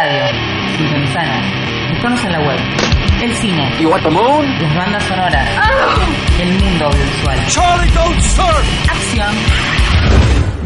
radio. 0.00 0.24
Sintonizanos. 0.76 1.44
Buscanos 1.90 2.24
en 2.24 2.32
la 2.32 2.40
web. 2.40 2.60
El 3.22 3.34
cine. 3.34 3.70
You 3.78 3.90
want 3.90 4.02
the 4.02 4.10
moon? 4.10 4.46
Las 4.62 4.74
bandas 4.74 5.02
sonoras. 5.04 5.48
El 6.40 6.52
mundo 6.54 6.86
audiovisual. 6.86 7.38
Charlie, 7.48 7.90
don't 7.92 8.20
start! 8.22 8.64
Acción. 8.88 9.34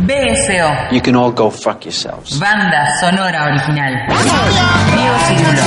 BSO. 0.06 0.92
You 0.92 1.00
can 1.00 1.16
all 1.16 1.32
go 1.32 1.50
fuck 1.50 1.84
yourselves. 1.84 2.38
Banda 2.38 2.86
sonora 3.00 3.46
original. 3.46 3.92
Diego 4.94 5.18
Cirulo. 5.26 5.62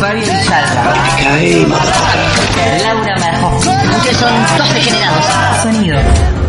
Fabio 0.00 0.32
Villalba. 0.32 0.94
Laura 2.84 3.14
Marjó. 3.18 3.53
Ustedes 4.04 4.20
son 4.20 4.34
dos 4.58 4.68
degenerados. 4.74 5.24
Sonido. 5.62 5.96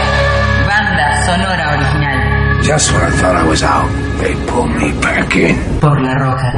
Banda 0.65 1.23
sonora 1.23 1.77
original. 1.77 2.63
Just 2.63 2.91
when 2.93 3.03
I 3.03 3.11
thought 3.11 3.35
I 3.35 3.43
was 3.47 3.61
out, 3.61 3.87
they 4.19 4.33
pulled 4.47 4.71
me 4.71 4.91
back 5.01 5.35
in. 5.35 5.55
Por 5.79 6.01
la 6.01 6.15
roca. 6.15 6.51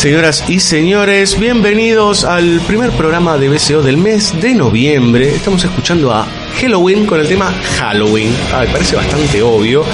Señoras 0.00 0.44
y 0.48 0.60
señores, 0.60 1.38
bienvenidos 1.38 2.24
al 2.24 2.62
primer 2.66 2.90
programa 2.92 3.36
de 3.36 3.50
BCO 3.50 3.82
del 3.82 3.98
mes 3.98 4.32
de 4.40 4.54
noviembre. 4.54 5.28
Estamos 5.28 5.62
escuchando 5.62 6.10
a 6.10 6.26
Halloween 6.58 7.04
con 7.04 7.20
el 7.20 7.28
tema 7.28 7.52
Halloween. 7.78 8.34
Ay, 8.50 8.66
parece 8.72 8.96
bastante 8.96 9.42
obvio. 9.42 9.84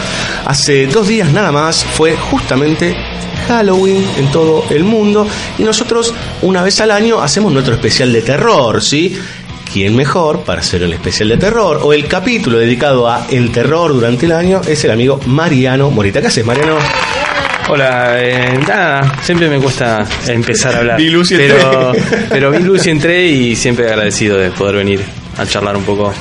Hace 0.44 0.86
dos 0.86 1.08
días 1.08 1.32
nada 1.32 1.50
más 1.50 1.84
fue 1.84 2.14
justamente 2.14 2.94
Halloween 3.48 4.06
en 4.16 4.30
todo 4.30 4.66
el 4.70 4.84
mundo 4.84 5.26
y 5.58 5.64
nosotros 5.64 6.14
una 6.42 6.62
vez 6.62 6.80
al 6.80 6.92
año 6.92 7.20
hacemos 7.20 7.52
nuestro 7.52 7.74
especial 7.74 8.12
de 8.12 8.22
terror, 8.22 8.84
¿sí? 8.84 9.18
¿Quién 9.72 9.96
mejor 9.96 10.42
para 10.42 10.60
hacer 10.60 10.84
el 10.84 10.92
especial 10.92 11.30
de 11.30 11.38
terror 11.38 11.80
o 11.82 11.92
el 11.92 12.06
capítulo 12.06 12.58
dedicado 12.58 13.08
a 13.08 13.26
el 13.28 13.50
terror 13.50 13.92
durante 13.92 14.26
el 14.26 14.32
año? 14.32 14.60
Es 14.68 14.84
el 14.84 14.92
amigo 14.92 15.18
Mariano 15.26 15.90
Morita. 15.90 16.20
¿Qué 16.20 16.28
haces, 16.28 16.46
Mariano? 16.46 16.78
Hola, 17.68 18.22
eh, 18.22 18.58
nada, 18.66 19.16
siempre 19.22 19.48
me 19.48 19.58
cuesta 19.58 20.06
empezar 20.28 20.74
a 20.74 20.78
hablar. 20.78 20.98
Vi 20.98 21.10
luz 21.10 21.32
y 21.32 21.36
pero, 21.36 21.92
entré. 21.94 22.18
pero 22.28 22.50
vi 22.52 22.60
luz 22.60 22.86
y 22.86 22.90
entré 22.90 23.26
y 23.26 23.56
siempre 23.56 23.88
agradecido 23.88 24.36
de 24.38 24.50
poder 24.50 24.76
venir 24.76 25.00
a 25.36 25.44
charlar 25.46 25.76
un 25.76 25.82
poco 25.82 26.12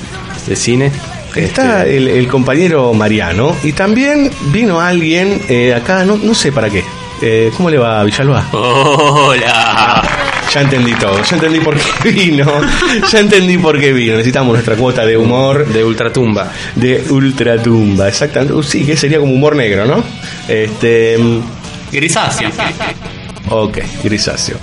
de 0.47 0.55
cine. 0.55 0.91
Está 1.35 1.83
Este, 1.83 1.97
el, 1.97 2.07
el 2.07 2.27
compañero 2.27 2.93
Mariano 2.93 3.55
y 3.63 3.73
también 3.73 4.31
vino 4.51 4.79
alguien 4.81 5.39
eh, 5.47 5.73
acá, 5.75 6.03
no, 6.03 6.17
no 6.17 6.33
sé 6.33 6.51
para 6.51 6.69
qué. 6.69 6.83
Eh, 7.21 7.51
¿Cómo 7.55 7.69
le 7.69 7.77
va, 7.77 8.03
Villalba? 8.03 8.43
Hola. 8.51 10.03
Ya 10.55 10.61
entendí 10.61 10.93
todo, 10.93 11.21
ya 11.21 11.35
entendí 11.35 11.59
por 11.59 11.75
qué 11.75 12.11
vino, 12.11 12.45
ya 13.11 13.19
entendí 13.19 13.57
por 13.57 13.77
qué 13.77 13.91
vino. 13.91 14.13
Necesitamos 14.13 14.53
nuestra 14.53 14.77
cuota 14.77 15.05
de 15.05 15.17
humor 15.17 15.67
De 15.67 15.83
Ultratumba. 15.83 16.49
de 16.75 17.03
ultratumba, 17.09 18.07
exactamente. 18.07 18.53
Uh, 18.53 18.63
Sí, 18.63 18.85
que 18.85 18.95
sería 18.95 19.19
como 19.19 19.33
humor 19.33 19.53
negro, 19.57 19.85
¿no? 19.85 20.01
Este, 20.47 21.17
mm, 21.17 21.39
Grisácea. 21.91 22.49
ok, 23.49 23.79
grisáceo. 24.01 24.57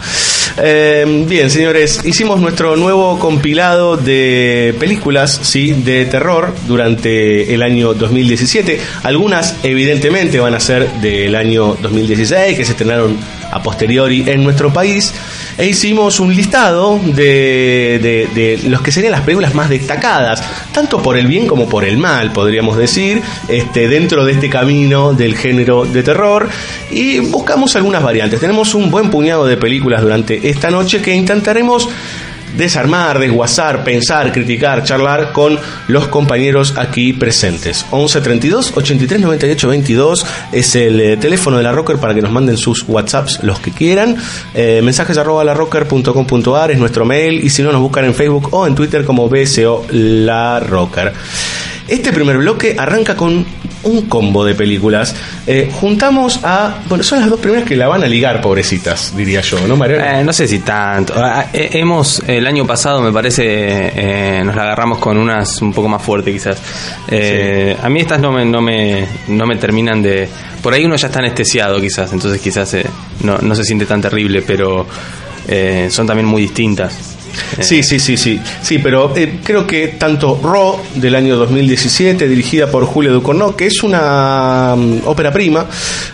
Eh, 0.56 1.24
bien, 1.28 1.50
señores, 1.50 2.00
hicimos 2.04 2.40
nuestro 2.40 2.74
nuevo 2.76 3.18
compilado 3.18 3.98
de 3.98 4.74
películas, 4.80 5.40
sí, 5.42 5.72
de 5.72 6.06
terror 6.06 6.54
durante 6.66 7.52
el 7.54 7.62
año 7.62 7.92
2017. 7.92 8.80
Algunas, 9.02 9.56
evidentemente, 9.62 10.40
van 10.40 10.54
a 10.54 10.60
ser 10.60 10.90
del 11.02 11.34
año 11.36 11.76
2016, 11.82 12.56
que 12.56 12.64
se 12.64 12.72
estrenaron 12.72 13.16
a 13.50 13.62
posteriori 13.62 14.24
en 14.26 14.42
nuestro 14.42 14.72
país. 14.72 15.12
E 15.62 15.66
hicimos 15.68 16.18
un 16.18 16.34
listado 16.34 16.98
de, 17.04 18.00
de- 18.02 18.28
de 18.34 18.68
los 18.68 18.82
que 18.82 18.90
serían 18.90 19.12
las 19.12 19.20
películas 19.20 19.54
más 19.54 19.68
destacadas, 19.70 20.42
tanto 20.72 21.00
por 21.00 21.16
el 21.16 21.28
bien 21.28 21.46
como 21.46 21.68
por 21.68 21.84
el 21.84 21.98
mal, 21.98 22.32
podríamos 22.32 22.76
decir, 22.76 23.22
este, 23.46 23.86
dentro 23.86 24.24
de 24.24 24.32
este 24.32 24.50
camino 24.50 25.12
del 25.14 25.36
género 25.36 25.84
de 25.84 26.02
terror. 26.02 26.48
Y 26.90 27.20
buscamos 27.20 27.76
algunas 27.76 28.02
variantes. 28.02 28.40
Tenemos 28.40 28.74
un 28.74 28.90
buen 28.90 29.08
puñado 29.08 29.46
de 29.46 29.56
películas 29.56 30.02
durante 30.02 30.48
esta 30.48 30.68
noche 30.68 31.00
que 31.00 31.14
intentaremos 31.14 31.88
desarmar, 32.56 33.18
desguazar, 33.18 33.84
pensar, 33.84 34.32
criticar, 34.32 34.84
charlar 34.84 35.32
con 35.32 35.58
los 35.88 36.08
compañeros 36.08 36.74
aquí 36.76 37.12
presentes. 37.12 37.86
11 37.90 38.20
32 38.20 38.72
83 38.76 39.20
98 39.20 39.68
22 39.68 40.26
es 40.52 40.74
el 40.76 41.00
eh, 41.00 41.16
teléfono 41.16 41.56
de 41.56 41.62
la 41.62 41.72
Rocker 41.72 41.96
para 41.96 42.14
que 42.14 42.22
nos 42.22 42.32
manden 42.32 42.56
sus 42.56 42.84
WhatsApps 42.86 43.42
los 43.42 43.60
que 43.60 43.70
quieran. 43.70 44.16
Eh, 44.54 44.80
mensajes 44.82 45.16
arroba 45.18 45.44
larocker.com.ar 45.44 46.70
es 46.70 46.78
nuestro 46.78 47.04
mail 47.04 47.44
y 47.44 47.50
si 47.50 47.62
no 47.62 47.72
nos 47.72 47.80
buscan 47.80 48.04
en 48.04 48.14
Facebook 48.14 48.48
o 48.52 48.66
en 48.66 48.74
Twitter 48.74 49.04
como 49.04 49.28
BSO 49.28 49.86
La 49.90 50.60
Rocker. 50.60 51.12
Este 51.88 52.12
primer 52.12 52.38
bloque 52.38 52.76
arranca 52.78 53.16
con 53.16 53.44
un 53.84 54.02
combo 54.02 54.44
de 54.44 54.54
películas. 54.54 55.14
Eh, 55.46 55.70
juntamos 55.72 56.40
a. 56.44 56.82
Bueno, 56.88 57.02
son 57.04 57.20
las 57.20 57.28
dos 57.30 57.40
primeras 57.40 57.66
que 57.68 57.76
la 57.76 57.88
van 57.88 58.02
a 58.02 58.06
ligar, 58.06 58.40
pobrecitas, 58.40 59.12
diría 59.16 59.40
yo, 59.40 59.66
¿no, 59.66 59.76
Mariano? 59.76 60.04
Eh, 60.20 60.24
no 60.24 60.32
sé 60.32 60.46
si 60.46 60.60
tanto. 60.60 61.14
Ah, 61.16 61.46
eh, 61.52 61.70
hemos, 61.72 62.22
el 62.26 62.46
año 62.46 62.66
pasado 62.66 63.00
me 63.00 63.12
parece, 63.12 63.42
eh, 63.46 64.42
nos 64.44 64.54
la 64.56 64.62
agarramos 64.62 64.98
con 64.98 65.16
unas 65.18 65.60
un 65.62 65.72
poco 65.72 65.88
más 65.88 66.02
fuertes 66.02 66.32
quizás. 66.32 66.58
Eh, 67.08 67.76
A 67.82 67.88
mí 67.88 68.00
estas 68.00 68.20
no 68.20 68.32
me, 68.32 68.44
no, 68.44 68.60
me, 68.60 69.06
no 69.28 69.46
me 69.46 69.56
terminan 69.56 70.02
de... 70.02 70.28
Por 70.62 70.72
ahí 70.74 70.84
uno 70.84 70.94
ya 70.96 71.08
está 71.08 71.18
anestesiado 71.18 71.80
quizás, 71.80 72.12
entonces 72.12 72.40
quizás 72.40 72.72
eh, 72.74 72.86
no, 73.24 73.38
no 73.38 73.54
se 73.54 73.64
siente 73.64 73.84
tan 73.84 74.00
terrible, 74.00 74.42
pero 74.42 74.86
eh, 75.48 75.88
son 75.90 76.06
también 76.06 76.26
muy 76.26 76.42
distintas. 76.42 77.11
Eh, 77.58 77.62
Sí, 77.62 77.82
sí, 77.82 77.98
sí, 77.98 78.16
sí. 78.16 78.40
Sí, 78.62 78.78
pero 78.78 79.12
eh, 79.16 79.40
creo 79.42 79.66
que 79.66 79.88
tanto 79.88 80.40
Raw 80.42 80.78
del 80.94 81.14
año 81.14 81.36
2017, 81.36 82.28
dirigida 82.28 82.66
por 82.70 82.84
Julio 82.84 83.12
Ducournau, 83.12 83.54
que 83.54 83.66
es 83.66 83.82
una 83.82 84.74
mm, 84.76 85.06
ópera 85.06 85.32
prima, 85.32 85.66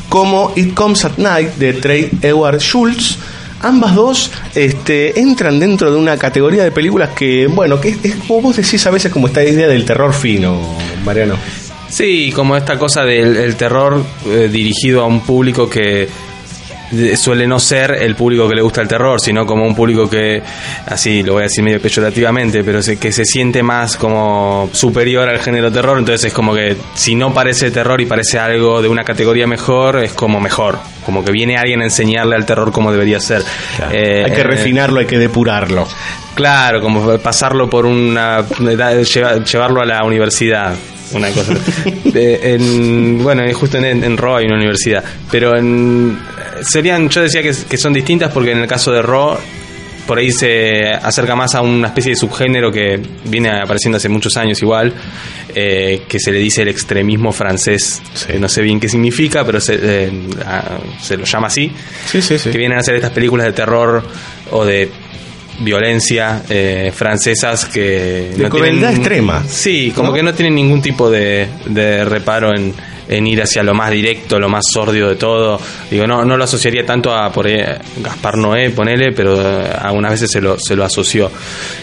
como 0.09 0.53
It 0.57 0.75
Comes 0.75 1.05
at 1.05 1.19
Night 1.19 1.55
de 1.57 1.75
Trey 1.75 2.11
Edward 2.23 2.61
Schultz, 2.61 3.19
ambas 3.63 3.95
dos 3.95 4.31
este, 4.55 5.19
entran 5.19 5.59
dentro 5.59 5.91
de 5.91 5.97
una 5.99 6.17
categoría 6.17 6.65
de 6.65 6.71
películas 6.71 7.11
que, 7.17 7.47
bueno, 7.47 7.81
que 7.81 7.91
es, 7.91 7.99
es 8.05 8.15
como 8.17 8.41
vos 8.41 8.57
decís 8.57 8.87
a 8.87 8.91
veces 8.91 9.13
como 9.13 9.27
esta 9.27 9.43
idea 9.43 9.69
del 9.69 9.85
terror 9.85 10.13
fino, 10.13 10.61
Mariano. 11.05 11.37
Sí, 11.89 12.33
como 12.35 12.57
esta 12.57 12.79
cosa 12.79 13.05
del 13.05 13.37
el 13.37 13.57
terror 13.57 14.05
eh, 14.27 14.49
dirigido 14.53 15.03
a 15.03 15.07
un 15.07 15.21
público 15.21 15.71
que 15.71 16.07
suele 17.17 17.47
no 17.47 17.59
ser 17.61 17.93
el 18.01 18.15
público 18.15 18.49
que 18.49 18.55
le 18.55 18.63
gusta 18.63 18.81
el 18.81 18.89
terror, 18.89 19.21
sino 19.21 19.45
como 19.47 19.65
un 19.67 19.75
público 19.75 20.09
que, 20.09 20.43
así 20.87 21.23
lo 21.23 21.35
voy 21.35 21.41
a 21.41 21.45
decir 21.45 21.63
medio 21.63 21.81
peyorativamente, 21.81 22.65
pero 22.65 22.83
se- 22.83 22.97
que 22.99 23.13
se 23.13 23.25
siente 23.25 23.63
más 23.63 23.97
como 23.97 24.71
superior 24.73 25.29
al 25.29 25.39
género 25.41 25.71
terror, 25.71 25.99
entonces 25.99 26.27
es 26.27 26.33
como 26.33 26.55
que 26.55 26.77
si 26.95 27.15
no 27.15 27.33
parece 27.35 27.71
terror 27.71 28.01
y 28.01 28.07
parece 28.07 28.39
algo 28.39 28.81
de 28.81 28.89
una 28.89 29.05
categoría 29.05 29.47
mejor, 29.47 30.03
es 30.03 30.13
como 30.13 30.41
mejor, 30.41 30.79
como 31.05 31.25
que 31.25 31.31
viene 31.33 31.57
alguien 31.57 31.81
a 31.83 31.85
enseñarle 31.85 32.35
al 32.37 32.47
terror 32.47 32.73
cómo 32.73 32.91
debería 32.93 33.21
ser. 33.21 33.43
Eh, 33.93 34.23
hay 34.27 34.33
que 34.33 34.41
eh, 34.41 34.45
refinarlo, 34.45 35.01
hay 35.01 35.07
que 35.07 35.19
depurarlo. 35.19 35.87
Claro, 36.35 36.81
como 36.81 37.19
pasarlo 37.19 37.69
por 37.69 37.85
una. 37.85 38.45
llevarlo 38.59 39.81
a 39.83 39.85
la 39.87 40.05
universidad. 40.05 40.75
Una 41.13 41.31
cosa. 41.31 41.55
De- 42.05 42.55
en- 42.55 43.23
bueno, 43.23 43.43
justo 43.55 43.79
en, 43.79 44.05
en 44.05 44.17
Raw 44.17 44.37
hay 44.37 44.47
una 44.47 44.57
universidad. 44.57 45.03
Pero 45.31 45.57
en, 45.57 46.19
serían. 46.63 47.09
Yo 47.09 47.23
decía 47.23 47.43
que, 47.43 47.53
que 47.69 47.77
son 47.77 47.93
distintas 47.93 48.33
porque 48.33 48.53
en 48.53 48.59
el 48.59 48.67
caso 48.67 48.93
de 48.93 49.03
Raw. 49.03 49.39
Por 50.07 50.19
ahí 50.19 50.31
se 50.31 50.89
acerca 50.89 51.37
más 51.37 51.55
a 51.55 51.61
una 51.61 51.89
especie 51.89 52.13
de 52.13 52.17
subgénero 52.17 52.73
que 52.73 52.99
viene 53.27 53.51
apareciendo 53.51 53.99
hace 53.99 54.09
muchos 54.09 54.39
años 54.39 54.63
igual, 54.63 54.95
eh, 55.55 56.05
que 56.09 56.19
se 56.19 56.33
le 56.33 56.39
dice 56.39 56.63
el 56.63 56.69
extremismo 56.69 57.31
francés. 57.31 58.01
Eh, 58.27 58.39
No 58.39 58.49
sé 58.49 58.63
bien 58.63 58.81
qué 58.81 58.89
significa, 58.89 59.45
pero 59.45 59.61
se, 59.61 59.79
eh, 59.79 60.11
se 61.03 61.15
lo 61.19 61.27
llama 61.27 61.49
así 61.49 61.71
Sí, 62.07 62.23
sí, 62.23 62.39
sí. 62.39 62.49
que 62.49 62.57
vienen 62.57 62.79
a 62.79 62.81
hacer 62.81 62.95
estas 62.95 63.11
películas 63.11 63.49
de 63.49 63.53
terror 63.53 64.03
o 64.51 64.65
de 64.65 64.89
violencia 65.61 66.43
eh, 66.49 66.91
francesas 66.95 67.67
que... 67.67 68.31
De 68.35 68.49
crueldad 68.49 68.93
extrema. 68.95 69.45
Sí, 69.47 69.93
como 69.95 70.09
¿No? 70.09 70.15
que 70.15 70.23
no 70.23 70.33
tienen 70.33 70.55
ningún 70.55 70.81
tipo 70.81 71.11
de, 71.11 71.49
de 71.67 72.07
reparo 72.07 72.57
en, 72.57 72.73
en 73.09 73.27
ir 73.27 73.43
hacia 73.43 73.63
lo 73.63 73.75
más 73.75 73.91
directo, 73.91 74.39
lo 74.39 74.49
más 74.49 74.65
sordio 74.71 75.09
de 75.09 75.17
todo. 75.17 75.61
Digo, 75.91 76.07
no, 76.07 76.25
no 76.25 76.37
lo 76.37 76.45
asociaría 76.45 76.85
tanto 76.85 77.15
a 77.15 77.31
por 77.33 77.47
ahí, 77.47 77.61
Gaspar 78.03 78.37
Noé, 78.37 78.71
ponele, 78.71 79.13
pero 79.13 79.41
eh, 79.41 79.67
algunas 79.81 80.13
veces 80.13 80.31
se 80.31 80.41
lo, 80.41 80.59
se 80.59 80.77
lo 80.77 80.85
asoció. 80.85 81.31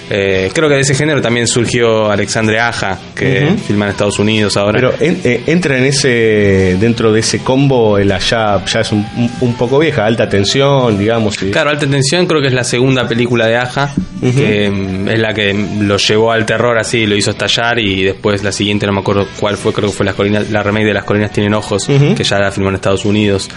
Eh, 0.09 0.51
creo 0.53 0.69
que 0.69 0.75
de 0.75 0.81
ese 0.81 0.93
género 0.93 1.21
también 1.21 1.47
surgió 1.47 2.11
Alexandre 2.11 2.59
Aja, 2.59 2.99
que 3.15 3.45
Ujú. 3.47 3.57
filma 3.67 3.85
en 3.85 3.91
Estados 3.91 4.19
Unidos 4.19 4.55
ahora. 4.57 4.73
Pero 4.79 4.93
en- 4.99 5.19
eh, 5.23 5.43
entra 5.47 5.77
en 5.77 5.85
ese 5.85 6.77
dentro 6.79 7.11
de 7.11 7.21
ese 7.21 7.39
combo 7.39 7.97
el 7.97 8.11
allá 8.11 8.63
ya 8.65 8.81
es 8.81 8.91
un, 8.91 9.05
un- 9.41 9.55
poco 9.55 9.79
vieja, 9.79 10.05
alta 10.05 10.27
tensión, 10.29 10.97
digamos. 10.99 11.41
y- 11.41 11.49
Claro, 11.49 11.69
Alta 11.69 11.87
Tensión 11.87 12.27
creo 12.27 12.41
que 12.41 12.47
es 12.47 12.53
la 12.53 12.63
segunda 12.65 13.07
película 13.07 13.47
de 13.47 13.55
Aja, 13.55 13.93
que 14.21 14.69
mm, 14.69 15.07
es 15.07 15.19
la 15.19 15.33
que 15.33 15.53
lo 15.81 15.95
llevó 15.97 16.31
al 16.31 16.45
terror 16.45 16.77
así, 16.77 17.05
lo 17.07 17.15
hizo 17.15 17.31
estallar 17.31 17.79
y 17.79 18.03
después 18.03 18.43
la 18.43 18.51
siguiente, 18.51 18.85
no 18.85 18.91
me 18.93 18.99
acuerdo 18.99 19.27
cuál 19.39 19.55
fue, 19.57 19.71
creo 19.73 19.89
que 19.89 19.95
fue 19.95 20.05
las 20.05 20.15
colinas, 20.15 20.49
la 20.51 20.61
remake 20.61 20.85
de 20.85 20.93
Las 20.93 21.03
Colinas 21.05 21.14
Tienen 21.31 21.53
Ojos, 21.53 21.87
que 21.87 22.23
ya 22.23 22.39
la 22.39 22.51
filmó 22.51 22.69
en 22.69 22.75
Estados 22.75 23.05
Unidos. 23.05 23.49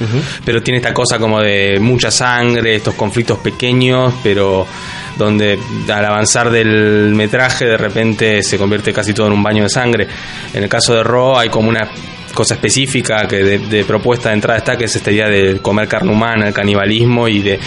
Pero 0.44 0.62
tiene 0.62 0.78
esta 0.78 0.94
cosa 0.94 1.18
como 1.18 1.40
de 1.40 1.78
mucha 1.80 2.10
sangre, 2.10 2.76
estos 2.76 2.94
conflictos 2.94 3.38
pequeños, 3.38 4.14
pero 4.22 4.66
donde 5.16 5.58
al 5.92 6.04
avanzar 6.04 6.50
del 6.50 7.12
metraje 7.14 7.64
de 7.66 7.76
repente 7.76 8.42
se 8.42 8.56
convierte 8.56 8.92
casi 8.92 9.12
todo 9.12 9.26
en 9.26 9.32
un 9.32 9.42
baño 9.42 9.64
de 9.64 9.68
sangre. 9.68 10.06
En 10.54 10.62
el 10.62 10.68
caso 10.68 10.94
de 10.94 11.02
Raw 11.02 11.36
hay 11.36 11.48
como 11.48 11.68
una 11.68 11.88
cosa 12.34 12.54
específica 12.54 13.26
que 13.26 13.42
de, 13.42 13.58
de 13.58 13.84
propuesta 13.84 14.28
de 14.28 14.36
entrada 14.36 14.58
está 14.58 14.76
que 14.76 14.84
es 14.84 14.96
esta 14.96 15.10
idea 15.10 15.28
de 15.28 15.58
comer 15.60 15.88
carne 15.88 16.12
humana, 16.12 16.46
el 16.48 16.54
canibalismo 16.54 17.28
y 17.28 17.40
de 17.40 17.58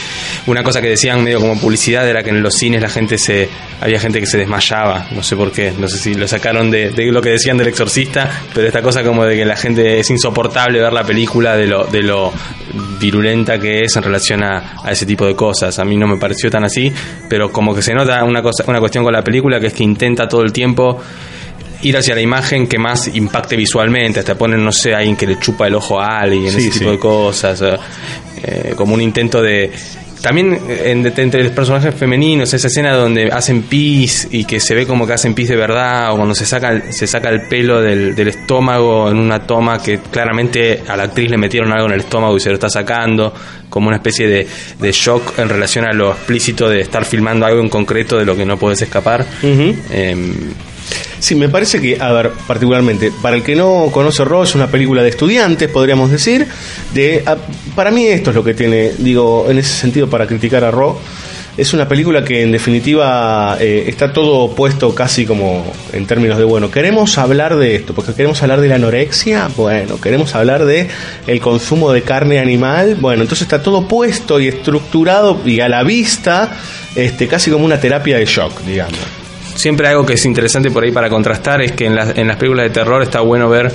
una 0.48 0.63
cosa 0.63 0.81
que 0.81 0.90
decían 0.90 1.24
medio 1.24 1.40
como 1.40 1.60
publicidad 1.60 2.08
era 2.08 2.24
que 2.24 2.30
en 2.30 2.42
los 2.42 2.54
cines 2.56 2.81
la 2.81 2.90
gente 2.90 3.18
se 3.18 3.50
había 3.80 4.00
gente 4.00 4.19
que 4.19 4.25
se 4.25 4.38
desmayaba, 4.38 5.08
no 5.12 5.24
sé 5.24 5.36
por 5.36 5.52
qué, 5.52 5.74
no 5.78 5.88
sé 5.88 5.98
si 5.98 6.13
lo 6.13 6.28
sacaron 6.28 6.69
de, 6.72 6.92
de 6.92 7.12
lo 7.12 7.22
que 7.22 7.31
decían 7.31 7.58
del 7.58 7.68
exorcista, 7.68 8.30
pero 8.54 8.68
esta 8.68 8.81
cosa 8.81 9.04
como 9.04 9.25
de 9.25 9.36
que 9.36 9.46
la 9.46 9.56
gente 9.56 10.00
es 10.00 10.10
insoportable 10.10 10.80
ver 10.80 10.94
la 10.94 11.04
película 11.04 11.56
de 11.56 11.68
lo 11.68 11.86
de 11.86 12.04
lo 12.04 12.31
virulenta 13.00 13.60
que 13.60 13.81
es 13.81 13.96
en 13.96 14.04
relación 14.04 14.44
a, 14.44 14.75
a 14.84 14.92
ese 14.92 15.06
tipo 15.06 15.25
de 15.25 15.36
cosas. 15.36 15.78
A 15.80 15.86
mí 15.86 15.98
no 15.98 16.08
me 16.08 16.18
pareció 16.18 16.50
tan 16.50 16.63
así, 16.63 16.92
pero 17.28 17.52
como 17.52 17.74
que 17.74 17.81
se 17.81 17.94
nota 17.94 18.24
una 18.24 18.42
cosa 18.42 18.63
una 18.68 18.80
cuestión 18.80 19.04
con 19.04 19.13
la 19.13 19.24
película 19.24 19.60
que 19.60 19.68
es 19.68 19.74
que 19.74 19.84
intenta 19.84 20.28
todo 20.28 20.44
el 20.44 20.54
tiempo 20.54 21.02
ir 21.83 21.98
hacia 21.98 22.16
la 22.16 22.22
imagen 22.22 22.68
que 22.68 22.78
más 22.78 23.07
impacte 23.13 23.56
visualmente, 23.56 24.19
hasta 24.19 24.36
ponen, 24.36 24.63
no 24.63 24.72
sé, 24.72 24.94
alguien 24.94 25.16
que 25.16 25.28
le 25.28 25.39
chupa 25.39 25.68
el 25.68 25.75
ojo 25.75 26.00
a 26.00 26.19
alguien, 26.19 26.51
Sí, 26.51 26.57
ese 26.68 26.72
sí. 26.72 26.80
tipo 26.80 26.92
de 26.92 27.00
cosas, 27.00 27.62
eh, 28.44 28.74
como 28.75 28.94
un 28.94 29.01
intento 29.01 29.42
de... 29.42 29.72
También 30.22 30.54
eh, 30.69 30.92
en- 30.92 31.12
entre 31.18 31.44
los 31.44 31.51
personajes 31.51 31.95
femeninos, 31.95 32.54
esa 32.54 32.68
escena 32.68 32.94
donde 32.94 33.31
hacen 33.31 33.63
pis 33.63 34.28
y 34.30 34.45
que 34.45 34.60
se 34.60 34.75
ve 34.75 34.86
como 34.86 35.07
que 35.07 35.13
hacen 35.13 35.33
pis 35.33 35.50
de 35.50 35.56
verdad, 35.56 36.13
o 36.13 36.18
cuando 36.18 36.36
se 36.36 36.45
saca, 36.45 36.69
el- 36.69 36.94
se 36.94 37.07
saca 37.07 37.30
el 37.30 37.48
pelo 37.48 37.81
del, 37.81 38.13
del 38.13 38.27
estómago 38.27 39.10
en 39.10 39.18
una 39.18 39.39
toma 39.48 39.81
que 39.81 39.98
claramente 39.98 40.84
a 40.88 40.95
la 40.95 41.04
actriz 41.06 41.27
le 41.31 41.38
metieron 41.39 41.72
algo 41.74 41.88
en 41.88 41.94
el 41.94 42.01
estómago 42.01 42.38
y 42.38 42.39
se 42.39 42.50
lo 42.50 42.54
está 42.56 42.69
sacando, 42.69 43.34
como 43.68 43.88
una 43.88 43.98
especie 43.98 44.27
de, 44.27 44.48
de 44.80 44.92
shock 44.92 45.39
en 45.39 45.50
relación 45.50 45.86
a 45.86 45.92
lo 45.92 46.12
explícito 46.12 46.69
de 46.69 46.81
estar 46.81 47.04
filmando 47.04 47.48
algo 47.48 47.60
en 47.60 47.69
concreto 47.69 48.19
de 48.19 48.25
lo 48.25 48.36
que 48.38 48.45
no 48.45 48.57
puedes 48.57 48.80
escapar. 48.84 49.25
Em, 49.42 50.34
Sí, 51.21 51.35
me 51.35 51.50
parece 51.50 51.79
que, 51.79 52.01
a 52.01 52.12
ver, 52.12 52.31
particularmente, 52.47 53.12
para 53.21 53.35
el 53.35 53.44
que 53.44 53.56
no 53.56 53.89
conoce 53.91 54.25
Raw, 54.25 54.41
es 54.41 54.56
una 54.56 54.71
película 54.71 55.03
de 55.03 55.09
estudiantes, 55.09 55.69
podríamos 55.69 56.09
decir. 56.09 56.47
De, 56.95 57.21
a- 57.27 57.38
para 57.75 57.91
mí 57.91 58.07
esto 58.07 58.31
es 58.31 58.35
lo 58.35 58.44
que 58.44 58.56
tiene, 58.56 58.91
digo, 58.97 59.45
en 59.47 59.59
ese 59.59 59.71
sentido, 59.75 60.09
para 60.09 60.25
criticar 60.25 60.63
a 60.63 60.71
Raw. 60.71 60.97
Es 61.57 61.73
una 61.73 61.88
película 61.88 62.23
que 62.25 62.41
en 62.41 62.51
definitiva 62.51 63.56
eh, 63.59 63.83
está 63.85 64.12
todo 64.13 64.56
puesto 64.56 64.95
casi 64.95 65.25
como 65.27 65.63
en 65.94 66.07
términos 66.07 66.39
de, 66.39 66.44
bueno, 66.44 66.71
queremos 66.71 67.15
hablar 67.19 67.56
de 67.56 67.75
esto, 67.75 67.94
porque 67.94 68.13
queremos 68.13 68.41
hablar 68.41 68.59
de 68.62 68.69
la 68.69 68.75
anorexia, 68.75 69.47
bueno, 69.57 70.01
queremos 70.01 70.33
hablar 70.33 70.65
de 70.65 70.88
el 71.27 71.39
consumo 71.39 71.91
de 71.91 72.01
carne 72.01 72.39
animal, 72.39 72.95
bueno, 73.00 73.21
entonces 73.21 73.44
está 73.44 73.62
todo 73.62 73.88
puesto 73.88 74.39
y 74.39 74.47
estructurado 74.47 75.39
y 75.45 75.59
a 75.59 75.69
la 75.69 75.83
vista, 75.83 76.57
este, 76.95 77.27
casi 77.27 77.51
como 77.51 77.65
una 77.65 77.79
terapia 77.79 78.17
de 78.17 78.25
shock, 78.25 78.62
digamos. 78.62 78.97
Siempre 79.62 79.88
algo 79.88 80.04
que 80.04 80.13
es 80.13 80.25
interesante 80.25 80.72
por 80.72 80.84
ahí 80.84 80.92
para 80.92 81.08
contrastar 81.08 81.62
es 81.62 81.74
que 81.74 81.86
en 81.86 81.96
las, 81.96 82.18
en 82.18 82.28
las 82.28 82.36
películas 82.38 82.63
de 82.63 82.72
terror 82.72 83.04
está 83.04 83.22
bueno 83.22 83.48
ver, 83.48 83.72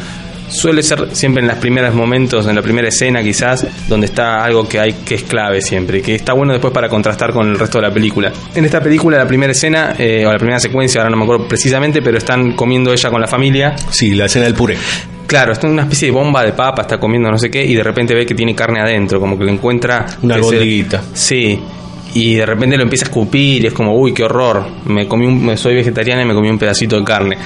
suele 0.48 0.82
ser 0.82 1.14
siempre 1.14 1.42
en 1.42 1.46
los 1.46 1.58
primeros 1.58 1.94
momentos, 1.94 2.44
en 2.48 2.56
la 2.56 2.62
primera 2.62 2.88
escena 2.88 3.22
quizás, 3.22 3.64
donde 3.86 4.06
está 4.06 4.42
algo 4.42 4.68
que 4.68 4.80
hay 4.80 4.94
que 5.04 5.14
es 5.14 5.22
clave 5.22 5.62
siempre, 5.62 6.02
que 6.02 6.16
está 6.16 6.32
bueno 6.32 6.54
después 6.54 6.74
para 6.74 6.88
contrastar 6.88 7.32
con 7.32 7.48
el 7.48 7.56
resto 7.56 7.78
de 7.78 7.82
la 7.86 7.94
película. 7.94 8.32
En 8.52 8.64
esta 8.64 8.80
película, 8.80 9.16
la 9.16 9.28
primera 9.28 9.52
escena, 9.52 9.94
eh, 9.96 10.26
o 10.26 10.32
la 10.32 10.38
primera 10.38 10.58
secuencia, 10.58 11.02
ahora 11.02 11.10
no 11.10 11.18
me 11.18 11.22
acuerdo 11.22 11.46
precisamente, 11.46 12.02
pero 12.02 12.18
están 12.18 12.54
comiendo 12.54 12.92
ella 12.92 13.08
con 13.08 13.20
la 13.20 13.28
familia, 13.28 13.76
Sí, 13.88 14.12
la 14.16 14.24
escena 14.24 14.46
del 14.46 14.54
puré. 14.54 14.76
Claro, 15.28 15.52
está 15.52 15.68
en 15.68 15.74
una 15.74 15.82
especie 15.82 16.08
de 16.08 16.12
bomba 16.12 16.42
de 16.42 16.52
papa, 16.52 16.82
está 16.82 16.98
comiendo 16.98 17.30
no 17.30 17.38
sé 17.38 17.48
qué, 17.48 17.64
y 17.64 17.76
de 17.76 17.84
repente 17.84 18.12
ve 18.12 18.26
que 18.26 18.34
tiene 18.34 18.56
carne 18.56 18.80
adentro, 18.80 19.20
como 19.20 19.38
que 19.38 19.44
le 19.44 19.52
encuentra... 19.52 20.04
Una 20.20 20.34
albondiguita. 20.34 21.00
Sí, 21.14 21.60
y 22.18 22.34
de 22.34 22.46
repente 22.46 22.76
lo 22.76 22.82
empieza 22.84 23.04
a 23.04 23.08
escupir, 23.08 23.62
y 23.64 23.66
es 23.66 23.72
como, 23.74 23.94
uy, 23.94 24.12
qué 24.14 24.24
horror, 24.24 24.64
me 24.86 25.06
comí 25.06 25.26
un, 25.26 25.56
soy 25.56 25.74
vegetariana 25.74 26.22
y 26.22 26.24
me 26.24 26.34
comí 26.34 26.48
un 26.48 26.58
pedacito 26.58 26.96
de 26.98 27.04
carne. 27.04 27.36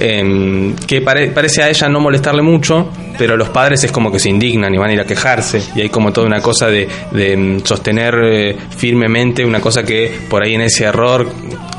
Em, 0.00 0.74
que 0.74 1.00
pare- 1.00 1.28
parece 1.30 1.62
a 1.62 1.68
ella 1.68 1.88
no 1.88 2.00
molestarle 2.00 2.42
mucho, 2.42 2.88
pero 3.16 3.36
los 3.36 3.48
padres 3.50 3.82
es 3.84 3.92
como 3.92 4.10
que 4.12 4.18
se 4.18 4.28
indignan 4.30 4.74
y 4.74 4.78
van 4.78 4.90
a 4.90 4.92
ir 4.94 5.00
a 5.00 5.04
quejarse, 5.04 5.60
y 5.76 5.82
hay 5.82 5.88
como 5.88 6.12
toda 6.12 6.26
una 6.26 6.40
cosa 6.40 6.66
de, 6.68 6.88
de, 7.12 7.32
em, 7.32 7.60
sostener 7.64 8.14
eh, 8.24 8.56
firmemente 8.76 9.44
una 9.44 9.60
cosa 9.60 9.84
que 9.84 10.12
por 10.28 10.42
ahí 10.44 10.54
en 10.54 10.62
ese 10.62 10.84
error 10.84 11.28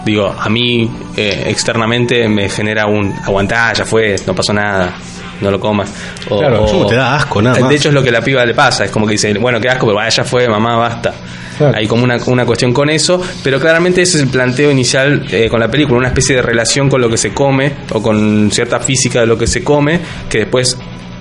digo, 0.06 0.34
a 0.38 0.50
mí 0.50 0.90
eh, 1.18 1.44
externamente 1.48 2.28
me 2.30 2.48
genera 2.50 2.86
un 2.88 3.12
aguantá, 3.24 3.74
ya 3.74 3.86
fue, 3.86 4.16
no 4.26 4.34
pasó 4.34 4.54
nada, 4.54 4.96
no 5.42 5.52
lo 5.52 5.60
comas. 5.60 5.92
O- 6.30 6.40
Claro, 6.40 6.64
o- 6.66 6.86
te 6.88 6.96
da 6.96 7.16
asco, 7.16 7.42
nada 7.42 7.60
más. 7.60 7.70
De 7.70 7.76
hecho 7.76 7.90
es 7.90 7.94
lo 7.96 8.04
que 8.04 8.12
la 8.12 8.22
piba 8.22 8.46
le 8.46 8.54
pasa, 8.54 8.86
es 8.86 8.92
como 8.92 9.06
que 9.06 9.14
dice, 9.14 9.34
bueno, 9.40 9.60
qué 9.60 9.70
asco, 9.70 9.86
pero 9.86 9.96
vaya, 9.98 10.10
ya 10.10 10.24
fue, 10.24 10.48
mamá, 10.48 10.76
basta. 10.78 11.14
Claro. 11.58 11.78
Hay 11.78 11.88
como 11.88 12.04
una, 12.06 12.18
una 12.28 12.46
cuestión 12.46 12.72
con 12.74 12.90
eso, 12.90 13.22
pero 13.44 13.60
claramente 13.60 14.02
ese 14.02 14.18
es 14.18 14.24
el 14.24 14.30
planteo 14.30 14.72
inicial 14.72 15.26
eh, 15.30 15.50
con 15.50 15.60
la 15.60 15.70
película, 15.70 15.98
una 15.98 16.08
especie 16.08 16.36
de 16.38 16.42
relación 16.42 16.90
con 16.90 17.02
lo 17.02 17.10
que 17.10 17.18
se 17.18 17.34
come 17.34 17.74
o 17.92 18.02
con 18.02 18.50
cierta 18.52 18.80
física 18.80 19.20
de 19.20 19.26
lo 19.26 19.38
que 19.38 19.46
se 19.46 19.62
come, 19.64 20.00
que 20.30 20.40
después 20.40 20.78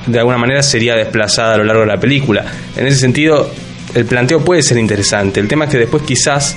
de 0.07 0.19
alguna 0.19 0.39
manera 0.39 0.63
sería 0.63 0.95
desplazada 0.95 1.55
a 1.55 1.57
lo 1.59 1.65
largo 1.65 1.81
de 1.83 1.89
la 1.89 1.99
película. 1.99 2.45
En 2.77 2.87
ese 2.87 2.99
sentido, 2.99 3.51
el 3.95 4.05
planteo 4.05 4.41
puede 4.45 4.63
ser 4.63 4.79
interesante. 4.79 5.41
El 5.41 5.49
tema 5.49 5.65
es 5.65 5.71
que 5.73 5.79
después 5.79 6.05
quizás 6.05 6.57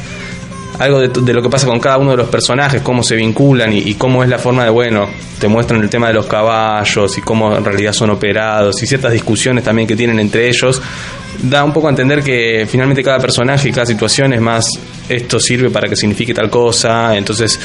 algo 0.81 0.99
de, 0.99 1.33
lo 1.33 1.43
que 1.43 1.49
pasa 1.49 1.67
con 1.67 1.79
cada 1.79 1.99
uno 1.99 2.11
de 2.11 2.17
los 2.17 2.27
personajes, 2.29 2.81
cómo 2.81 3.03
se 3.03 3.15
vinculan 3.15 3.71
y, 3.71 3.77
y 3.79 3.93
cómo 3.93 4.23
es 4.23 4.29
la 4.29 4.39
forma 4.39 4.63
de, 4.63 4.71
bueno, 4.71 5.07
te 5.39 5.47
muestran 5.47 5.79
el 5.81 5.89
tema 5.89 6.07
de 6.07 6.13
los 6.13 6.25
caballos 6.25 7.17
y 7.19 7.21
cómo 7.21 7.55
en 7.55 7.63
realidad 7.63 7.93
son 7.93 8.09
operados 8.09 8.81
y 8.81 8.87
ciertas 8.87 9.11
discusiones 9.11 9.63
también 9.63 9.87
que 9.87 9.95
tienen 9.95 10.19
entre 10.19 10.47
ellos, 10.47 10.81
da 11.43 11.63
un 11.63 11.71
poco 11.71 11.85
a 11.85 11.91
entender 11.91 12.23
que 12.23 12.67
finalmente 12.67 13.03
cada 13.03 13.19
personaje 13.19 13.69
y 13.69 13.71
cada 13.71 13.85
situación 13.85 14.33
es 14.33 14.41
más, 14.41 14.67
esto 15.07 15.39
sirve 15.39 15.69
para 15.69 15.87
que 15.87 15.95
signifique 15.95 16.33
tal 16.33 16.49
cosa, 16.49 17.15
entonces 17.15 17.59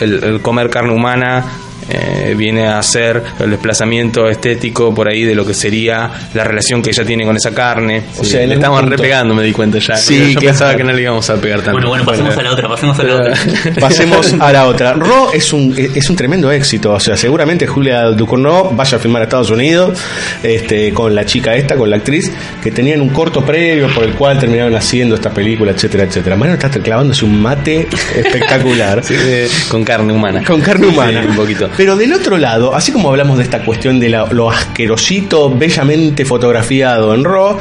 el 0.00 0.40
comer 0.42 0.68
carne 0.68 0.92
humana 0.92 1.44
eh, 1.88 2.34
viene 2.36 2.66
a 2.68 2.82
ser 2.82 3.22
el 3.40 3.50
desplazamiento 3.50 4.28
estético 4.28 4.94
por 4.94 5.08
ahí 5.08 5.24
de 5.24 5.34
lo 5.34 5.44
que 5.46 5.54
sería 5.54 6.10
la 6.34 6.44
relación 6.44 6.82
que 6.82 6.90
ella 6.90 7.04
tiene 7.04 7.24
con 7.24 7.36
esa 7.36 7.52
carne. 7.52 8.02
O 8.18 8.24
sea, 8.24 8.46
le 8.46 8.56
punto- 8.56 8.82
repegando, 8.82 9.34
me 9.34 9.42
di 9.42 9.52
cuenta 9.52 9.78
ya. 9.78 9.96
Sí, 9.96 10.34
Yo 10.34 10.40
pensaba 10.40 10.74
que 10.76 10.84
no 10.84 10.92
le 10.92 11.02
íbamos 11.02 11.28
a 11.30 11.36
pegar 11.36 11.58
tanto. 11.58 11.72
Bueno, 11.72 11.88
bueno, 11.88 12.04
pasemos 12.04 12.36
a 12.36 12.42
la 12.42 12.52
otra, 12.52 12.68
pasemos 12.68 12.98
a 12.98 13.02
la 13.02 13.14
otra. 13.16 13.34
Pasemos 13.80 14.34
a 14.38 14.52
la 14.52 14.66
otra. 14.66 14.92
Raw 14.94 15.30
es 15.32 15.52
un, 15.52 15.74
es 15.76 16.08
un 16.08 16.16
tremendo 16.16 16.50
éxito. 16.52 16.92
O 16.92 17.00
sea, 17.00 17.16
seguramente 17.16 17.66
Julia 17.66 18.04
Ducournau 18.10 18.74
vaya 18.74 18.96
a 18.96 19.00
filmar 19.00 19.22
a 19.22 19.24
Estados 19.24 19.50
Unidos 19.50 19.98
este, 20.42 20.92
con 20.92 21.14
la 21.14 21.24
chica 21.24 21.54
esta, 21.56 21.76
con 21.76 21.90
la 21.90 21.96
actriz, 21.96 22.30
que 22.62 22.70
tenían 22.70 23.00
un 23.00 23.08
corto 23.10 23.44
previo 23.44 23.88
por 23.88 24.04
el 24.04 24.12
cual 24.14 24.38
terminaron 24.38 24.74
haciendo 24.74 25.14
esta 25.14 25.30
película, 25.30 25.72
etcétera, 25.72 26.04
etcétera. 26.04 26.36
Mariano 26.36 26.58
está 26.64 26.80
clavándose 26.80 27.24
un 27.24 27.40
mate 27.40 27.88
espectacular. 28.16 29.02
Sí, 29.12 29.14
eh, 29.18 29.48
con 29.68 29.84
carne 29.84 30.12
humana. 30.12 30.44
Con 30.44 30.60
carne 30.60 30.86
humana. 30.86 31.22
Sí, 31.22 31.28
un 31.28 31.36
poquito. 31.36 31.68
Pero 31.76 31.96
del 31.96 32.12
otro 32.12 32.36
lado, 32.36 32.74
así 32.74 32.92
como 32.92 33.08
hablamos 33.10 33.38
de 33.38 33.44
esta 33.44 33.64
cuestión 33.64 33.98
de 33.98 34.10
la- 34.10 34.26
lo 34.30 34.50
asquerosito, 34.50 35.50
bellamente 35.50 36.24
fotografiado 36.24 37.14
en 37.14 37.24
Raw, 37.24 37.56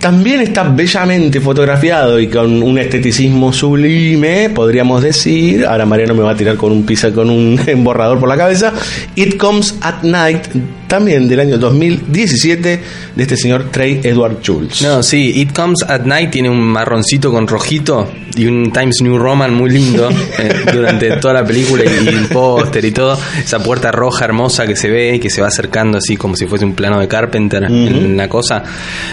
también 0.00 0.40
está 0.40 0.62
bellamente 0.64 1.40
fotografiado 1.40 2.18
y 2.18 2.28
con 2.28 2.62
un 2.62 2.78
esteticismo 2.78 3.52
sublime, 3.52 4.48
podríamos 4.48 5.02
decir. 5.02 5.66
Ahora 5.66 5.84
Mariano 5.84 6.14
me 6.14 6.22
va 6.22 6.32
a 6.32 6.36
tirar 6.36 6.56
con 6.56 6.72
un 6.72 6.84
pizza, 6.84 7.12
con 7.12 7.28
un 7.28 7.60
borrador 7.84 8.18
por 8.18 8.28
la 8.28 8.36
cabeza. 8.36 8.72
It 9.14 9.36
Comes 9.36 9.76
at 9.82 10.02
Night, 10.02 10.46
también 10.86 11.28
del 11.28 11.40
año 11.40 11.58
2017, 11.58 12.80
de 13.14 13.22
este 13.22 13.36
señor 13.36 13.70
Trey 13.70 14.00
Edward 14.02 14.38
Jules. 14.44 14.80
No, 14.80 15.02
sí, 15.02 15.32
It 15.36 15.52
Comes 15.52 15.82
at 15.86 16.02
Night 16.06 16.30
tiene 16.30 16.48
un 16.48 16.60
marroncito 16.60 17.30
con 17.30 17.46
rojito 17.46 18.10
y 18.36 18.46
un 18.46 18.72
Times 18.72 19.02
New 19.02 19.18
Roman 19.18 19.52
muy 19.52 19.70
lindo 19.70 20.08
eh, 20.38 20.64
durante 20.72 21.16
toda 21.18 21.34
la 21.34 21.44
película 21.44 21.84
y, 21.84 22.06
y 22.06 22.08
el 22.08 22.26
póster 22.28 22.84
y 22.86 22.92
todo. 22.92 23.18
Esa 23.38 23.62
puerta 23.62 23.92
roja 23.92 24.24
hermosa 24.24 24.66
que 24.66 24.76
se 24.76 24.88
ve 24.88 25.16
y 25.16 25.20
que 25.20 25.28
se 25.28 25.42
va 25.42 25.48
acercando 25.48 25.98
así 25.98 26.16
como 26.16 26.36
si 26.36 26.46
fuese 26.46 26.64
un 26.64 26.74
plano 26.74 26.98
de 26.98 27.06
Carpenter 27.06 27.64
en 27.64 28.16
la 28.16 28.28
cosa, 28.28 28.62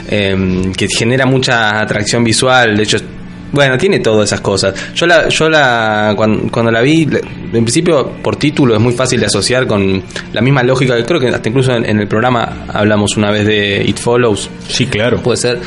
eh, 0.07 0.71
que 0.77 0.87
genera 0.87 1.25
mucha 1.25 1.81
atracción 1.81 2.23
visual. 2.23 2.77
De 2.77 2.83
hecho, 2.83 2.97
Bueno, 3.51 3.77
tiene 3.77 3.99
todas 3.99 4.27
esas 4.29 4.41
cosas. 4.41 4.73
Yo 4.93 5.05
la, 5.07 5.29
yo 5.29 5.49
la 5.49 6.13
cuando, 6.17 6.51
cuando 6.51 6.71
la 6.71 6.81
vi, 6.81 7.03
en 7.03 7.63
principio 7.63 8.11
por 8.21 8.35
título 8.35 8.75
es 8.75 8.81
muy 8.81 8.93
fácil 8.93 9.19
de 9.19 9.25
asociar 9.27 9.65
con 9.65 10.03
la 10.33 10.41
misma 10.41 10.63
lógica 10.63 10.95
que 10.97 11.05
creo 11.05 11.19
que 11.19 11.29
hasta 11.29 11.47
incluso 11.49 11.73
en, 11.73 11.85
en 11.85 11.99
el 11.99 12.07
programa 12.07 12.65
hablamos 12.73 13.15
una 13.17 13.31
vez 13.31 13.45
de 13.45 13.83
It 13.85 13.97
Follows. 13.99 14.49
Sí, 14.67 14.87
claro. 14.87 15.21
Puede 15.23 15.37
ser, 15.37 15.59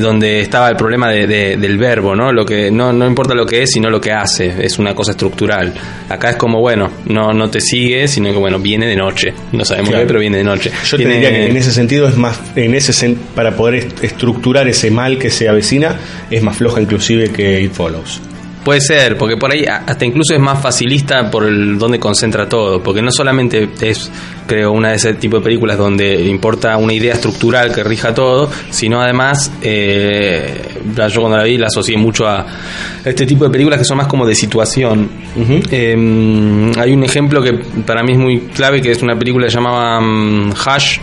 donde 0.00 0.40
estaba 0.40 0.68
el 0.68 0.76
problema 0.76 1.10
de- 1.10 1.26
de- 1.26 1.56
del 1.56 1.78
verbo, 1.78 2.14
¿no? 2.16 2.32
Lo 2.32 2.44
que 2.44 2.70
no, 2.70 2.92
no 2.92 3.06
importa 3.06 3.34
lo 3.34 3.46
que 3.46 3.62
es, 3.62 3.70
sino 3.70 3.88
lo 3.88 4.00
que 4.00 4.10
hace, 4.12 4.52
es 4.64 4.78
una 4.78 4.94
cosa 4.94 5.12
estructural. 5.12 5.72
Acá 6.08 6.30
es 6.30 6.36
como, 6.36 6.60
bueno, 6.60 6.90
no, 7.06 7.32
no 7.32 7.48
te 7.50 7.60
sigue, 7.60 8.08
sino 8.08 8.30
que, 8.32 8.38
bueno, 8.38 8.58
viene 8.58 8.86
de 8.86 8.96
noche. 8.96 9.32
No 9.52 9.64
sabemos 9.64 9.90
Claro. 9.90 10.02
qué, 10.04 10.06
pero 10.08 10.20
viene 10.20 10.38
de 10.38 10.44
noche. 10.44 10.70
Yo 10.86 10.96
Tiene- 10.96 11.12
te 11.14 11.20
diría 11.20 11.30
que 11.38 11.46
en 11.50 11.56
ese 11.56 11.70
sentido 11.72 12.08
es 12.08 12.16
más, 12.16 12.38
en 12.56 12.74
ese 12.74 12.92
sen- 12.92 13.16
para 13.34 13.54
poder 13.56 13.76
est- 13.76 14.02
estructurar 14.04 14.66
ese 14.68 14.90
mal 14.90 15.18
que 15.18 15.30
se 15.30 15.48
avecina, 15.48 15.96
es 16.30 16.42
más 16.42 16.56
floja 16.56 16.80
inclusive 16.80 17.11
que 17.32 17.60
It 17.62 17.72
Follows. 17.72 18.20
Puede 18.64 18.80
ser, 18.80 19.18
porque 19.18 19.36
por 19.36 19.50
ahí 19.50 19.64
hasta 19.64 20.04
incluso 20.04 20.34
es 20.34 20.40
más 20.40 20.62
facilista 20.62 21.28
por 21.30 21.44
el 21.44 21.78
donde 21.78 21.98
concentra 21.98 22.48
todo, 22.48 22.80
porque 22.80 23.02
no 23.02 23.10
solamente 23.10 23.68
es, 23.80 24.08
creo, 24.46 24.70
una 24.70 24.90
de 24.90 24.96
ese 24.96 25.14
tipo 25.14 25.38
de 25.38 25.42
películas 25.42 25.76
donde 25.76 26.22
importa 26.26 26.76
una 26.76 26.92
idea 26.92 27.14
estructural 27.14 27.74
que 27.74 27.82
rija 27.82 28.14
todo, 28.14 28.48
sino 28.70 29.00
además, 29.02 29.50
eh, 29.62 30.62
yo 30.94 31.20
cuando 31.20 31.38
la 31.38 31.42
vi 31.42 31.58
la 31.58 31.66
asocié 31.66 31.96
mucho 31.96 32.28
a 32.28 32.46
este 33.04 33.26
tipo 33.26 33.44
de 33.44 33.50
películas 33.50 33.80
que 33.80 33.84
son 33.84 33.96
más 33.96 34.06
como 34.06 34.24
de 34.24 34.36
situación. 34.36 35.10
Eh, 35.70 36.72
hay 36.78 36.92
un 36.92 37.02
ejemplo 37.02 37.42
que 37.42 37.54
para 37.84 38.04
mí 38.04 38.12
es 38.12 38.18
muy 38.18 38.38
clave, 38.54 38.80
que 38.80 38.92
es 38.92 39.02
una 39.02 39.18
película 39.18 39.46
que 39.46 39.50
se 39.50 39.56
llamaba 39.56 40.00
mm, 40.00 40.52
Hush, 40.52 40.98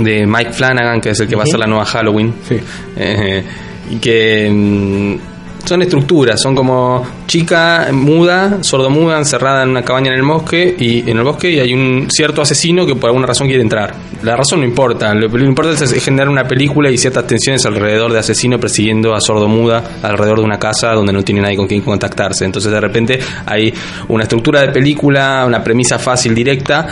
de 0.00 0.26
Mike 0.26 0.52
Flanagan, 0.52 1.00
que 1.00 1.10
es 1.10 1.20
el 1.20 1.28
que 1.28 1.36
va 1.36 1.44
a 1.44 1.46
ser 1.46 1.60
la 1.60 1.66
nueva 1.66 1.86
Halloween. 1.86 2.34
Sí. 2.46 2.56
Eh, 2.96 3.42
y 3.90 3.96
que 3.96 4.50
mm, 4.50 5.34
son 5.64 5.82
estructuras, 5.82 6.40
son 6.40 6.54
como 6.54 7.06
chica 7.26 7.88
muda, 7.92 8.62
sordomuda, 8.62 9.18
encerrada 9.18 9.62
en 9.62 9.70
una 9.70 9.82
cabaña 9.82 10.12
en 10.12 10.18
el 10.18 10.22
bosque 10.22 10.74
y 10.78 11.08
en 11.10 11.16
el 11.16 11.24
bosque 11.24 11.50
y 11.52 11.60
hay 11.60 11.72
un 11.72 12.08
cierto 12.10 12.42
asesino 12.42 12.84
que 12.86 12.94
por 12.94 13.08
alguna 13.08 13.26
razón 13.26 13.46
quiere 13.46 13.62
entrar. 13.62 13.94
La 14.22 14.36
razón 14.36 14.60
no 14.60 14.66
importa, 14.66 15.14
lo 15.14 15.30
que 15.30 15.38
importa 15.44 15.72
es, 15.72 16.04
generar 16.04 16.28
una 16.28 16.46
película 16.46 16.90
y 16.90 16.98
ciertas 16.98 17.26
tensiones 17.26 17.64
alrededor 17.64 18.12
de 18.12 18.18
asesino 18.18 18.60
persiguiendo 18.60 19.14
a 19.14 19.20
sordomuda 19.20 19.82
alrededor 20.02 20.38
de 20.40 20.44
una 20.44 20.58
casa 20.58 20.92
donde 20.92 21.12
no 21.12 21.22
tiene 21.22 21.40
nadie 21.40 21.56
con 21.56 21.66
quien 21.66 21.80
contactarse. 21.80 22.44
Entonces 22.44 22.70
de 22.70 22.80
repente 22.80 23.18
hay 23.46 23.72
una 24.08 24.24
estructura 24.24 24.60
de 24.60 24.68
película, 24.68 25.44
una 25.46 25.64
premisa 25.64 25.98
fácil, 25.98 26.34
directa, 26.34 26.86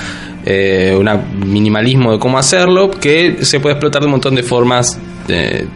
eh, 0.45 0.97
un 0.99 1.09
minimalismo 1.53 2.13
de 2.13 2.19
cómo 2.19 2.39
hacerlo 2.39 2.91
que 2.91 3.45
se 3.45 3.61
puede 3.61 3.75
explotar 3.75 4.01
de 4.01 4.07
un 4.07 4.13
montón 4.13 4.35
de 4.35 4.43
formas. 4.43 4.99
eh, 5.29 5.67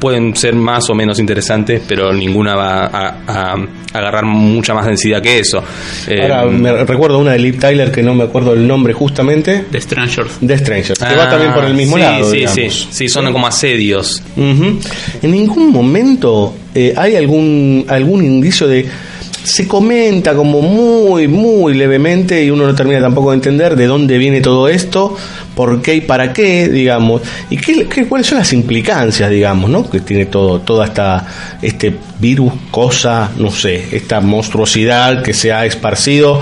pueden 0.00 0.34
ser 0.36 0.54
más 0.54 0.88
o 0.90 0.94
menos 0.94 1.18
interesantes, 1.18 1.82
pero 1.86 2.12
ninguna 2.12 2.54
va 2.56 2.86
a, 2.86 3.16
a 3.26 3.54
agarrar 3.92 4.24
mucha 4.24 4.74
más 4.74 4.86
densidad 4.86 5.22
que 5.22 5.38
eso. 5.38 5.62
Eh, 6.08 6.20
Ahora 6.22 6.46
me 6.46 6.72
recuerdo 6.84 7.18
una 7.18 7.32
de 7.32 7.38
Liv 7.38 7.58
Tyler 7.58 7.92
que 7.92 8.02
no 8.02 8.14
me 8.14 8.24
acuerdo 8.24 8.52
el 8.52 8.66
nombre 8.66 8.92
justamente, 8.92 9.64
The 9.70 9.80
Strangers. 9.80 10.38
The 10.44 10.58
Strangers, 10.58 10.98
que 10.98 11.04
ah, 11.04 11.16
va 11.16 11.30
también 11.30 11.54
por 11.54 11.64
el 11.64 11.74
mismo 11.74 11.96
sí, 11.96 12.02
lado. 12.02 12.30
Sí, 12.30 12.36
digamos. 12.38 12.54
sí, 12.54 12.88
sí, 12.90 13.08
son 13.08 13.32
como 13.32 13.46
asedios. 13.46 14.22
En 14.36 15.30
ningún 15.30 15.70
momento 15.70 16.54
eh, 16.74 16.92
hay 16.96 17.14
algún 17.16 17.86
algún 17.88 18.24
indicio 18.24 18.66
de 18.66 18.86
se 19.44 19.68
comenta 19.68 20.34
como 20.34 20.62
muy 20.62 21.28
muy 21.28 21.74
levemente 21.74 22.42
y 22.42 22.50
uno 22.50 22.66
no 22.66 22.74
termina 22.74 23.00
tampoco 23.00 23.30
de 23.30 23.36
entender 23.36 23.76
de 23.76 23.86
dónde 23.86 24.16
viene 24.18 24.40
todo 24.40 24.68
esto, 24.68 25.16
por 25.54 25.80
qué 25.82 25.94
y 25.96 26.00
para 26.00 26.32
qué, 26.32 26.68
digamos, 26.68 27.22
y 27.50 27.56
qué, 27.56 27.86
qué- 27.88 28.06
cuáles 28.06 28.26
son 28.26 28.38
las 28.38 28.52
implicancias, 28.52 29.30
digamos, 29.30 29.70
¿no? 29.70 29.88
Que 29.88 30.00
tiene 30.00 30.26
todo 30.26 30.60
toda 30.60 30.86
esta 30.86 31.26
este 31.62 31.94
virus, 32.18 32.52
cosa, 32.70 33.30
no 33.36 33.50
sé, 33.50 33.84
esta 33.92 34.20
monstruosidad 34.20 35.22
que 35.22 35.32
se 35.32 35.52
ha 35.52 35.64
esparcido. 35.66 36.40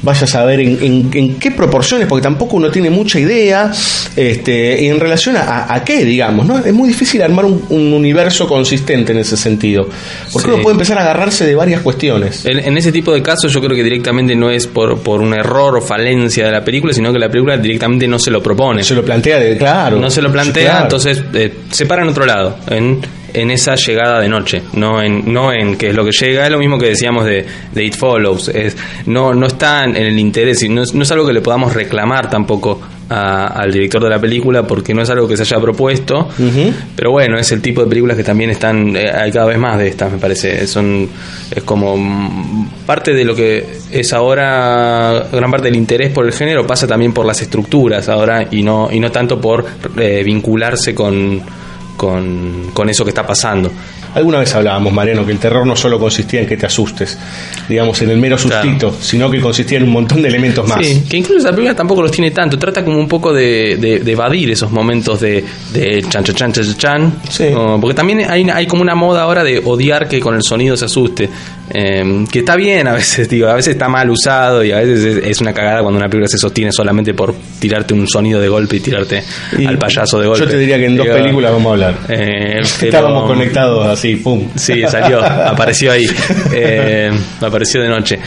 Vaya 0.00 0.24
a 0.24 0.26
saber 0.28 0.60
en, 0.60 0.78
en- 0.80 1.10
en 1.12 1.34
qué 1.40 1.50
proporciones, 1.50 2.06
porque 2.06 2.22
tampoco 2.22 2.56
uno 2.56 2.70
tiene 2.70 2.88
mucha 2.88 3.18
idea 3.18 3.72
este, 4.14 4.86
en 4.86 5.00
relación 5.00 5.36
a, 5.36 5.72
a 5.74 5.84
qué, 5.84 6.04
digamos, 6.04 6.46
¿no? 6.46 6.58
Es 6.58 6.72
muy 6.72 6.88
difícil 6.88 7.20
armar 7.20 7.44
un, 7.44 7.64
un 7.68 7.92
universo 7.92 8.46
consistente 8.46 9.10
en 9.12 9.18
ese 9.18 9.36
sentido, 9.36 9.88
porque 10.32 10.48
Sí. 10.48 10.54
uno 10.54 10.62
puede 10.62 10.74
empezar 10.74 10.98
a 10.98 11.02
agarrarse 11.02 11.46
de 11.46 11.54
varias 11.56 11.80
cuestiones. 11.82 12.44
En, 12.46 12.58
en 12.60 12.78
ese 12.78 12.92
tipo 12.92 13.12
de 13.12 13.22
casos 13.22 13.52
yo 13.52 13.60
creo 13.60 13.76
que 13.76 13.82
directamente 13.82 14.34
no 14.36 14.50
es 14.50 14.66
por, 14.68 15.00
por 15.00 15.20
un 15.20 15.34
error 15.34 15.76
o 15.76 15.80
falencia 15.80 16.46
de 16.46 16.52
la 16.52 16.64
película, 16.64 16.92
sino 16.92 17.12
que 17.12 17.18
la 17.18 17.28
película 17.28 17.56
directamente 17.58 18.06
no 18.06 18.18
se 18.20 18.30
lo 18.30 18.40
propone. 18.48 18.82
Se 18.82 18.94
lo 18.94 19.04
plantea, 19.04 19.38
de, 19.38 19.56
claro. 19.56 19.98
no 19.98 20.10
se 20.10 20.22
lo 20.22 20.32
plantea, 20.32 20.70
claro. 20.70 20.84
entonces 20.84 21.22
eh, 21.34 21.52
se 21.70 21.86
para 21.86 22.02
en 22.02 22.08
otro 22.08 22.24
lado, 22.26 22.56
en, 22.68 23.00
en 23.34 23.50
esa 23.50 23.74
llegada 23.74 24.20
de 24.20 24.28
noche, 24.28 24.62
no 24.72 25.02
en, 25.02 25.32
no 25.32 25.52
en 25.52 25.76
qué 25.76 25.90
es 25.90 25.94
lo 25.94 26.04
que 26.04 26.12
llega, 26.12 26.44
es 26.46 26.50
lo 26.50 26.58
mismo 26.58 26.78
que 26.78 26.86
decíamos 26.86 27.24
de, 27.26 27.44
de 27.72 27.84
It 27.84 27.94
Follows, 27.96 28.48
es, 28.48 28.76
no, 29.06 29.34
no 29.34 29.46
está 29.46 29.84
en 29.84 29.96
el 29.96 30.18
interés, 30.18 30.62
y 30.62 30.68
no, 30.68 30.82
es- 30.82 30.94
no 30.94 31.02
es 31.02 31.10
algo 31.12 31.26
que 31.26 31.32
le 31.34 31.40
podamos 31.42 31.74
reclamar 31.74 32.30
tampoco 32.30 32.80
a- 33.10 33.46
al 33.46 33.72
director 33.72 34.02
de 34.02 34.10
la 34.10 34.20
película 34.20 34.62
porque 34.66 34.92
no 34.94 35.02
es 35.02 35.10
algo 35.10 35.26
que 35.26 35.36
se 35.36 35.42
haya 35.42 35.58
propuesto, 35.60 36.28
Ujú. 36.38 36.72
pero 36.96 37.10
bueno, 37.10 37.38
es 37.38 37.50
el 37.52 37.62
tipo 37.62 37.82
de 37.82 37.88
películas 37.88 38.16
que 38.16 38.24
también 38.24 38.50
están, 38.50 38.94
eh, 38.96 39.10
hay 39.10 39.30
cada 39.32 39.46
vez 39.46 39.58
más 39.58 39.78
de 39.78 39.88
estas, 39.88 40.12
me 40.12 40.18
parece, 40.18 40.66
son, 40.66 41.08
es 41.54 41.62
como 41.62 41.96
mm, 41.96 42.68
parte 42.86 43.14
de 43.14 43.24
lo 43.24 43.34
que 43.34 43.66
es 43.90 44.12
ahora, 44.12 45.26
gran 45.32 45.50
parte 45.50 45.66
del 45.68 45.76
interés 45.76 46.10
por 46.12 46.26
el 46.26 46.32
género 46.32 46.66
pasa 46.66 46.86
también 46.86 47.12
por 47.12 47.24
las 47.26 47.40
estructuras 47.40 48.08
ahora 48.08 48.46
y 48.50 48.62
no, 48.62 48.88
y 48.92 49.00
no 49.00 49.10
tanto 49.10 49.40
por 49.40 49.64
eh, 49.96 50.22
vincularse 50.24 50.94
con, 50.94 51.40
con, 51.96 52.70
con 52.72 52.88
eso 52.88 53.04
que 53.04 53.10
está 53.10 53.26
pasando. 53.26 53.70
Alguna 54.18 54.40
vez 54.40 54.54
hablábamos, 54.54 54.92
Mariano, 54.92 55.24
que 55.24 55.32
el 55.32 55.38
terror 55.38 55.66
no 55.66 55.76
solo 55.76 55.98
consistía 55.98 56.40
en 56.40 56.46
que 56.46 56.56
te 56.56 56.66
asustes, 56.66 57.16
digamos, 57.68 58.02
en 58.02 58.10
el 58.10 58.18
mero 58.18 58.36
sustito, 58.36 58.94
sino 59.00 59.30
que 59.30 59.40
consistía 59.40 59.78
en 59.78 59.84
un 59.84 59.90
montón 59.90 60.20
de 60.22 60.28
elementos 60.28 60.66
más. 60.68 60.84
Sí, 60.84 61.04
que 61.08 61.16
incluso 61.18 61.44
la 61.46 61.52
película 61.52 61.74
tampoco 61.76 62.02
los 62.02 62.10
tiene 62.10 62.30
tanto. 62.32 62.58
Trata 62.58 62.84
como 62.84 62.98
un 62.98 63.06
poco 63.08 63.32
de, 63.32 63.76
de- 63.80 64.00
de 64.00 64.12
evadir 64.12 64.50
esos 64.50 64.70
momentos 64.70 65.20
de, 65.20 65.44
de 65.72 66.02
chan, 66.08 66.24
chan, 66.24 66.34
chan, 66.34 66.52
chan, 66.52 66.76
chan. 66.76 67.12
Sí. 67.30 67.44
Porque 67.80 67.94
también 67.94 68.28
hay, 68.28 68.48
hay 68.50 68.66
como 68.66 68.82
una 68.82 68.94
moda 68.94 69.22
ahora 69.22 69.44
de 69.44 69.62
odiar 69.64 70.08
que 70.08 70.18
con 70.20 70.34
el 70.34 70.42
sonido 70.42 70.76
se 70.76 70.86
asuste. 70.86 71.28
Eh, 71.70 72.24
que 72.32 72.38
está 72.38 72.56
bien 72.56 72.88
a 72.88 72.92
veces, 72.94 73.28
digo, 73.28 73.46
a 73.48 73.54
veces 73.54 73.72
está 73.74 73.88
mal 73.88 74.08
usado 74.10 74.64
y 74.64 74.72
a 74.72 74.78
veces 74.78 75.04
es, 75.04 75.24
es 75.32 75.40
una 75.42 75.52
cagada 75.52 75.82
cuando 75.82 75.98
una 75.98 76.08
película 76.08 76.26
se 76.28 76.38
sostiene 76.38 76.72
solamente 76.72 77.12
por 77.12 77.34
tirarte 77.60 77.92
un 77.92 78.08
sonido 78.08 78.40
de 78.40 78.48
golpe 78.48 78.76
y 78.76 78.80
tirarte 78.80 79.22
Y 79.58 79.66
al 79.66 79.76
payaso 79.78 80.18
de 80.18 80.26
golpe. 80.28 80.44
Yo 80.44 80.50
te 80.50 80.58
diría 80.58 80.78
que 80.78 80.86
en 80.86 80.96
dos 80.96 81.06
películas 81.06 81.52
vamos 81.52 81.68
a 81.68 81.72
hablar. 81.74 81.94
eh, 82.08 82.60
pero- 82.80 82.86
Estábamos 82.88 83.24
conectados 83.26 83.86
así, 83.86 84.07
pum. 84.16 84.48
Sí, 84.54 84.82
salió, 84.88 85.22
apareció 85.22 85.92
ahí. 85.92 86.06
Eh, 86.52 87.10
apareció 87.40 87.82
de 87.82 87.88
noche. 87.88 88.18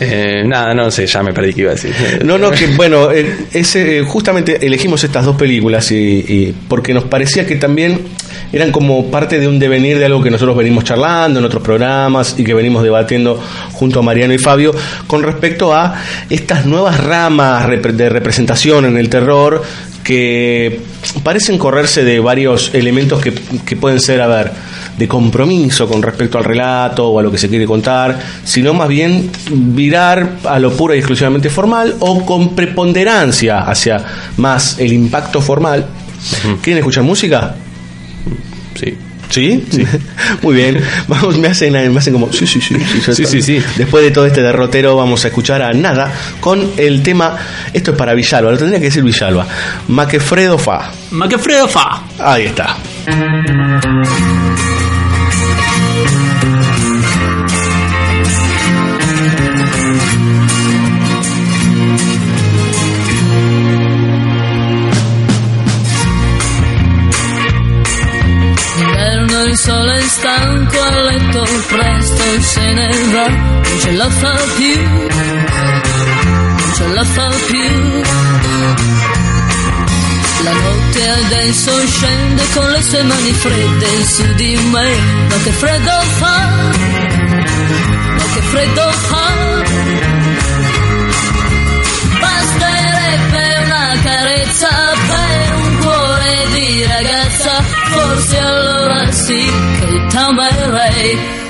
Eh, 0.00 0.44
nada, 0.46 0.74
no 0.74 0.90
sé, 0.92 1.06
ya 1.06 1.22
me 1.22 1.32
perdí 1.32 1.52
que 1.52 1.62
iba 1.62 1.72
a 1.72 1.74
decir. 1.74 1.92
No, 2.24 2.38
no, 2.38 2.50
que 2.50 2.68
bueno, 2.68 3.10
eh, 3.10 3.46
ese, 3.52 3.98
eh, 3.98 4.02
justamente 4.02 4.64
elegimos 4.64 5.02
estas 5.02 5.24
dos 5.24 5.36
películas 5.36 5.90
y, 5.90 6.54
porque 6.68 6.94
nos 6.94 7.04
parecía 7.04 7.46
que 7.46 7.56
también 7.56 8.02
eran 8.52 8.70
como 8.70 9.10
parte 9.10 9.40
de 9.40 9.48
un 9.48 9.58
devenir 9.58 9.98
de 9.98 10.06
algo 10.06 10.22
que 10.22 10.30
nosotros 10.30 10.56
venimos 10.56 10.84
charlando 10.84 11.40
en 11.40 11.44
otros 11.46 11.62
programas 11.62 12.36
y 12.38 12.44
que 12.44 12.54
venimos 12.54 12.82
debatiendo 12.82 13.42
junto 13.72 13.98
a 13.98 14.02
Mariano 14.02 14.32
y 14.32 14.38
Fabio 14.38 14.72
con 15.06 15.22
respecto 15.22 15.74
a 15.74 16.00
estas 16.30 16.64
nuevas 16.64 17.02
ramas 17.02 17.68
de 17.68 18.08
representación 18.08 18.84
en 18.84 18.96
el 18.96 19.08
terror 19.08 19.62
que 20.04 20.80
parecen 21.22 21.58
correrse 21.58 22.04
de 22.04 22.20
varios 22.20 22.70
elementos 22.72 23.20
que, 23.20 23.34
que 23.66 23.76
pueden 23.76 24.00
ser, 24.00 24.22
a 24.22 24.26
ver, 24.26 24.52
de 24.98 25.08
compromiso 25.08 25.88
con 25.88 26.02
respecto 26.02 26.38
al 26.38 26.44
relato 26.44 27.08
o 27.08 27.18
a 27.18 27.22
lo 27.22 27.30
que 27.30 27.38
se 27.38 27.48
quiere 27.48 27.66
contar, 27.66 28.18
sino 28.44 28.74
más 28.74 28.88
bien 28.88 29.30
virar 29.50 30.38
a 30.44 30.58
lo 30.58 30.72
puro 30.72 30.94
y 30.94 30.98
exclusivamente 30.98 31.48
formal 31.50 31.94
o 32.00 32.24
con 32.24 32.54
preponderancia 32.54 33.60
hacia 33.60 34.04
más 34.36 34.78
el 34.78 34.92
impacto 34.92 35.40
formal. 35.40 35.86
¿Quieren 36.62 36.78
escuchar 36.78 37.04
música? 37.04 37.54
Sí. 38.74 38.96
¿Sí? 39.28 39.64
Muy 40.42 40.54
bien. 40.56 40.80
Vamos, 41.06 41.38
me 41.38 41.48
hacen, 41.48 41.72
me 41.72 41.98
hacen 41.98 42.12
como, 42.12 42.32
sí, 42.32 42.46
sí, 42.46 42.60
sí. 42.60 42.76
Sí, 43.04 43.14
Sí, 43.14 43.26
sí, 43.26 43.42
sí. 43.42 43.62
Después 43.76 44.02
de 44.02 44.10
todo 44.10 44.26
este 44.26 44.42
derrotero 44.42 44.96
vamos 44.96 45.24
a 45.24 45.28
escuchar 45.28 45.62
a 45.62 45.72
Nada 45.72 46.10
con 46.40 46.72
el 46.76 47.02
tema, 47.02 47.36
esto 47.72 47.92
es 47.92 47.96
para 47.96 48.14
Villalba, 48.14 48.50
lo 48.50 48.58
tendría 48.58 48.78
que 48.80 48.86
decir 48.86 49.02
Villalba, 49.02 49.46
Maquefredo 49.88 50.58
Fa. 50.58 50.90
Maquefredo 51.10 51.68
Fa. 51.68 52.02
Ahí 52.18 52.46
está. 52.46 52.76
Il 69.48 69.56
sole 69.56 69.98
è 69.98 70.02
stanco 70.02 70.80
a 70.80 70.90
letto 71.04 71.42
presto 71.68 72.22
se 72.40 72.72
ne 72.72 72.88
va, 73.12 73.28
non 73.28 73.78
ce 73.80 73.92
la 73.92 74.10
fa 74.10 74.36
più, 74.56 74.82
non 74.82 76.72
ce 76.74 76.86
la 76.88 77.04
fa 77.04 77.28
più. 77.46 78.02
La 80.44 80.52
notte 80.52 81.08
ha 81.08 81.28
denso 81.28 81.86
scende 81.86 82.42
con 82.54 82.70
le 82.70 82.82
sue 82.82 83.02
mani 83.02 83.32
fredde 83.32 84.04
su 84.04 84.34
di 84.34 84.56
me. 84.70 84.96
Ma 85.28 85.36
che 85.42 85.50
freddo 85.50 86.00
fa, 86.18 86.48
ma 88.16 88.24
che 88.34 88.40
freddo 88.50 88.90
fa. 88.90 89.27
see, 99.28 99.46
could 99.80 100.10
tell 100.10 100.32
my 100.32 100.50
life. 100.70 101.47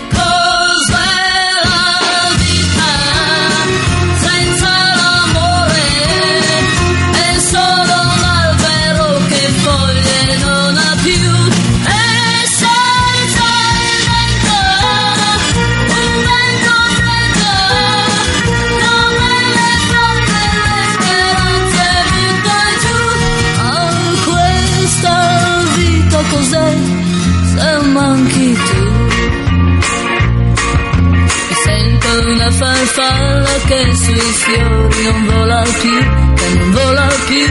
Sui 34.08 34.32
fiori 34.32 35.02
non 35.02 35.26
vola 35.26 35.62
più, 35.80 35.98
che 36.34 36.48
non 36.54 36.70
vola 36.72 37.08
più, 37.26 37.46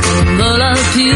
che 0.00 0.12
non 0.14 0.36
vola 0.36 0.72
più. 0.92 1.14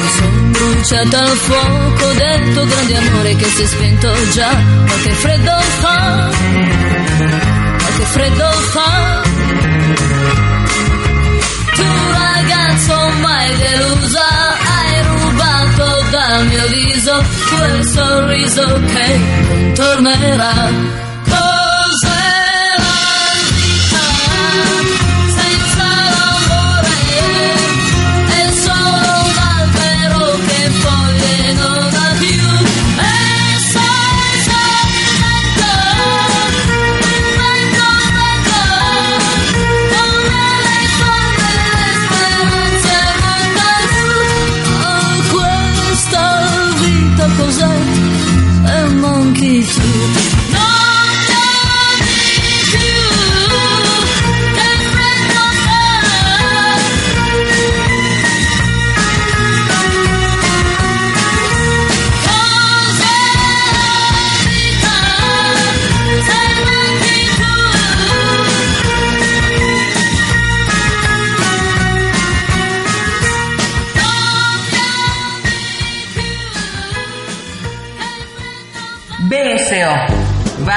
Mi 0.00 0.08
son 0.16 0.50
bruciata 0.52 1.18
al 1.18 1.36
fuoco 1.46 2.12
del 2.12 2.52
tuo 2.52 2.64
grande 2.66 2.96
amore 2.96 3.36
che 3.36 3.44
si 3.44 3.62
è 3.62 3.66
spento 3.66 4.12
già, 4.32 4.52
ma 4.52 4.94
che 5.02 5.10
freddo 5.10 5.60
fa, 5.80 6.30
ma 7.80 7.88
che 7.96 8.04
freddo 8.04 8.50
fa. 8.74 9.22
Tu 11.74 11.86
ragazzo 12.12 13.10
mai 13.20 13.56
delusa 13.56 14.43
dal 16.28 16.46
mio 16.46 16.66
viso 16.68 17.22
quel 17.54 17.84
sorriso 17.84 18.80
che 18.86 19.16
non 19.16 19.72
tornerà. 19.74 21.13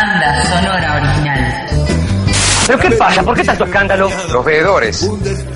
Banda 0.08 0.46
sonora 0.46 0.96
original. 0.96 1.66
¿Pero 2.66 2.80
qué 2.80 2.92
pasa? 2.92 3.24
¿Por 3.24 3.36
qué 3.36 3.44
tanto 3.44 3.64
escándalo? 3.64 4.10
Los 4.32 4.46
veedores. 4.46 5.10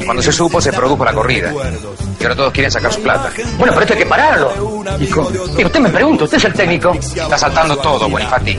Cuando 0.06 0.22
se 0.22 0.32
supo, 0.32 0.62
se 0.62 0.72
produjo 0.72 1.04
la 1.04 1.14
corrida. 1.14 1.52
Y 2.20 2.24
ahora 2.24 2.36
todos 2.36 2.54
quieren 2.54 2.72
sacar 2.72 2.92
su 2.94 3.02
plata. 3.02 3.30
Bueno, 3.58 3.74
pero 3.74 3.82
esto 3.82 3.94
hay 3.94 4.00
que 4.00 4.06
pararlo. 4.06 4.84
Y 5.58 5.66
usted 5.66 5.80
me 5.80 5.90
pregunta, 5.90 6.24
usted 6.24 6.38
es 6.38 6.46
el 6.46 6.54
técnico. 6.54 6.92
Está 6.94 7.38
saltando 7.38 7.78
todo, 7.78 8.10
Bonifati. 8.10 8.58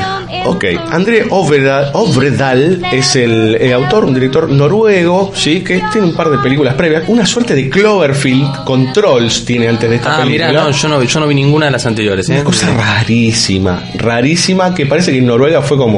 Ok, 0.46 0.64
André 0.90 1.26
Ovredal, 1.30 1.90
Ovredal 1.94 2.82
es 2.92 3.16
el, 3.16 3.72
autor, 3.72 4.04
un 4.04 4.12
director 4.12 4.48
noruego, 4.50 5.32
sí, 5.34 5.60
que 5.62 5.82
tiene 5.90 6.08
un 6.08 6.14
par 6.14 6.28
de 6.28 6.36
películas 6.38 6.74
previas. 6.74 7.04
Una 7.08 7.24
suerte 7.24 7.54
de 7.54 7.70
Cloverfield 7.70 8.64
Controls 8.64 9.44
tiene 9.46 9.68
antes 9.68 9.88
de 9.88 9.96
esta 9.96 10.16
Ah, 10.16 10.22
película. 10.24 10.48
mira, 10.48 10.64
no, 10.64 10.70
yo 10.70 10.88
no, 10.88 11.02
yo 11.02 11.20
no 11.20 11.26
vi 11.26 11.34
ninguna 11.34 11.66
de 11.66 11.72
las 11.72 11.86
anteriores. 11.86 12.28
¿eh? 12.28 12.34
Una 12.34 12.44
cosa 12.44 12.66
rarísima, 12.76 13.84
rarísima, 13.94 14.74
que 14.74 14.84
parece 14.84 15.12
que 15.12 15.18
en 15.18 15.26
Noruega 15.26 15.62
fue 15.62 15.78
como 15.78 15.93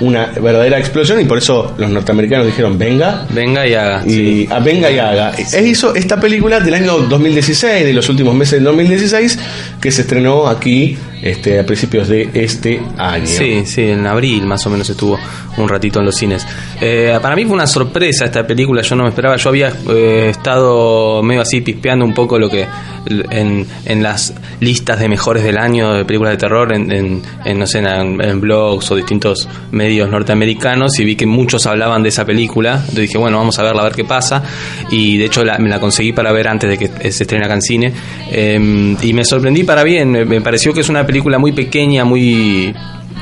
una 0.00 0.26
verdadera 0.40 0.78
explosión 0.78 1.20
y 1.20 1.24
por 1.24 1.38
eso 1.38 1.74
los 1.78 1.90
norteamericanos 1.90 2.46
dijeron, 2.46 2.78
venga, 2.78 3.26
Venga 3.30 3.66
y 3.66 3.74
haga. 3.74 4.02
y 4.06 4.10
sí. 4.10 4.48
a 4.50 4.58
venga 4.60 4.90
y 4.90 4.98
haga. 4.98 5.32
E 5.52 5.62
hizo 5.68 5.94
esta 5.94 6.20
película 6.20 6.60
del 6.60 6.74
año 6.74 6.98
2016, 6.98 7.84
de 7.84 7.92
los 7.92 8.08
últimos 8.08 8.34
meses 8.34 8.52
del 8.54 8.64
2016, 8.64 9.38
que 9.80 9.90
se 9.90 10.02
estrenó 10.02 10.46
aquí 10.46 10.96
este, 11.22 11.58
a 11.58 11.66
principios 11.66 12.08
de 12.08 12.30
este 12.34 12.80
año. 12.96 13.26
Sí, 13.26 13.62
sí, 13.66 13.82
en 13.90 14.06
abril 14.06 14.46
más 14.46 14.64
o 14.66 14.70
menos 14.70 14.88
estuvo 14.88 15.18
un 15.56 15.68
ratito 15.68 15.98
en 15.98 16.06
los 16.06 16.14
cines. 16.16 16.46
Eh, 16.80 17.18
para 17.20 17.34
mí 17.34 17.44
fue 17.44 17.54
una 17.54 17.66
sorpresa 17.66 18.24
esta 18.26 18.46
película, 18.46 18.82
yo 18.82 18.94
no 18.94 19.02
me 19.04 19.08
esperaba, 19.08 19.36
yo 19.36 19.48
había 19.48 19.72
eh, 19.90 20.28
estado 20.30 21.22
medio 21.22 21.40
así 21.42 21.60
pispeando 21.60 22.04
un 22.04 22.14
poco 22.14 22.38
lo 22.38 22.48
que 22.48 22.66
en, 23.06 23.66
en 23.84 24.02
las 24.02 24.34
listas 24.60 24.98
de 25.00 25.08
mejores 25.08 25.42
del 25.44 25.58
año 25.58 25.92
de 25.94 26.04
películas 26.04 26.32
de 26.32 26.38
terror, 26.38 26.72
en, 26.72 26.90
en, 26.92 27.22
en, 27.44 27.58
no 27.58 27.66
sé, 27.66 27.78
en, 27.78 28.40
blogs 28.40 28.90
o 28.90 28.96
distintos 28.96 29.48
medios 29.70 30.10
norteamericanos 30.10 30.98
y 31.00 31.04
vi 31.04 31.16
que 31.16 31.26
muchos 31.26 31.66
hablaban 31.66 32.02
de 32.02 32.08
esa 32.10 32.24
película, 32.24 32.74
entonces 32.74 33.00
dije, 33.02 33.18
bueno, 33.18 33.38
vamos 33.38 33.58
a 33.58 33.62
verla, 33.62 33.82
a 33.82 33.84
ver 33.84 33.94
qué 33.94 34.04
pasa, 34.04 34.42
y 34.90 35.16
de 35.18 35.24
hecho 35.26 35.44
la- 35.44 35.58
me 35.58 35.68
la 35.68 35.80
conseguí 35.80 36.12
para 36.12 36.32
ver 36.32 36.48
antes 36.48 36.70
de 36.70 36.78
que 36.78 37.10
se 37.12 37.22
estrene 37.24 37.44
acá 37.44 37.54
en 37.54 37.62
cine, 37.62 37.92
Eh, 38.30 38.96
y 39.02 39.12
me 39.12 39.24
sorprendí 39.24 39.64
para 39.64 39.82
bien, 39.84 40.10
me- 40.10 40.24
me 40.24 40.40
pareció 40.40 40.72
que 40.74 40.80
es 40.80 40.88
una 40.88 41.06
película 41.06 41.38
muy 41.38 41.52
pequeña, 41.52 42.04
muy 42.04 42.74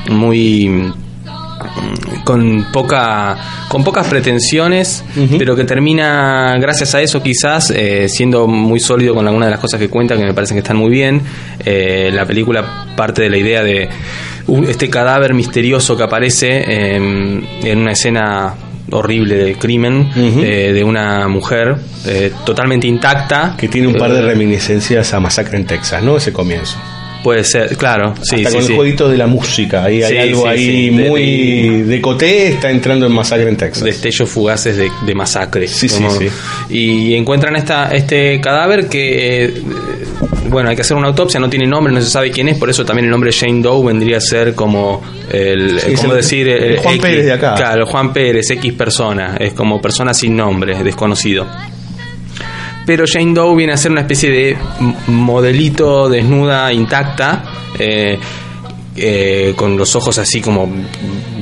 muy 0.09 0.91
con 2.23 2.67
poca 2.71 3.37
con 3.67 3.83
pocas 3.83 4.07
pretensiones 4.07 5.03
pero 5.37 5.55
que 5.55 5.63
termina 5.63 6.55
gracias 6.59 6.93
a 6.95 7.01
eso 7.01 7.21
quizás 7.21 7.71
eh, 7.71 8.07
siendo 8.09 8.47
muy 8.47 8.79
sólido 8.79 9.13
con 9.15 9.25
algunas 9.27 9.47
de 9.47 9.51
las 9.51 9.59
cosas 9.59 9.79
que 9.79 9.89
cuenta 9.89 10.15
que 10.17 10.23
me 10.23 10.33
parecen 10.33 10.55
que 10.55 10.59
están 10.61 10.77
muy 10.77 10.89
bien 10.91 11.21
Eh, 11.65 12.11
la 12.13 12.25
película 12.25 12.85
parte 12.95 13.23
de 13.23 13.29
la 13.29 13.37
idea 13.37 13.63
de 13.63 13.89
un- 14.47 14.65
este 14.65 14.89
cadáver 14.89 15.33
misterioso 15.33 15.97
que 15.97 16.03
aparece 16.03 16.63
eh, 16.65 16.95
en 17.63 17.77
una 17.79 17.91
escena 17.91 18.53
horrible 18.91 19.35
de 19.35 19.55
crimen 19.55 20.09
eh, 20.15 20.71
de 20.73 20.83
una 20.83 21.27
mujer 21.27 21.75
totalmente 22.45 22.87
intacta. 22.87 23.55
Que 23.57 23.67
tiene 23.67 23.87
un 23.87 23.95
par 23.95 24.13
de 24.13 24.21
reminiscencias 24.21 25.13
a 25.13 25.19
Masacre 25.19 25.57
en 25.57 25.65
Texas, 25.65 26.01
¿no? 26.01 26.15
Ese 26.15 26.31
comienzo. 26.31 26.77
Puede 27.23 27.43
ser, 27.43 27.75
claro, 27.75 28.13
sí, 28.21 28.37
Hasta 28.37 28.49
sí, 28.49 28.55
con 28.55 28.65
sí. 28.65 28.71
el 28.71 28.77
jueguito 28.77 29.09
de 29.09 29.17
la 29.17 29.27
música. 29.27 29.83
Ahí 29.83 30.01
hay 30.03 30.17
algo 30.17 30.47
ahí 30.47 30.91
muy 30.91 31.81
de 31.83 31.99
coté, 31.99 32.47
está 32.49 32.69
entrando 32.69 33.05
en 33.07 33.11
Masacre 33.13 33.49
en 33.49 33.57
Texas. 33.57 33.83
destellos 33.83 34.29
fugaces 34.29 34.77
de, 34.77 34.89
de 35.05 35.15
masacre. 35.15 35.67
Sí, 35.67 35.89
sí, 35.89 35.95
Como- 36.03 36.11
sí. 36.11 36.27
Y 36.69 37.15
encuentran 37.15 37.55
esta, 37.55 37.89
este 37.93 38.39
cadáver 38.39 38.87
que, 38.87 39.45
eh, 39.45 39.53
bueno, 40.49 40.69
hay 40.69 40.75
que 40.75 40.83
hacer 40.83 40.95
una 40.95 41.07
autopsia, 41.07 41.39
no 41.39 41.49
tiene 41.49 41.65
nombre, 41.67 41.91
no 41.91 41.99
se 42.01 42.09
sabe 42.09 42.31
quién 42.31 42.47
es, 42.49 42.57
por 42.57 42.69
eso 42.69 42.85
también 42.85 43.05
el 43.05 43.11
nombre 43.11 43.31
Jane 43.33 43.61
Doe 43.61 43.85
vendría 43.85 44.17
a 44.17 44.21
ser 44.21 44.53
como 44.55 45.01
el, 45.31 45.77
es 45.79 45.99
¿cómo 45.99 46.11
el- 46.13 46.17
decir? 46.19 46.47
el 46.47 46.77
Juan 46.77 46.97
Pérez 46.99 47.25
de 47.25 47.33
acá. 47.33 47.55
Claro, 47.55 47.85
Juan 47.87 48.13
Pérez, 48.13 48.49
X 48.51 48.73
persona, 48.73 49.35
es 49.39 49.53
como 49.53 49.81
persona 49.81 50.13
sin 50.13 50.35
nombre, 50.37 50.81
desconocido. 50.83 51.45
Pero 52.87 53.03
Jane 53.05 53.33
Doe 53.33 53.55
viene 53.55 53.73
a 53.73 53.77
ser 53.77 53.91
una 53.91 54.01
especie 54.01 54.31
de 54.31 54.57
modelito 55.07 56.07
desnuda, 56.09 56.71
intacta, 56.73 57.43
eh, 57.77 58.17
eh, 58.95 59.53
con 59.55 59.77
los 59.77 59.95
ojos 59.95 60.17
así 60.17 60.41
como 60.41 60.65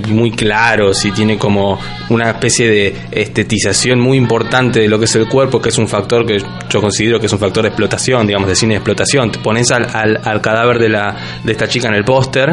muy 0.10 0.32
claros 0.32 1.06
y 1.06 1.12
tiene 1.12 1.38
como 1.38 1.80
una 2.10 2.32
especie 2.32 2.68
de 2.70 2.96
estetización 3.12 4.00
muy 4.00 4.18
importante 4.18 4.80
de 4.82 4.88
lo 4.90 5.00
que 5.00 5.06
es 5.06 5.16
el 5.16 5.28
cuerpo, 5.30 5.62
que 5.62 5.70
es 5.70 5.78
un 5.78 5.88
factor 5.88 6.26
que 6.26 6.38
yo 6.70 6.82
considero 6.82 7.20
que 7.20 7.28
es 7.28 7.34
un 7.34 7.40
factor 7.40 7.64
de 7.64 7.70
explotación, 7.70 8.28
digamos, 8.28 8.50
de 8.50 8.56
cine 8.56 8.74
de 8.74 8.78
explotación. 8.80 9.32
Te 9.32 9.40
pones 9.40 9.72
al, 9.72 9.86
al- 9.94 10.20
al 10.24 10.42
cadáver 10.42 10.80
de, 10.80 10.90
la, 10.90 11.16
de 11.44 11.52
esta 11.52 11.68
chica 11.68 11.88
en 11.88 11.94
el 11.94 12.04
póster 12.04 12.50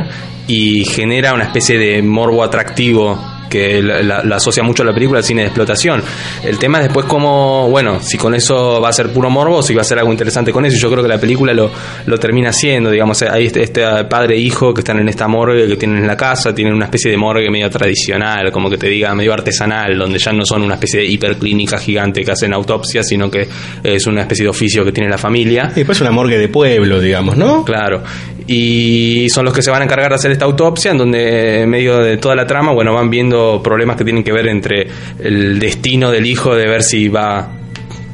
y 0.47 0.85
genera 0.85 1.35
una 1.35 1.45
especie 1.45 1.79
de 1.79 2.01
morbo 2.03 2.45
atractivo 2.45 3.19
que 3.53 3.83
la, 3.83 4.03
la- 4.03 4.23
la 4.25 4.37
asocia 4.37 4.63
mucho 4.63 4.83
a 4.83 4.87
la 4.87 4.95
película 4.95 5.19
al 5.19 5.25
cine 5.25 5.43
de 5.43 5.49
explotación. 5.49 6.03
El 6.45 6.59
tema 6.59 6.79
es 6.79 6.85
después 6.85 7.07
cómo, 7.07 7.69
bueno, 7.69 8.01
si 8.01 8.17
con 8.17 8.35
eso 8.35 8.81
va 8.81 8.89
a 8.89 8.93
ser 8.93 9.13
puro 9.13 9.29
morbo 9.31 9.63
si 9.63 9.75
va 9.75 9.83
a 9.83 9.85
ser 9.85 9.99
algo 9.99 10.11
interesante 10.11 10.51
con 10.53 10.65
eso. 10.65 10.77
Y 10.77 10.81
yo 10.81 10.91
creo 10.91 11.03
que 11.03 11.09
la 11.09 11.19
película 11.19 11.53
lo, 11.53 11.71
lo 12.07 12.19
termina 12.19 12.51
haciendo, 12.51 12.91
digamos, 12.91 13.21
hay 13.23 13.47
este, 13.47 13.63
este 13.63 13.83
padre 14.05 14.37
e 14.37 14.39
hijo 14.39 14.73
que 14.73 14.81
están 14.81 14.99
en 14.99 15.09
esta 15.09 15.29
morgue 15.29 15.67
que 15.69 15.77
tienen 15.77 15.99
en 15.99 16.07
la 16.07 16.17
casa, 16.17 16.55
tienen 16.55 16.73
una 16.75 16.87
especie 16.87 17.11
de 17.11 17.17
morgue 17.17 17.51
medio 17.51 17.69
tradicional, 17.71 18.51
como 18.51 18.71
que 18.71 18.79
te 18.79 18.89
diga, 18.89 19.15
medio 19.15 19.33
artesanal, 19.35 19.99
donde 19.99 20.19
ya 20.19 20.33
no 20.33 20.45
son 20.47 20.63
una 20.63 20.75
especie 20.75 21.01
de 21.01 21.07
hiperclínica 21.07 21.79
gigante 21.79 22.25
que 22.25 22.31
hacen 22.31 22.53
autopsia, 22.55 23.03
sino 23.03 23.31
que 23.31 23.47
es 23.83 24.07
una 24.07 24.23
especie 24.23 24.45
de 24.45 24.49
oficio 24.51 24.85
que 24.85 24.93
tiene 24.93 25.11
la 25.11 25.19
familia. 25.19 25.71
Y 25.73 25.81
después 25.81 26.01
una 26.01 26.11
morgue 26.11 26.39
de 26.39 26.49
pueblo, 26.49 27.01
digamos, 27.01 27.37
¿no? 27.37 27.65
Claro. 27.65 28.03
Y 28.47 29.29
son 29.31 29.45
los 29.45 29.55
que 29.55 29.63
se 29.63 29.71
van 29.71 29.83
a 29.83 29.85
encargar 29.85 30.11
de 30.11 30.17
hacer 30.17 30.31
esta 30.33 30.45
autopsia, 30.45 30.91
en 30.91 30.99
donde 30.99 31.63
en 31.63 31.71
medio 31.71 31.99
de 31.99 32.17
toda 32.17 32.35
la 32.35 32.47
trama, 32.47 32.73
bueno, 32.73 32.93
van 32.95 33.11
viendo 33.11 33.61
problemas 33.63 33.97
que 33.97 34.05
tienen 34.05 34.25
que 34.25 34.33
ver 34.33 34.47
entre 34.49 34.87
el 35.23 35.59
destino 35.59 36.11
del 36.11 36.27
hijo 36.27 36.55
de 36.55 36.67
ver 36.67 36.83
si 36.83 37.09
va 37.09 37.39
a 37.39 37.49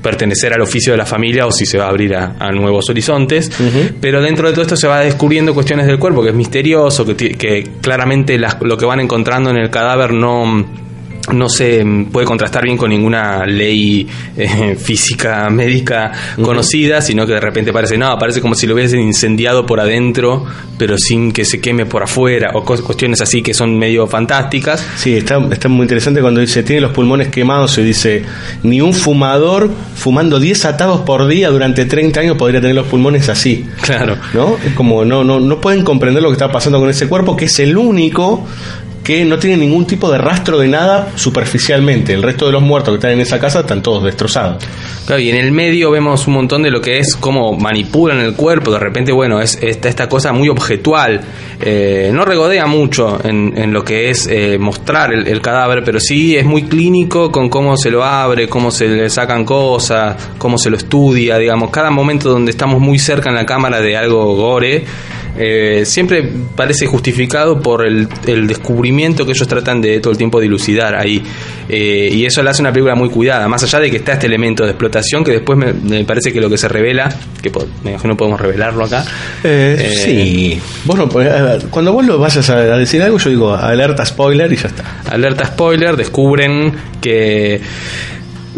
pertenecer 0.02 0.52
al 0.52 0.60
oficio 0.60 0.92
de 0.92 0.96
la 0.98 1.06
familia 1.06 1.44
o 1.46 1.50
si 1.50 1.66
se 1.66 1.76
va 1.76 1.86
a 1.86 1.88
abrir 1.88 2.14
a, 2.14 2.36
a 2.38 2.50
nuevos 2.52 2.88
horizontes. 2.88 3.50
Pero 4.00 4.22
dentro 4.22 4.46
de 4.46 4.52
todo 4.54 4.62
esto 4.62 4.76
se 4.76 4.86
va 4.86 5.00
descubriendo 5.00 5.52
cuestiones 5.54 5.86
del 5.86 5.98
cuerpo, 5.98 6.22
que 6.22 6.28
es 6.28 6.34
misterioso, 6.34 7.04
que, 7.04 7.16
que 7.16 7.66
claramente 7.80 8.38
las- 8.38 8.58
lo 8.62 8.76
que 8.76 8.84
van 8.86 9.00
encontrando 9.00 9.50
en 9.50 9.56
el 9.56 9.70
cadáver 9.70 10.12
no 10.12 10.64
no 11.32 11.48
se 11.48 11.84
puede 12.10 12.26
contrastar 12.26 12.64
bien 12.64 12.76
con 12.76 12.90
ninguna 12.90 13.44
ley 13.46 14.06
eh, 14.36 14.76
física 14.80 15.48
médica 15.50 16.12
conocida, 16.42 17.00
sino 17.00 17.26
que 17.26 17.34
de 17.34 17.40
repente 17.40 17.72
parece, 17.72 17.96
no, 17.96 18.18
parece 18.18 18.40
como 18.40 18.54
si 18.54 18.66
lo 18.66 18.74
hubiesen 18.74 19.00
incendiado 19.00 19.66
por 19.66 19.80
adentro, 19.80 20.44
pero 20.76 20.96
sin 20.98 21.32
que 21.32 21.44
se 21.44 21.60
queme 21.60 21.86
por 21.86 22.02
afuera, 22.02 22.50
o 22.54 22.64
cuestiones 22.64 23.20
así 23.20 23.42
que 23.42 23.54
son 23.54 23.78
medio 23.78 24.06
fantásticas. 24.06 24.84
Sí, 24.96 25.16
está, 25.16 25.38
está 25.50 25.68
muy 25.68 25.82
interesante 25.82 26.20
cuando 26.20 26.40
dice, 26.40 26.62
tiene 26.62 26.82
los 26.82 26.92
pulmones 26.92 27.28
quemados 27.28 27.76
y 27.78 27.82
dice, 27.82 28.22
ni 28.62 28.80
un 28.80 28.94
fumador 28.94 29.70
fumando 29.94 30.38
10 30.38 30.64
atados 30.66 31.00
por 31.00 31.26
día 31.26 31.50
durante 31.50 31.84
30 31.84 32.20
años 32.20 32.36
podría 32.36 32.60
tener 32.60 32.76
los 32.76 32.86
pulmones 32.86 33.28
así. 33.28 33.66
Claro. 33.82 34.16
¿No? 34.34 34.56
Es 34.64 34.72
como, 34.74 35.04
no, 35.04 35.24
no, 35.24 35.40
no 35.40 35.60
pueden 35.60 35.84
comprender 35.84 36.22
lo 36.22 36.28
que 36.28 36.34
está 36.34 36.50
pasando 36.50 36.78
con 36.78 36.88
ese 36.88 37.08
cuerpo, 37.08 37.36
que 37.36 37.46
es 37.46 37.58
el 37.58 37.76
único 37.76 38.46
que 39.08 39.24
no 39.24 39.38
tiene 39.38 39.56
ningún 39.56 39.86
tipo 39.86 40.12
de 40.12 40.18
rastro 40.18 40.58
de 40.58 40.68
nada 40.68 41.12
superficialmente. 41.14 42.12
El 42.12 42.22
resto 42.22 42.44
de 42.44 42.52
los 42.52 42.60
muertos 42.60 42.92
que 42.92 42.96
están 42.96 43.12
en 43.12 43.20
esa 43.20 43.40
casa 43.40 43.60
están 43.60 43.82
todos 43.82 44.04
destrozados. 44.04 44.62
Claro, 45.06 45.18
y 45.18 45.30
en 45.30 45.36
el 45.36 45.50
medio 45.50 45.90
vemos 45.90 46.26
un 46.26 46.34
montón 46.34 46.62
de 46.62 46.70
lo 46.70 46.82
que 46.82 46.98
es 46.98 47.16
cómo 47.16 47.54
manipulan 47.54 48.20
el 48.20 48.34
cuerpo. 48.34 48.70
De 48.70 48.78
repente, 48.78 49.10
bueno, 49.10 49.40
es 49.40 49.58
esta, 49.62 49.88
esta 49.88 50.10
cosa 50.10 50.34
muy 50.34 50.50
objetual. 50.50 51.22
Eh, 51.58 52.10
no 52.12 52.26
regodea 52.26 52.66
mucho 52.66 53.18
en, 53.24 53.72
lo 53.72 53.82
que 53.82 54.10
es 54.10 54.26
eh, 54.26 54.58
mostrar 54.58 55.14
el 55.14 55.40
cadáver, 55.40 55.82
pero 55.84 56.00
sí 56.00 56.36
es 56.36 56.44
muy 56.44 56.64
clínico 56.64 57.32
con 57.32 57.48
cómo 57.48 57.78
se 57.78 57.90
lo 57.90 58.04
abre, 58.04 58.46
cómo 58.46 58.70
se 58.70 58.88
le 58.88 59.08
sacan 59.08 59.46
cosas, 59.46 60.16
cómo 60.36 60.58
se 60.58 60.68
lo 60.68 60.76
estudia, 60.76 61.38
digamos. 61.38 61.70
Cada 61.70 61.90
momento 61.90 62.28
donde 62.28 62.50
estamos 62.50 62.78
muy 62.78 62.98
cerca 62.98 63.30
en 63.30 63.36
la 63.36 63.46
cámara 63.46 63.80
de 63.80 63.96
algo 63.96 64.34
gore. 64.36 64.84
Eh, 65.38 65.84
siempre 65.86 66.28
parece 66.56 66.86
justificado 66.86 67.60
por 67.60 67.86
el, 67.86 68.08
el 68.26 68.46
descubrimiento 68.46 69.24
que 69.24 69.32
ellos 69.32 69.46
tratan 69.46 69.80
de 69.80 70.00
todo 70.00 70.10
el 70.12 70.18
tiempo 70.18 70.40
dilucidar 70.40 70.94
ahí. 70.96 71.22
Eh, 71.68 72.08
y 72.12 72.24
eso 72.26 72.42
le 72.42 72.50
hace 72.50 72.62
una 72.62 72.72
película 72.72 72.94
muy 72.94 73.08
cuidada, 73.10 73.46
más 73.48 73.62
allá 73.62 73.78
de 73.80 73.90
que 73.90 73.98
está 73.98 74.14
este 74.14 74.26
elemento 74.26 74.64
de 74.64 74.70
explotación 74.70 75.22
que 75.22 75.32
después 75.32 75.58
me, 75.58 75.72
me 75.72 76.04
parece 76.04 76.32
que 76.32 76.40
lo 76.40 76.48
que 76.50 76.58
se 76.58 76.66
revela, 76.68 77.14
que 77.42 77.50
po- 77.50 77.66
me 77.84 77.90
imagino 77.92 78.16
podemos 78.16 78.40
revelarlo 78.40 78.84
acá. 78.84 79.04
Eh, 79.44 79.92
sí. 80.04 80.60
Vos 80.84 80.96
no 80.98 81.08
cuando 81.70 81.92
vos 81.92 82.04
lo 82.04 82.18
vayas 82.18 82.48
a 82.50 82.56
decir 82.78 83.02
algo, 83.02 83.18
yo 83.18 83.30
digo 83.30 83.54
alerta 83.54 84.04
spoiler 84.04 84.52
y 84.52 84.56
ya 84.56 84.68
está. 84.68 85.02
Alerta 85.10 85.44
spoiler, 85.46 85.96
descubren 85.96 86.72
que 87.00 87.60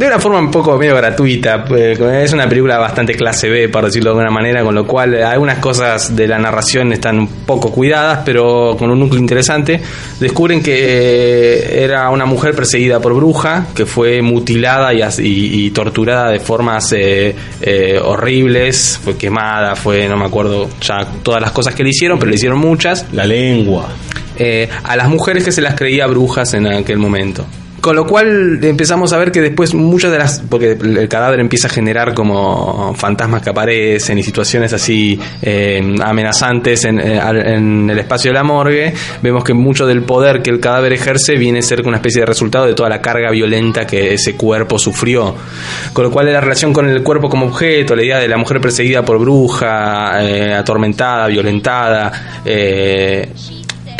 de 0.00 0.06
una 0.14 0.18
forma 0.18 0.38
un 0.38 0.50
poco 0.50 0.78
medio 0.78 0.96
gratuita, 0.96 1.64
pues, 1.64 1.98
es 2.00 2.32
una 2.32 2.48
película 2.48 2.78
bastante 2.78 3.14
clase 3.14 3.48
B, 3.50 3.68
por 3.68 3.84
decirlo 3.84 4.10
de 4.14 4.20
alguna 4.22 4.30
manera, 4.30 4.62
con 4.62 4.74
lo 4.74 4.86
cual 4.86 5.22
algunas 5.22 5.58
cosas 5.58 6.16
de 6.16 6.26
la 6.26 6.38
narración 6.38 6.92
están 6.92 7.18
un 7.18 7.28
poco 7.44 7.70
cuidadas, 7.70 8.20
pero 8.24 8.76
con 8.78 8.90
un 8.90 8.98
núcleo 8.98 9.20
interesante. 9.20 9.80
Descubren 10.18 10.62
que 10.62 10.72
eh, 10.74 11.84
era 11.84 12.08
una 12.10 12.24
mujer 12.24 12.54
perseguida 12.54 12.98
por 13.00 13.12
bruja, 13.14 13.66
que 13.74 13.84
fue 13.86 14.22
mutilada 14.22 14.94
y, 14.94 15.02
y- 15.02 15.66
y 15.66 15.70
torturada 15.70 16.30
de 16.30 16.40
formas 16.40 16.92
eh, 16.92 17.34
eh, 17.60 18.00
horribles, 18.02 18.98
fue 19.04 19.16
quemada, 19.16 19.76
fue, 19.76 20.08
no 20.08 20.16
me 20.16 20.24
acuerdo 20.24 20.68
ya 20.80 21.06
todas 21.22 21.40
las 21.42 21.50
cosas 21.52 21.74
que 21.74 21.82
le 21.82 21.90
hicieron, 21.90 22.18
pero 22.18 22.30
le 22.30 22.36
hicieron 22.36 22.58
muchas. 22.58 23.06
La 23.12 23.26
lengua. 23.26 23.88
Eh, 24.36 24.68
a 24.84 24.96
las 24.96 25.08
mujeres 25.08 25.44
que 25.44 25.52
se 25.52 25.60
las 25.60 25.74
creía 25.74 26.06
brujas 26.06 26.54
en 26.54 26.66
aquel 26.66 26.96
momento. 26.96 27.44
Con 27.80 27.96
lo 27.96 28.06
cual 28.06 28.62
empezamos 28.62 29.12
a 29.12 29.18
ver 29.18 29.32
que 29.32 29.40
después 29.40 29.74
muchas 29.74 30.12
de 30.12 30.18
las... 30.18 30.42
porque 30.48 30.72
el 30.72 31.08
cadáver 31.08 31.40
empieza 31.40 31.68
a 31.68 31.70
generar 31.70 32.14
como 32.14 32.94
fantasmas 32.94 33.42
que 33.42 33.50
aparecen 33.50 34.18
y 34.18 34.22
situaciones 34.22 34.72
así 34.72 35.18
eh, 35.42 35.96
amenazantes 36.02 36.84
en, 36.84 37.00
eh, 37.00 37.20
en 37.54 37.88
el 37.88 37.98
espacio 37.98 38.30
de 38.30 38.34
la 38.34 38.42
morgue. 38.42 38.92
Vemos 39.22 39.44
que 39.44 39.54
mucho 39.54 39.86
del 39.86 40.02
poder 40.02 40.42
que 40.42 40.50
el 40.50 40.60
cadáver 40.60 40.92
ejerce 40.92 41.36
viene 41.36 41.60
a 41.60 41.62
ser 41.62 41.86
una 41.86 41.96
especie 41.96 42.20
de 42.20 42.26
resultado 42.26 42.66
de 42.66 42.74
toda 42.74 42.88
la 42.88 43.00
carga 43.00 43.30
violenta 43.30 43.86
que 43.86 44.14
ese 44.14 44.36
cuerpo 44.36 44.78
sufrió. 44.78 45.34
Con 45.92 46.04
lo 46.04 46.10
cual 46.10 46.32
la 46.32 46.40
relación 46.40 46.72
con 46.72 46.88
el 46.88 47.02
cuerpo 47.02 47.28
como 47.28 47.46
objeto, 47.46 47.96
la 47.96 48.02
idea 48.02 48.18
de 48.18 48.28
la 48.28 48.36
mujer 48.36 48.60
perseguida 48.60 49.04
por 49.04 49.18
bruja, 49.18 50.22
eh, 50.22 50.54
atormentada, 50.54 51.26
violentada, 51.28 52.40
eh, 52.44 53.32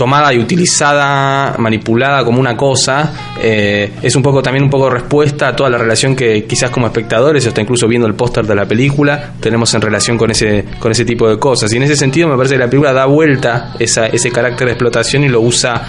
tomada 0.01 0.33
y 0.33 0.39
utilizada, 0.39 1.57
manipulada 1.59 2.25
como 2.25 2.41
una 2.41 2.57
cosa, 2.57 3.13
eh, 3.43 3.93
es 4.01 4.17
un 4.17 4.23
poco 4.23 4.43
también 4.43 4.65
un 4.65 4.71
poco 4.71 4.89
respuesta 4.89 5.49
a 5.49 5.55
toda 5.55 5.69
la 5.69 5.77
relación 5.77 6.17
que 6.17 6.47
quizás 6.47 6.71
como 6.71 6.87
espectadores, 6.87 7.45
o 7.45 7.49
hasta 7.49 7.61
incluso 7.61 7.87
viendo 7.87 8.09
el 8.09 8.15
póster 8.15 8.47
de 8.47 8.55
la 8.55 8.65
película, 8.65 9.33
tenemos 9.41 9.75
en 9.75 9.83
relación 9.83 10.17
con 10.17 10.31
ese, 10.31 10.65
con 10.79 10.91
ese 10.91 11.05
tipo 11.05 11.29
de 11.29 11.39
cosas. 11.39 11.71
Y 11.75 11.77
en 11.77 11.83
ese 11.83 11.97
sentido 11.97 12.29
me 12.29 12.37
parece 12.39 12.55
que 12.55 12.61
la 12.61 12.71
película 12.71 12.95
da 12.95 13.05
vuelta 13.05 13.75
esa, 13.79 14.07
ese 14.07 14.31
carácter 14.31 14.69
de 14.69 14.73
explotación 14.73 15.23
y 15.25 15.29
lo 15.29 15.43
usa, 15.43 15.83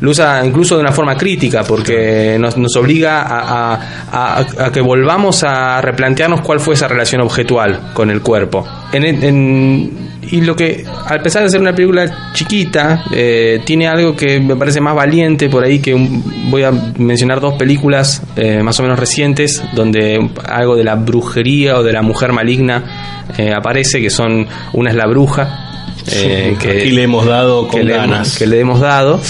lo 0.00 0.10
usa 0.10 0.42
incluso 0.42 0.76
de 0.76 0.80
una 0.80 0.92
forma 0.92 1.14
crítica, 1.18 1.62
porque 1.62 2.38
nos, 2.40 2.56
nos 2.56 2.74
obliga 2.76 3.20
a, 3.22 3.74
a- 4.10 4.70
que 4.72 4.80
volvamos 4.80 5.44
a 5.44 5.82
replantearnos 5.82 6.40
cuál 6.40 6.60
fue 6.60 6.72
esa 6.72 6.88
relación 6.88 7.20
objetual 7.20 7.90
con 7.92 8.10
el 8.10 8.22
cuerpo. 8.22 8.66
En, 8.92 9.04
en- 9.04 10.09
y 10.32 10.40
lo 10.42 10.54
que, 10.56 10.84
a 10.86 11.18
pesar 11.22 11.42
de 11.42 11.50
ser 11.50 11.60
una 11.60 11.74
película 11.74 12.30
chiquita, 12.34 13.04
eh, 13.12 13.60
tiene 13.64 13.88
algo 13.88 14.14
que 14.14 14.40
me 14.40 14.54
parece 14.56 14.80
más 14.80 14.94
valiente 14.94 15.48
por 15.48 15.64
ahí 15.64 15.80
que 15.80 15.94
un- 15.94 16.50
voy 16.50 16.62
a 16.62 16.70
mencionar 16.98 17.40
dos 17.40 17.54
películas 17.54 18.22
eh, 18.36 18.62
más 18.62 18.78
o 18.80 18.82
menos 18.82 18.98
recientes 18.98 19.62
donde 19.74 20.30
algo 20.48 20.76
de 20.76 20.84
la 20.84 20.94
brujería 20.94 21.76
o 21.78 21.82
de 21.82 21.92
la 21.92 22.02
mujer 22.02 22.32
maligna 22.32 23.26
eh, 23.38 23.52
aparece, 23.54 24.00
que 24.00 24.10
son 24.10 24.46
una 24.72 24.90
es 24.90 24.96
la 24.96 25.06
bruja, 25.06 25.84
eh, 26.12 26.56
que, 26.60 26.70
Aquí 26.80 26.90
le 26.90 27.02
hemos 27.04 27.26
dado 27.26 27.68
con 27.68 27.80
que 27.80 27.84
le 27.86 27.92
ganas. 27.94 28.36
que 28.38 28.46
le 28.46 28.60
hemos 28.60 28.80
dado. 28.80 29.20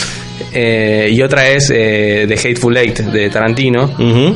Eh, 0.53 1.09
y 1.13 1.23
otra 1.23 1.49
es 1.49 1.71
eh, 1.75 2.25
The 2.29 2.35
Hateful 2.35 2.77
Eight 2.77 2.99
de 3.01 3.31
Tarantino, 3.31 3.87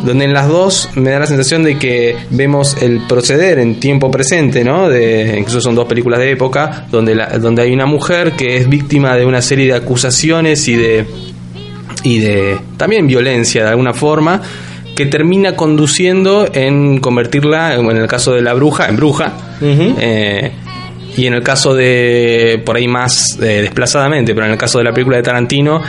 donde 0.04 0.24
en 0.24 0.32
las 0.32 0.48
dos 0.48 0.90
me 0.94 1.10
da 1.10 1.18
la 1.20 1.26
sensación 1.26 1.62
de 1.64 1.78
que 1.78 2.16
vemos 2.30 2.76
el 2.82 3.00
proceder 3.08 3.58
en 3.58 3.80
tiempo 3.80 4.10
presente, 4.10 4.64
¿no? 4.64 4.88
De, 4.88 5.36
incluso 5.38 5.60
son 5.60 5.74
dos 5.74 5.86
películas 5.86 6.20
de 6.20 6.30
época, 6.30 6.86
donde, 6.90 7.14
la- 7.14 7.38
donde 7.38 7.62
hay 7.62 7.72
una 7.72 7.86
mujer 7.86 8.32
que 8.32 8.56
es 8.56 8.68
víctima 8.68 9.16
de 9.16 9.24
una 9.26 9.42
serie 9.42 9.66
de 9.66 9.74
acusaciones 9.74 10.66
y 10.68 10.76
de 10.76 11.04
y 12.02 12.18
de 12.18 12.58
también 12.76 13.06
violencia 13.06 13.62
de 13.64 13.70
alguna 13.70 13.94
forma 13.94 14.42
que 14.94 15.06
termina 15.06 15.56
conduciendo 15.56 16.46
en 16.52 16.98
convertirla, 17.00 17.74
en 17.74 17.96
el 17.96 18.06
caso 18.06 18.32
de 18.34 18.42
la 18.42 18.52
bruja, 18.54 18.88
en 18.88 18.96
bruja. 18.96 19.32
eh, 19.98 20.52
y 21.16 21.27
en 21.27 21.35
el 21.35 21.42
caso 21.42 21.74
de, 21.74 22.61
por 22.64 22.77
ahí 22.77 22.88
más 22.88 23.38
eh, 23.40 23.62
desplazadamente, 23.62 24.35
pero 24.35 24.46
en 24.46 24.53
el 24.53 24.59
caso 24.59 24.79
de 24.79 24.85
la 24.85 24.92
película 24.92 25.16
de 25.16 25.22
Tarantino, 25.22 25.81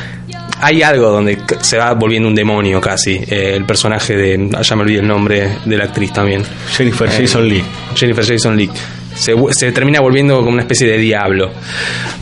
hay 0.61 0.81
algo 0.83 1.09
donde 1.09 1.37
se 1.61 1.77
va 1.77 1.93
volviendo 1.93 2.27
un 2.29 2.35
demonio 2.35 2.79
casi. 2.79 3.13
eh, 3.27 3.53
el 3.55 3.65
personaje 3.65 4.15
de, 4.15 4.49
ah, 4.55 4.61
ya 4.61 4.75
me 4.75 4.83
olvidé 4.83 4.99
el 4.99 5.07
nombre 5.07 5.49
de 5.65 5.77
la 5.77 5.85
actriz 5.85 6.13
también. 6.13 6.43
Jennifer 6.75 7.09
Eh, 7.09 7.17
Jason 7.21 7.47
Lee. 7.47 7.63
Jennifer 7.95 8.25
Jason 8.25 8.55
Lee. 8.55 8.69
Se, 9.15 9.33
se 9.51 9.71
termina 9.71 9.99
volviendo 10.01 10.35
como 10.37 10.49
una 10.51 10.61
especie 10.61 10.87
de 10.87 10.97
diablo. 10.97 11.51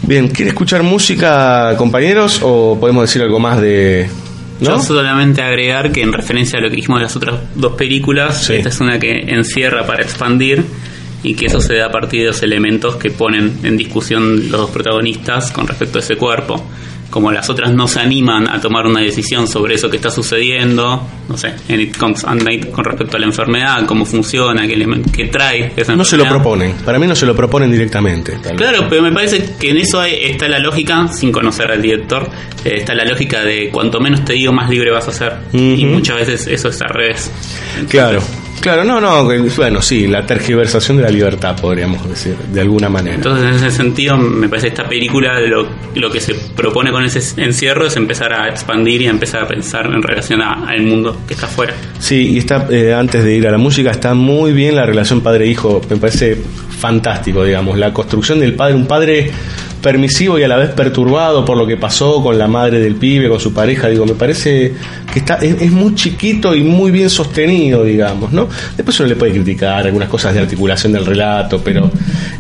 Bien, 0.04 0.28
¿quiere 0.30 0.50
escuchar 0.50 0.84
música, 0.84 1.74
compañeros? 1.78 2.40
¿O 2.44 2.78
podemos 2.80 3.04
decir 3.04 3.22
algo 3.22 3.40
más 3.40 3.60
de.? 3.60 4.08
¿No? 4.60 4.78
Yo 4.78 4.80
solamente 4.80 5.42
agregar 5.42 5.92
que 5.92 6.02
en 6.02 6.14
referencia 6.14 6.60
a 6.60 6.62
lo 6.62 6.70
que 6.70 6.76
dijimos 6.78 7.00
de 7.00 7.04
las 7.06 7.16
otras 7.16 7.36
dos 7.56 7.74
películas, 7.74 8.50
esta 8.50 8.70
es 8.70 8.80
una 8.80 9.00
que 9.00 9.26
encierra 9.28 9.86
para 9.86 10.04
expandir 10.04 10.64
y 11.24 11.34
que 11.36 11.46
eso 11.48 11.60
se 11.62 11.76
da 11.76 11.88
a 11.88 11.92
partir 11.92 12.22
de 12.22 12.28
los 12.28 12.44
elementos 12.44 12.98
que 12.98 13.10
ponen 13.10 13.60
en 13.64 13.78
discusión 13.78 14.50
los 14.52 14.60
dos 14.62 14.70
protagonistas 14.72 15.52
con 15.52 15.68
respecto 15.68 15.98
a 15.98 16.02
ese 16.02 16.16
cuerpo. 16.18 16.64
Como 17.10 17.32
las 17.32 17.48
otras 17.48 17.72
no 17.72 17.88
se 17.88 18.00
animan 18.00 18.48
a 18.50 18.60
tomar 18.60 18.88
una 18.88 19.00
decisión 19.00 19.48
sobre 19.48 19.76
eso 19.76 19.88
que 19.88 19.98
está 19.98 20.10
sucediendo, 20.10 21.08
no 21.30 21.38
sé, 21.38 21.54
en 21.70 21.80
It 21.80 21.96
Comes 21.96 22.24
at 22.24 22.38
Night 22.42 22.72
con 22.72 22.84
respecto 22.84 23.18
a 23.18 23.20
la 23.20 23.28
enfermedad, 23.28 23.86
cómo 23.86 24.04
funciona, 24.04 24.66
qué, 24.68 24.84
qué 25.16 25.26
trae 25.28 25.74
esa 25.78 25.96
No 25.96 26.04
se 26.04 26.18
lo 26.18 26.24
enfermedad. 26.24 26.30
proponen. 26.44 26.72
Para 26.84 26.98
mí 26.98 27.06
no 27.06 27.16
se 27.16 27.28
lo 27.28 27.36
proponen 27.36 27.72
directamente. 27.72 28.40
Claro, 28.58 28.88
pero 28.90 29.04
me 29.04 29.12
parece 29.12 29.48
que 29.60 29.70
en 29.70 29.78
eso 29.78 30.02
hay- 30.02 30.24
está 30.24 30.48
la 30.48 30.58
lógica, 30.58 31.08
sin 31.08 31.32
conocer 31.32 31.70
al 31.72 31.84
director, 31.84 32.28
eh, 32.66 32.78
está 32.78 32.96
la 32.96 33.06
lógica 33.06 33.44
de 33.44 33.70
cuanto 33.70 34.00
menos 34.00 34.26
te 34.26 34.34
digo, 34.34 34.52
más 34.52 34.68
libre 34.70 34.90
vas 34.90 35.08
a 35.08 35.12
ser. 35.12 35.34
Y 35.54 35.86
muchas 35.86 36.18
veces 36.18 36.48
eso 36.48 36.70
es 36.70 36.82
al 36.82 36.90
revés. 36.90 37.32
Claro, 37.90 38.22
claro, 38.64 38.84
no, 38.86 39.00
no, 39.02 39.26
bueno, 39.58 39.82
sí, 39.82 40.08
la 40.08 40.26
tergiversación 40.26 40.98
de 40.98 41.04
la 41.04 41.10
libertad, 41.10 41.56
podríamos 41.60 42.08
decir, 42.10 42.36
de 42.52 42.62
alguna 42.62 42.88
manera. 42.90 43.16
Entonces, 43.18 43.46
en 43.50 43.54
ese 43.56 43.70
sentido, 43.72 44.18
me 44.18 44.48
parece 44.48 44.70
esta 44.70 44.88
película 44.88 45.40
lo, 45.42 45.68
lo 45.96 46.10
que 46.10 46.20
se 46.22 46.34
propone 46.56 46.90
con 46.92 47.04
ese 47.04 47.20
encierro 47.42 47.86
es 47.88 47.96
empezar 47.98 48.32
a 48.34 48.48
expandir 48.50 49.02
y 49.02 49.08
a 49.08 49.10
empezar 49.10 49.44
a 49.44 49.48
pensar 49.48 49.86
en 49.88 50.02
relación 50.02 50.42
a- 50.42 50.66
al 50.68 50.82
mundo 50.84 51.18
que 51.28 51.34
está 51.34 51.46
afuera. 51.48 51.74
Sí, 52.00 52.32
y 52.34 52.38
está, 52.38 52.68
eh, 52.72 52.94
antes 52.94 53.24
de 53.24 53.36
ir 53.36 53.46
a 53.48 53.52
la 53.52 53.58
música, 53.58 53.92
está 53.92 54.14
muy 54.14 54.54
bien 54.54 54.76
la 54.78 54.86
relación 54.86 55.22
padre-hijo, 55.22 55.82
me 55.90 55.98
parece 55.98 56.38
fantástico, 56.80 57.44
digamos, 57.44 57.78
la 57.78 57.94
construcción 57.94 58.40
del 58.40 58.54
padre, 58.54 58.76
un 58.76 58.88
padre 58.88 59.32
permisivo 59.84 60.40
y 60.40 60.44
a 60.44 60.48
la 60.48 60.56
vez 60.56 60.70
perturbado 60.70 61.44
por 61.44 61.58
lo 61.58 61.68
que 61.68 61.76
pasó 61.76 62.24
con 62.24 62.38
la 62.38 62.48
madre 62.48 62.80
del 62.80 62.96
pibe, 62.96 63.28
con 63.28 63.40
su 63.40 63.54
pareja, 63.54 63.90
digo, 63.90 64.06
me 64.06 64.16
parece 64.16 64.74
que 65.12 65.20
está 65.20 65.36
es, 65.36 65.62
es 65.62 65.72
muy 65.72 65.94
chiquito 65.94 66.56
y 66.56 66.64
muy 66.64 66.90
bien 66.90 67.10
sostenido, 67.10 67.84
digamos, 67.84 68.32
¿no? 68.32 68.48
Después 68.78 68.98
uno 69.02 69.10
le 69.10 69.18
puede 69.18 69.34
criticar 69.34 69.86
algunas 69.86 70.08
cosas 70.08 70.34
de 70.34 70.40
articulación 70.40 70.94
del 70.94 71.06
relato, 71.06 71.62
pero 71.62 71.92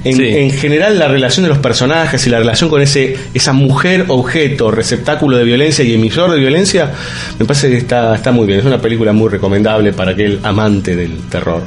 en, 0.03 0.17
Sí. 0.17 0.23
en 0.27 0.51
general 0.51 0.99
la 0.99 1.07
relación 1.07 1.43
de 1.43 1.49
los 1.49 1.59
personajes 1.59 2.25
y 2.27 2.29
la 2.29 2.39
relación 2.39 2.69
con 2.69 2.81
ese 2.81 3.15
esa 3.33 3.53
mujer 3.53 4.05
objeto, 4.09 4.71
receptáculo 4.71 5.37
de 5.37 5.43
violencia 5.43 5.83
y 5.83 5.93
emisor 5.93 6.31
de 6.31 6.39
violencia, 6.39 6.91
me 7.39 7.45
parece 7.45 7.69
que 7.69 7.77
está, 7.77 8.15
está 8.15 8.31
muy 8.31 8.45
bien. 8.47 8.59
Es 8.59 8.65
una 8.65 8.79
película 8.81 9.13
muy 9.13 9.29
recomendable 9.29 9.93
para 9.93 10.11
aquel 10.11 10.39
amante 10.43 10.95
del 10.95 11.17
terror. 11.29 11.61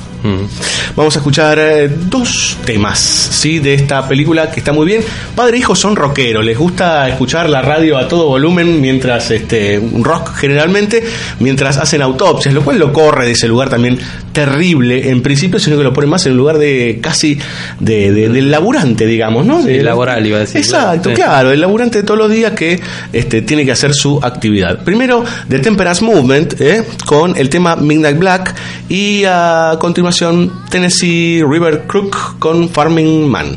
Vamos 0.96 1.14
a 1.14 1.18
escuchar 1.20 1.59
eh, 1.61 1.88
dos 1.88 2.57
temas 2.64 2.99
¿sí? 2.99 3.61
de 3.61 3.75
esta 3.75 4.07
película 4.09 4.51
que 4.51 4.61
está 4.61 4.72
muy 4.72 4.87
bien. 4.87 5.03
Padre 5.35 5.57
e 5.57 5.61
hijo 5.61 5.75
son 5.77 5.94
rockeros, 5.94 6.44
les 6.44 6.59
gusta 6.59 7.09
escuchar 7.09 7.49
la 7.49 7.62
radio 7.62 7.96
a 7.96 8.09
todo 8.09 8.27
volumen 8.27 8.81
mientras, 8.81 9.31
este, 9.31 9.79
un 9.79 10.05
rock 10.05 10.35
generalmente, 10.35 11.03
mientras 11.38 11.77
hacen 11.79 12.03
autopsias, 12.03 12.53
lo 12.55 12.62
cual 12.62 12.79
lo 12.79 12.92
corre 12.92 13.27
de 13.27 13.33
ese 13.33 13.46
lugar 13.46 13.68
también 13.68 13.99
terrible 14.37 15.09
en 15.09 15.22
principio, 15.22 15.59
sino 15.59 15.79
que 15.79 15.83
lo 15.83 15.94
pone 15.94 16.07
más 16.07 16.27
en 16.27 16.37
lugar 16.37 16.59
de 16.59 16.99
casi 17.03 17.38
de, 17.81 18.12
de- 18.12 18.29
del 18.29 18.51
laburante, 18.51 19.07
digamos, 19.07 19.46
¿no? 19.46 19.62
Sí, 19.62 19.68
De- 19.68 19.83
laboral, 19.83 20.27
iba 20.27 20.37
a 20.37 20.40
decir. 20.40 20.59
Exacto, 20.59 21.09
Sí. 21.09 21.14
claro, 21.14 21.53
el 21.53 21.61
laburante 21.62 21.99
de 22.03 22.05
todos 22.05 22.18
los 22.18 22.31
días 22.31 22.53
que 22.53 22.79
este, 23.14 23.40
tiene 23.40 23.64
que 23.64 23.72
hacer 23.72 23.94
su 23.94 24.20
actividad. 24.22 24.85
Primero, 24.85 25.25
The 25.49 25.61
Temperance 25.61 26.05
Movement, 26.05 26.61
¿eh? 26.61 26.85
con 27.07 27.35
el 27.38 27.49
tema 27.49 27.77
Midnight 27.77 28.18
Black, 28.18 28.55
y 28.90 29.25
a 29.27 29.79
continuación, 29.81 30.53
Tennessee 30.68 31.42
River 31.49 31.85
Crook 31.87 32.38
con 32.38 32.68
Farming 32.68 33.27
Man. 33.27 33.57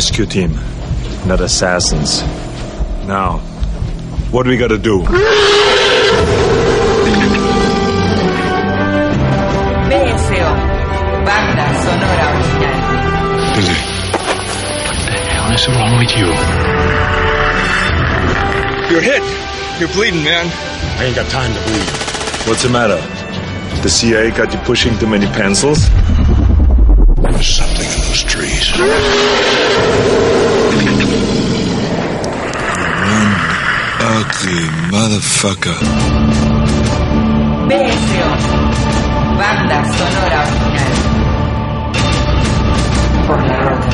Rescue 0.00 0.24
team, 0.24 0.52
not 1.26 1.42
assassins. 1.42 2.22
Now, 3.06 3.36
what 4.32 4.44
do 4.44 4.48
we 4.48 4.56
gotta 4.56 4.78
do? 4.78 5.02
BSO, 9.90 10.46
banda 11.26 11.66
sonora 11.84 12.26
original. 12.32 12.80
Billy, 13.54 13.80
what 14.86 14.98
the 15.04 15.16
hell 15.28 15.52
is 15.52 15.64
wrong 15.68 15.92
with 16.00 16.12
you? 16.16 16.28
You're 18.90 19.04
hit. 19.04 19.24
You're 19.78 19.92
bleeding, 19.92 20.24
man. 20.24 20.46
I 20.98 21.04
ain't 21.04 21.14
got 21.14 21.28
time 21.28 21.52
to 21.52 21.60
bleed. 21.68 21.88
What's 22.48 22.62
the 22.62 22.70
matter? 22.70 23.00
The 23.82 23.90
CIA 23.90 24.30
got 24.30 24.50
you 24.54 24.60
pushing 24.60 24.98
too 24.98 25.06
many 25.06 25.26
pencils? 25.26 25.90
Motherfucker. 35.00 35.76
BSO, 37.68 38.26
banda 39.38 39.78
sonora 39.96 40.40
original. 40.44 40.94
Por 43.26 43.40
la 43.48 43.58
roca. 43.66 43.88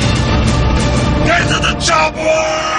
Get 1.26 1.42
to 1.48 1.58
the 1.66 1.74
chopper! 1.80 2.75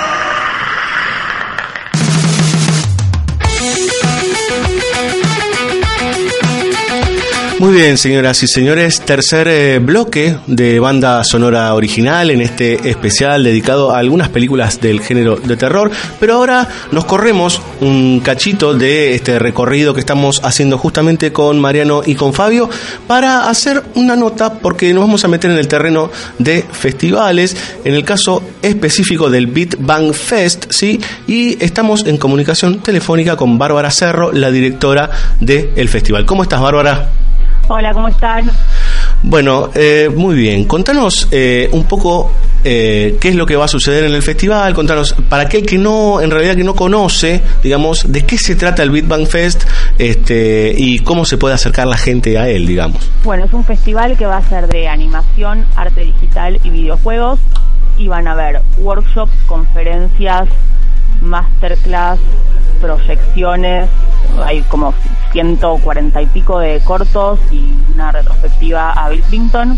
Muy 7.60 7.74
bien, 7.74 7.97
señoras 7.97 8.43
y 8.43 8.47
señores, 8.47 9.01
tercer 9.01 9.47
eh, 9.47 9.80
bloque 9.80 10.38
de 10.45 10.80
banda 10.80 11.24
sonora 11.24 11.74
original 11.74 12.30
en 12.30 12.41
este 12.41 12.88
especial 12.88 13.43
dedicado 13.43 13.91
a 13.91 13.97
algunas 13.97 14.30
películas 14.30 14.80
del 14.80 15.01
género 15.01 15.38
de 15.38 15.58
terror, 15.58 15.89
pero 16.20 16.36
ahora 16.36 16.70
nos 16.91 17.05
corremos 17.05 17.60
un 17.82 18.22
cachito 18.24 18.76
de 18.76 19.16
este 19.16 19.39
recorrido 19.39 19.95
que 19.95 20.01
estamos 20.01 20.39
haciendo 20.43 20.78
justamente 20.78 21.34
con 21.34 21.60
Mariano 21.60 22.03
y 22.05 22.14
con 22.14 22.32
Fabio 22.32 22.70
para 23.08 23.49
hacer 23.49 23.82
una 23.95 24.16
nota 24.16 24.53
porque 24.60 24.93
nos 24.93 25.05
vamos 25.05 25.26
a 25.26 25.28
meter 25.28 25.49
en 25.49 25.58
el 25.58 25.68
terreno 25.68 26.12
de 26.38 26.64
festivales, 26.72 27.58
en 27.84 27.95
el 27.95 28.05
caso 28.05 28.43
específico 28.62 29.32
del 29.32 29.47
Beat 29.47 29.78
Bang 29.80 30.14
Fest, 30.14 30.68
¿sí? 30.70 31.01
Y 31.26 31.58
estamos 31.64 32.05
en 32.05 32.18
comunicación 32.18 32.82
telefónica 32.82 33.36
con 33.36 33.58
Bárbara 33.58 33.89
Cerro, 33.89 34.32
la 34.32 34.51
directora 34.51 35.10
del 35.39 35.89
festival. 35.89 36.24
¿Cómo 36.24 36.43
estás, 36.43 36.62
Bárbara? 36.62 37.10
Hola, 37.70 37.91
¿cómo 37.91 38.07
están? 38.07 38.49
Bueno, 39.24 39.72
eh, 39.76 40.09
muy 40.15 40.36
bien. 40.36 40.63
Contanos 40.63 41.28
eh, 41.32 41.68
un 41.74 41.84
poco 41.84 42.32
eh, 42.63 43.18
qué 43.20 43.30
es 43.30 43.36
lo 43.36 43.45
que 43.45 43.57
va 43.57 43.65
a 43.65 43.68
suceder 43.68 44.05
en 44.05 44.13
el 44.13 44.22
festival. 44.22 44.74
Contanos, 44.74 45.13
para 45.28 45.43
aquel 45.43 45.65
que 45.65 45.78
no, 45.78 46.22
en 46.22 46.32
realidad 46.32 46.55
que 46.55 46.63
no 46.63 46.76
conoce, 46.76 47.41
digamos, 47.61 48.09
de 48.09 48.26
qué 48.26 48.38
se 48.38 48.55
trata 48.55 48.84
el 48.84 48.91
Beat 48.91 49.07
Bang 49.07 49.28
Fest 49.28 49.65
este, 49.97 50.74
y 50.78 50.99
cómo 50.99 51.26
se 51.26 51.38
puede 51.38 51.55
acercar 51.55 51.88
la 51.88 51.97
gente 51.97 52.38
a 52.38 52.47
él, 52.47 52.65
digamos. 52.65 53.11
Bueno, 53.26 53.43
es 53.43 53.51
un 53.51 53.65
festival 53.65 54.15
que 54.15 54.26
va 54.26 54.38
a 54.38 54.47
ser 54.47 54.68
de 54.70 54.88
animación, 54.88 55.65
arte 55.76 56.05
digital 56.05 56.61
y 56.63 56.70
videojuegos. 56.70 57.39
Y 57.97 58.07
van 58.07 58.28
a 58.28 58.32
haber 58.32 58.61
workshops, 58.78 59.34
conferencias, 59.47 60.47
masterclass, 61.22 62.20
proyecciones. 62.78 63.90
Hay 64.44 64.62
como 64.64 64.94
140 65.32 66.22
y 66.22 66.26
pico 66.28 66.60
de 66.60 66.80
cortos 66.82 67.40
y 67.52 67.74
una 67.94 68.12
retrospectiva 68.12 68.92
a 68.92 69.10
Bill 69.10 69.22
Clinton 69.24 69.78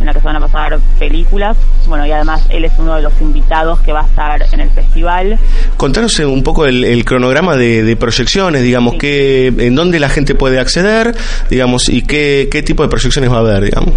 en 0.00 0.06
la 0.06 0.12
que 0.12 0.20
se 0.20 0.26
van 0.26 0.36
a 0.36 0.40
pasar 0.40 0.78
películas. 0.98 1.56
Bueno, 1.86 2.06
y 2.06 2.12
además 2.12 2.46
él 2.50 2.64
es 2.64 2.72
uno 2.78 2.94
de 2.96 3.02
los 3.02 3.12
invitados 3.20 3.80
que 3.80 3.92
va 3.92 4.02
a 4.02 4.06
estar 4.06 4.42
en 4.52 4.60
el 4.60 4.70
festival. 4.70 5.38
Contanos 5.76 6.18
un 6.20 6.42
poco 6.42 6.66
el, 6.66 6.84
el 6.84 7.04
cronograma 7.04 7.56
de, 7.56 7.82
de 7.82 7.96
proyecciones, 7.96 8.62
digamos, 8.62 8.94
qué, 8.98 9.46
en 9.46 9.74
dónde 9.74 9.98
la 9.98 10.08
gente 10.08 10.34
puede 10.34 10.60
acceder, 10.60 11.16
digamos, 11.48 11.88
y 11.88 12.02
qué, 12.02 12.48
qué 12.50 12.62
tipo 12.62 12.82
de 12.82 12.88
proyecciones 12.88 13.30
va 13.30 13.36
a 13.36 13.40
haber, 13.40 13.64
digamos. 13.64 13.94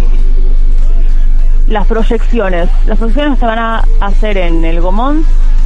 Las 1.68 1.86
proyecciones. 1.86 2.68
Las 2.86 2.98
proyecciones 2.98 3.38
se 3.38 3.46
van 3.46 3.58
a 3.58 3.84
hacer 4.00 4.38
en 4.38 4.64
el 4.64 4.80
Gomont, 4.80 5.24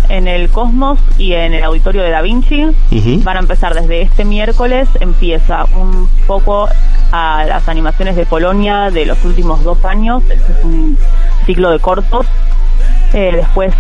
en 0.09 0.28
el 0.28 0.48
Cosmos 0.48 0.98
y 1.18 1.32
en 1.32 1.55
el 1.55 1.64
Auditorio 1.64 2.02
de 2.02 2.11
Da 2.11 2.22
Vinci. 2.22 2.66
Van 3.22 3.36
a 3.36 3.40
empezar 3.40 3.74
desde 3.74 4.02
este 4.02 4.24
miércoles. 4.24 4.88
Empieza 5.00 5.66
un 5.74 6.09
poco 6.26 6.68
a 7.12 7.44
las 7.44 7.68
animaciones 7.68 8.16
de 8.16 8.26
Polonia 8.26 8.90
de 8.90 9.07
los 9.07 9.24
últimos 9.24 9.62
dos 9.64 9.84
años. 9.84 10.22
Este 10.30 10.52
es 10.52 10.64
un 10.64 10.98
ciclo 11.46 11.70
de 11.70 11.78
cortos. 11.78 12.26
Eh, 13.12 13.30
después 13.32 13.72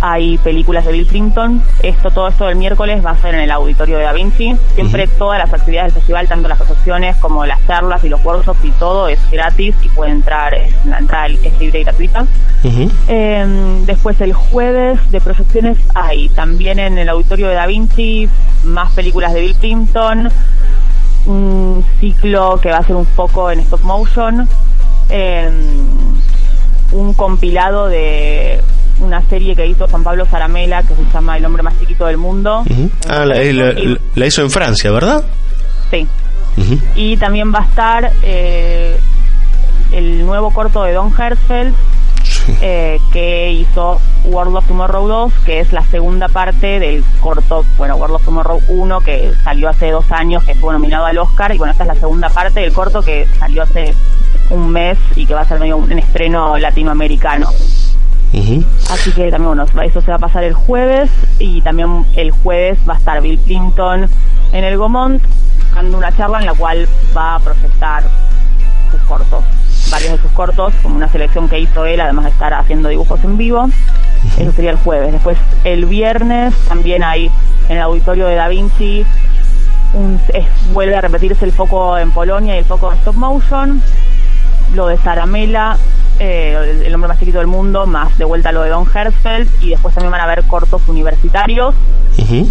hay 0.00 0.38
películas 0.38 0.84
de 0.84 0.92
Bill 0.92 1.06
Clinton. 1.06 1.62
Esto, 1.82 2.10
todo 2.10 2.28
esto 2.28 2.46
del 2.46 2.56
miércoles 2.56 3.04
va 3.04 3.10
a 3.10 3.16
ser 3.18 3.34
en 3.34 3.40
el 3.42 3.50
Auditorio 3.50 3.98
de 3.98 4.04
Da 4.04 4.12
Vinci. 4.12 4.56
Siempre 4.74 5.06
todas 5.06 5.38
las 5.38 5.52
actividades 5.52 5.92
del 5.92 6.00
festival, 6.02 6.28
tanto 6.28 6.48
las 6.48 6.58
proyecciones 6.58 7.16
como 7.16 7.44
las 7.46 7.64
charlas 7.66 8.02
y 8.04 8.08
los 8.08 8.24
workshops 8.24 8.64
y 8.64 8.70
todo, 8.72 9.08
es 9.08 9.18
gratis 9.30 9.74
y 9.82 9.88
puede 9.90 10.12
entrar, 10.12 10.54
es- 10.54 10.74
la 10.86 10.98
entrada 10.98 11.26
es 11.26 11.58
libre 11.60 11.80
y 11.80 11.84
gratuita. 11.84 12.24
Eh, 13.08 13.82
después 13.86 14.20
el 14.20 14.32
jueves 14.32 14.98
de 15.10 15.20
proyecciones 15.20 15.78
hay 15.94 16.28
también 16.30 16.78
en 16.78 16.98
el 16.98 17.08
auditorio 17.08 17.48
de 17.48 17.54
Da 17.54 17.66
Vinci 17.66 18.28
más 18.64 18.92
películas 18.92 19.32
de 19.34 19.40
Bill 19.40 19.56
Clinton, 19.56 20.30
un 21.26 21.84
ciclo 22.00 22.58
que 22.60 22.70
va 22.70 22.78
a 22.78 22.82
ser 22.84 22.96
un 22.96 23.06
poco 23.06 23.50
en 23.50 23.60
stop 23.60 23.82
motion, 23.82 24.48
eh, 25.10 25.50
un 26.92 27.14
compilado 27.14 27.88
de 27.88 28.60
una 29.00 29.22
serie 29.22 29.54
que 29.56 29.66
hizo 29.66 29.86
Juan 29.88 30.02
Pablo 30.04 30.26
Zaramela 30.26 30.82
que 30.82 30.94
se 30.94 31.04
llama 31.12 31.36
El 31.36 31.44
hombre 31.44 31.62
más 31.62 31.78
chiquito 31.80 32.06
del 32.06 32.16
mundo. 32.18 32.64
Ah, 33.08 33.24
la, 33.24 33.36
eh, 33.40 33.52
la- 34.14 34.26
hizo 34.26 34.42
en 34.42 34.50
Francia, 34.50 34.90
¿verdad? 34.90 35.24
Sí. 35.90 36.06
Y 36.94 37.16
también 37.16 37.52
va 37.52 37.60
a 37.60 37.64
estar 37.64 38.12
eh, 38.22 38.96
el 39.92 40.24
nuevo 40.26 40.52
corto 40.52 40.82
de 40.84 40.92
Don 40.92 41.12
Hertzfeld, 41.18 41.74
eh, 42.60 42.98
que 43.12 43.50
hizo 43.52 44.00
World 44.24 44.56
of 44.56 44.66
Tomorrow 44.66 45.08
2, 45.08 45.32
que 45.44 45.60
es 45.60 45.72
la 45.72 45.82
segunda 45.86 46.28
parte 46.28 46.78
del 46.78 47.02
corto, 47.20 47.64
bueno, 47.78 47.96
World 47.96 48.16
of 48.16 48.24
Tomorrow 48.24 48.60
1, 48.68 49.00
que 49.00 49.32
salió 49.42 49.68
hace 49.68 49.90
dos 49.90 50.04
años, 50.12 50.44
que 50.44 50.52
estuvo 50.52 50.72
nominado 50.72 51.06
al 51.06 51.18
Oscar, 51.18 51.54
y 51.54 51.58
bueno, 51.58 51.72
esta 51.72 51.84
es 51.84 51.88
la 51.88 51.94
segunda 51.96 52.28
parte 52.28 52.60
del 52.60 52.72
corto 52.72 53.02
que 53.02 53.26
salió 53.38 53.62
hace 53.62 53.94
un 54.50 54.70
mes 54.70 54.98
y 55.16 55.26
que 55.26 55.34
va 55.34 55.40
a 55.42 55.48
ser 55.48 55.58
medio 55.58 55.76
un 55.78 55.98
estreno 55.98 56.56
latinoamericano. 56.58 57.48
Así 58.90 59.12
que 59.12 59.30
también, 59.30 59.56
bueno, 59.56 59.66
eso 59.82 60.00
se 60.00 60.10
va 60.10 60.16
a 60.16 60.20
pasar 60.20 60.44
el 60.44 60.54
jueves 60.54 61.10
y 61.38 61.60
también 61.60 62.06
el 62.16 62.30
jueves 62.30 62.78
va 62.88 62.94
a 62.94 62.96
estar 62.98 63.20
Bill 63.20 63.38
Clinton 63.40 64.08
en 64.52 64.64
el 64.64 64.76
Gomont 64.78 65.22
dando 65.74 65.98
una 65.98 66.14
charla 66.16 66.38
en 66.40 66.46
la 66.46 66.54
cual 66.54 66.86
va 67.16 67.34
a 67.36 67.40
proyectar 67.40 68.02
sus 68.90 69.00
cortos, 69.02 69.44
varios 69.90 70.12
de 70.12 70.18
sus 70.18 70.30
cortos, 70.32 70.72
como 70.82 70.96
una 70.96 71.08
selección 71.08 71.48
que 71.48 71.58
hizo 71.58 71.84
él, 71.86 72.00
además 72.00 72.24
de 72.26 72.30
estar 72.30 72.52
haciendo 72.54 72.88
dibujos 72.88 73.22
en 73.24 73.36
vivo. 73.38 73.68
Eso 74.38 74.52
sería 74.52 74.70
el 74.70 74.76
jueves. 74.76 75.12
Después, 75.12 75.36
el 75.64 75.86
viernes 75.86 76.54
también 76.68 77.02
hay 77.02 77.30
en 77.68 77.76
el 77.76 77.82
auditorio 77.82 78.26
de 78.26 78.34
Da 78.36 78.48
Vinci, 78.48 79.04
un- 79.94 80.20
es- 80.32 80.46
vuelve 80.72 80.94
a 80.96 81.00
repetirse 81.00 81.44
el 81.44 81.52
foco 81.52 81.98
en 81.98 82.10
Polonia 82.12 82.54
y 82.54 82.58
el 82.58 82.64
foco 82.64 82.92
en 82.92 82.98
stop 82.98 83.14
motion 83.16 83.82
lo 84.74 84.86
de 84.86 84.96
Saramela, 84.98 85.76
eh, 86.18 86.82
el, 86.86 86.94
hombre 86.94 87.08
más 87.08 87.18
chiquito 87.18 87.38
del 87.38 87.46
mundo, 87.46 87.86
más 87.86 88.16
de 88.18 88.24
vuelta 88.24 88.52
lo 88.52 88.62
de 88.62 88.70
Don 88.70 88.86
Hertzfeld, 88.86 89.48
y 89.62 89.70
después 89.70 89.94
también 89.94 90.12
van 90.12 90.20
a 90.20 90.24
haber 90.24 90.44
cortos 90.44 90.82
universitarios. 90.88 91.74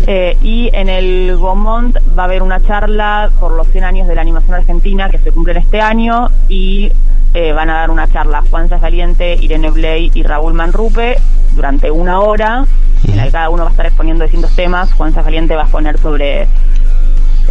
Eh, 0.07 0.37
y 0.41 0.69
en 0.73 0.89
el 0.89 1.37
Gomont 1.37 1.97
va 2.17 2.23
a 2.23 2.25
haber 2.25 2.43
una 2.43 2.59
charla 2.59 3.31
por 3.39 3.53
los 3.53 3.67
100 3.67 3.83
años 3.83 4.07
de 4.07 4.15
la 4.15 4.21
animación 4.21 4.55
argentina 4.55 5.09
que 5.09 5.17
se 5.17 5.31
cumplen 5.31 5.57
este 5.57 5.81
año 5.81 6.29
y 6.49 6.91
eh, 7.33 7.53
van 7.53 7.69
a 7.69 7.75
dar 7.75 7.91
una 7.91 8.07
charla 8.07 8.43
Juan 8.49 8.67
Valiente, 8.67 9.37
Irene 9.39 9.71
Bley 9.71 10.11
y 10.13 10.23
Raúl 10.23 10.53
Manrupe 10.53 11.17
durante 11.55 11.89
una 11.89 12.19
hora 12.19 12.65
en 13.07 13.17
la 13.17 13.23
que 13.23 13.31
cada 13.31 13.49
uno 13.49 13.63
va 13.63 13.69
a 13.69 13.71
estar 13.71 13.85
exponiendo 13.85 14.23
distintos 14.23 14.53
temas. 14.55 14.91
Juan 14.93 15.13
Valiente 15.13 15.55
va 15.55 15.61
a 15.61 15.65
exponer 15.65 15.97
sobre... 15.97 16.47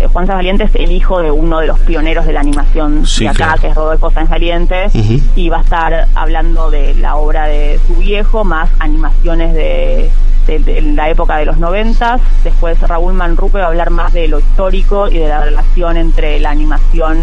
eh, 0.00 0.06
Juan 0.12 0.26
Sáenz 0.26 0.38
Valiente 0.38 0.64
es 0.64 0.74
el 0.74 0.90
hijo 0.92 1.20
de 1.20 1.30
uno 1.30 1.60
de 1.60 1.66
los 1.66 1.78
pioneros 1.80 2.26
de 2.26 2.32
la 2.32 2.40
animación 2.40 3.06
Sí, 3.06 3.24
de 3.24 3.28
acá, 3.30 3.36
claro. 3.36 3.60
que 3.60 3.68
es 3.68 3.74
Rodolfo 3.74 4.10
Sáenz 4.10 4.30
Valiente, 4.30 4.90
y 5.36 5.48
va 5.48 5.58
a 5.58 5.62
estar 5.62 6.06
hablando 6.14 6.70
de 6.70 6.94
la 6.94 7.16
obra 7.16 7.46
de 7.46 7.78
su 7.86 7.94
viejo, 7.96 8.44
más 8.44 8.68
animaciones 8.78 9.54
de, 9.54 10.10
de- 10.46 10.58
de 10.58 10.80
la 10.82 11.08
época 11.10 11.36
de 11.36 11.44
los 11.44 11.58
noventas. 11.58 12.20
Después 12.44 12.80
Raúl 12.80 13.12
Manrupe 13.14 13.58
va 13.58 13.64
a 13.64 13.68
hablar 13.68 13.90
más 13.90 14.12
de 14.12 14.26
lo 14.28 14.38
histórico 14.40 15.08
y 15.08 15.18
de 15.18 15.28
la 15.28 15.44
relación 15.44 15.96
entre 15.96 16.40
la 16.40 16.50
animación 16.50 17.22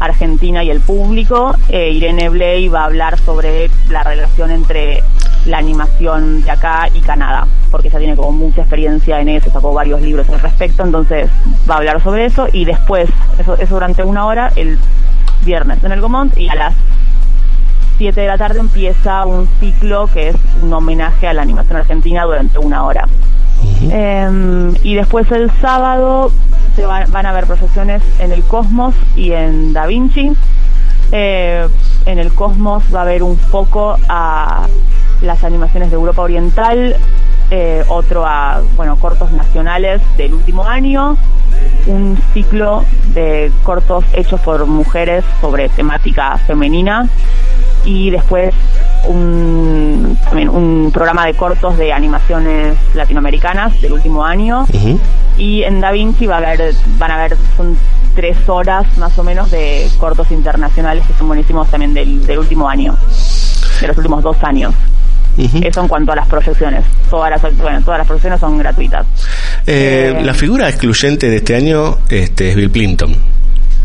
argentina 0.00 0.62
y 0.64 0.70
el 0.70 0.80
público. 0.80 1.54
Eh, 1.68 1.90
Irene 1.90 2.28
Bley 2.28 2.68
va 2.68 2.82
a 2.82 2.84
hablar 2.86 3.18
sobre 3.18 3.70
la 3.90 4.02
relación 4.02 4.50
entre 4.50 5.02
la 5.46 5.58
animación 5.58 6.42
de 6.42 6.50
acá 6.50 6.88
y 6.92 7.00
Canadá, 7.00 7.46
porque 7.70 7.88
ella 7.88 7.98
tiene 7.98 8.16
como 8.16 8.32
mucha 8.32 8.60
experiencia 8.62 9.20
en 9.20 9.28
eso, 9.28 9.50
sacó 9.50 9.72
varios 9.72 10.00
libros 10.00 10.28
al 10.28 10.40
respecto, 10.40 10.82
entonces 10.82 11.28
va 11.68 11.74
a 11.74 11.78
hablar 11.78 12.02
sobre 12.02 12.24
eso 12.26 12.46
y 12.52 12.64
después, 12.64 13.08
eso, 13.38 13.56
eso 13.56 13.74
durante 13.74 14.02
una 14.04 14.26
hora, 14.26 14.52
el 14.56 14.78
viernes 15.44 15.82
en 15.84 15.92
el 15.92 16.00
Gomont 16.00 16.36
y 16.36 16.48
a 16.48 16.54
las 16.54 16.74
7 17.98 18.20
de 18.20 18.26
la 18.26 18.36
tarde 18.38 18.58
empieza 18.60 19.24
un 19.24 19.48
ciclo 19.60 20.08
que 20.12 20.28
es 20.28 20.36
un 20.62 20.72
homenaje 20.72 21.28
a 21.28 21.32
la 21.32 21.42
animación 21.42 21.78
argentina 21.78 22.24
durante 22.24 22.58
una 22.58 22.84
hora. 22.84 23.06
Eh, 23.90 24.72
y 24.82 24.94
después 24.94 25.30
el 25.32 25.50
sábado 25.60 26.30
se 26.74 26.84
va- 26.84 27.06
van 27.08 27.24
a 27.26 27.32
ver 27.32 27.46
proyecciones 27.46 28.02
en 28.18 28.32
el 28.32 28.42
Cosmos 28.44 28.94
y 29.14 29.32
en 29.32 29.72
Da 29.72 29.86
Vinci. 29.86 30.32
Eh, 31.12 31.66
en 32.04 32.18
el 32.18 32.32
Cosmos 32.34 32.82
va 32.94 32.98
a 33.00 33.02
haber 33.02 33.22
un 33.22 33.38
foco 33.38 33.96
a 34.08 34.66
las 35.22 35.44
animaciones 35.44 35.90
de 35.90 35.94
Europa 35.96 36.20
Oriental, 36.22 36.96
eh, 37.50 37.84
otro 37.88 38.26
a 38.26 38.60
bueno 38.76 38.96
cortos 38.96 39.30
nacionales 39.32 40.00
del 40.16 40.34
último 40.34 40.64
año, 40.64 41.16
un 41.86 42.18
ciclo 42.34 42.84
de 43.14 43.52
cortos 43.62 44.04
hechos 44.12 44.40
por 44.40 44.66
mujeres 44.66 45.24
sobre 45.40 45.68
temática 45.68 46.36
femenina 46.38 47.08
y 47.84 48.10
después 48.10 48.52
un, 49.06 50.18
también 50.24 50.48
un 50.48 50.90
programa 50.92 51.24
de 51.24 51.34
cortos 51.34 51.78
de 51.78 51.92
animaciones 51.92 52.76
latinoamericanas 52.94 53.80
del 53.80 53.92
último 53.92 54.24
año 54.24 54.66
y 55.38 55.62
en 55.62 55.80
Da 55.80 55.92
Vinci 55.92 56.26
va 56.26 56.36
a 56.36 56.38
haber, 56.38 56.74
van 56.98 57.10
a 57.12 57.14
haber 57.14 57.36
son 57.56 57.78
tres 58.16 58.36
horas 58.48 58.86
más 58.98 59.16
o 59.18 59.22
menos 59.22 59.50
de 59.50 59.88
cortos 59.98 60.30
internacionales 60.32 61.04
que 61.06 61.12
son 61.12 61.28
buenísimos 61.28 61.68
también 61.68 61.94
del, 61.94 62.26
del 62.26 62.38
último 62.38 62.68
año, 62.68 62.96
de 63.80 63.86
los 63.86 63.96
últimos 63.96 64.22
dos 64.22 64.42
años. 64.42 64.74
Eso 65.36 65.82
en 65.82 65.88
cuanto 65.88 66.12
a 66.12 66.16
las 66.16 66.28
proyecciones. 66.28 66.84
Todas 67.10 67.30
las, 67.30 67.56
bueno, 67.58 67.80
todas 67.82 67.98
las 67.98 68.06
proyecciones 68.06 68.40
son 68.40 68.58
gratuitas. 68.58 69.06
Eh, 69.66 70.18
la 70.22 70.34
figura 70.34 70.68
excluyente 70.68 71.28
de 71.28 71.36
este 71.36 71.54
año 71.54 71.98
este, 72.08 72.50
es 72.50 72.56
Bill 72.56 72.70
Clinton, 72.70 73.14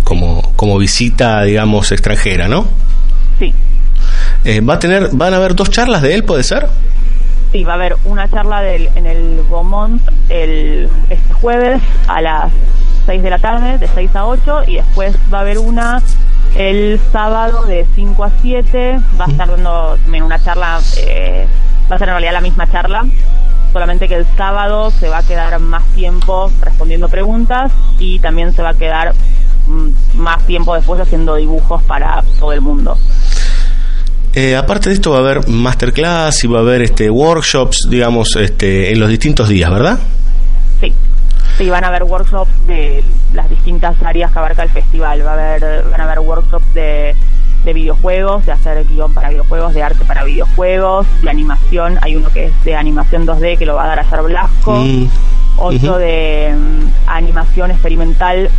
como, 0.03 0.53
como 0.55 0.77
visita, 0.77 1.43
digamos, 1.43 1.91
extranjera, 1.91 2.47
¿no? 2.47 2.67
Sí. 3.39 3.53
Eh, 4.45 4.61
va 4.61 4.75
a 4.75 4.79
tener, 4.79 5.09
van 5.11 5.33
a 5.33 5.37
haber 5.37 5.55
dos 5.55 5.69
charlas 5.69 6.01
de 6.01 6.15
él, 6.15 6.23
¿puede 6.23 6.43
ser? 6.43 6.67
Sí, 7.51 7.65
va 7.65 7.73
a 7.73 7.75
haber 7.75 7.97
una 8.05 8.29
charla 8.29 8.61
del, 8.61 8.89
en 8.95 9.05
el 9.05 9.43
Gaumont 9.49 10.01
el, 10.29 10.89
este 11.09 11.33
jueves 11.33 11.81
a 12.07 12.21
las 12.21 12.51
6 13.05 13.23
de 13.23 13.29
la 13.29 13.39
tarde, 13.39 13.77
de 13.77 13.87
6 13.87 14.15
a 14.15 14.25
8, 14.25 14.63
y 14.67 14.75
después 14.75 15.17
va 15.33 15.39
a 15.39 15.41
haber 15.41 15.57
una 15.57 16.01
el 16.55 16.99
sábado 17.11 17.65
de 17.65 17.85
5 17.93 18.23
a 18.23 18.31
7. 18.41 18.99
Va 19.19 19.25
a 19.25 19.29
estar 19.29 19.49
dando 19.49 19.97
también 20.03 20.23
una 20.23 20.39
charla, 20.39 20.79
eh, 20.97 21.45
va 21.91 21.95
a 21.95 21.99
ser 21.99 22.07
en 22.07 22.13
realidad 22.13 22.33
la 22.33 22.41
misma 22.41 22.71
charla, 22.71 23.05
solamente 23.73 24.07
que 24.07 24.15
el 24.15 24.25
sábado 24.37 24.91
se 24.91 25.09
va 25.09 25.19
a 25.19 25.23
quedar 25.23 25.59
más 25.59 25.83
tiempo 25.95 26.51
respondiendo 26.61 27.09
preguntas 27.09 27.71
y 27.99 28.19
también 28.19 28.53
se 28.53 28.61
va 28.61 28.69
a 28.69 28.73
quedar 28.75 29.13
mm, 29.67 29.89
más 30.15 30.45
tiempo 30.45 30.73
después 30.75 31.01
haciendo 31.01 31.35
dibujos 31.35 31.83
para 31.83 32.23
todo 32.39 32.53
el 32.53 32.61
mundo. 32.61 32.97
Eh, 34.33 34.55
aparte 34.55 34.89
de 34.89 34.95
esto 34.95 35.11
va 35.11 35.17
a 35.17 35.19
haber 35.19 35.47
masterclass 35.47 36.43
y 36.43 36.47
va 36.47 36.59
a 36.59 36.61
haber 36.61 36.81
este 36.83 37.09
workshops, 37.09 37.87
digamos, 37.89 38.35
este, 38.37 38.93
en 38.93 38.99
los 38.99 39.09
distintos 39.09 39.49
días, 39.49 39.69
¿verdad? 39.69 39.99
Sí. 40.79 40.93
Sí, 41.57 41.69
van 41.69 41.83
a 41.83 41.87
haber 41.87 42.03
workshops 42.03 42.51
de 42.65 43.03
las 43.33 43.49
distintas 43.49 44.01
áreas 44.01 44.31
que 44.31 44.39
abarca 44.39 44.63
el 44.63 44.69
festival. 44.69 45.25
Va 45.25 45.31
a 45.31 45.33
haber, 45.33 45.83
van 45.91 46.01
a 46.01 46.03
haber 46.05 46.19
workshops 46.19 46.73
de, 46.73 47.13
de 47.65 47.73
videojuegos, 47.73 48.45
de 48.45 48.53
hacer 48.53 48.85
guion 48.87 49.13
para 49.13 49.29
videojuegos, 49.29 49.73
de 49.73 49.83
arte 49.83 50.05
para 50.05 50.23
videojuegos, 50.23 51.07
de 51.21 51.29
animación. 51.29 51.99
Hay 52.01 52.15
uno 52.15 52.29
que 52.29 52.45
es 52.45 52.63
de 52.63 52.75
animación 52.75 53.27
2D 53.27 53.57
que 53.57 53.65
lo 53.65 53.75
va 53.75 53.83
a 53.83 53.87
dar 53.87 53.99
Ayer 53.99 54.21
Blasco. 54.21 54.75
Mm. 54.75 55.09
Otro 55.57 55.97
de 55.97 56.55
mm, 56.57 57.09
animación 57.09 57.71
experimental 57.71 58.49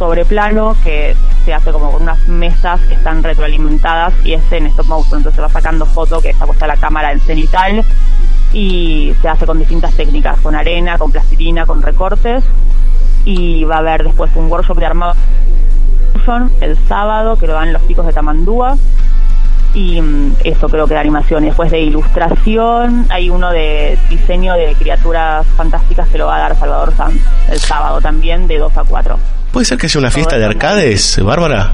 sobre 0.00 0.24
plano 0.24 0.74
que 0.82 1.14
se 1.44 1.52
hace 1.52 1.72
como 1.72 1.92
con 1.92 2.00
unas 2.00 2.26
mesas 2.26 2.80
que 2.88 2.94
están 2.94 3.22
retroalimentadas 3.22 4.14
y 4.24 4.32
es 4.32 4.50
en 4.50 4.64
stop 4.68 4.86
motion. 4.86 5.18
Entonces 5.18 5.44
va 5.44 5.50
sacando 5.50 5.84
foto 5.84 6.22
que 6.22 6.30
está 6.30 6.46
puesta 6.46 6.66
la 6.66 6.78
cámara 6.78 7.12
en 7.12 7.20
cenital 7.20 7.84
y 8.54 9.12
se 9.20 9.28
hace 9.28 9.44
con 9.44 9.58
distintas 9.58 9.92
técnicas, 9.92 10.40
con 10.40 10.54
arena, 10.54 10.96
con 10.96 11.12
plastilina, 11.12 11.66
con 11.66 11.82
recortes 11.82 12.42
y 13.26 13.64
va 13.64 13.74
a 13.74 13.78
haber 13.80 14.04
después 14.04 14.30
un 14.36 14.50
workshop 14.50 14.78
de 14.78 14.86
armado 14.86 15.16
el 16.60 16.78
sábado 16.86 17.36
que 17.36 17.46
lo 17.46 17.54
dan 17.54 17.72
los 17.72 17.86
chicos 17.86 18.06
de 18.06 18.12
Tamandúa 18.14 18.78
y 19.74 20.00
mm, 20.00 20.36
eso 20.44 20.68
creo 20.68 20.86
que 20.86 20.94
de 20.94 21.00
animación 21.00 21.44
y 21.44 21.46
después 21.46 21.70
de 21.70 21.80
ilustración. 21.80 23.06
Hay 23.10 23.30
uno 23.30 23.50
de 23.50 23.98
diseño 24.08 24.54
de 24.54 24.74
criaturas 24.74 25.46
fantásticas 25.56 26.08
que 26.08 26.18
lo 26.18 26.26
va 26.26 26.36
a 26.36 26.40
dar 26.40 26.58
Salvador 26.58 26.94
Sanz 26.96 27.20
el 27.50 27.58
sábado 27.58 28.00
también 28.00 28.46
de 28.46 28.58
2 28.58 28.76
a 28.76 28.84
4 28.84 29.18
¿Puede 29.52 29.64
ser 29.66 29.78
que 29.78 29.86
haya 29.86 29.98
una 29.98 30.10
fiesta 30.10 30.38
de 30.38 30.44
arcades, 30.44 31.18
Bárbara? 31.22 31.72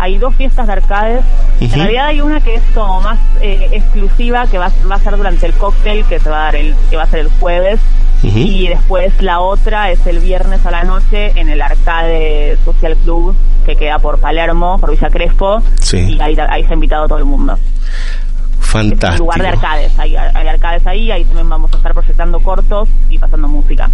Hay 0.00 0.18
dos 0.18 0.34
fiestas 0.34 0.66
de 0.66 0.72
arcades. 0.72 1.24
En 1.60 1.70
realidad 1.70 2.06
hay 2.06 2.20
una 2.20 2.40
que 2.40 2.54
es 2.54 2.62
como 2.74 3.00
más 3.00 3.18
eh, 3.40 3.68
exclusiva, 3.72 4.46
que 4.46 4.58
va, 4.58 4.70
va 4.90 4.94
a 4.96 4.98
ser 4.98 5.16
durante 5.16 5.46
el 5.46 5.52
cóctel, 5.52 6.04
que 6.06 6.18
se 6.18 6.30
va 6.30 6.40
a 6.40 6.44
dar 6.44 6.56
el, 6.56 6.74
que 6.88 6.96
va 6.96 7.02
a 7.02 7.06
ser 7.06 7.20
el 7.20 7.28
jueves. 7.28 7.80
Y 8.22 8.68
después 8.68 9.12
la 9.22 9.40
otra 9.40 9.90
es 9.90 10.06
el 10.06 10.18
viernes 10.18 10.66
a 10.66 10.70
la 10.70 10.84
noche 10.84 11.32
en 11.40 11.48
el 11.48 11.62
Arcade 11.62 12.58
Social 12.64 12.94
Club, 12.98 13.34
que 13.64 13.76
queda 13.76 13.98
por 13.98 14.18
Palermo, 14.18 14.78
por 14.78 14.90
Villa 14.90 15.08
Crespo. 15.08 15.62
Sí. 15.80 16.16
Y 16.16 16.20
ahí, 16.20 16.36
ahí 16.48 16.64
se 16.64 16.70
ha 16.70 16.74
invitado 16.74 17.08
todo 17.08 17.18
el 17.18 17.24
mundo. 17.24 17.54
Un 17.54 18.62
Fantástico. 18.62 19.24
lugar 19.24 19.40
de 19.40 19.48
arcades, 19.48 19.98
hay, 19.98 20.16
hay 20.16 20.48
arcades 20.48 20.86
ahí, 20.86 21.10
ahí 21.10 21.24
también 21.24 21.48
vamos 21.48 21.72
a 21.72 21.76
estar 21.76 21.92
proyectando 21.92 22.40
cortos 22.40 22.88
y 23.08 23.18
pasando 23.18 23.48
música. 23.48 23.90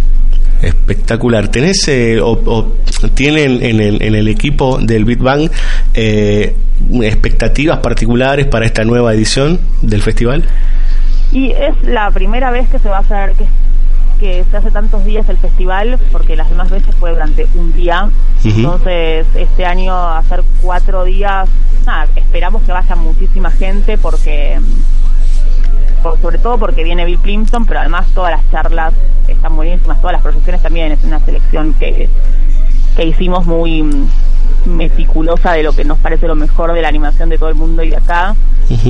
Espectacular. 0.61 1.49
¿Tenés 1.49 1.87
eh, 1.87 2.19
o, 2.19 2.31
o 2.31 2.73
tienen 3.13 3.63
en 3.63 3.79
el, 3.79 4.01
en 4.01 4.15
el 4.15 4.27
equipo 4.27 4.79
del 4.79 5.05
Big 5.05 5.19
Bang 5.19 5.49
eh, 5.93 6.55
expectativas 7.01 7.79
particulares 7.79 8.47
para 8.47 8.65
esta 8.65 8.83
nueva 8.83 9.13
edición 9.13 9.59
del 9.81 10.01
festival? 10.01 10.43
Y 11.31 11.51
es 11.51 11.75
la 11.83 12.09
primera 12.11 12.51
vez 12.51 12.67
que 12.69 12.79
se 12.79 12.89
va 12.89 12.97
a 12.97 13.01
hacer, 13.01 13.33
que, 13.33 13.45
que 14.19 14.43
se 14.49 14.57
hace 14.57 14.71
tantos 14.71 15.05
días 15.05 15.27
el 15.29 15.37
festival, 15.37 15.99
porque 16.11 16.35
las 16.35 16.49
demás 16.49 16.69
veces 16.69 16.95
fue 16.95 17.11
durante 17.11 17.45
un 17.55 17.73
día. 17.73 18.09
Entonces, 18.43 19.27
este 19.35 19.65
año 19.65 19.95
hacer 20.09 20.41
cuatro 20.61 21.03
días, 21.03 21.49
nada, 21.85 22.07
esperamos 22.15 22.63
que 22.63 22.71
vaya 22.71 22.95
muchísima 22.95 23.51
gente 23.51 23.97
porque, 23.97 24.57
por- 26.11 26.21
sobre 26.21 26.37
todo 26.37 26.57
porque 26.57 26.83
viene 26.83 27.05
Bill 27.05 27.19
Clinton, 27.19 27.65
pero 27.65 27.79
además 27.81 28.07
todas 28.13 28.31
las 28.31 28.49
charlas 28.51 28.93
están 29.27 29.55
buenísimas, 29.55 29.99
todas 29.99 30.13
las 30.13 30.21
proyecciones 30.21 30.61
también, 30.61 30.91
es 30.91 31.03
una 31.03 31.19
selección 31.19 31.73
que, 31.73 32.09
que 32.95 33.05
hicimos 33.05 33.45
muy 33.45 33.83
mm, 33.83 34.07
meticulosa 34.65 35.53
de 35.53 35.63
lo 35.63 35.73
que 35.73 35.83
nos 35.85 35.97
parece 35.99 36.27
lo 36.27 36.35
mejor 36.35 36.73
de 36.73 36.81
la 36.81 36.87
animación 36.87 37.29
de 37.29 37.37
todo 37.37 37.49
el 37.49 37.55
mundo 37.55 37.83
y 37.83 37.89
de 37.89 37.97
acá. 37.97 38.35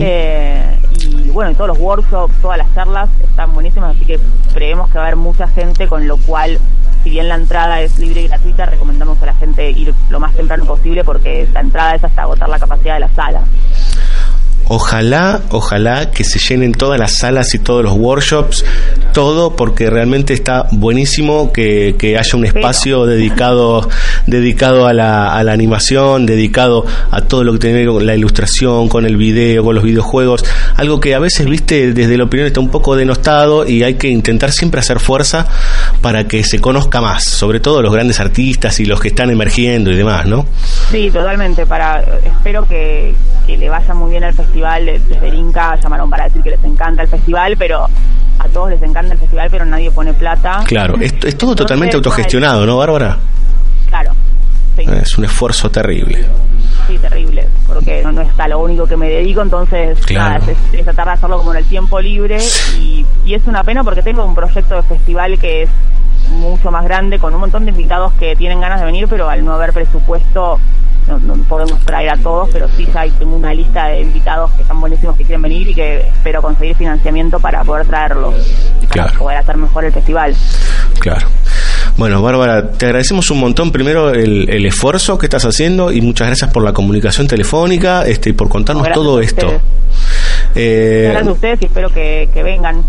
Eh, 0.02 0.76
y 1.00 1.30
bueno, 1.30 1.54
todos 1.54 1.68
los 1.68 1.78
workshops, 1.80 2.34
todas 2.42 2.58
las 2.58 2.74
charlas 2.74 3.10
están 3.24 3.54
buenísimas, 3.54 3.96
así 3.96 4.06
que 4.06 4.20
creemos 4.54 4.90
que 4.90 4.98
va 4.98 5.04
a 5.04 5.08
haber 5.08 5.18
mucha 5.18 5.48
gente, 5.48 5.88
con 5.88 6.08
lo 6.08 6.18
cual, 6.18 6.58
si 7.04 7.12
bien 7.12 7.30
la 7.30 7.36
entrada 7.36 7.80
es 7.82 8.00
libre 8.00 8.22
y 8.22 8.28
gratuita, 8.28 8.66
recomendamos 8.66 9.22
a 9.22 9.28
la 9.28 9.34
gente 9.36 9.70
ir 9.70 9.94
lo 10.10 10.20
más 10.20 10.34
temprano 10.34 10.66
posible 10.66 11.04
porque 11.04 11.48
la 11.54 11.60
entrada 11.60 11.94
es 11.96 12.04
hasta 12.04 12.24
agotar 12.24 12.50
la 12.50 12.58
capacidad 12.60 12.96
de 12.96 13.02
la 13.02 13.10
sala. 13.10 13.42
Ojalá, 14.70 15.42
ojalá 15.50 16.12
que 16.12 16.24
se 16.24 16.40
llenen 16.40 16.74
todas 16.74 17.00
las 17.00 17.14
salas 17.20 17.54
y 17.56 17.60
todos 17.60 17.84
los 17.84 17.94
workshops, 17.94 18.66
todo 19.14 19.56
porque 19.56 19.90
realmente 19.90 20.34
está 20.34 20.68
buenísimo 20.72 21.52
que, 21.54 21.96
que 21.98 22.18
haya 22.18 22.38
un 22.38 22.46
espacio 22.46 23.06
dedicado 23.06 23.90
dedicado 24.26 24.88
a 24.88 24.94
la, 24.94 25.36
a 25.36 25.44
la 25.44 25.54
animación, 25.54 26.26
dedicado 26.26 26.86
a 27.12 27.22
todo 27.22 27.44
lo 27.44 27.54
que 27.54 27.60
tiene 27.60 27.76
que 27.76 27.86
ver 27.86 27.94
con 27.94 28.06
la 28.06 28.16
ilustración, 28.16 28.90
con 28.90 29.06
el 29.06 29.16
video, 29.16 29.64
con 29.64 29.76
los 29.76 29.84
videojuegos, 29.84 30.44
algo 30.76 31.00
que 31.00 31.16
a 31.16 31.20
veces, 31.20 31.48
viste, 31.48 31.94
desde 31.94 32.18
la 32.18 32.26
opinión 32.26 32.48
está 32.48 32.60
un 32.60 32.70
poco 32.70 32.96
denostado 32.96 33.66
y 33.68 33.84
hay 33.84 33.96
que 33.96 34.10
intentar 34.10 34.52
siempre 34.52 34.82
hacer 34.82 35.00
fuerza 35.00 35.48
para 36.02 36.26
que 36.26 36.44
se 36.44 36.60
conozca 36.60 37.02
más, 37.02 37.24
sobre 37.24 37.60
todo 37.60 37.82
los 37.82 37.94
grandes 37.94 38.20
artistas 38.20 38.80
y 38.80 38.86
los 38.86 39.00
que 39.00 39.10
están 39.10 39.30
emergiendo 39.30 39.92
y 39.92 39.96
demás, 39.96 40.26
¿no? 40.26 40.46
Sí, 40.92 41.10
totalmente. 41.12 41.66
Para, 41.66 42.02
espero 42.24 42.68
que, 42.68 43.14
que 43.46 43.58
le 43.58 43.70
vaya 43.70 43.94
muy 43.94 44.12
bien 44.12 44.24
al 44.24 44.34
festival. 44.34 44.86
Desde 44.86 45.28
el 45.28 45.36
Inca 45.36 45.76
llamaron 45.82 46.10
para 46.10 46.26
decir 46.26 46.42
que 46.42 46.52
les 46.52 46.64
encanta 46.64 47.02
el 47.04 47.08
festival, 47.08 47.56
pero 47.58 47.86
a 48.40 48.48
todos 48.50 48.70
les 48.70 48.82
encanta 48.82 49.14
el 49.14 49.20
festival, 49.20 49.48
pero 49.50 49.66
nadie 49.66 49.92
pone 49.92 50.14
plata. 50.14 50.64
Claro, 50.66 50.96
es, 51.00 51.14
es 51.24 51.38
todo 51.38 51.56
totalmente 51.56 51.96
autogestionado, 51.96 52.66
¿no, 52.66 52.78
Bárbara? 52.78 53.18
Claro, 53.90 54.12
sí, 54.76 54.84
Es 55.02 55.18
un 55.18 55.26
esfuerzo 55.26 55.70
terrible. 55.70 56.26
Sí, 56.88 56.98
terrible, 56.98 57.48
porque 57.68 58.02
no, 58.04 58.12
no 58.12 58.22
está 58.22 58.48
lo 58.48 58.60
único 58.60 58.88
que 58.88 58.96
me 58.98 59.10
dedico, 59.10 59.42
entonces 59.42 60.00
Claro. 60.06 60.40
nada, 60.40 60.52
es, 60.52 60.58
es 60.74 60.84
tratar 60.86 61.06
de 61.08 61.12
hacerlo 61.14 61.38
como 61.38 61.52
en 61.52 61.58
el 61.60 61.66
tiempo 61.66 62.00
libre 62.00 62.38
y, 62.80 63.06
y 63.26 63.34
es 63.34 63.46
una 63.46 63.64
pena 63.64 63.84
porque 63.84 64.02
tengo 64.02 64.24
un 64.26 64.34
proyecto 64.36 64.76
de 64.76 64.84
festival 64.84 65.38
que 65.38 65.64
es 65.64 65.70
mucho 66.32 66.72
más 66.72 66.84
grande, 66.84 67.20
con 67.20 67.34
un 67.34 67.40
montón 67.42 67.66
de 67.66 67.72
invitados 67.72 68.14
que 68.14 68.36
tienen 68.36 68.60
ganas 68.62 68.80
de 68.80 68.86
venir, 68.86 69.08
pero 69.10 69.30
al 69.30 69.44
no 69.46 69.54
haber 69.54 69.72
presupuesto 69.74 70.60
no, 71.08 71.20
no 71.20 71.36
podemos 71.44 71.80
traer 71.86 72.10
a 72.10 72.18
todos, 72.18 72.50
pero 72.52 72.68
sí 72.76 72.86
ya 72.94 73.02
hay- 73.02 73.12
tengo 73.12 73.36
una 73.38 73.54
lista 73.54 73.88
de 73.88 74.02
invitados 74.02 74.52
que 74.52 74.64
están 74.64 74.82
buenísimos 74.82 75.16
que 75.16 75.24
quieren 75.24 75.42
venir 75.42 75.70
y 75.70 75.74
que 75.74 76.00
espero 76.08 76.42
conseguir 76.42 76.76
financiamiento 76.76 77.40
para 77.40 77.64
poder 77.64 77.88
traerlos, 77.88 78.34
para 78.90 78.90
Claro. 79.06 79.20
poder 79.20 79.38
hacer 79.38 79.56
mejor 79.58 79.86
el 79.86 79.94
festival. 79.94 80.36
Claro. 81.00 81.28
Bueno, 81.96 82.22
Bárbara, 82.22 82.72
te 82.72 82.86
agradecemos 82.86 83.32
un 83.32 83.40
montón 83.40 83.72
primero 83.72 84.12
el, 84.14 84.50
el 84.50 84.66
esfuerzo 84.66 85.18
que 85.18 85.26
estás 85.26 85.46
haciendo 85.46 85.92
y 85.92 86.02
muchas 86.02 86.28
gracias 86.28 86.52
por 86.52 86.64
la 86.64 86.74
comunicación 86.74 87.28
telefónica 87.28 88.06
este, 88.06 88.30
y 88.30 88.34
por 88.34 88.50
contarnos 88.50 88.84
Gracias 88.84 89.04
todo 89.04 89.20
esto. 89.22 89.62
Eh, 90.56 91.08
Gracias 91.12 91.28
a 91.28 91.32
ustedes 91.32 91.62
y 91.62 91.66
espero 91.66 91.90
que, 91.90 92.30
que 92.34 92.44
vengan. 92.44 92.84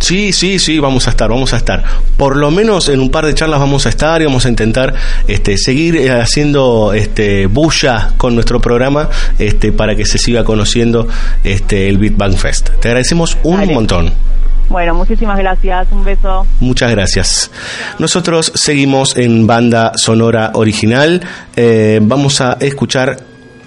Sí, 0.00 0.32
sí, 0.32 0.58
sí, 0.58 0.78
vamos 0.80 1.06
a 1.06 1.10
estar, 1.10 1.28
vamos 1.30 1.52
a 1.54 1.56
estar. 1.58 1.84
Por 2.16 2.36
lo 2.36 2.50
menos 2.50 2.88
en 2.88 2.98
un 3.00 3.10
par 3.10 3.24
de 3.24 3.34
charlas 3.34 3.60
vamos 3.60 3.86
a 3.86 3.88
estar 3.88 4.20
y 4.20 4.24
vamos 4.24 4.44
a 4.46 4.48
intentar 4.48 4.94
este, 5.28 5.56
seguir 5.58 5.96
eh, 5.96 6.10
haciendo 6.10 6.92
este, 6.92 7.46
bulla 7.46 8.12
con 8.16 8.34
nuestro 8.34 8.60
programa 8.60 9.08
este, 9.38 9.70
para 9.70 9.94
que 9.94 10.04
se 10.04 10.18
siga 10.18 10.42
conociendo 10.44 11.06
este, 11.44 11.88
el 11.88 11.98
Beat 11.98 12.16
Bang 12.16 12.34
Fest. 12.36 12.70
Te 12.80 12.88
agradecemos 12.88 13.36
un 13.44 13.58
Dale. 13.60 13.74
montón. 13.74 14.12
Bueno, 14.72 14.94
muchísimas 14.94 15.38
gracias. 15.38 15.86
Un 15.92 16.02
beso. 16.02 16.46
Muchas 16.60 16.90
gracias. 16.90 17.50
Nosotros 17.98 18.50
seguimos 18.54 19.18
en 19.18 19.46
banda 19.46 19.92
sonora 19.96 20.50
original. 20.54 21.20
Eh, 21.54 22.00
vamos 22.02 22.40
a 22.40 22.56
escuchar 22.58 23.18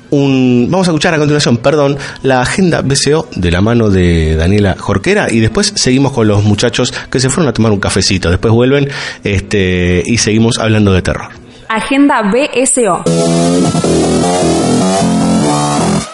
un, 0.10 0.68
vamos 0.72 0.88
a 0.88 0.92
escuchar 0.92 1.14
a 1.14 1.18
continuación, 1.18 1.58
perdón, 1.58 1.98
la 2.24 2.42
agenda 2.42 2.82
BCO 2.82 3.28
de 3.36 3.52
la 3.52 3.62
mano 3.62 3.90
de 3.90 4.36
Daniela 4.36 4.76
Jorquera 4.80 5.32
y 5.32 5.40
después 5.40 5.74
seguimos 5.76 6.12
con 6.12 6.28
los 6.28 6.44
muchachos 6.44 6.92
que 7.12 7.20
se 7.20 7.30
fueron 7.30 7.50
a 7.50 7.54
tomar 7.54 7.72
un 7.72 7.80
cafecito. 7.80 8.32
Después 8.32 8.52
vuelven 8.52 8.90
este, 9.24 10.02
y 10.04 10.18
seguimos 10.18 10.58
hablando 10.58 10.92
de 10.92 11.04
terror. 11.04 11.30
Agenda 11.70 12.24
BSO. 12.24 13.04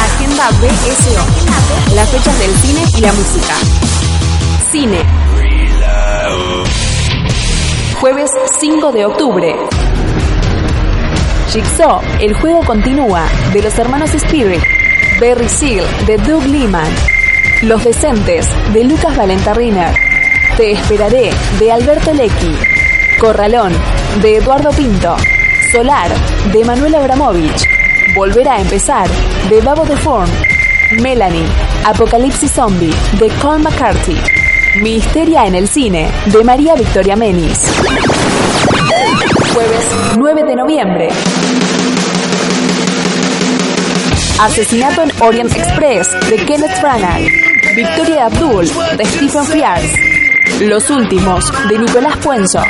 Agenda 0.00 0.48
BSO. 0.60 1.24
Las 1.94 2.08
fechas 2.08 2.38
del 2.38 2.54
cine 2.56 2.80
y 2.96 3.00
la 3.02 3.12
música. 3.12 3.54
Cine. 4.70 5.04
Jueves 8.00 8.30
5 8.58 8.92
de 8.92 9.04
octubre. 9.04 9.54
Jigsaw, 11.52 12.00
el 12.20 12.32
juego 12.34 12.64
continúa, 12.64 13.28
de 13.52 13.60
los 13.62 13.78
hermanos 13.78 14.14
Spirit. 14.14 14.62
Berry 15.20 15.48
Seal, 15.48 15.84
de 16.06 16.16
Doug 16.16 16.46
Liman. 16.46 16.88
Los 17.62 17.84
Decentes, 17.84 18.48
de 18.72 18.84
Lucas 18.84 19.14
Valentarriner. 19.16 19.94
Te 20.56 20.72
esperaré, 20.72 21.30
de 21.58 21.72
Alberto 21.72 22.14
Leckie. 22.14 22.75
Corralón, 23.18 23.72
de 24.20 24.36
Eduardo 24.36 24.70
Pinto. 24.70 25.16
Solar, 25.72 26.10
de 26.52 26.64
Manuel 26.64 26.94
Abramovich. 26.96 27.66
Volver 28.14 28.46
a 28.48 28.60
empezar, 28.60 29.08
de 29.48 29.60
Babo 29.62 29.84
de 29.86 29.96
Form. 29.96 30.30
Melanie, 31.02 31.46
Apocalipsis 31.84 32.52
Zombie, 32.52 32.92
de 33.18 33.28
Colm 33.40 33.62
McCarthy. 33.62 34.16
Mi 34.82 34.96
histeria 34.96 35.46
en 35.46 35.54
el 35.54 35.66
cine, 35.66 36.10
de 36.26 36.44
María 36.44 36.74
Victoria 36.74 37.16
Menis. 37.16 37.58
Jueves 39.54 39.86
9 40.18 40.44
de 40.44 40.56
noviembre. 40.56 41.08
Asesinato 44.40 45.02
en 45.02 45.12
Orient 45.22 45.56
Express 45.56 46.08
de 46.28 46.36
Kenneth 46.44 46.80
Branagh. 46.82 47.22
Victoria 47.74 48.26
Abdul 48.26 48.70
de 48.98 49.04
Stephen 49.06 49.44
Frears. 49.44 49.92
Los 50.60 50.90
últimos 50.90 51.50
de 51.68 51.78
Nicolás 51.78 52.16
Puenzo. 52.18 52.60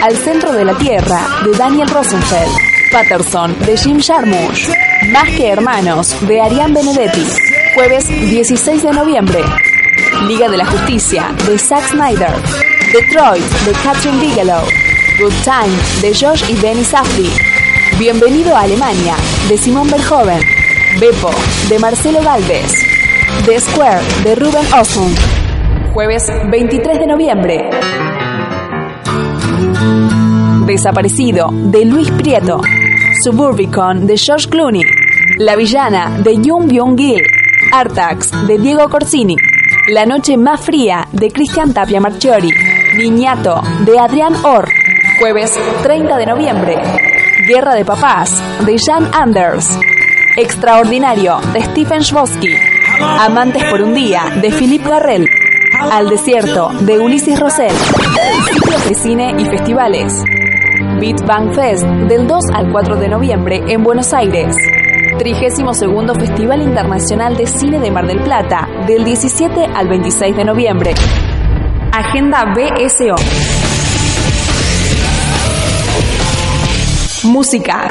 Al 0.00 0.16
centro 0.16 0.52
de 0.52 0.64
la 0.64 0.78
Tierra 0.78 1.26
de 1.44 1.58
Daniel 1.58 1.88
Rosenfeld. 1.88 2.52
Patterson 2.92 3.58
de 3.66 3.76
Jim 3.76 3.98
Jarmusch. 4.00 4.68
Más 5.10 5.28
que 5.36 5.48
hermanos 5.48 6.14
de 6.26 6.40
Ariane 6.40 6.72
Benedetti. 6.72 7.26
Jueves 7.74 8.06
16 8.06 8.84
de 8.84 8.92
noviembre. 8.92 9.40
Liga 10.28 10.48
de 10.48 10.56
la 10.56 10.66
Justicia 10.66 11.34
de 11.44 11.58
Zack 11.58 11.82
Snyder. 11.88 12.30
Detroit 12.92 13.44
de 13.66 13.72
Catherine 13.82 14.20
Bigelow. 14.20 14.62
Good 15.18 15.34
Time 15.42 15.76
de 16.00 16.14
Josh 16.14 16.48
y 16.48 16.54
Benny 16.60 16.84
Safdie. 16.84 17.32
Bienvenido 17.98 18.54
a 18.54 18.62
Alemania 18.62 19.16
de 19.48 19.58
Simón 19.58 19.90
Verhoeven. 19.90 20.40
Beppo 21.00 21.32
de 21.68 21.78
Marcelo 21.80 22.20
Galvez. 22.22 22.72
The 23.46 23.60
Square 23.60 24.00
de 24.22 24.36
Ruben 24.36 24.72
Osmond. 24.74 25.18
Jueves 25.92 26.30
23 26.50 27.00
de 27.00 27.06
noviembre. 27.08 28.07
Desaparecido 30.66 31.50
de 31.52 31.84
Luis 31.84 32.10
Prieto. 32.10 32.60
Suburbicon 33.22 34.06
de 34.06 34.16
George 34.16 34.48
Clooney. 34.48 34.82
La 35.38 35.56
villana 35.56 36.18
de 36.18 36.36
Jung 36.36 36.68
Byung-gil. 36.68 37.22
Artax 37.72 38.46
de 38.46 38.58
Diego 38.58 38.88
Corsini. 38.88 39.36
La 39.88 40.04
noche 40.04 40.36
más 40.36 40.60
fría 40.60 41.06
de 41.12 41.30
Cristian 41.30 41.72
Tapia 41.72 42.00
Marchiori. 42.00 42.50
Niñato 42.96 43.62
de 43.84 43.98
Adrián 43.98 44.34
Orr. 44.44 44.68
Jueves 45.20 45.58
30 45.82 46.16
de 46.16 46.26
noviembre. 46.26 46.76
Guerra 47.46 47.74
de 47.74 47.84
Papás 47.84 48.42
de 48.66 48.76
Jan 48.78 49.08
Anders. 49.12 49.78
Extraordinario 50.36 51.38
de 51.52 51.62
Stephen 51.62 52.02
Schwosky. 52.02 52.54
Amantes 53.00 53.64
por 53.70 53.80
un 53.82 53.94
día 53.94 54.24
de 54.40 54.50
Philippe 54.50 54.88
Garrel. 54.88 55.28
Al 55.80 56.08
desierto 56.08 56.70
de 56.80 56.98
Ulises 56.98 57.38
Rosell. 57.38 57.70
Ciclos 58.52 58.88
de 58.88 58.94
cine 58.94 59.34
y 59.38 59.44
festivales. 59.44 60.12
Beat 61.00 61.24
Bang 61.24 61.54
Fest 61.54 61.84
del 61.84 62.26
2 62.26 62.44
al 62.52 62.70
4 62.70 62.96
de 62.96 63.08
noviembre 63.08 63.62
en 63.68 63.82
Buenos 63.84 64.12
Aires. 64.12 64.54
32 65.18 66.18
Festival 66.18 66.62
Internacional 66.62 67.36
de 67.36 67.46
Cine 67.46 67.78
de 67.80 67.90
Mar 67.90 68.06
del 68.06 68.20
Plata 68.22 68.68
del 68.86 69.04
17 69.04 69.66
al 69.74 69.88
26 69.88 70.36
de 70.36 70.44
noviembre. 70.44 70.94
Agenda 71.92 72.44
BSO. 72.54 73.14
Música. 77.28 77.88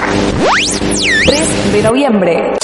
3 1.25 1.73
de 1.73 1.83
noviembre. 1.83 2.57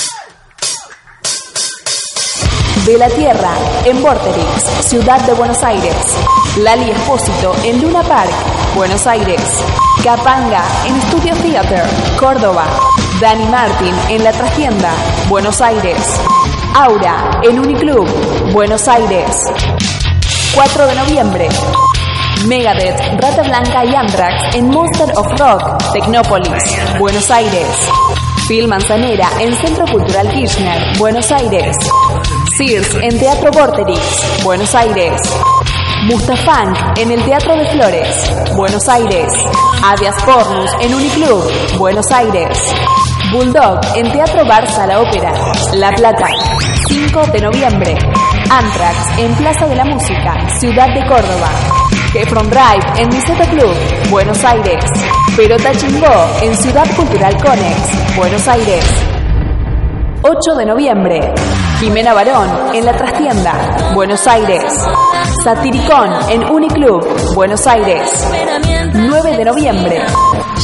De 2.85 2.97
la 2.97 3.07
Tierra, 3.07 3.53
en 3.85 4.01
Vorterix, 4.01 4.63
Ciudad 4.81 5.21
de 5.21 5.33
Buenos 5.33 5.63
Aires. 5.63 5.95
Lali 6.57 6.91
Espósito, 6.91 7.55
en 7.63 7.81
Luna 7.81 8.03
Park, 8.03 8.31
Buenos 8.75 9.07
Aires. 9.07 9.41
Capanga, 10.03 10.63
en 10.85 11.01
Studio 11.03 11.33
Theater, 11.35 11.85
Córdoba. 12.19 12.65
Dani 13.21 13.45
Martin, 13.45 13.93
en 14.09 14.23
La 14.25 14.33
Trastienda, 14.33 14.91
Buenos 15.29 15.61
Aires. 15.61 15.97
Aura, 16.75 17.39
en 17.43 17.59
Uniclub, 17.59 18.05
Buenos 18.51 18.85
Aires. 18.89 19.33
4 20.53 20.87
de 20.87 20.95
noviembre. 20.95 21.49
Megadeth, 22.47 22.99
Rata 23.21 23.43
Blanca 23.43 23.85
y 23.85 23.95
Anthrax 23.95 24.55
en 24.55 24.67
Monster 24.67 25.09
of 25.15 25.27
Rock, 25.39 25.93
Tecnópolis, 25.93 26.51
Buenos 26.99 27.31
Aires. 27.31 27.89
Phil 28.49 28.67
Manzanera 28.67 29.29
en 29.39 29.55
Centro 29.55 29.85
Cultural 29.85 30.29
Kirchner, 30.33 30.97
Buenos 30.97 31.31
Aires. 31.31 31.77
Sears 32.57 32.95
en 33.01 33.17
Teatro 33.17 33.49
Vorterix, 33.51 34.43
Buenos 34.43 34.75
Aires. 34.75 35.19
Mustafang 36.05 36.75
en 36.97 37.11
el 37.11 37.23
Teatro 37.23 37.55
de 37.55 37.65
Flores, 37.71 38.31
Buenos 38.55 38.87
Aires. 38.89 39.27
Avias 39.83 40.15
Pornus 40.23 40.69
en 40.81 40.93
Uniclub, 40.93 41.43
Buenos 41.79 42.11
Aires. 42.11 42.75
Bulldog 43.31 43.79
en 43.95 44.11
Teatro 44.11 44.43
Barça 44.45 44.85
La 44.85 45.01
Ópera, 45.01 45.33
La 45.73 45.91
Plata, 45.93 46.27
5 46.89 47.25
de 47.31 47.41
noviembre. 47.41 47.97
Anthrax 48.51 49.19
en 49.19 49.33
Plaza 49.33 49.67
de 49.67 49.75
la 49.75 49.85
Música, 49.85 50.47
Ciudad 50.59 50.93
de 50.93 51.07
Córdoba. 51.07 51.49
Heffron 52.13 52.49
Drive 52.51 53.01
en 53.01 53.09
Niceto 53.09 53.45
Club, 53.49 53.75
Buenos 54.11 54.43
Aires. 54.43 54.85
Perota 55.35 55.71
Chingó 55.71 56.27
en 56.43 56.55
Ciudad 56.55 56.85
Cultural 56.95 57.35
Conex, 57.41 58.15
Buenos 58.15 58.47
Aires. 58.47 58.85
8 60.21 60.55
de 60.55 60.65
noviembre. 60.65 61.19
Jimena 61.83 62.13
Barón 62.13 62.73
en 62.73 62.85
La 62.85 62.95
Trastienda, 62.95 63.91
Buenos 63.93 64.25
Aires. 64.25 64.63
Satiricón 65.43 66.13
en 66.29 66.45
Uniclub, 66.45 67.05
Buenos 67.35 67.67
Aires. 67.67 68.09
9 68.93 69.35
de 69.35 69.43
noviembre. 69.43 70.01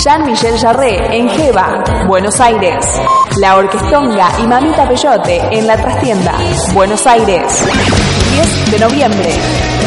Jean-Michel 0.02 0.58
Jarré 0.58 1.18
en 1.18 1.30
Jeva, 1.30 1.84
Buenos 2.08 2.40
Aires. 2.40 3.02
La 3.36 3.58
Orquestonga 3.58 4.32
y 4.42 4.48
Mamita 4.48 4.88
Peyote 4.88 5.42
en 5.52 5.68
La 5.68 5.76
Trastienda, 5.76 6.36
Buenos 6.74 7.06
Aires. 7.06 7.66
10 8.40 8.72
de 8.72 8.80
noviembre. 8.80 9.30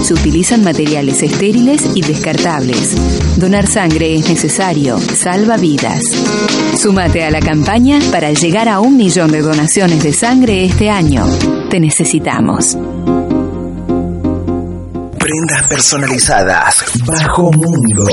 Se 0.01 0.15
utilizan 0.15 0.63
materiales 0.63 1.21
estériles 1.21 1.83
y 1.93 2.01
descartables. 2.01 2.95
Donar 3.37 3.67
sangre 3.67 4.15
es 4.15 4.27
necesario, 4.27 4.97
salva 4.97 5.57
vidas. 5.57 6.01
Súmate 6.75 7.23
a 7.25 7.29
la 7.29 7.41
campaña 7.41 7.99
para 8.11 8.31
llegar 8.31 8.69
a 8.69 8.79
un 8.79 8.97
millón 8.97 9.31
de 9.31 9.41
donaciones 9.41 10.01
de 10.01 10.13
sangre 10.13 10.65
este 10.65 10.89
año. 10.89 11.25
Te 11.69 11.79
necesitamos. 11.79 12.75
Prendas 15.19 15.67
personalizadas. 15.67 16.83
Bajo 17.05 17.51
Mundo. 17.51 18.05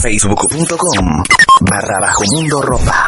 Facebook.com. 0.00 1.22
Barra 1.60 1.98
Bajo 2.00 2.22
Mundo 2.34 2.60
Ropa. 2.62 3.06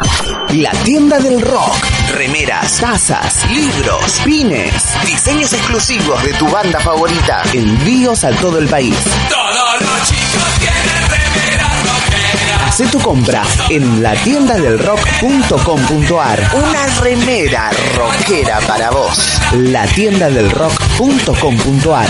La 0.49 0.71
tienda 0.83 1.19
del 1.19 1.41
rock. 1.41 1.75
Remeras, 2.15 2.77
tazas, 2.77 3.45
libros, 3.51 4.19
pines. 4.23 4.73
Diseños 5.05 5.51
exclusivos 5.53 6.23
de 6.23 6.33
tu 6.33 6.47
banda 6.49 6.79
favorita. 6.79 7.41
Envíos 7.53 8.23
a 8.23 8.31
todo 8.31 8.57
el 8.59 8.67
país. 8.67 8.95
Todos 9.29 9.81
los 9.81 10.07
chicos 10.07 10.49
tienen 10.59 11.09
remeras 11.09 11.83
rockeras. 11.83 12.61
Hacé 12.67 12.85
tu 12.87 12.99
compra 12.99 13.43
en 13.69 14.01
latiendadelrock.com.ar. 14.03 16.51
Una 16.55 16.87
remera 17.01 17.69
rockera 17.95 18.59
para 18.61 18.89
vos. 18.91 19.39
Latiendadelrock.com.ar. 19.53 22.07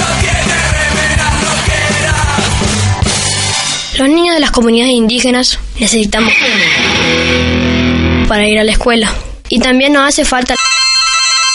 Los 4.01 4.09
niños 4.09 4.33
de 4.33 4.41
las 4.41 4.49
comunidades 4.49 4.93
indígenas 4.93 5.59
necesitamos 5.79 6.33
para 8.27 8.49
ir 8.49 8.57
a 8.57 8.63
la 8.63 8.71
escuela. 8.71 9.13
Y 9.47 9.59
también 9.59 9.93
nos 9.93 10.09
hace 10.09 10.25
falta 10.25 10.55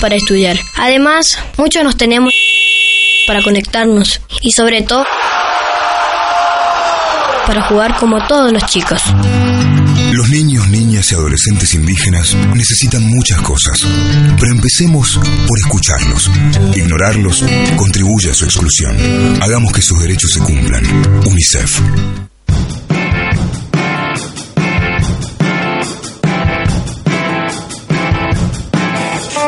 para 0.01 0.15
estudiar. 0.15 0.57
Además, 0.77 1.41
muchos 1.57 1.83
nos 1.83 1.97
tenemos 1.97 2.33
para 3.27 3.43
conectarnos 3.43 4.21
y 4.43 4.53
sobre 4.53 4.83
todo 4.83 5.05
para 7.49 7.63
jugar 7.63 7.97
como 7.97 8.25
todos 8.29 8.53
los 8.53 8.65
chicos. 8.67 9.03
Los 10.13 10.29
niños, 10.29 10.69
niñas 10.69 11.11
y 11.11 11.17
adolescentes 11.17 11.75
indígenas 11.75 12.33
necesitan 12.55 13.03
muchas 13.03 13.41
cosas, 13.41 13.77
pero 14.39 14.53
empecemos 14.53 15.19
por 15.49 15.59
escucharlos. 15.59 16.31
Ignorarlos 16.77 17.45
contribuye 17.75 18.31
a 18.31 18.35
su 18.35 18.45
exclusión. 18.45 18.97
Hagamos 19.43 19.73
que 19.73 19.83
sus 19.83 19.99
derechos 19.99 20.31
se 20.33 20.39
cumplan. 20.39 20.85
UNICEF. 21.27 21.81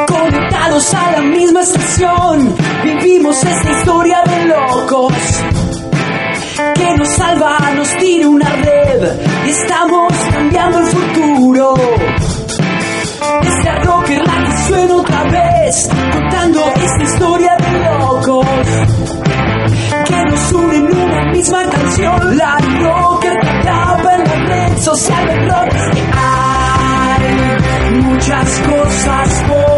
Conectados 0.06 0.94
a 0.94 1.12
la 1.12 1.22
misma 1.22 1.60
estación, 1.60 2.54
vivimos 2.84 3.36
esta 3.44 3.70
historia 3.78 4.22
de 4.24 4.44
locos. 4.46 5.12
Que 6.74 6.96
nos 6.96 7.08
salva, 7.08 7.58
nos 7.76 7.88
tira 7.98 8.28
una 8.28 8.50
red 8.50 9.02
y 9.46 9.50
estamos 9.50 10.12
cambiando 10.32 10.78
el 10.78 10.86
futuro. 10.86 11.74
Rocker 13.84 14.26
la 14.26 14.44
que 14.44 14.56
suena 14.66 14.96
otra 14.96 15.22
vez, 15.24 15.88
contando 16.12 16.72
esta 16.74 17.02
historia 17.02 17.57
misma 21.38 21.62
canción, 21.70 22.36
la 22.36 22.56
que 23.20 23.28
acaba 23.28 24.14
en 24.16 24.24
la 24.24 24.36
red 24.46 24.76
social 24.78 25.26
rock. 25.48 25.72
Y 27.20 27.30
hay 27.70 28.00
muchas 28.02 28.60
cosas 28.60 29.44
por 29.46 29.77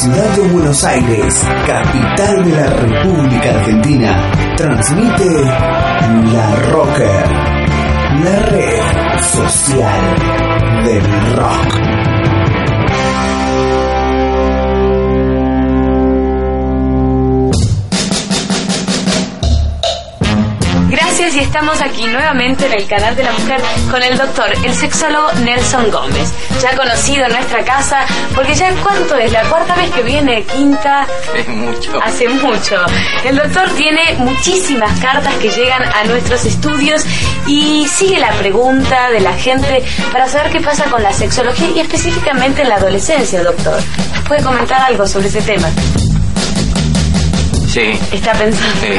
ciudad 0.00 0.34
de 0.34 0.48
Buenos 0.48 0.82
Aires, 0.84 1.46
capital 1.66 2.42
de 2.42 2.52
la 2.52 2.66
República 2.68 3.50
Argentina, 3.50 4.32
transmite 4.56 5.44
La 6.32 6.54
Rocker, 6.70 7.26
la 8.24 8.38
red 8.46 9.20
social 9.20 10.84
del 10.84 11.36
rock. 11.36 11.80
Y 21.32 21.38
estamos 21.38 21.80
aquí 21.80 22.06
nuevamente 22.06 22.66
en 22.66 22.72
el 22.72 22.86
canal 22.88 23.14
de 23.14 23.22
la 23.22 23.30
mujer 23.30 23.60
con 23.88 24.02
el 24.02 24.18
doctor, 24.18 24.52
el 24.64 24.74
sexólogo 24.74 25.30
Nelson 25.44 25.88
Gómez, 25.90 26.32
ya 26.60 26.74
conocido 26.76 27.24
en 27.26 27.32
nuestra 27.32 27.64
casa, 27.64 28.04
porque 28.34 28.52
ya 28.54 28.72
cuánto 28.82 29.14
es, 29.16 29.30
la 29.30 29.42
cuarta 29.44 29.76
vez 29.76 29.90
que 29.90 30.02
viene, 30.02 30.42
quinta, 30.42 31.06
Es 31.34 31.46
mucho. 31.46 32.00
hace 32.02 32.28
mucho. 32.28 32.76
El 33.24 33.36
doctor 33.36 33.70
tiene 33.76 34.14
muchísimas 34.18 34.98
cartas 34.98 35.32
que 35.34 35.50
llegan 35.50 35.82
a 35.84 36.04
nuestros 36.04 36.44
estudios 36.46 37.04
y 37.46 37.86
sigue 37.86 38.18
la 38.18 38.32
pregunta 38.32 39.10
de 39.10 39.20
la 39.20 39.32
gente 39.34 39.84
para 40.12 40.26
saber 40.28 40.50
qué 40.50 40.60
pasa 40.60 40.84
con 40.86 41.00
la 41.02 41.12
sexología 41.12 41.68
y 41.76 41.80
específicamente 41.80 42.62
en 42.62 42.70
la 42.70 42.74
adolescencia, 42.76 43.42
doctor. 43.44 43.80
¿Puede 44.26 44.42
comentar 44.42 44.80
algo 44.82 45.06
sobre 45.06 45.28
ese 45.28 45.42
tema? 45.42 45.68
Sí. 47.68 47.96
Está 48.12 48.32
pensando. 48.32 48.80
Sí. 48.80 48.98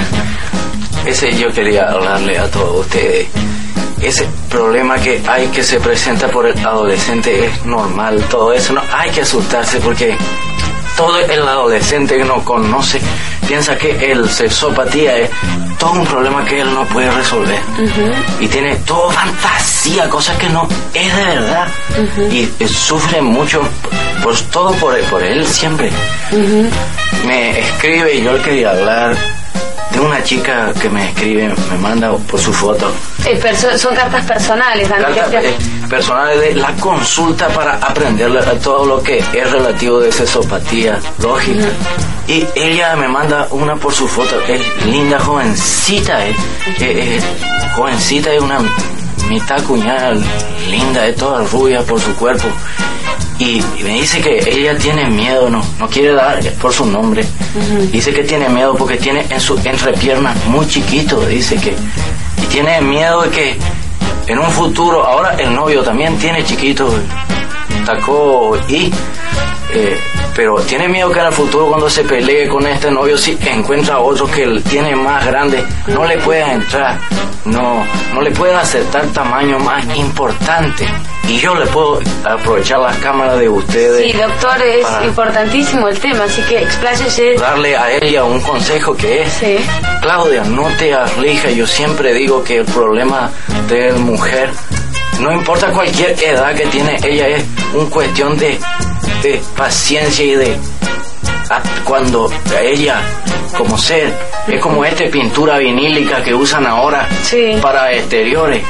Ese 1.06 1.36
yo 1.36 1.52
quería 1.52 1.90
hablarle 1.90 2.38
a 2.38 2.50
todos 2.50 2.86
ustedes. 2.86 3.28
Ese 4.02 4.28
problema 4.50 4.98
que 4.98 5.22
hay 5.28 5.48
que 5.48 5.64
se 5.64 5.80
presenta 5.80 6.28
por 6.28 6.48
el 6.48 6.58
adolescente 6.66 7.46
es 7.46 7.66
normal, 7.66 8.24
todo 8.30 8.54
eso. 8.54 8.74
No 8.74 8.82
hay 8.92 9.10
que 9.12 9.22
asustarse 9.22 9.80
porque 9.80 10.16
todo 10.98 11.18
el 11.20 11.48
adolescente 11.48 12.18
que 12.18 12.26
no 12.26 12.44
conoce 12.44 13.00
piensa 13.48 13.78
que 13.78 14.12
el 14.12 14.30
sexopatía 14.30 15.18
es 15.18 15.30
todo 15.78 15.94
un 15.94 16.06
problema 16.06 16.46
que 16.46 16.62
él 16.62 16.74
no 16.74 16.86
puede 16.86 17.12
resolver. 17.12 17.60
Y 18.40 18.48
tiene 18.48 18.76
todo 18.78 19.10
fantasía, 19.12 20.08
cosas 20.10 20.38
que 20.38 20.50
no 20.50 20.68
es 20.94 21.16
de 21.16 21.26
verdad. 21.26 21.68
Y 22.32 22.48
sufre 22.68 23.22
mucho, 23.22 23.62
pues 24.24 24.44
todo 24.52 24.72
por, 24.74 25.00
por 25.06 25.24
él 25.24 25.46
siempre. 25.46 25.92
Me 27.26 27.60
escribe 27.60 28.16
y 28.16 28.24
yo 28.24 28.34
le 28.34 28.42
quería 28.42 28.72
hablar 28.72 29.16
de 29.94 30.00
una 30.00 30.24
chica 30.24 30.74
que 30.80 30.90
me 30.90 31.10
escribe, 31.10 31.54
me 31.72 31.78
manda 31.78 32.12
por 32.16 32.40
su 32.40 32.54
foto. 32.54 32.92
Eh, 33.26 33.40
son 33.78 33.96
cartas 33.96 34.26
personales, 34.26 34.88
Dani. 34.90 35.04
Carta 35.16 35.40
que- 35.42 35.50
eh, 35.50 35.56
personal 35.90 36.40
de 36.40 36.56
la 36.56 36.72
consulta 36.76 37.48
para 37.50 37.74
aprender 37.76 38.32
todo 38.64 38.86
lo 38.86 39.04
que 39.04 39.20
es 39.20 39.52
relativo 39.52 40.00
de 40.00 40.12
sexopatía 40.12 41.00
lógica. 41.22 41.66
Y 42.28 42.46
ella 42.56 42.96
me 42.96 43.08
manda 43.08 43.48
una 43.52 43.76
por 43.76 43.94
su 43.94 44.08
foto, 44.08 44.40
es 44.48 44.62
linda, 44.86 45.20
jovencita, 45.20 46.26
eh, 46.26 46.36
eh, 46.80 47.20
eh, 47.20 47.22
jovencita, 47.76 48.32
es 48.32 48.42
una 48.42 48.60
mitad 49.28 49.62
cuñada, 49.64 50.14
linda, 50.70 51.06
es 51.08 51.16
toda 51.18 51.44
rubia 51.46 51.82
por 51.82 52.00
su 52.00 52.14
cuerpo. 52.16 52.48
Y, 53.42 53.58
y 53.80 53.84
me 53.84 53.94
dice 54.02 54.22
que 54.22 54.38
ella 54.48 54.78
tiene 54.78 55.10
miedo, 55.10 55.50
no, 55.50 55.64
no 55.80 55.88
quiere 55.90 56.14
dar 56.14 56.40
por 56.62 56.72
su 56.72 56.86
nombre. 56.86 57.26
Dice 57.92 58.14
que 58.14 58.24
tiene 58.24 58.48
miedo 58.50 58.76
porque 58.76 58.98
tiene 58.98 59.26
en 59.32 59.42
su 59.42 59.58
entrepierna 59.58 60.36
muy 60.46 60.68
chiquito, 60.68 61.20
dice 61.26 61.56
que. 61.56 61.72
Y 61.72 62.46
tiene 62.52 62.80
miedo 62.82 63.24
de 63.24 63.30
que 63.32 63.58
en 64.28 64.38
un 64.38 64.52
futuro, 64.52 65.04
ahora 65.04 65.36
el 65.40 65.56
novio 65.56 65.82
también 65.82 66.16
tiene 66.20 66.44
chiquito, 66.44 66.94
tacó 67.84 68.56
y. 68.68 68.92
eh, 69.74 70.00
pero 70.36 70.56
tiene 70.62 70.88
miedo 70.88 71.12
que 71.12 71.20
en 71.20 71.26
el 71.28 71.34
futuro 71.34 71.68
cuando 71.68 71.90
se 71.90 72.04
pelee 72.04 72.48
con 72.48 72.66
este 72.66 72.90
novio 72.92 73.18
si 73.18 73.38
encuentra 73.46 74.00
otro 74.00 74.26
que 74.28 74.62
tiene 74.70 74.96
más 74.96 75.26
grande 75.26 75.64
no 75.88 76.06
le 76.06 76.18
pueda 76.20 76.54
entrar. 76.54 77.00
No 77.46 77.84
no 78.14 78.22
le 78.22 78.32
pueda 78.32 78.62
aceptar 78.62 79.06
tamaño 79.08 79.58
más 79.60 79.84
importante. 79.96 80.88
Y 81.28 81.38
yo 81.38 81.56
le 81.56 81.66
puedo 81.68 82.00
aprovechar 82.26 82.80
las 82.80 82.98
cámaras 82.98 83.40
de 83.40 83.48
ustedes 83.48 84.12
Sí, 84.12 84.18
doctor, 84.18 84.62
es 84.62 84.86
importantísimo 85.06 85.88
el 85.88 85.98
tema, 86.00 86.26
así 86.26 86.42
que 86.44 86.62
expláyese. 86.62 87.36
darle 87.36 87.78
a 87.78 87.92
ella 87.92 88.24
un 88.26 88.42
consejo 88.42 88.96
que 88.96 89.24
es 89.24 89.42
Claudia 90.02 90.44
no 90.44 90.68
te 90.78 90.94
aflija. 90.94 91.50
Yo 91.52 91.66
siempre 91.66 92.14
digo 92.14 92.44
que 92.44 92.58
el 92.58 92.66
problema 92.66 93.32
de 93.70 93.94
mujer 93.94 94.52
no 95.20 95.32
importa 95.32 95.68
cualquier 95.72 96.22
edad 96.24 96.54
que 96.56 96.66
tiene 96.68 96.98
ella 97.04 97.28
es 97.28 97.46
un 97.74 97.90
cuestión 97.90 98.38
de, 98.38 98.60
de 99.22 99.42
paciencia 99.56 100.26
y 100.26 100.36
de 100.36 100.58
a- 101.50 101.62
cuando 101.84 102.30
ella 102.62 103.02
como 103.58 103.78
ser 103.78 104.14
es 104.48 104.62
como 104.62 104.84
esta 104.86 105.04
pintura 105.10 105.58
vinílica 105.58 106.24
que 106.24 106.34
usan 106.34 106.66
ahora 106.66 107.08
para 107.62 107.92
exteriores. 107.94 108.64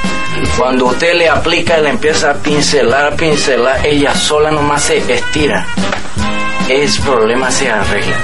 Cuando 0.57 0.85
usted 0.85 1.13
le 1.15 1.29
aplica 1.29 1.77
y 1.79 1.83
le 1.83 1.89
empieza 1.89 2.31
a 2.31 2.33
pincelar 2.33 3.15
pincelar 3.15 3.85
ella 3.85 4.13
sola 4.15 4.49
nomás 4.51 4.81
se 4.83 4.97
estira. 4.97 5.65
Ese 6.67 7.01
problema 7.01 7.51
se 7.51 7.69
arregla 7.69 8.17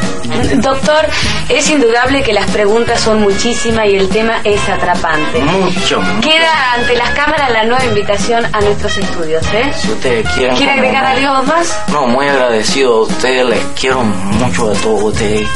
Doctor, 0.61 1.07
es 1.49 1.69
indudable 1.69 2.23
que 2.23 2.34
las 2.34 2.49
preguntas 2.51 2.99
son 2.99 3.21
muchísimas 3.21 3.88
y 3.88 3.95
el 3.95 4.09
tema 4.09 4.39
es 4.43 4.67
atrapante. 4.67 5.39
mucho 5.39 6.01
Queda 6.21 6.73
ante 6.73 6.95
las 6.95 7.09
cámaras 7.11 7.51
la 7.51 7.63
nueva 7.63 7.86
invitación 7.86 8.45
a 8.53 8.61
nuestros 8.61 8.97
estudios, 8.97 9.45
¿eh? 9.53 9.71
si 9.75 9.91
ustedes 9.91 10.28
quieren 10.32 10.55
¿Quiere 10.55 10.71
agregar 10.73 11.05
algo 11.05 11.43
más? 11.43 11.78
No, 11.89 12.07
muy 12.07 12.28
agradecido 12.28 12.97
a 12.97 13.01
ustedes, 13.01 13.45
les 13.45 13.63
quiero 13.80 14.03
mucho 14.03 14.71
a 14.71 14.73
todos 14.73 15.03
ustedes 15.03 15.47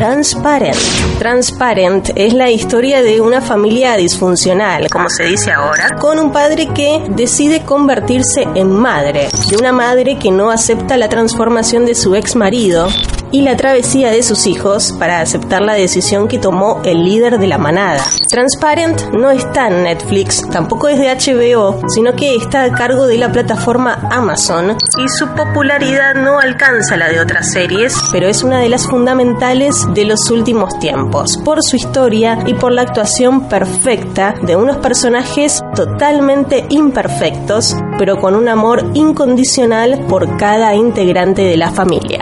Transparent. 0.00 0.78
Transparent 1.18 2.12
es 2.14 2.32
la 2.32 2.50
historia 2.50 3.02
de 3.02 3.20
una 3.20 3.42
familia 3.42 3.96
disfuncional, 3.96 4.88
como 4.88 5.10
se 5.10 5.24
dice 5.24 5.52
ahora, 5.52 5.94
con 6.00 6.18
un 6.18 6.32
padre 6.32 6.68
que 6.68 7.02
decide 7.10 7.66
convertirse 7.66 8.48
en 8.54 8.72
madre, 8.72 9.28
de 9.50 9.56
una 9.58 9.72
madre 9.72 10.18
que 10.18 10.30
no 10.30 10.50
acepta 10.50 10.96
la 10.96 11.10
transformación 11.10 11.84
de 11.84 11.94
su 11.94 12.14
ex 12.14 12.34
marido 12.34 12.88
y 13.32 13.42
la 13.42 13.56
travesía 13.56 14.10
de 14.10 14.22
sus 14.22 14.46
hijos 14.46 14.92
para 14.98 15.20
aceptar 15.20 15.62
la 15.62 15.74
decisión 15.74 16.28
que 16.28 16.38
tomó 16.38 16.80
el 16.84 17.04
líder 17.04 17.38
de 17.38 17.46
la 17.46 17.58
manada. 17.58 18.02
Transparent 18.28 19.12
no 19.12 19.30
está 19.30 19.68
en 19.68 19.84
Netflix, 19.84 20.48
tampoco 20.50 20.88
es 20.88 20.98
de 20.98 21.08
HBO, 21.08 21.80
sino 21.88 22.14
que 22.14 22.36
está 22.36 22.64
a 22.64 22.72
cargo 22.72 23.06
de 23.06 23.18
la 23.18 23.32
plataforma 23.32 24.08
Amazon 24.10 24.76
y 24.98 25.08
su 25.08 25.28
popularidad 25.28 26.14
no 26.14 26.38
alcanza 26.38 26.96
la 26.96 27.08
de 27.08 27.20
otras 27.20 27.52
series, 27.52 27.96
pero 28.12 28.28
es 28.28 28.42
una 28.42 28.58
de 28.58 28.68
las 28.68 28.86
fundamentales 28.86 29.86
de 29.94 30.04
los 30.04 30.30
últimos 30.30 30.78
tiempos, 30.78 31.38
por 31.38 31.62
su 31.62 31.76
historia 31.76 32.38
y 32.46 32.54
por 32.54 32.72
la 32.72 32.82
actuación 32.82 33.48
perfecta 33.48 34.34
de 34.42 34.56
unos 34.56 34.76
personajes 34.78 35.62
totalmente 35.74 36.66
imperfectos, 36.68 37.76
pero 37.98 38.18
con 38.18 38.34
un 38.34 38.48
amor 38.48 38.90
incondicional 38.94 40.04
por 40.08 40.36
cada 40.36 40.74
integrante 40.74 41.42
de 41.42 41.56
la 41.56 41.70
familia. 41.70 42.20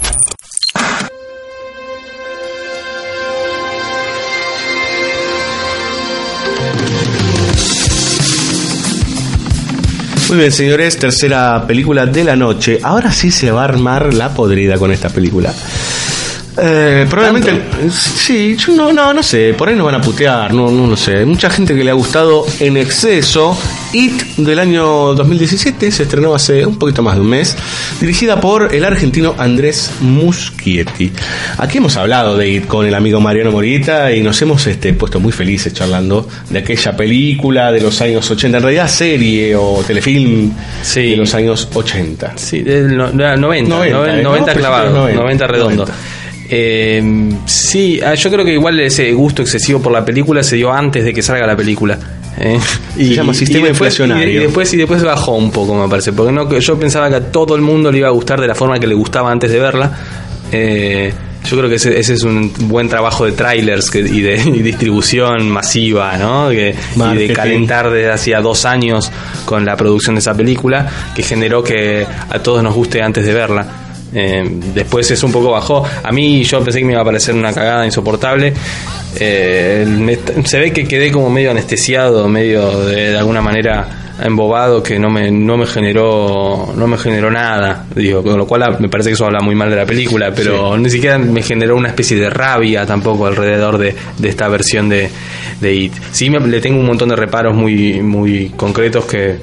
Muy 10.28 10.36
bien, 10.36 10.52
señores, 10.52 10.98
tercera 10.98 11.66
película 11.66 12.04
de 12.04 12.22
la 12.22 12.36
noche. 12.36 12.80
Ahora 12.82 13.10
sí 13.12 13.30
se 13.30 13.50
va 13.50 13.62
a 13.62 13.64
armar 13.64 14.12
la 14.12 14.34
podrida 14.34 14.76
con 14.76 14.92
esta 14.92 15.08
película. 15.08 15.54
Eh, 16.60 17.06
probablemente 17.08 17.62
sí, 17.90 18.56
yo 18.56 18.74
no, 18.74 18.92
no, 18.92 19.14
no 19.14 19.22
sé, 19.22 19.54
por 19.54 19.68
ahí 19.68 19.76
nos 19.76 19.86
van 19.86 19.94
a 19.94 20.00
putear, 20.00 20.52
no, 20.52 20.70
no 20.70 20.86
lo 20.88 20.96
sé. 20.96 21.18
Hay 21.18 21.24
mucha 21.24 21.48
gente 21.50 21.74
que 21.74 21.84
le 21.84 21.90
ha 21.90 21.94
gustado 21.94 22.44
en 22.60 22.76
exceso. 22.76 23.56
It 23.92 24.20
del 24.38 24.58
año 24.58 25.14
2017 25.14 25.90
se 25.90 26.02
estrenó 26.02 26.34
hace 26.34 26.66
un 26.66 26.78
poquito 26.78 27.00
más 27.02 27.14
de 27.14 27.20
un 27.22 27.28
mes, 27.28 27.56
dirigida 28.00 28.40
por 28.40 28.74
el 28.74 28.84
argentino 28.84 29.34
Andrés 29.38 29.92
Muschietti. 30.00 31.12
Aquí 31.58 31.78
hemos 31.78 31.96
hablado 31.96 32.36
de 32.36 32.48
It 32.50 32.66
con 32.66 32.84
el 32.86 32.94
amigo 32.94 33.20
Mariano 33.20 33.50
Morita 33.52 34.12
y 34.12 34.20
nos 34.22 34.40
hemos 34.42 34.66
este, 34.66 34.92
puesto 34.94 35.20
muy 35.20 35.32
felices 35.32 35.72
charlando 35.72 36.28
de 36.50 36.58
aquella 36.58 36.96
película 36.96 37.70
de 37.72 37.80
los 37.80 38.00
años 38.00 38.28
80, 38.30 38.56
en 38.58 38.62
realidad 38.62 38.88
serie 38.88 39.54
o 39.56 39.82
telefilm 39.86 40.52
de 40.94 41.16
los 41.16 41.32
años 41.34 41.68
80. 41.72 42.32
Sí, 42.36 42.62
del 42.62 42.96
no- 42.96 43.10
no- 43.12 43.36
90, 43.36 43.70
90, 43.70 43.96
90, 43.96 44.18
¿eh? 44.18 44.22
90 44.22 44.54
No, 44.54 44.58
clavado, 44.60 44.82
principios 44.82 45.02
90, 45.16 45.20
90 45.22 45.46
redondo. 45.46 45.84
90. 45.86 46.17
Eh, 46.50 47.30
sí, 47.46 48.00
ah, 48.04 48.14
yo 48.14 48.30
creo 48.30 48.44
que 48.44 48.52
igual 48.54 48.78
ese 48.80 49.12
gusto 49.12 49.42
excesivo 49.42 49.80
por 49.80 49.92
la 49.92 50.04
película 50.04 50.42
se 50.42 50.56
dio 50.56 50.72
antes 50.72 51.04
de 51.04 51.12
que 51.12 51.22
salga 51.22 51.46
la 51.46 51.56
película. 51.56 51.98
¿eh? 52.40 52.58
Se 52.96 53.14
llama 53.14 53.34
sistema 53.34 53.66
después, 53.66 53.92
inflacionario. 53.92 54.32
Y, 54.32 54.36
y 54.36 54.38
después, 54.38 54.72
y 54.72 54.76
después 54.76 55.02
bajó 55.04 55.32
un 55.36 55.50
poco, 55.50 55.74
me 55.74 55.88
parece. 55.88 56.12
Porque 56.12 56.32
no, 56.32 56.48
que 56.48 56.60
yo 56.60 56.78
pensaba 56.78 57.08
que 57.10 57.16
a 57.16 57.20
todo 57.32 57.54
el 57.54 57.60
mundo 57.62 57.92
le 57.92 57.98
iba 57.98 58.08
a 58.08 58.12
gustar 58.12 58.40
de 58.40 58.46
la 58.46 58.54
forma 58.54 58.78
que 58.78 58.86
le 58.86 58.94
gustaba 58.94 59.30
antes 59.30 59.50
de 59.50 59.58
verla. 59.58 59.90
Eh, 60.52 61.12
yo 61.48 61.56
creo 61.56 61.68
que 61.68 61.76
ese, 61.76 61.98
ese 61.98 62.14
es 62.14 62.22
un 62.24 62.52
buen 62.68 62.88
trabajo 62.88 63.24
de 63.24 63.32
trailers 63.32 63.90
que- 63.90 64.00
y 64.00 64.20
de 64.20 64.36
y 64.36 64.62
distribución 64.62 65.48
masiva, 65.50 66.16
¿no? 66.18 66.48
Que- 66.50 66.74
y 67.14 67.16
de 67.18 67.26
calentar 67.34 67.90
desde 67.90 68.10
hacía 68.10 68.40
dos 68.40 68.64
años 68.64 69.10
con 69.44 69.64
la 69.64 69.76
producción 69.76 70.14
de 70.16 70.20
esa 70.20 70.34
película, 70.34 70.86
que 71.14 71.22
generó 71.22 71.62
que 71.62 72.06
a 72.30 72.38
todos 72.40 72.62
nos 72.62 72.74
guste 72.74 73.02
antes 73.02 73.24
de 73.26 73.34
verla. 73.34 73.66
Eh, 74.14 74.42
después 74.74 75.10
es 75.10 75.22
un 75.22 75.32
poco 75.32 75.50
bajó. 75.50 75.84
A 76.02 76.10
mí 76.12 76.42
yo 76.44 76.62
pensé 76.64 76.78
que 76.80 76.84
me 76.84 76.92
iba 76.92 77.02
a 77.02 77.04
parecer 77.04 77.34
una 77.34 77.52
cagada 77.52 77.84
insoportable. 77.84 78.52
Eh, 79.20 79.84
me- 79.88 80.18
se 80.46 80.58
ve 80.58 80.72
que 80.72 80.86
quedé 80.86 81.10
como 81.10 81.30
medio 81.30 81.50
anestesiado, 81.50 82.28
medio 82.28 82.86
de, 82.86 83.10
de 83.12 83.18
alguna 83.18 83.40
manera 83.42 84.04
embobado 84.20 84.82
que 84.82 84.98
no 84.98 85.10
me, 85.10 85.30
no 85.30 85.56
me 85.56 85.64
generó 85.64 86.72
no 86.76 86.88
me 86.88 86.98
generó 86.98 87.30
nada 87.30 87.84
digo 87.94 88.20
con 88.24 88.36
lo 88.36 88.48
cual 88.48 88.64
ah, 88.64 88.76
me 88.80 88.88
parece 88.88 89.10
que 89.10 89.14
eso 89.14 89.24
habla 89.24 89.38
muy 89.40 89.54
mal 89.54 89.70
de 89.70 89.76
la 89.76 89.86
película 89.86 90.32
pero 90.34 90.76
ni 90.76 90.90
siquiera 90.90 91.18
me 91.18 91.40
generó 91.40 91.76
una 91.76 91.86
especie 91.90 92.16
de 92.18 92.28
rabia 92.28 92.84
tampoco 92.84 93.26
alrededor 93.28 93.78
de, 93.78 93.94
de 94.18 94.28
esta 94.28 94.48
versión 94.48 94.88
de, 94.88 95.08
de 95.60 95.72
It 95.72 95.92
sí 96.10 96.30
me- 96.30 96.40
le 96.40 96.60
tengo 96.60 96.80
un 96.80 96.86
montón 96.86 97.10
de 97.10 97.14
reparos 97.14 97.54
muy 97.54 98.02
muy 98.02 98.48
concretos 98.56 99.04
que 99.04 99.36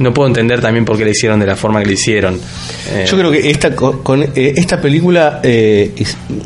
no 0.00 0.12
puedo 0.12 0.26
entender 0.28 0.60
también 0.60 0.84
por 0.84 0.98
qué 0.98 1.04
le 1.04 1.12
hicieron 1.12 1.38
de 1.38 1.46
la 1.46 1.54
forma 1.56 1.80
que 1.80 1.86
le 1.86 1.92
hicieron. 1.92 2.40
Eh, 2.92 3.06
Yo 3.08 3.16
creo 3.16 3.30
que 3.30 3.50
esta 3.50 3.74
co- 3.76 4.02
con, 4.02 4.22
eh, 4.22 4.54
esta 4.56 4.80
película 4.80 5.40
eh, 5.42 5.92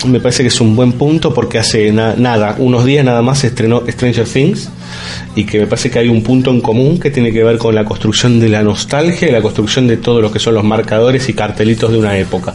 me 0.07 0.20
parece 0.20 0.42
que 0.42 0.48
es 0.48 0.61
un 0.61 0.76
buen 0.76 0.92
punto 0.92 1.32
porque 1.32 1.59
hace 1.59 1.90
na- 1.92 2.14
nada, 2.16 2.57
unos 2.59 2.84
días 2.84 3.05
nada 3.05 3.22
más 3.22 3.38
se 3.38 3.46
estrenó 3.48 3.82
Stranger 3.88 4.26
Things 4.26 4.68
y 5.36 5.44
que 5.44 5.61
me 5.61 5.66
parece 5.66 5.90
que 5.90 5.98
hay 6.00 6.09
un 6.09 6.22
punto 6.22 6.50
en 6.50 6.61
común 6.61 6.98
que 7.00 7.11
tiene 7.11 7.32
que 7.32 7.42
ver 7.42 7.57
con 7.59 7.74
la 7.74 7.84
construcción 7.84 8.38
de 8.40 8.48
la 8.48 8.62
nostalgia 8.62 9.28
y 9.28 9.32
la 9.32 9.40
construcción 9.40 9.86
de 9.86 9.96
todo 9.96 10.20
lo 10.20 10.30
que 10.30 10.38
son 10.38 10.55
los 10.55 10.64
marcadores 10.64 11.28
y 11.28 11.32
cartelitos 11.32 11.90
de 11.92 11.98
una 11.98 12.18
época. 12.18 12.55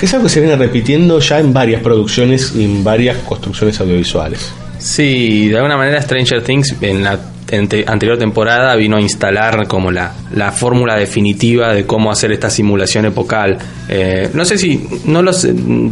Que 0.00 0.06
es 0.06 0.14
algo 0.14 0.24
que 0.26 0.30
se 0.32 0.40
viene 0.40 0.56
repitiendo 0.56 1.18
ya 1.20 1.38
en 1.40 1.52
varias 1.52 1.82
producciones 1.82 2.52
y 2.56 2.64
en 2.64 2.82
varias 2.82 3.18
construcciones 3.18 3.78
audiovisuales. 3.80 4.50
Sí, 4.78 5.48
de 5.48 5.56
alguna 5.56 5.76
manera 5.76 6.00
Stranger 6.00 6.42
Things 6.42 6.76
en 6.80 7.02
la 7.02 7.18
ante- 7.52 7.84
anterior 7.86 8.18
temporada 8.18 8.74
vino 8.76 8.96
a 8.96 9.00
instalar 9.00 9.66
como 9.66 9.90
la, 9.90 10.12
la 10.34 10.52
fórmula 10.52 10.96
definitiva 10.96 11.72
de 11.72 11.86
cómo 11.86 12.10
hacer 12.10 12.32
esta 12.32 12.50
simulación 12.50 13.06
epocal. 13.06 13.58
Eh, 13.88 14.28
no 14.34 14.44
sé 14.44 14.58
si 14.58 14.86
no 15.06 15.22
los 15.22 15.46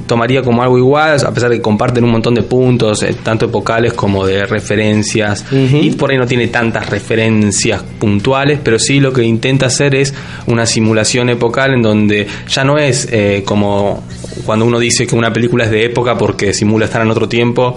tomaría 0.07 0.43
como 0.43 0.63
algo 0.63 0.77
igual, 0.79 1.19
a 1.25 1.33
pesar 1.33 1.51
de 1.51 1.57
que 1.57 1.63
comparten 1.63 2.05
un 2.05 2.11
montón 2.11 2.35
de 2.35 2.43
puntos, 2.43 3.03
eh, 3.03 3.15
tanto 3.23 3.47
epocales 3.47 3.93
como 3.95 4.27
de 4.27 4.45
referencias. 4.47 5.45
Y 5.51 5.91
por 5.93 6.11
ahí 6.11 6.19
no 6.19 6.27
tiene 6.27 6.49
tantas 6.49 6.91
referencias 6.91 7.83
puntuales, 7.99 8.59
pero 8.63 8.79
sí 8.79 9.01
lo 9.01 9.13
que 9.13 9.23
intenta 9.25 9.67
hacer 9.67 9.95
es 9.95 10.13
una 10.47 10.67
simulación 10.67 11.31
epocal 11.31 11.73
en 11.75 11.83
donde 11.83 12.27
ya 12.49 12.65
no 12.65 12.79
es 12.79 13.09
eh, 13.11 13.43
como 13.45 14.05
cuando 14.45 14.65
uno 14.67 14.79
dice 14.79 15.07
que 15.07 15.15
una 15.15 15.33
película 15.33 15.65
es 15.65 15.71
de 15.71 15.85
época 15.87 16.17
porque 16.19 16.53
simula 16.53 16.85
estar 16.85 17.01
en 17.03 17.11
otro 17.11 17.29
tiempo. 17.29 17.75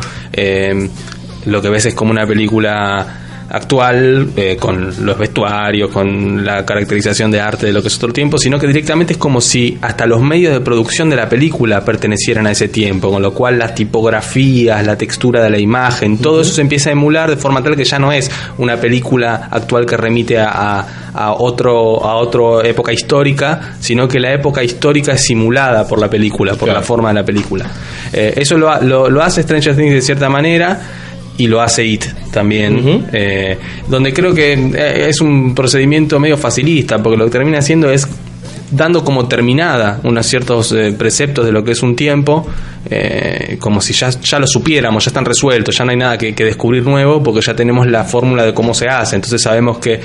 lo 1.46 1.62
que 1.62 1.70
ves 1.70 1.86
es 1.86 1.94
como 1.96 2.12
una 2.12 2.28
película 2.28 3.29
actual 3.50 4.30
eh, 4.36 4.58
con 4.60 4.94
los 5.06 5.18
vestuarios, 5.18 5.90
con 5.92 6.46
la 6.46 6.66
caracterización 6.66 7.32
de 7.32 7.42
arte 7.42 7.66
de 7.68 7.74
lo 7.74 7.82
que 7.82 7.88
es 7.88 7.96
otro 7.98 8.14
tiempo, 8.14 8.38
sino 8.38 8.60
que 8.60 8.68
directamente 8.68 9.14
es 9.14 9.20
como 9.20 9.42
si 9.42 9.78
hasta 9.82 10.06
los 10.06 10.22
medios 10.22 10.54
de 10.54 10.62
producción 10.62 11.10
de 11.10 11.16
la 11.16 11.28
película 11.28 11.84
pertenecieran 11.84 12.48
a 12.48 12.52
ese 12.52 12.68
tiempo, 12.68 13.10
con 13.12 13.22
lo 13.22 13.34
cual 13.34 13.58
las 13.60 13.74
tipografías, 13.76 14.86
la 14.86 14.98
textura 14.98 15.42
de 15.44 15.50
la 15.50 15.60
imagen, 15.60 16.18
todo 16.18 16.42
eso 16.42 16.54
se 16.54 16.62
empieza 16.62 16.90
a 16.90 16.94
emular 16.94 17.30
de 17.30 17.38
forma 17.38 17.64
tal 17.64 17.76
que 17.76 17.84
ya 17.86 18.00
no 18.00 18.12
es 18.12 18.30
una 18.58 18.78
película 18.78 19.48
actual 19.52 19.86
que 19.86 19.98
remite 19.98 20.40
a, 20.40 20.50
a- 20.50 20.86
a 21.12 21.34
otro 21.34 22.06
a 22.06 22.16
otra 22.16 22.68
época 22.70 22.94
histórica, 22.94 23.74
sino 23.80 24.08
que 24.08 24.20
la 24.20 24.32
época 24.32 24.64
histórica 24.64 25.14
es 25.14 25.22
simulada 25.26 25.88
por 25.88 26.00
la 26.00 26.08
película, 26.10 26.54
por 26.54 26.70
la 26.70 26.82
forma 26.82 27.10
de 27.10 27.16
la 27.16 27.26
película. 27.26 27.66
Eh, 28.14 28.34
eso 28.38 28.58
lo, 28.58 28.80
lo, 28.84 29.10
lo 29.10 29.22
hace 29.24 29.42
Stranger 29.42 29.76
Things 29.76 29.94
de 29.94 30.02
cierta 30.02 30.30
manera 30.30 30.80
y 31.40 31.48
lo 31.48 31.62
hace 31.62 31.86
IT 31.86 32.06
también, 32.32 33.08
eh, 33.14 33.58
donde 33.88 34.14
creo 34.14 34.34
que 34.34 34.54
eh, 34.54 35.08
es 35.08 35.22
un 35.22 35.56
procedimiento 35.56 36.20
medio 36.20 36.38
facilista, 36.38 37.02
porque 37.02 37.18
lo 37.18 37.26
que 37.26 37.32
termina 37.32 37.60
haciendo 37.60 37.90
es 37.90 38.08
dando 38.72 39.04
como 39.04 39.28
terminada 39.28 40.02
unos 40.04 40.26
ciertos 40.28 40.74
eh, 40.74 40.94
preceptos 40.98 41.46
de 41.46 41.54
lo 41.54 41.64
que 41.64 41.72
es 41.72 41.82
un 41.82 41.96
tiempo, 41.96 42.46
eh, 42.90 43.58
como 43.58 43.80
si 43.80 43.94
ya, 43.94 44.10
ya 44.10 44.38
lo 44.38 44.48
supiéramos, 44.48 45.06
ya 45.06 45.10
están 45.10 45.26
resueltos, 45.26 45.78
ya 45.78 45.86
no 45.86 45.92
hay 45.92 45.98
nada 45.98 46.18
que, 46.18 46.36
que 46.36 46.44
descubrir 46.44 46.84
nuevo, 46.84 47.24
porque 47.24 47.42
ya 47.42 47.56
tenemos 47.56 47.88
la 47.88 48.04
fórmula 48.04 48.44
de 48.44 48.54
cómo 48.54 48.74
se 48.74 48.88
hace, 48.90 49.16
entonces 49.16 49.42
sabemos 49.42 49.80
que 49.80 50.00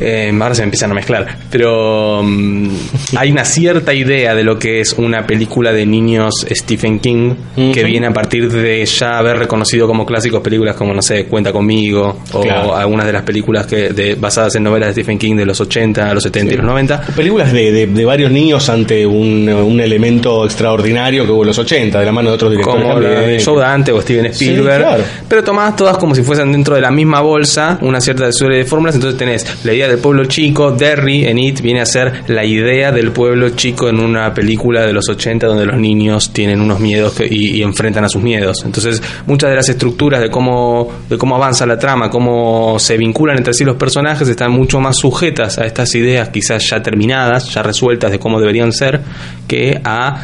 eh, 0.00 0.30
ahora 0.40 0.54
se 0.54 0.62
me 0.62 0.64
empiezan 0.66 0.90
a 0.90 0.94
mezclar, 0.94 1.26
pero 1.50 2.22
mm, 2.22 2.68
hay 3.16 3.30
una 3.30 3.44
cierta 3.44 3.92
idea 3.94 4.34
de 4.34 4.42
lo 4.44 4.58
que 4.58 4.80
es 4.80 4.92
una 4.94 5.26
película 5.26 5.72
de 5.72 5.86
niños 5.86 6.46
Stephen 6.50 6.98
King 7.00 7.34
que 7.72 7.84
viene 7.84 8.06
a 8.06 8.12
partir 8.12 8.50
de 8.50 8.84
ya 8.86 9.18
haber 9.18 9.38
reconocido 9.38 9.86
como 9.86 10.04
clásicos 10.06 10.40
películas 10.40 10.74
como, 10.76 10.94
no 10.94 11.02
sé, 11.02 11.26
Cuenta 11.26 11.52
conmigo, 11.52 12.18
o 12.32 12.40
Claro. 12.40 12.74
algunas 12.74 13.06
de 13.06 13.12
las 13.12 13.22
películas 13.22 13.66
que 13.66 13.90
de, 13.90 14.14
basadas 14.14 14.54
en 14.56 14.62
novelas 14.64 14.88
de 14.88 15.02
Stephen 15.02 15.18
King 15.18 15.36
de 15.36 15.44
los 15.46 15.60
80, 15.60 16.12
los 16.14 16.22
70 16.22 16.54
y 16.54 16.56
los 16.56 16.66
90. 16.66 17.00
Películas 17.14 17.52
de, 17.52 17.70
de- 17.72 17.86
de 17.86 18.04
varios 18.04 18.30
niños 18.30 18.68
ante 18.68 19.06
un, 19.06 19.48
un 19.48 19.80
elemento 19.80 20.44
extraordinario 20.44 21.24
que 21.26 21.32
hubo 21.32 21.42
en 21.42 21.48
los 21.48 21.58
80, 21.58 21.98
de 22.00 22.06
la 22.06 22.12
mano 22.12 22.30
de 22.30 22.34
otros 22.34 22.50
directores 22.50 22.82
como 22.82 23.00
de 23.00 23.42
Joe 23.44 23.60
Dante 23.60 23.92
o 23.92 24.00
Steven 24.00 24.32
Sí, 24.34 24.46
Spielberg, 24.48 24.82
claro. 24.82 25.04
pero 25.28 25.44
tomadas 25.44 25.76
todas 25.76 25.98
como 25.98 26.14
si 26.14 26.22
fuesen 26.22 26.52
dentro 26.52 26.74
de 26.74 26.80
la 26.80 26.90
misma 26.90 27.20
bolsa, 27.20 27.78
una 27.82 28.00
cierta 28.00 28.30
serie 28.32 28.58
de 28.58 28.64
fórmulas, 28.64 28.94
entonces 28.94 29.18
tenés 29.18 29.64
la 29.64 29.72
idea 29.72 29.88
del 29.90 29.98
pueblo 29.98 30.24
chico, 30.24 30.72
Derry 30.72 31.26
en 31.26 31.38
It 31.38 31.60
viene 31.60 31.80
a 31.80 31.86
ser 31.86 32.24
la 32.28 32.44
idea 32.44 32.90
del 32.92 33.10
pueblo 33.12 33.50
chico 33.50 33.88
en 33.88 34.00
una 34.00 34.32
película 34.32 34.86
de 34.86 34.92
los 34.92 35.08
80 35.08 35.46
donde 35.46 35.66
los 35.66 35.78
niños 35.78 36.32
tienen 36.32 36.60
unos 36.60 36.80
miedos 36.80 37.20
y, 37.28 37.56
y 37.58 37.62
enfrentan 37.62 38.04
a 38.04 38.08
sus 38.08 38.22
miedos. 38.22 38.62
Entonces, 38.64 39.02
muchas 39.26 39.50
de 39.50 39.56
las 39.56 39.68
estructuras 39.68 40.20
de 40.20 40.30
cómo 40.30 40.88
de 41.08 41.18
cómo 41.18 41.36
avanza 41.36 41.66
la 41.66 41.78
trama, 41.78 42.08
cómo 42.08 42.78
se 42.78 42.96
vinculan 42.96 43.36
entre 43.36 43.52
sí 43.52 43.64
los 43.64 43.76
personajes 43.76 44.28
están 44.28 44.52
mucho 44.52 44.80
más 44.80 44.96
sujetas 44.96 45.58
a 45.58 45.66
estas 45.66 45.94
ideas 45.94 46.30
quizás 46.30 46.64
ya 46.70 46.82
terminadas, 46.82 47.52
ya 47.52 47.62
resueltas 47.62 48.10
de 48.10 48.18
cómo 48.18 48.40
deberían 48.40 48.72
ser 48.72 49.00
que 49.46 49.80
a 49.84 50.22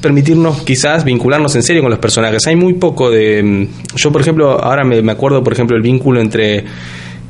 permitirnos 0.00 0.62
quizás 0.62 1.04
vincularnos 1.04 1.54
en 1.54 1.62
serio 1.62 1.82
con 1.82 1.90
los 1.90 2.00
personajes. 2.00 2.46
Hay 2.46 2.56
muy 2.56 2.74
poco 2.74 3.10
de... 3.10 3.42
mm, 3.42 3.68
Yo, 3.96 4.10
por 4.10 4.20
ejemplo, 4.20 4.50
ahora 4.62 4.84
me, 4.84 5.00
me 5.00 5.12
acuerdo, 5.12 5.42
por 5.42 5.52
ejemplo, 5.52 5.76
el 5.76 5.82
vínculo 5.82 6.20
entre 6.20 6.64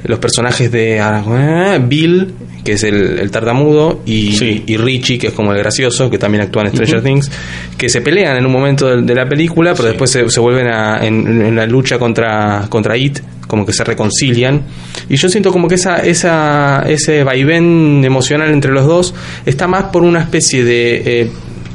los 0.04 0.18
personajes 0.18 0.70
de 0.72 1.00
ah, 1.00 1.78
Bill, 1.82 2.34
que 2.64 2.72
es 2.72 2.84
el, 2.84 3.18
el 3.18 3.30
tartamudo, 3.30 4.02
y, 4.04 4.62
y 4.66 4.76
Richie, 4.76 5.18
que 5.18 5.28
es 5.28 5.32
como 5.32 5.52
el 5.52 5.58
gracioso, 5.58 6.10
que 6.10 6.18
también 6.18 6.42
actúa 6.42 6.62
en 6.62 6.68
Stranger. 6.70 7.02
Things, 7.02 7.30
que 7.76 7.88
se 7.88 8.00
pelean 8.00 8.36
en 8.36 8.46
un 8.46 8.52
momento 8.52 8.88
de, 8.88 9.02
de 9.02 9.14
la 9.14 9.28
película, 9.28 9.74
pero 9.74 9.88
después 9.88 10.10
se, 10.10 10.28
se 10.28 10.40
vuelven 10.40 10.66
a, 10.68 11.04
en, 11.04 11.42
en 11.42 11.56
la 11.56 11.66
lucha 11.66 11.98
contra, 11.98 12.66
contra 12.68 12.96
It, 12.96 13.20
como 13.46 13.66
que 13.66 13.72
se 13.72 13.84
reconcilian. 13.84 14.62
Y 15.08 15.16
yo 15.16 15.28
siento 15.28 15.52
como 15.52 15.68
que 15.68 15.74
esa, 15.74 15.96
esa, 15.98 16.84
ese 16.88 17.22
vaivén 17.24 18.02
emocional 18.04 18.50
entre 18.50 18.72
los 18.72 18.86
dos 18.86 19.14
está 19.46 19.66
más 19.66 19.84
por 19.84 20.02
una 20.02 20.20
especie 20.20 20.64
de... 20.64 21.02
eh, 21.04 21.30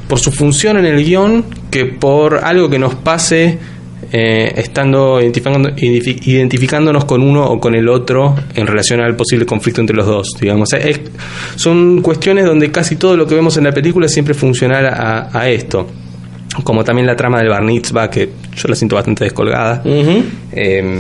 por 0.07 0.19
su 0.19 0.32
función 0.32 0.78
en 0.78 0.86
el 0.86 1.03
guion 1.03 1.43
que 1.69 1.84
por 1.84 2.45
algo 2.45 2.69
que 2.69 2.80
nos 2.80 2.95
pase 2.95 3.59
eh, 4.12 4.53
estando 4.58 5.20
identificando, 5.22 5.70
identificándonos 5.78 7.05
con 7.05 7.22
uno 7.22 7.45
o 7.45 7.60
con 7.60 7.76
el 7.76 7.88
otro 7.89 8.36
en 8.55 8.68
relación 8.68 9.01
al 9.01 9.16
posible 9.16 9.45
conflicto 9.45 9.82
entre 9.82 9.95
los 9.95 10.05
dos, 10.05 10.30
digamos. 10.39 10.72
Es- 10.74 11.01
son 11.55 12.01
cuestiones 12.01 12.45
donde 12.45 12.72
casi 12.72 12.95
todo 12.95 13.18
lo 13.18 13.28
que 13.28 13.36
vemos 13.36 13.58
en 13.58 13.66
la 13.66 13.72
película 13.72 14.05
es 14.05 14.14
siempre 14.14 14.34
funcional 14.34 14.86
a, 14.86 15.30
a 15.34 15.49
esto. 15.49 15.88
Como 16.64 16.84
también 16.84 17.05
la 17.05 17.16
trama 17.16 17.38
del 17.39 17.49
Bar 17.49 17.62
Mitzvah, 17.62 18.10
que 18.10 18.30
yo 18.55 18.68
la 18.68 18.74
siento 18.76 18.95
bastante 18.95 19.26
descolgada. 19.26 19.84
Em, 20.51 20.99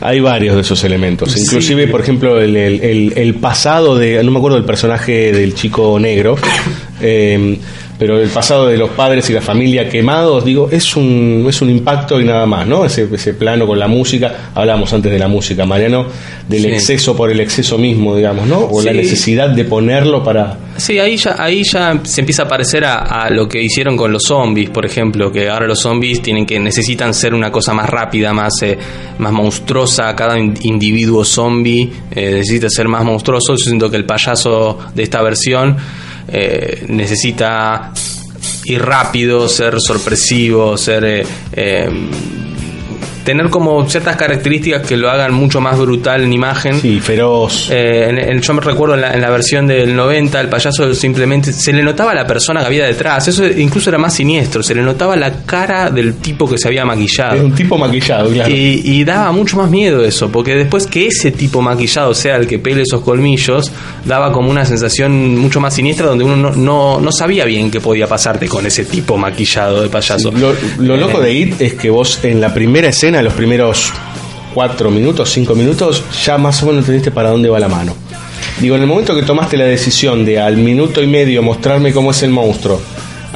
Hay 0.00 0.18
varios 0.18 0.56
de 0.56 0.62
esos 0.62 0.82
elementos. 0.82 1.30
Sí. 1.30 1.42
Inclusive, 1.42 1.86
por 1.86 2.00
ejemplo, 2.00 2.40
el, 2.40 2.56
el- 2.56 2.80
el- 2.82 3.12
el 3.16 3.34
pasado 3.34 3.96
de... 3.96 4.20
No 4.24 4.32
me 4.32 4.38
acuerdo 4.38 4.56
del 4.56 4.66
personaje 4.66 5.30
del 5.32 5.54
chico 5.54 5.98
negro. 6.00 6.36
eh, 7.00 7.56
pero 7.98 8.20
el 8.20 8.28
pasado 8.28 8.66
de 8.66 8.76
los 8.76 8.90
padres 8.90 9.28
y 9.30 9.32
la 9.32 9.40
familia 9.40 9.88
quemados, 9.88 10.44
digo, 10.44 10.68
es 10.70 10.96
un, 10.96 11.46
es 11.48 11.62
un 11.62 11.70
impacto 11.70 12.20
y 12.20 12.24
nada 12.24 12.44
más, 12.46 12.66
¿no? 12.66 12.84
Ese, 12.84 13.08
ese 13.12 13.34
plano 13.34 13.66
con 13.66 13.78
la 13.78 13.88
música, 13.88 14.50
hablamos 14.54 14.92
antes 14.92 15.10
de 15.10 15.18
la 15.18 15.28
música, 15.28 15.64
Mariano, 15.64 16.06
del 16.48 16.62
Sí. 16.62 16.68
exceso 16.68 17.16
por 17.16 17.30
el 17.30 17.40
exceso 17.40 17.78
mismo, 17.78 18.14
digamos, 18.16 18.46
¿no? 18.46 18.58
O 18.58 18.82
la 18.82 18.92
necesidad 18.92 19.48
de 19.50 19.64
ponerlo 19.64 20.22
para... 20.22 20.58
Sí, 20.76 20.98
ahí 20.98 21.16
ya, 21.16 21.36
ahí 21.38 21.62
ya 21.64 21.98
se 22.04 22.20
empieza 22.20 22.42
a 22.42 22.48
parecer 22.48 22.84
a, 22.84 22.96
a 22.98 23.30
lo 23.30 23.48
que 23.48 23.62
hicieron 23.62 23.96
con 23.96 24.12
los 24.12 24.24
zombies, 24.24 24.68
por 24.68 24.84
ejemplo, 24.84 25.32
que 25.32 25.48
ahora 25.48 25.66
los 25.66 25.80
zombies 25.80 26.20
tienen 26.20 26.44
que 26.44 26.60
necesitan 26.60 27.14
ser 27.14 27.32
una 27.32 27.50
cosa 27.50 27.72
más 27.72 27.88
rápida, 27.88 28.32
más, 28.34 28.52
eh, 28.62 28.76
más 29.18 29.32
monstruosa. 29.32 30.14
Cada 30.14 30.38
in- 30.38 30.54
individuo 30.62 31.24
zombie 31.24 31.90
eh, 32.10 32.32
necesita 32.34 32.68
ser 32.68 32.88
más 32.88 33.04
monstruoso. 33.04 33.54
Yo 33.56 33.64
siento 33.64 33.90
que 33.90 33.96
el 33.96 34.04
payaso 34.04 34.78
de 34.94 35.02
esta 35.02 35.22
versión 35.22 35.76
eh, 36.28 36.84
necesita 36.88 37.92
ir 38.66 38.82
rápido, 38.82 39.48
ser 39.48 39.80
sorpresivo, 39.80 40.76
ser 40.76 41.04
eh, 41.04 41.26
eh, 41.52 41.90
tener 43.26 43.50
como 43.50 43.86
ciertas 43.90 44.16
características 44.16 44.86
que 44.86 44.96
lo 44.96 45.10
hagan 45.10 45.34
mucho 45.34 45.60
más 45.60 45.78
brutal 45.78 46.22
en 46.22 46.32
imagen. 46.32 46.80
Sí, 46.80 47.00
feroz. 47.00 47.68
en, 47.70 48.18
en- 48.18 48.40
yo 48.40 48.54
me 48.54 48.60
recuerdo 48.62 48.94
en 48.94 49.02
la, 49.02 49.12
en 49.12 49.20
la 49.20 49.28
versión 49.30 49.66
del 49.66 49.94
90, 49.94 50.40
el 50.40 50.48
payaso 50.48 50.94
simplemente 50.94 51.52
se 51.52 51.72
le 51.72 51.82
notaba 51.82 52.14
la 52.14 52.26
persona 52.26 52.60
que 52.60 52.66
había 52.66 52.86
detrás. 52.86 53.26
Eso 53.28 53.44
incluso 53.46 53.90
era 53.90 53.98
más 53.98 54.14
siniestro. 54.14 54.62
Se 54.62 54.74
le 54.74 54.82
notaba 54.82 55.16
la 55.16 55.42
cara 55.44 55.90
del 55.90 56.14
tipo 56.14 56.48
que 56.48 56.56
se 56.56 56.68
había 56.68 56.84
maquillado. 56.86 57.34
Es 57.36 57.42
un 57.42 57.54
tipo 57.54 57.76
maquillado, 57.76 58.30
claro. 58.30 58.50
Y, 58.50 58.80
y 58.84 59.04
daba 59.04 59.32
mucho 59.32 59.56
más 59.58 59.68
miedo 59.68 60.04
eso, 60.04 60.30
porque 60.30 60.54
después 60.54 60.86
que 60.86 61.08
ese 61.08 61.32
tipo 61.32 61.60
maquillado 61.60 62.14
sea 62.14 62.36
el 62.36 62.46
que 62.46 62.58
pele 62.60 62.82
esos 62.82 63.02
colmillos, 63.02 63.72
daba 64.04 64.32
como 64.32 64.48
una 64.50 64.64
sensación 64.64 65.36
mucho 65.36 65.60
más 65.60 65.74
siniestra 65.74 66.06
donde 66.06 66.24
uno 66.24 66.36
no, 66.36 66.52
no, 66.54 67.00
no 67.00 67.10
sabía 67.12 67.44
bien 67.44 67.70
qué 67.70 67.80
podía 67.80 68.06
pasarte 68.06 68.46
con 68.48 68.64
ese 68.66 68.84
tipo 68.84 69.16
maquillado 69.16 69.82
de 69.82 69.88
payaso. 69.88 70.30
Lo, 70.30 70.54
lo 70.78 70.96
loco 70.96 71.20
de 71.20 71.32
IT 71.32 71.60
es 71.60 71.74
que 71.74 71.90
vos 71.90 72.20
en 72.22 72.40
la 72.40 72.54
primera 72.54 72.88
escena, 72.88 73.15
los 73.22 73.32
primeros 73.34 73.92
cuatro 74.54 74.90
minutos, 74.90 75.30
cinco 75.30 75.54
minutos, 75.54 76.02
ya 76.24 76.38
más 76.38 76.62
o 76.62 76.66
menos 76.66 76.80
entendiste 76.80 77.10
para 77.10 77.30
dónde 77.30 77.48
va 77.48 77.58
la 77.58 77.68
mano. 77.68 77.94
Digo, 78.60 78.74
en 78.76 78.82
el 78.82 78.88
momento 78.88 79.14
que 79.14 79.22
tomaste 79.22 79.56
la 79.56 79.66
decisión 79.66 80.24
de 80.24 80.40
al 80.40 80.56
minuto 80.56 81.02
y 81.02 81.06
medio 81.06 81.42
mostrarme 81.42 81.92
cómo 81.92 82.12
es 82.12 82.22
el 82.22 82.30
monstruo, 82.30 82.80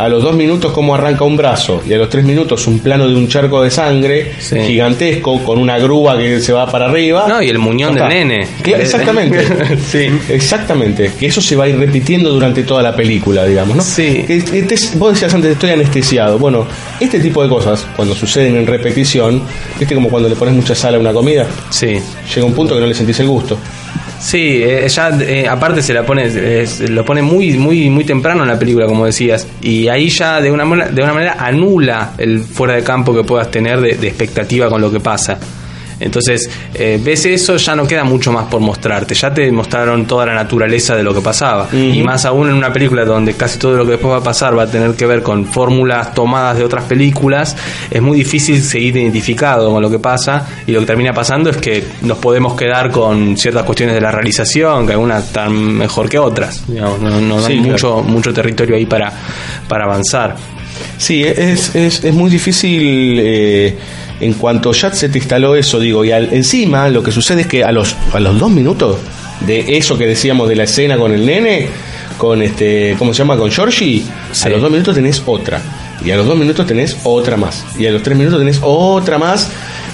a 0.01 0.09
los 0.09 0.23
dos 0.23 0.35
minutos 0.35 0.73
cómo 0.73 0.95
arranca 0.95 1.25
un 1.25 1.37
brazo 1.37 1.83
y 1.87 1.93
a 1.93 1.99
los 1.99 2.09
tres 2.09 2.25
minutos 2.25 2.67
un 2.67 2.79
plano 2.79 3.07
de 3.07 3.15
un 3.15 3.29
charco 3.29 3.63
de 3.63 3.71
sangre 3.71 4.33
gigantesco 4.41 5.43
con 5.45 5.59
una 5.59 5.79
grúa 5.79 6.17
que 6.17 6.41
se 6.41 6.53
va 6.53 6.67
para 6.67 6.87
arriba. 6.87 7.27
No, 7.29 7.43
y 7.43 7.51
el 7.51 7.59
muñón 7.59 7.95
del 7.95 8.09
nene. 8.09 8.47
Exactamente. 8.65 9.77
sí. 9.91 10.09
Exactamente. 10.29 11.13
Que 11.19 11.27
eso 11.27 11.43
se 11.43 11.55
va 11.55 11.65
a 11.65 11.69
ir 11.69 11.79
repitiendo 11.79 12.31
durante 12.31 12.63
toda 12.63 12.83
la 12.83 12.97
película, 12.97 13.45
digamos, 13.45 13.77
¿no? 13.77 13.83
Sí. 13.83 14.25
vos 14.97 15.13
decías 15.13 15.35
antes, 15.35 15.53
estoy 15.53 15.71
anestesiado. 15.71 16.39
Bueno, 16.39 16.67
este 16.99 17.21
tipo 17.21 17.43
de 17.43 17.49
cosas, 17.49 17.87
cuando 17.95 18.15
suceden 18.15 18.57
en 18.57 18.67
repetición, 18.67 19.43
viste 19.79 19.95
como 19.95 20.09
cuando 20.09 20.29
le 20.29 20.37
pones 20.37 20.55
mucha 20.55 20.75
sal 20.75 20.95
a 20.95 20.99
una 20.99 21.13
comida. 21.13 21.47
Sí. 21.69 21.99
Llega 22.35 22.47
un 22.47 22.55
punto 22.55 22.75
que 22.75 22.81
no 22.81 22.87
le 22.87 22.95
sentís 22.95 23.21
el 23.21 23.29
gusto. 23.29 23.59
Sí, 24.21 24.61
eh, 24.63 24.87
ya 24.89 25.09
eh, 25.21 25.47
aparte 25.49 25.83
se 25.83 25.95
la 25.95 26.05
pone, 26.05 26.27
es- 26.63 26.81
lo 26.91 27.05
pone 27.05 27.23
muy, 27.23 27.53
muy, 27.59 27.89
muy 27.91 28.05
temprano 28.05 28.43
en 28.43 28.49
la 28.49 28.59
película, 28.59 28.87
como 28.87 29.07
decías, 29.07 29.47
y 29.63 29.89
ahí 29.89 30.09
ya 30.11 30.41
de 30.41 30.51
una, 30.51 30.65
de 30.87 31.03
una 31.03 31.13
manera 31.15 31.37
anula 31.39 32.13
el 32.19 32.41
fuera 32.41 32.75
de 32.75 32.83
campo 32.83 33.15
que 33.15 33.25
puedas 33.25 33.51
tener 33.51 33.81
de, 33.81 33.95
de 33.97 34.09
expectativa 34.09 34.69
con 34.69 34.81
lo 34.81 34.91
que 34.93 35.01
pasa. 35.01 35.39
Entonces, 36.01 36.51
eh, 36.75 36.99
ves 37.03 37.27
eso, 37.27 37.57
ya 37.57 37.77
no 37.77 37.87
queda 37.87 38.05
mucho 38.05 38.33
más 38.33 38.47
por 38.47 38.61
mostrarte. 38.61 39.15
Ya 39.15 39.33
te 39.33 39.51
mostraron 39.53 40.07
toda 40.07 40.27
la 40.27 40.35
naturaleza 40.35 40.97
de 40.97 41.03
lo 41.03 41.15
que 41.15 41.21
pasaba. 41.21 41.69
Y 41.73 42.03
más 42.03 42.25
aún 42.25 42.49
en 42.49 42.55
una 42.55 42.73
película 42.73 43.05
donde 43.05 43.35
casi 43.35 43.59
todo 43.59 43.77
lo 43.77 43.85
que 43.85 43.93
después 43.93 44.13
va 44.13 44.19
a 44.19 44.23
pasar 44.23 44.57
va 44.59 44.63
a 44.65 44.71
tener 44.71 44.95
que 44.95 45.07
ver 45.07 45.23
con 45.23 45.45
fórmulas 45.47 46.15
tomadas 46.15 46.57
de 46.57 46.65
otras 46.65 46.85
películas, 46.85 47.57
es 47.91 48.01
muy 48.03 48.17
difícil 48.17 48.63
seguir 48.63 48.97
identificado 48.97 49.71
con 49.71 49.83
lo 49.83 49.91
que 49.91 49.99
pasa. 49.99 50.47
Y 50.67 50.73
lo 50.73 50.81
que 50.81 50.87
termina 50.87 51.13
pasando 51.13 51.51
es 51.51 51.59
que 51.59 51.85
nos 52.03 52.19
podemos 52.19 52.55
quedar 52.55 52.91
con 52.91 53.37
ciertas 53.37 53.65
cuestiones 53.65 53.95
de 53.95 54.01
la 54.01 54.11
realización, 54.11 54.87
que 54.87 54.93
algunas 54.93 55.25
están 55.25 55.53
mejor 55.53 56.09
que 56.09 56.19
otras. 56.19 56.65
No 56.69 56.97
no 56.99 57.41
Sí, 57.41 57.53
hay 57.53 57.59
claro. 57.59 57.73
mucho, 57.73 58.03
mucho 58.03 58.33
territorio 58.33 58.77
ahí 58.77 58.87
para, 58.87 59.13
para 59.69 59.85
avanzar. 59.85 60.37
Sí, 60.97 61.23
es, 61.25 61.75
es, 61.75 62.05
es 62.05 62.15
muy 62.15 62.31
difícil 62.31 63.19
eh, 63.21 63.77
en 64.21 64.35
cuanto 64.35 64.73
ya 64.73 64.93
se 64.93 65.09
te 65.09 65.19
instaló 65.19 65.57
eso, 65.57 65.79
digo, 65.81 66.05
y 66.05 66.13
al- 66.13 66.33
encima 66.33 66.89
lo 66.89 67.03
que 67.03 67.11
sucede 67.13 67.43
es 67.43 67.47
que 67.47 67.65
a 67.65 67.73
los, 67.73 67.97
a 68.13 68.21
los 68.21 68.39
dos 68.39 68.51
minutos 68.51 68.99
de 69.47 69.77
eso 69.79 69.97
que 69.97 70.07
decíamos 70.07 70.49
de 70.49 70.57
la 70.57 70.65
escena 70.65 70.97
con 70.99 71.13
el 71.13 71.25
nene, 71.25 71.69
con 72.19 72.43
este, 72.43 72.95
¿cómo 72.99 73.15
se 73.15 73.19
llama? 73.19 73.37
Con 73.37 73.51
Georgie, 73.51 74.05
a 74.45 74.49
los 74.51 74.61
dos 74.61 74.71
minutos 74.71 74.95
tenés 74.95 75.23
otra, 75.25 75.63
y 76.05 76.11
a 76.11 76.17
los 76.17 76.27
dos 76.27 76.37
minutos 76.37 76.67
tenés 76.67 76.97
otra 77.05 77.37
más, 77.39 77.65
y 77.79 77.87
a 77.87 77.91
los 77.91 78.03
tres 78.03 78.17
minutos 78.17 78.39
tenés 78.39 78.61
otra 78.63 79.17
más, 79.19 79.51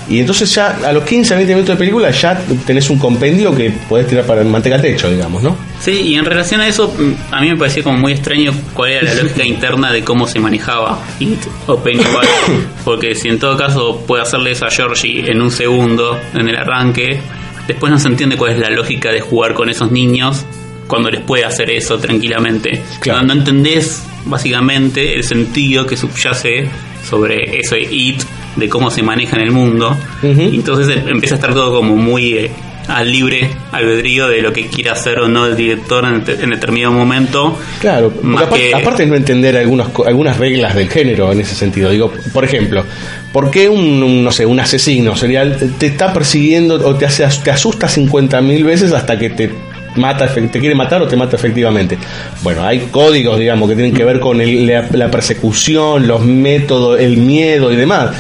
y 0.09 0.19
entonces 0.21 0.53
ya 0.53 0.77
a 0.85 0.93
los 0.93 1.05
15, 1.05 1.35
20 1.37 1.55
minutos 1.55 1.75
de 1.75 1.79
película 1.79 2.11
ya 2.11 2.41
tenés 2.67 2.91
un 2.91 2.99
compendio 2.99 3.55
que 3.55 3.71
podés 3.89 4.07
tirar 4.09 4.25
para 4.25 4.41
el 4.41 4.49
manteca 4.49 4.75
al 4.77 4.83
techo, 4.83 5.09
digamos, 5.11 5.43
¿no? 5.43 5.57
Sí, 5.81 5.93
y 5.93 6.15
en 6.17 6.25
relación 6.25 6.61
a 6.63 6.69
eso, 6.69 6.89
mm, 6.89 7.35
a 7.35 7.41
mí 7.43 7.51
me 7.51 7.57
parecía 7.57 7.83
como 7.83 7.99
muy 7.99 8.13
extraño 8.13 8.53
cuál 8.75 8.93
era 8.93 9.15
la 9.15 9.15
lógica 9.23 9.45
interna 9.45 9.93
de 9.93 10.03
cómo 10.03 10.27
se 10.27 10.41
manejaba 10.41 11.01
It 11.21 11.39
o 11.67 11.77
Pennywise, 11.79 12.67
porque 12.85 13.15
si 13.15 13.29
en 13.29 13.39
todo 13.39 13.57
caso 13.57 14.03
puede 14.07 14.23
hacerle 14.23 14.53
eso 14.53 14.67
a 14.67 14.71
Georgie 14.71 15.31
en 15.31 15.41
un 15.43 15.51
segundo, 15.51 16.19
en 16.35 16.49
el 16.49 16.57
arranque, 16.57 17.21
después 17.69 17.93
no 17.93 17.99
se 17.99 18.09
entiende 18.09 18.37
cuál 18.37 18.53
es 18.53 18.59
la 18.59 18.71
lógica 18.71 19.11
de 19.13 19.21
jugar 19.21 19.55
con 19.55 19.69
esos 19.69 19.91
niños 19.93 20.45
cuando 20.87 21.11
les 21.11 21.21
puede 21.23 21.45
hacer 21.45 21.71
eso 21.71 21.99
tranquilamente. 21.99 22.83
No, 23.13 23.23
no 23.23 23.33
entendés 23.35 24.03
básicamente 24.25 25.15
el 25.15 25.25
sentido 25.25 25.87
que 25.87 25.97
subyace 25.97 26.69
sobre 27.09 27.59
ese 27.61 27.79
It, 27.81 28.23
de 28.57 28.69
cómo 28.69 28.91
se 28.91 29.03
maneja 29.03 29.37
en 29.37 29.43
el 29.43 29.53
mundo, 29.53 29.97
y 30.23 30.57
entonces 30.57 30.97
em- 30.97 31.09
empieza 31.09 31.35
a 31.35 31.39
estar 31.39 31.53
todo 31.55 31.77
como 31.77 31.97
muy... 31.97 32.33
eh, 32.35 32.51
al 32.89 33.11
libre 33.11 33.51
albedrío 33.73 34.29
de 34.29 34.43
lo 34.43 34.53
que 34.53 34.67
quiera 34.69 34.93
hacer 34.93 35.19
o 35.19 35.29
no 35.29 35.47
el 35.47 35.57
director 35.57 36.05
en, 36.05 36.25
te- 36.25 36.35
en 36.43 36.51
determinado 36.51 36.93
momento. 36.93 37.59
Claro, 37.81 38.13
aparte, 38.37 38.61
que- 38.69 38.75
aparte 38.75 39.03
es 39.03 39.09
no 39.09 39.17
entender 39.17 39.57
algunas, 39.57 39.89
algunas 40.07 40.37
reglas 40.39 40.75
del 40.75 40.89
género 40.89 41.33
en 41.33 41.41
ese 41.41 41.55
sentido. 41.55 41.91
Digo, 41.91 42.13
por 42.33 42.45
ejemplo, 42.45 42.85
¿por 43.33 43.51
qué 43.51 43.69
un, 43.69 44.03
un, 44.03 44.23
no 44.25 44.31
sé, 44.31 44.47
un 44.47 44.61
asesino 44.61 45.17
serial 45.17 45.73
te 45.79 45.87
está 45.87 46.13
persiguiendo 46.13 46.75
o 46.87 46.95
te, 46.95 47.07
hace, 47.07 47.27
te 47.43 47.51
asusta 47.51 47.89
50.000 47.89 48.65
veces 48.65 48.93
hasta 48.93 49.19
que 49.19 49.31
te 49.31 49.51
mata, 49.97 50.29
te 50.33 50.61
quiere 50.61 50.75
matar 50.75 51.03
o 51.03 51.09
te 51.09 51.17
mata 51.17 51.37
efectivamente? 51.37 51.99
Bueno, 52.43 52.65
hay 52.65 52.89
códigos, 52.91 53.39
digamos, 53.39 53.69
que 53.69 53.75
tienen 53.75 53.95
que 53.95 54.05
ver 54.05 54.21
con 54.21 54.41
el- 54.41 54.67
la, 54.67 54.87
la 54.93 55.11
persecución, 55.11 56.07
los 56.07 56.21
métodos, 56.25 57.01
el 57.01 57.17
miedo 57.17 57.73
y 57.73 57.77
demás. 57.77 58.11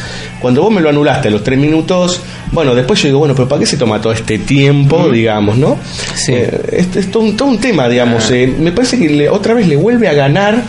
Cuando 0.41 0.63
vos 0.63 0.73
me 0.73 0.81
lo 0.81 0.89
anulaste 0.91 1.29
a 1.29 1.31
los 1.31 1.43
tres 1.43 1.59
minutos, 1.59 2.21
bueno, 2.53 2.75
después 2.75 3.01
yo 3.03 3.09
digo, 3.09 3.19
bueno, 3.19 3.35
pero 3.35 3.49
¿para 3.49 3.61
qué 3.61 3.67
se 3.67 3.77
toma 3.77 4.01
todo 4.01 4.13
este 4.13 4.39
tiempo, 4.39 5.09
digamos, 5.11 5.57
no? 5.59 5.79
Eh, 6.29 6.61
es, 6.73 6.97
es 6.97 7.11
todo, 7.11 7.23
un, 7.25 7.37
todo 7.37 7.49
un 7.49 7.59
tema, 7.59 7.89
digamos. 7.89 8.31
eh, 8.31 8.47
me 8.59 8.73
parece 8.73 8.99
que 8.99 9.09
le- 9.09 9.29
otra 9.29 9.55
vez 9.55 9.67
le 9.69 9.77
vuelve 9.77 10.09
a 10.09 10.15
ganar 10.15 10.63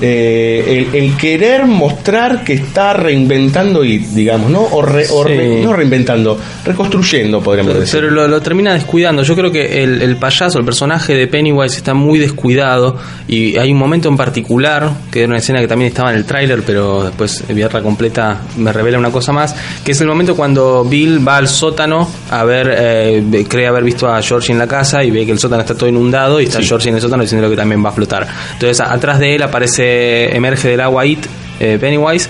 eh, 0.00 0.86
el, 0.92 1.02
el 1.04 1.16
querer 1.16 1.66
mostrar 1.66 2.44
que 2.44 2.54
está 2.54 2.92
reinventando 2.92 3.84
y, 3.84 3.98
digamos, 3.98 4.50
¿no? 4.50 4.60
O, 4.62 4.82
re- 4.82 5.06
o 5.10 5.24
re- 5.24 5.30
Sí. 5.60 5.64
no 5.64 5.72
reinventando, 5.72 6.38
reconstruyendo, 6.64 7.40
podríamos 7.42 7.74
decir. 7.78 8.00
Pero 8.00 8.10
lo, 8.12 8.26
lo 8.28 8.40
termina 8.40 8.72
descuidando. 8.74 9.22
Yo 9.22 9.34
creo 9.36 9.50
que 9.52 9.82
el, 9.82 10.00
el 10.02 10.16
payaso, 10.16 10.58
el 10.58 10.64
personaje 10.64 11.14
de 11.14 11.26
Pennywise 11.26 11.76
está 11.76 11.94
muy 11.94 12.18
descuidado 12.18 12.96
y 13.28 13.56
hay 13.58 13.72
un 13.72 13.78
momento 13.78 14.08
en 14.08 14.16
particular, 14.16 14.90
que 15.10 15.20
era 15.20 15.28
una 15.28 15.38
escena 15.38 15.60
que 15.60 15.68
también 15.68 15.88
estaba 15.90 16.10
en 16.10 16.16
el 16.16 16.24
tráiler, 16.24 16.62
pero 16.64 17.04
después 17.04 17.44
verla 17.48 17.82
completa 17.82 18.40
me 18.56 18.72
revela 18.72 18.98
una 18.98 19.10
cosa 19.10 19.32
más, 19.32 19.54
que 19.84 19.92
es 19.92 20.00
el 20.00 20.06
momento 20.06 20.34
cuando 20.36 20.84
Bill 20.84 21.26
va 21.26 21.36
al 21.36 21.48
sótano 21.48 22.08
a 22.30 22.44
ver, 22.44 22.74
eh, 22.76 23.44
cree 23.48 23.66
haber 23.66 23.84
visto 23.84 24.08
a 24.08 24.20
Georgie 24.22 24.52
en 24.52 24.58
la 24.58 24.66
casa 24.66 25.02
y 25.04 25.10
ve 25.10 25.26
que 25.26 25.32
el 25.32 25.38
sótano 25.38 25.62
está 25.62 25.74
todo 25.74 25.88
inundado 25.88 26.40
y 26.40 26.44
está 26.44 26.60
Georgie 26.62 26.88
en 26.90 26.96
el 26.96 27.00
sótano 27.00 27.22
diciendo 27.22 27.48
que 27.50 27.56
también 27.56 27.84
va 27.84 27.90
a 27.90 27.92
flotar. 27.92 28.26
Entonces 28.54 28.80
atrás 28.80 29.18
de 29.18 29.34
él 29.34 29.42
aparece, 29.42 29.89
emerge 30.34 30.68
del 30.68 30.80
agua 30.80 31.04
It, 31.06 31.24
eh, 31.58 31.78
Pennywise, 31.80 32.28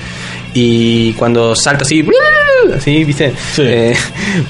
y 0.55 1.13
cuando 1.15 1.55
salta 1.55 1.83
así, 1.85 2.05
así, 2.77 3.05
¿viste? 3.05 3.33
Eh, 3.59 3.95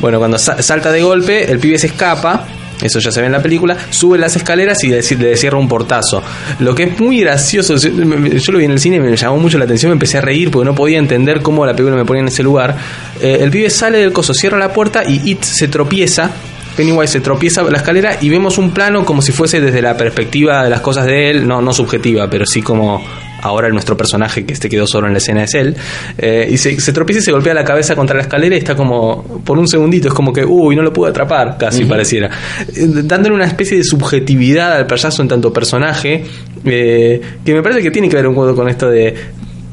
bueno, 0.01 0.19
cuando 0.19 0.39
sa- 0.39 0.63
salta 0.63 0.91
de 0.91 1.03
golpe, 1.03 1.51
el 1.51 1.59
pibe 1.59 1.79
se 1.79 1.89
escapa. 1.89 2.47
Eso 2.83 2.99
ya 2.99 3.13
se 3.13 3.21
ve 3.21 3.27
en 3.27 3.33
la 3.33 3.43
película. 3.43 3.77
Sube 3.91 4.17
las 4.17 4.35
escaleras 4.37 4.83
y 4.85 4.89
le, 4.89 5.03
le 5.03 5.37
cierra 5.37 5.59
un 5.59 5.69
portazo. 5.69 6.23
Lo 6.61 6.75
que 6.75 6.85
es 6.85 6.99
muy 6.99 7.21
gracioso. 7.21 7.77
Yo 7.77 7.91
yo 7.91 8.53
lo 8.53 8.59
vi 8.59 8.65
en 8.65 8.71
el 8.71 8.81
cine 8.81 8.97
y 8.97 9.01
me 9.01 9.15
llamó 9.15 9.37
mucho 9.37 9.59
la 9.59 9.67
atención. 9.67 9.91
Me 9.91 9.95
empecé 9.97 10.17
a 10.17 10.23
reír 10.23 10.51
porque 10.51 10.65
no 10.65 10.75
podía 10.75 10.97
entender 10.99 11.43
cómo 11.43 11.67
la 11.67 11.73
película 11.75 11.95
me 11.95 12.07
ponía 12.07 12.23
en 12.23 12.29
ese 12.29 12.43
lugar. 12.43 12.75
Eh, 13.21 13.37
el 13.43 13.51
pibe 13.51 13.69
sale 13.69 13.99
del 13.99 14.15
coso, 14.15 14.33
cierra 14.33 14.57
la 14.57 14.73
puerta 14.73 15.03
y 15.07 15.31
It 15.31 15.43
se 15.43 15.69
tropieza. 15.69 16.31
Pennywise 16.77 17.13
se 17.13 17.21
tropieza 17.21 17.63
la 17.63 17.79
escalera 17.79 18.17
y 18.21 18.29
vemos 18.29 18.59
un 18.59 18.71
plano 18.71 19.05
como 19.05 19.23
si 19.23 19.33
fuese 19.33 19.61
desde 19.61 19.83
la 19.83 19.97
perspectiva 19.97 20.65
de 20.65 20.71
las 20.71 20.81
cosas 20.81 21.07
de 21.07 21.31
él, 21.31 21.47
no, 21.47 21.61
no 21.61 21.73
subjetiva, 21.73 22.29
pero 22.31 22.47
sí 22.47 22.63
como 22.63 23.03
ahora 23.43 23.71
nuestro 23.71 23.97
personaje 23.97 24.45
que 24.45 24.53
este 24.53 24.69
quedó 24.69 24.87
solo 24.87 25.07
en 25.07 25.15
la 25.15 25.19
escena 25.19 25.45
es 25.45 25.55
él, 25.55 25.75
eh, 26.19 26.49
y 26.51 26.59
se, 26.59 26.79
se 26.79 26.93
tropieza 26.93 27.21
y 27.21 27.23
se 27.23 27.33
golpea 27.33 27.55
la 27.55 27.65
cabeza 27.65 27.97
contra 27.97 28.17
la 28.17 28.23
escalera 28.23 28.55
y 28.55 28.59
está 28.59 28.75
como, 28.77 29.43
por 29.45 29.59
un 29.59 29.67
segundito, 29.67 30.09
es 30.09 30.15
como 30.15 30.33
que, 30.33 30.45
uy, 30.45 30.77
no 30.77 30.83
lo 30.83 30.93
pude 30.93 31.11
atrapar, 31.11 31.57
casi 31.59 31.85
pareciera, 31.85 32.31
Eh, 32.77 32.87
dándole 33.05 33.35
una 33.35 33.47
especie 33.47 33.79
de 33.79 33.85
subjetividad 33.85 34.75
al 34.75 34.87
payaso 34.87 35.23
en 35.23 35.29
tanto 35.29 35.53
personaje, 35.53 36.25
eh, 36.65 37.21
que 37.45 37.55
me 37.55 37.63
parece 37.63 37.83
que 37.83 37.91
tiene 37.91 38.09
que 38.09 38.17
ver 38.17 38.27
un 38.27 38.35
poco 38.35 38.55
con 38.55 38.69
esto 38.69 38.91
de... 38.91 39.15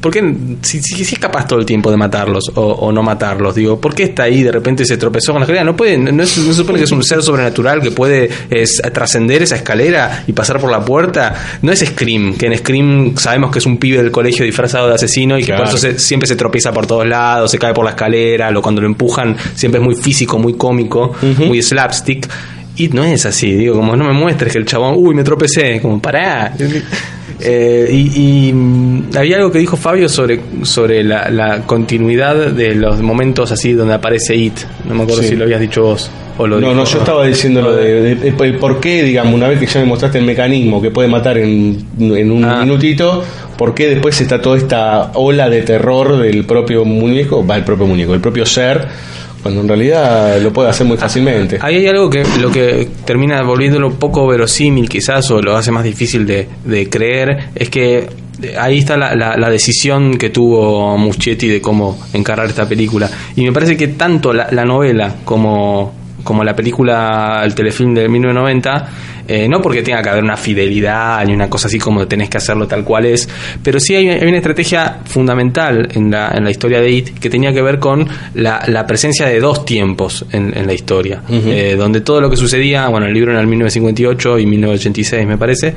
¿Por 0.00 0.12
qué, 0.12 0.34
si, 0.62 0.80
si- 0.80 1.04
si 1.04 1.14
es 1.14 1.18
capaz 1.20 1.46
todo 1.48 1.58
el 1.58 1.66
tiempo 1.66 1.90
de 1.90 1.96
matarlos 1.96 2.44
o, 2.54 2.62
o 2.62 2.92
no 2.92 3.02
matarlos? 3.02 3.54
Digo, 3.54 3.80
¿por 3.80 3.94
qué 3.94 4.04
está 4.04 4.22
ahí 4.24 4.42
de 4.42 4.52
repente 4.52 4.84
se 4.84 4.96
tropezó 4.96 5.32
con 5.32 5.40
la 5.40 5.44
escalera? 5.44 5.64
No 5.64 5.74
puede, 5.76 5.98
no, 5.98 6.22
es- 6.22 6.38
no 6.38 6.52
supone 6.54 6.78
que 6.78 6.84
es 6.84 6.92
un 6.92 7.02
ser 7.02 7.22
sobrenatural 7.22 7.80
que 7.82 7.90
puede 7.90 8.30
es, 8.50 8.80
trascender 8.92 9.42
esa 9.42 9.56
escalera 9.56 10.22
y 10.26 10.32
pasar 10.32 10.60
por 10.60 10.70
la 10.70 10.84
puerta. 10.84 11.34
No 11.62 11.72
es 11.72 11.80
Scream, 11.80 12.34
que 12.36 12.46
en 12.46 12.56
Scream 12.58 13.16
sabemos 13.16 13.50
que 13.50 13.58
es 13.58 13.66
un 13.66 13.76
pibe 13.78 13.98
del 13.98 14.12
colegio 14.12 14.44
disfrazado 14.44 14.86
de 14.88 14.94
asesino 14.94 15.36
y 15.38 15.42
que 15.44 15.52
por 15.54 15.66
eso 15.66 15.78
se- 15.78 15.98
siempre 15.98 16.26
se 16.28 16.36
tropieza 16.36 16.72
por 16.72 16.86
todos 16.86 17.06
lados, 17.06 17.50
se 17.50 17.58
cae 17.58 17.74
por 17.74 17.84
la 17.84 17.90
escalera, 17.90 18.50
lo, 18.52 18.62
cuando 18.62 18.80
lo 18.80 18.86
empujan 18.86 19.36
siempre 19.54 19.80
es 19.80 19.84
muy 19.84 19.96
físico, 19.96 20.38
muy 20.38 20.54
cómico, 20.54 21.12
muy 21.46 21.60
slapstick. 21.62 22.28
Y 22.78 22.88
no 22.88 23.04
es 23.04 23.26
así, 23.26 23.52
digo, 23.54 23.74
como 23.76 23.94
no 23.96 24.04
me 24.04 24.12
muestres 24.12 24.52
que 24.52 24.58
el 24.58 24.64
chabón, 24.64 24.94
uy, 24.96 25.14
me 25.14 25.24
tropecé, 25.24 25.80
como 25.80 26.00
pará. 26.00 26.54
Eh, 27.40 27.88
y, 27.92 28.48
y, 28.48 28.52
mm, 28.52 29.10
había 29.16 29.36
algo 29.36 29.52
que 29.52 29.60
dijo 29.60 29.76
Fabio 29.76 30.08
sobre, 30.08 30.40
sobre 30.62 31.04
la, 31.04 31.30
la 31.30 31.60
continuidad 31.66 32.34
de 32.50 32.74
los 32.74 33.00
momentos 33.00 33.52
así 33.52 33.74
donde 33.74 33.94
aparece 33.94 34.34
It. 34.34 34.54
No 34.88 34.94
me 34.96 35.02
acuerdo 35.04 35.22
Sí. 35.22 35.28
si 35.28 35.36
lo 35.36 35.44
habías 35.44 35.60
dicho 35.60 35.82
vos. 35.82 36.10
O 36.36 36.48
lo 36.48 36.56
no, 36.60 36.68
dijo- 36.68 36.74
no, 36.74 36.84
yo 36.84 36.98
estaba 36.98 37.24
diciendo 37.26 37.62
lo 37.62 37.76
de, 37.76 38.16
de- 38.16 38.32
de- 38.32 38.52
por 38.54 38.80
qué, 38.80 39.04
digamos, 39.04 39.34
una 39.34 39.46
vez 39.46 39.60
que 39.60 39.66
ya 39.66 39.78
me 39.78 39.86
mostraste 39.86 40.18
el 40.18 40.24
mecanismo 40.24 40.82
que 40.82 40.90
puede 40.90 41.06
matar 41.08 41.38
en, 41.38 41.78
en 42.00 42.32
un 42.32 42.44
Ah. 42.44 42.60
minutito, 42.64 43.22
por 43.56 43.72
qué 43.72 43.88
después 43.88 44.20
está 44.20 44.42
toda 44.42 44.56
esta 44.56 45.12
ola 45.14 45.48
de 45.48 45.62
terror 45.62 46.16
del 46.18 46.44
propio 46.44 46.84
muñeco, 46.84 47.46
va 47.46 47.56
el 47.56 47.62
propio 47.62 47.86
muñeco, 47.86 48.14
el 48.14 48.20
propio 48.20 48.46
ser, 48.46 48.88
cuando 49.42 49.60
en 49.60 49.68
realidad 49.68 50.40
lo 50.40 50.52
puede 50.52 50.68
hacer 50.70 50.86
muy 50.86 50.96
fácilmente. 50.96 51.58
Ahí 51.60 51.76
hay 51.76 51.86
algo 51.86 52.10
que 52.10 52.24
lo 52.40 52.50
que 52.50 52.88
termina 53.04 53.42
volviéndolo 53.42 53.90
poco 53.94 54.26
verosímil 54.26 54.88
quizás 54.88 55.30
o 55.30 55.40
lo 55.40 55.56
hace 55.56 55.70
más 55.70 55.84
difícil 55.84 56.26
de, 56.26 56.48
de 56.64 56.88
creer 56.88 57.50
es 57.54 57.70
que 57.70 58.06
ahí 58.58 58.78
está 58.78 58.96
la, 58.96 59.14
la- 59.16 59.36
la 59.36 59.50
decisión 59.50 60.16
que 60.16 60.30
tuvo 60.30 60.96
Muschietti 60.96 61.48
de 61.48 61.60
cómo 61.60 61.98
encarar 62.12 62.46
esta 62.46 62.68
película 62.68 63.10
y 63.34 63.42
me 63.42 63.52
parece 63.52 63.76
que 63.76 63.88
tanto 63.88 64.32
la, 64.32 64.48
la 64.52 64.64
novela 64.64 65.16
como 65.24 65.92
como 66.28 66.44
la 66.44 66.54
película, 66.54 67.40
el 67.42 67.54
telefilm 67.54 67.94
de 67.94 68.06
1990, 68.06 68.88
eh, 69.26 69.48
no 69.48 69.62
porque 69.62 69.80
tenga 69.82 70.02
que 70.02 70.10
haber 70.10 70.22
una 70.22 70.36
fidelidad 70.36 71.24
ni 71.24 71.32
una 71.32 71.48
cosa 71.48 71.68
así 71.68 71.78
como 71.78 72.06
tenés 72.06 72.28
que 72.28 72.36
hacerlo 72.36 72.68
tal 72.68 72.84
cual 72.84 73.06
es, 73.06 73.26
pero 73.62 73.80
sí 73.80 73.94
hay, 73.94 74.10
hay 74.10 74.28
una 74.28 74.36
estrategia 74.36 74.98
fundamental 75.06 75.88
en 75.94 76.10
la, 76.10 76.28
en 76.34 76.44
la 76.44 76.50
historia 76.50 76.82
de 76.82 76.90
It 76.90 77.18
que 77.18 77.30
tenía 77.30 77.50
que 77.54 77.62
ver 77.62 77.78
con 77.78 78.06
la, 78.34 78.62
la 78.66 78.86
presencia 78.86 79.24
de 79.24 79.40
dos 79.40 79.64
tiempos 79.64 80.26
en, 80.30 80.54
en 80.54 80.66
la 80.66 80.74
historia, 80.74 81.22
eh, 81.30 81.76
donde 81.78 82.02
todo 82.02 82.20
lo 82.20 82.28
que 82.28 82.36
sucedía, 82.36 82.88
bueno, 82.88 83.06
el 83.06 83.14
libro 83.14 83.30
era 83.30 83.40
en 83.40 83.44
el 83.44 83.48
1958 83.48 84.38
y 84.40 84.44
1986 84.44 85.26
me 85.26 85.38
parece, 85.38 85.72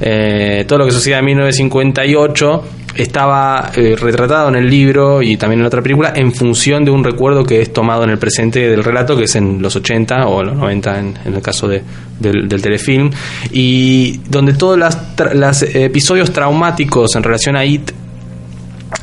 eh, 0.00 0.64
todo 0.66 0.80
lo 0.80 0.86
que 0.86 0.90
sucedía 0.90 1.20
en 1.20 1.26
1958 1.26 2.64
estaba 2.94 3.70
eh, 3.74 3.96
retratado 3.96 4.48
en 4.48 4.56
el 4.56 4.68
libro 4.68 5.22
y 5.22 5.36
también 5.36 5.60
en 5.60 5.66
otra 5.66 5.82
película 5.82 6.12
en 6.14 6.32
función 6.32 6.84
de 6.84 6.90
un 6.90 7.04
recuerdo 7.04 7.44
que 7.44 7.62
es 7.62 7.72
tomado 7.72 8.04
en 8.04 8.10
el 8.10 8.18
presente 8.18 8.68
del 8.68 8.84
relato, 8.84 9.16
que 9.16 9.24
es 9.24 9.36
en 9.36 9.62
los 9.62 9.74
80 9.76 10.26
o 10.26 10.42
los 10.42 10.56
90 10.56 10.98
en, 10.98 11.18
en 11.24 11.34
el 11.34 11.42
caso 11.42 11.68
de, 11.68 11.82
del, 12.20 12.62
telefilm, 12.62 13.10
y 13.50 14.20
donde 14.28 14.54
todos 14.54 14.78
los 14.78 15.62
episodios 15.62 16.32
traumáticos 16.32 17.14
en 17.16 17.22
relación 17.22 17.56
a 17.56 17.64
IT 17.64 17.90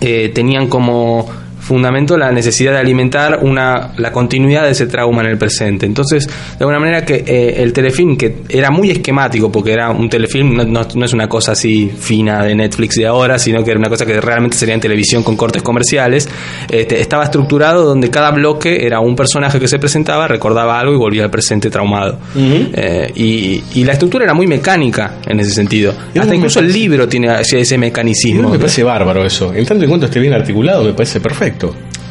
eh, 0.02 0.32
tenían 0.34 0.68
como 0.68 1.30
fundamento 1.70 2.18
la 2.18 2.32
necesidad 2.32 2.72
de 2.74 2.80
alimentar 2.80 3.40
una, 3.44 3.92
la 3.98 4.12
continuidad 4.12 4.64
de 4.66 4.72
ese 4.72 4.88
trauma 4.88 5.22
en 5.22 5.28
el 5.30 5.38
presente. 5.38 5.86
Entonces, 5.86 6.26
de 6.28 6.34
alguna 6.60 6.80
manera 6.80 7.06
que 7.06 7.24
eh, 7.26 7.62
el 7.62 7.72
telefilm, 7.74 8.18
que 8.18 8.38
era 8.50 8.72
muy 8.72 8.90
esquemático, 8.90 9.52
porque 9.52 9.72
era 9.74 9.92
un 9.92 10.10
telefilm, 10.10 10.56
no, 10.56 10.64
no- 10.64 10.88
no 10.96 11.06
es 11.06 11.14
una 11.14 11.30
cosa 11.30 11.52
así 11.52 11.92
fina 11.98 12.44
de 12.44 12.56
Netflix 12.56 12.96
de 12.96 13.06
ahora, 13.06 13.38
sino 13.38 13.64
que 13.64 13.70
era 13.72 13.80
una 13.80 13.90
cosa 13.90 14.06
que 14.06 14.20
realmente 14.20 14.58
sería 14.58 14.74
en 14.74 14.82
televisión 14.82 15.22
con 15.24 15.38
cortes 15.38 15.62
comerciales, 15.62 16.28
este, 16.70 17.00
estaba 17.02 17.24
estructurado 17.26 17.86
donde 17.86 18.10
cada 18.10 18.32
bloque 18.32 18.86
era 18.86 19.00
un 19.00 19.16
personaje 19.16 19.60
que 19.60 19.68
se 19.68 19.78
presentaba, 19.78 20.28
recordaba 20.28 20.80
algo 20.80 20.94
y 20.94 20.98
volvía 20.98 21.24
al 21.24 21.30
presente 21.30 21.70
traumado. 21.70 22.18
Eh, 22.36 23.12
y, 23.16 23.64
y 23.80 23.84
la 23.84 23.94
estructura 23.94 24.24
era 24.26 24.34
muy 24.34 24.48
mecánica 24.48 25.18
en 25.28 25.40
ese 25.40 25.52
sentido. 25.52 25.94
Hasta 26.20 26.34
incluso 26.36 26.60
el 26.62 26.72
libro 26.74 27.08
tiene 27.08 27.40
ese 27.42 27.60
ese 27.60 27.78
mecanicismo. 27.78 28.50
me 28.50 28.58
parece 28.58 28.84
bárbaro 28.84 29.26
eso. 29.26 29.54
En 29.54 29.66
tanto 29.66 29.84
en 29.84 29.90
cuanto 29.90 30.06
esté 30.08 30.20
bien 30.20 30.34
articulado, 30.34 30.84
me 30.84 30.94
parece 30.94 31.20
perfecto. 31.20 31.59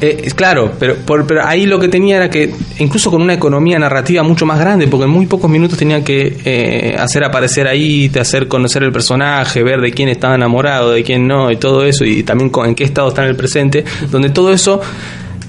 Eh, 0.00 0.30
claro, 0.36 0.72
pero, 0.78 0.94
por- 0.94 1.26
pero 1.26 1.44
ahí 1.44 1.66
lo 1.66 1.80
que 1.80 1.88
tenía 1.88 2.18
era 2.18 2.30
que, 2.30 2.54
incluso 2.78 3.10
con 3.10 3.20
una 3.20 3.34
economía 3.34 3.80
narrativa 3.80 4.22
mucho 4.22 4.46
más 4.46 4.60
grande, 4.60 4.86
porque 4.86 5.06
en 5.06 5.10
muy 5.10 5.26
pocos 5.26 5.50
minutos 5.50 5.76
tenían 5.76 6.04
que 6.04 6.36
eh, 6.44 6.94
hacer 6.96 7.24
aparecer 7.24 7.66
ahí, 7.66 8.08
te 8.08 8.20
hacer 8.20 8.46
conocer 8.46 8.84
el 8.84 8.92
personaje, 8.92 9.60
ver 9.64 9.80
de 9.80 9.90
quién 9.90 10.08
estaba 10.08 10.36
enamorado, 10.36 10.92
de 10.92 11.02
quién 11.02 11.26
no, 11.26 11.50
y 11.50 11.56
todo 11.56 11.84
eso, 11.84 12.04
y 12.04 12.22
también 12.22 12.50
con- 12.50 12.66
en 12.68 12.74
qué 12.76 12.84
estado 12.84 13.08
está 13.08 13.22
en 13.24 13.30
el 13.30 13.36
presente, 13.36 13.84
donde 14.08 14.30
todo 14.30 14.52
eso, 14.52 14.80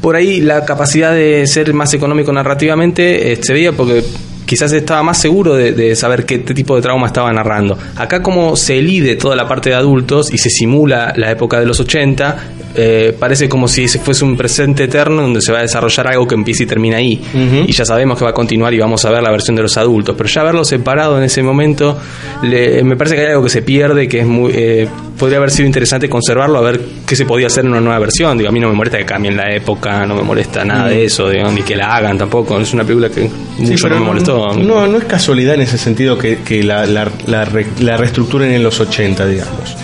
por 0.02 0.16
ahí 0.16 0.42
la 0.42 0.66
capacidad 0.66 1.14
de 1.14 1.46
ser 1.46 1.72
más 1.76 1.94
económico 1.94 2.34
narrativamente 2.34 3.34
eh, 3.34 3.36
se 3.40 3.54
veía 3.54 3.72
porque 3.74 4.04
quizás 4.50 4.72
estaba 4.74 5.04
más 5.04 5.20
seguro 5.22 5.54
de, 5.54 5.74
de 5.74 5.96
saber 5.96 6.26
qué 6.26 6.40
tipo 6.40 6.76
de 6.76 6.82
trauma 6.82 7.06
estaba 7.06 7.32
narrando. 7.32 7.78
Acá 7.96 8.24
como 8.24 8.56
se 8.56 8.80
elide 8.80 9.16
toda 9.16 9.36
la 9.36 9.48
parte 9.48 9.70
de 9.70 9.76
adultos 9.76 10.34
y 10.34 10.40
se 10.40 10.50
simula 10.50 11.14
la 11.16 11.30
época 11.30 11.60
de 11.60 11.68
los 11.68 11.80
80, 11.80 12.38
eh, 12.76 13.16
parece 13.20 13.48
como 13.48 13.68
si 13.68 13.84
ese 13.84 14.00
fuese 14.00 14.26
un 14.26 14.36
presente 14.36 14.86
eterno 14.86 15.22
donde 15.22 15.40
se 15.42 15.52
va 15.52 15.60
a 15.60 15.62
desarrollar 15.62 16.08
algo 16.08 16.28
que 16.28 16.34
empieza 16.34 16.64
y 16.64 16.66
termina 16.66 16.98
ahí. 16.98 17.22
Y 17.68 17.72
ya 17.72 17.86
sabemos 17.86 18.18
que 18.18 18.24
va 18.24 18.32
a 18.32 18.34
continuar 18.34 18.74
y 18.74 18.80
vamos 18.80 19.06
a 19.06 19.12
ver 19.12 19.22
la 19.22 19.30
versión 19.30 19.56
de 19.56 19.62
los 19.62 19.78
adultos. 19.78 20.16
Pero 20.18 20.28
ya 20.28 20.42
verlo 20.44 20.64
separado 20.66 21.18
en 21.20 21.26
ese 21.26 21.44
momento, 21.44 21.96
le- 22.42 22.84
me 22.84 22.96
parece 22.96 23.16
que 23.18 23.22
hay 23.22 23.28
algo 23.28 23.44
que 23.44 23.50
se 23.52 23.62
pierde, 23.62 24.08
que 24.08 24.22
es 24.22 24.26
muy... 24.26 24.52
eh, 24.56 24.88
podría 25.20 25.38
haber 25.38 25.52
sido 25.52 25.68
interesante 25.68 26.10
conservarlo, 26.10 26.58
a 26.58 26.62
ver 26.62 26.80
qué 27.06 27.16
se 27.16 27.26
podía 27.26 27.48
hacer 27.48 27.66
en 27.66 27.72
una 27.72 27.82
nueva 27.82 28.00
versión. 28.00 28.38
Digo, 28.38 28.50
a 28.50 28.52
mí 28.52 28.60
no 28.60 28.70
me 28.70 28.74
molesta 28.76 28.98
que 28.98 29.06
cambien 29.06 29.38
la 29.38 29.54
época, 29.54 30.06
no 30.06 30.16
me 30.16 30.24
molesta 30.24 30.66
nada 30.66 30.86
Mm. 30.86 30.90
de 30.90 31.06
eso, 31.06 31.30
digo, 31.30 31.52
ni 31.52 31.62
que 31.62 31.76
la 31.76 31.96
hagan 31.96 32.18
tampoco. 32.18 32.60
Es 32.60 32.74
una 32.74 32.84
película 32.84 33.10
que 33.10 33.30
mucho 33.60 33.78
Sí, 33.78 33.84
no 33.90 34.00
me 34.00 34.06
molestó. 34.06 34.54
No, 34.56 34.88
no 34.88 34.98
es 34.98 35.04
casualidad 35.04 35.54
en 35.56 35.62
ese 35.62 35.78
sentido 35.78 36.18
que, 36.18 36.40
que 36.40 36.64
la, 36.64 36.86
la, 36.88 37.08
la, 37.28 37.46
re- 37.46 37.68
la 37.80 37.98
reestructuren 37.98 38.52
en 38.52 38.64
los 38.64 38.80
80, 38.80 39.28
digamos. 39.28 39.76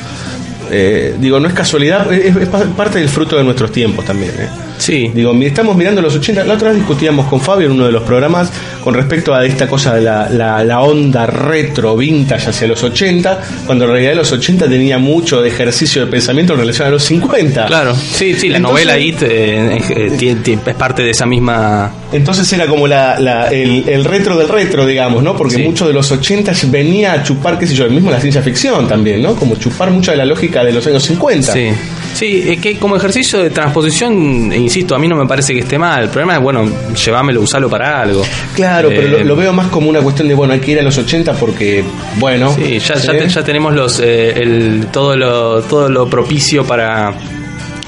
Eh, 0.71 1.15
digo, 1.19 1.39
no 1.39 1.47
es 1.47 1.53
casualidad, 1.53 2.11
es, 2.11 2.35
es 2.35 2.47
pa- 2.47 2.63
parte 2.75 2.97
del 2.99 3.09
fruto 3.09 3.37
de 3.37 3.43
nuestros 3.43 3.71
tiempos 3.71 4.03
también. 4.05 4.31
¿eh? 4.39 4.47
Sí. 4.77 5.09
Digo, 5.13 5.33
estamos 5.41 5.75
mirando 5.75 6.01
los 6.01 6.15
80. 6.15 6.43
La 6.45 6.55
otra 6.55 6.69
vez 6.69 6.77
discutíamos 6.77 7.27
con 7.27 7.39
Fabio 7.41 7.67
en 7.67 7.73
uno 7.73 7.85
de 7.85 7.91
los 7.91 8.03
programas 8.03 8.51
con 8.83 8.93
respecto 8.93 9.33
a 9.33 9.45
esta 9.45 9.67
cosa 9.67 9.93
de 9.95 10.01
la, 10.01 10.29
la, 10.29 10.63
la 10.63 10.81
onda 10.81 11.25
retro, 11.25 11.95
vintage 11.97 12.49
hacia 12.49 12.67
los 12.67 12.83
80, 12.83 13.39
cuando 13.65 13.85
en 13.85 13.91
realidad 13.91 14.13
los 14.15 14.31
80 14.31 14.67
tenía 14.67 14.97
mucho 14.97 15.41
de 15.41 15.49
ejercicio 15.49 16.05
de 16.05 16.11
pensamiento 16.11 16.53
en 16.53 16.59
relación 16.59 16.87
a 16.87 16.91
los 16.91 17.03
50. 17.03 17.65
Claro, 17.65 17.95
sí, 17.95 18.33
sí, 18.35 18.49
la 18.49 18.57
Entonces- 18.57 18.85
novela 18.85 18.99
IT 18.99 19.21
eh, 19.23 19.77
eh, 19.89 20.11
tiene- 20.17 20.41
tiene- 20.41 20.61
es 20.65 20.75
parte 20.75 21.01
de 21.03 21.09
esa 21.11 21.25
misma... 21.25 21.91
Entonces 22.11 22.51
era 22.53 22.67
como 22.67 22.87
la, 22.87 23.19
la- 23.19 23.47
el, 23.47 23.87
el 23.89 24.05
retro 24.05 24.37
del 24.37 24.47
retro, 24.49 24.85
digamos, 24.85 25.23
¿no? 25.23 25.35
Porque 25.35 25.55
Sí. 25.55 25.63
mucho 25.63 25.87
de 25.87 25.93
los 25.93 26.11
80 26.11 26.51
venía 26.67 27.13
a 27.13 27.23
chupar, 27.23 27.57
qué 27.57 27.65
sé 27.67 27.73
yo, 27.73 27.89
mismo 27.89 28.11
la 28.11 28.19
ciencia 28.19 28.41
ficción 28.41 28.87
también, 28.87 29.21
¿no? 29.21 29.35
Como 29.35 29.55
chupar 29.55 29.89
mucho 29.89 30.11
de 30.11 30.17
la 30.17 30.25
lógica 30.25 30.63
de 30.63 30.71
los 30.71 30.85
años 30.87 31.03
50. 31.03 31.53
Sí, 31.53 31.69
sí, 32.15 32.43
es 32.47 32.59
que 32.59 32.77
como 32.77 32.95
ejercicio 32.95 33.39
de 33.39 33.49
transposición, 33.49 34.51
insisto, 34.53 34.95
a 34.95 34.99
mí 34.99 35.07
no 35.07 35.15
me 35.15 35.27
parece 35.27 35.53
que 35.53 35.59
esté 35.59 35.77
mal. 35.77 36.03
El 36.03 36.09
problema 36.09 36.35
es, 36.35 36.41
bueno, 36.41 36.65
llevámelo, 36.93 37.41
usalo 37.41 37.69
para 37.69 38.01
algo. 38.01 38.23
Claro, 38.53 38.89
pero 38.89 39.07
lo, 39.07 39.17
Eh, 39.17 39.25
lo 39.25 39.35
veo 39.35 39.53
más 39.53 39.67
como 39.67 39.89
una 39.89 40.01
cuestión 40.01 40.27
de, 40.27 40.33
bueno, 40.33 40.53
hay 40.53 40.59
que 40.59 40.71
ir 40.71 40.79
a 40.79 40.83
los 40.83 40.97
80 40.97 41.33
porque, 41.33 41.83
bueno. 42.17 42.53
Sí, 42.55 42.79
ya, 42.79 42.95
ya, 42.95 43.27
ya 43.27 43.43
tenemos 43.43 43.73
los 43.73 43.99
eh, 43.99 44.31
el, 44.31 44.87
todo 44.91 45.15
lo 45.15 45.61
todo 45.63 45.89
lo 45.89 46.09
propicio 46.09 46.65
para 46.65 47.13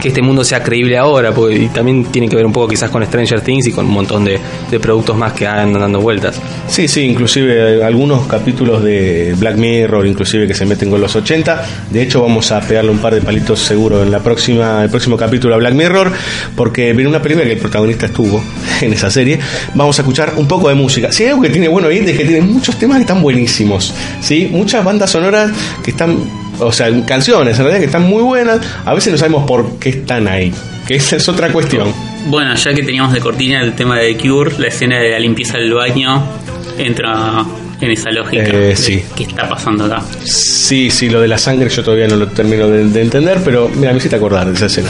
que 0.01 0.09
este 0.09 0.21
mundo 0.21 0.43
sea 0.43 0.61
creíble 0.61 0.97
ahora, 0.97 1.31
porque 1.31 1.55
y 1.55 1.67
también 1.69 2.05
tiene 2.05 2.29
que 2.29 2.35
ver 2.35 2.45
un 2.45 2.53
poco 2.53 2.67
quizás 2.67 2.89
con 2.89 3.03
Stranger 3.03 3.41
Things 3.41 3.67
y 3.67 3.71
con 3.71 3.85
un 3.85 3.93
montón 3.93 4.25
de, 4.25 4.39
de 4.69 4.79
productos 4.79 5.17
más 5.17 5.33
que 5.33 5.47
andan 5.47 5.81
dando 5.81 5.99
vueltas. 5.99 6.39
Sí, 6.67 6.87
sí, 6.87 7.01
inclusive 7.01 7.83
algunos 7.83 8.27
capítulos 8.27 8.83
de 8.83 9.35
Black 9.37 9.57
Mirror, 9.57 10.05
inclusive 10.05 10.47
que 10.47 10.53
se 10.53 10.65
meten 10.65 10.89
con 10.89 11.01
los 11.01 11.15
80. 11.15 11.65
De 11.89 12.01
hecho, 12.01 12.21
vamos 12.21 12.51
a 12.51 12.59
pegarle 12.61 12.91
un 12.91 12.99
par 12.99 13.15
de 13.15 13.21
palitos 13.21 13.59
seguro 13.59 14.03
en 14.03 14.11
la 14.11 14.19
próxima, 14.19 14.83
el 14.83 14.89
próximo 14.89 15.17
capítulo 15.17 15.55
a 15.55 15.57
Black 15.57 15.73
Mirror, 15.73 16.11
porque 16.55 16.93
viene 16.93 17.09
una 17.09 17.21
película 17.21 17.45
que 17.45 17.53
el 17.53 17.59
protagonista 17.59 18.05
estuvo 18.05 18.43
en 18.81 18.93
esa 18.93 19.09
serie. 19.09 19.39
Vamos 19.73 19.97
a 19.97 20.01
escuchar 20.01 20.33
un 20.37 20.47
poco 20.47 20.69
de 20.69 20.75
música. 20.75 21.11
Si 21.11 21.23
hay 21.23 21.29
algo 21.29 21.41
que 21.41 21.49
tiene 21.49 21.67
bueno 21.67 21.87
ahí 21.87 21.97
es 21.97 22.17
que 22.17 22.25
tiene 22.25 22.41
muchos 22.41 22.77
temas 22.77 22.97
que 22.97 23.01
están 23.01 23.21
buenísimos, 23.21 23.93
¿sí? 24.21 24.49
Muchas 24.51 24.83
bandas 24.83 25.09
sonoras 25.09 25.51
que 25.83 25.91
están, 25.91 26.17
o 26.59 26.71
sea, 26.71 26.89
canciones 27.05 27.57
en 27.57 27.65
realidad 27.65 27.79
que 27.79 27.85
están 27.85 28.03
muy 28.03 28.23
buenas. 28.23 28.59
A 28.85 28.93
veces 28.93 29.11
no 29.11 29.17
sabemos 29.17 29.45
por 29.45 29.77
qué 29.79 29.89
están 29.89 30.27
ahí, 30.27 30.51
que 30.87 30.95
esa 30.95 31.15
es 31.15 31.27
otra 31.29 31.51
cuestión. 31.51 31.93
Bueno, 32.27 32.55
ya 32.55 32.73
que 32.73 32.83
teníamos 32.83 33.13
de 33.13 33.19
cortina 33.19 33.61
el 33.61 33.73
tema 33.73 33.97
de 33.97 34.17
Cure, 34.17 34.55
la 34.57 34.67
escena 34.67 34.99
de 34.99 35.11
la 35.11 35.19
limpieza 35.19 35.57
del 35.57 35.73
baño 35.73 36.23
entra 36.77 37.45
en 37.79 37.91
esa 37.91 38.09
lógica. 38.11 38.43
Eh, 38.43 38.75
sí. 38.75 39.03
¿Qué 39.15 39.23
está 39.23 39.47
pasando 39.47 39.85
acá? 39.85 40.01
Sí, 40.23 40.89
sí, 40.89 41.09
lo 41.09 41.21
de 41.21 41.27
la 41.27 41.37
sangre 41.37 41.69
yo 41.69 41.83
todavía 41.83 42.07
no 42.07 42.15
lo 42.15 42.27
termino 42.27 42.67
de, 42.67 42.85
de 42.85 43.01
entender, 43.01 43.39
pero 43.43 43.69
mira, 43.69 43.91
me 43.91 43.97
hiciste 43.97 44.15
acordar 44.15 44.47
de 44.47 44.53
esa 44.53 44.65
escena. 44.65 44.89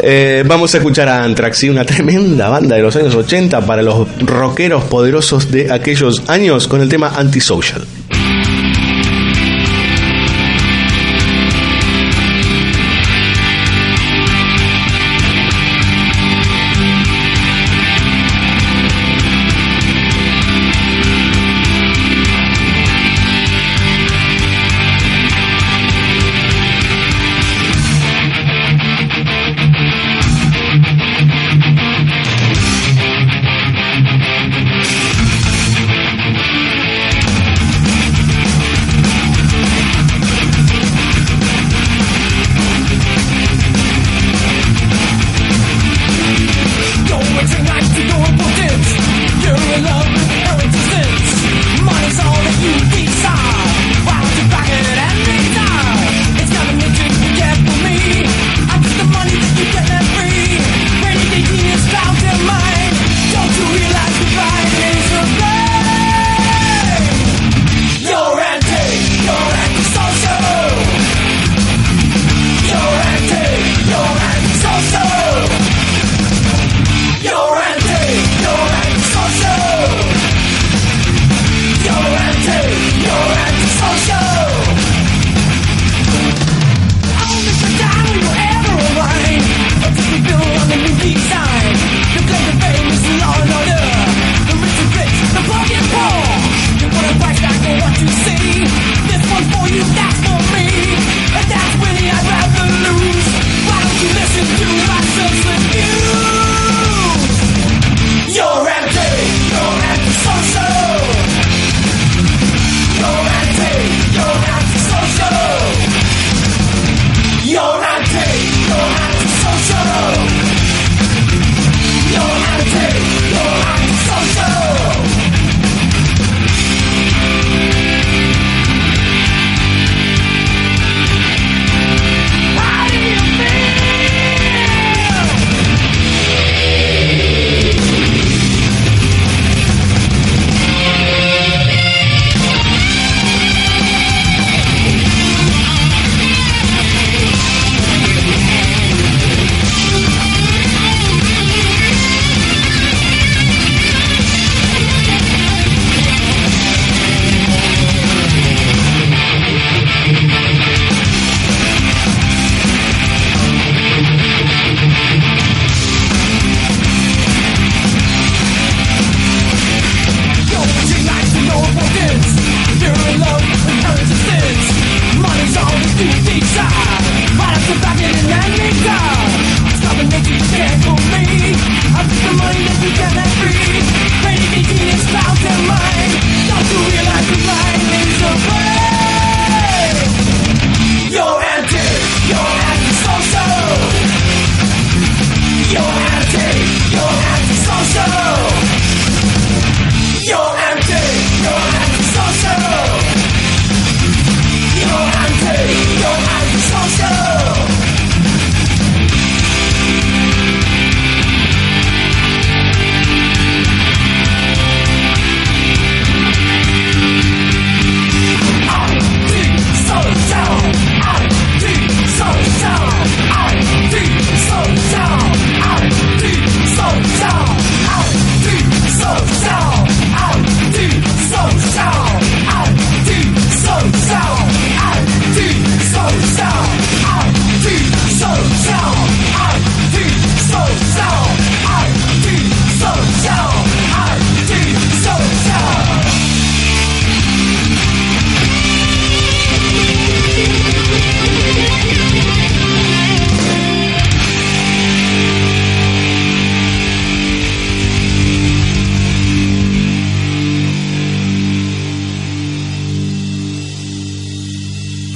Eh, 0.00 0.44
vamos 0.46 0.74
a 0.74 0.78
escuchar 0.78 1.08
a 1.08 1.24
Anthrax, 1.24 1.58
¿sí? 1.58 1.68
una 1.68 1.84
tremenda 1.84 2.48
banda 2.48 2.76
de 2.76 2.82
los 2.82 2.94
años 2.96 3.14
80 3.14 3.60
para 3.62 3.82
los 3.82 4.06
rockeros 4.20 4.84
poderosos 4.84 5.50
de 5.50 5.72
aquellos 5.72 6.22
años 6.28 6.68
con 6.68 6.80
el 6.80 6.88
tema 6.88 7.12
Antisocial. 7.16 7.84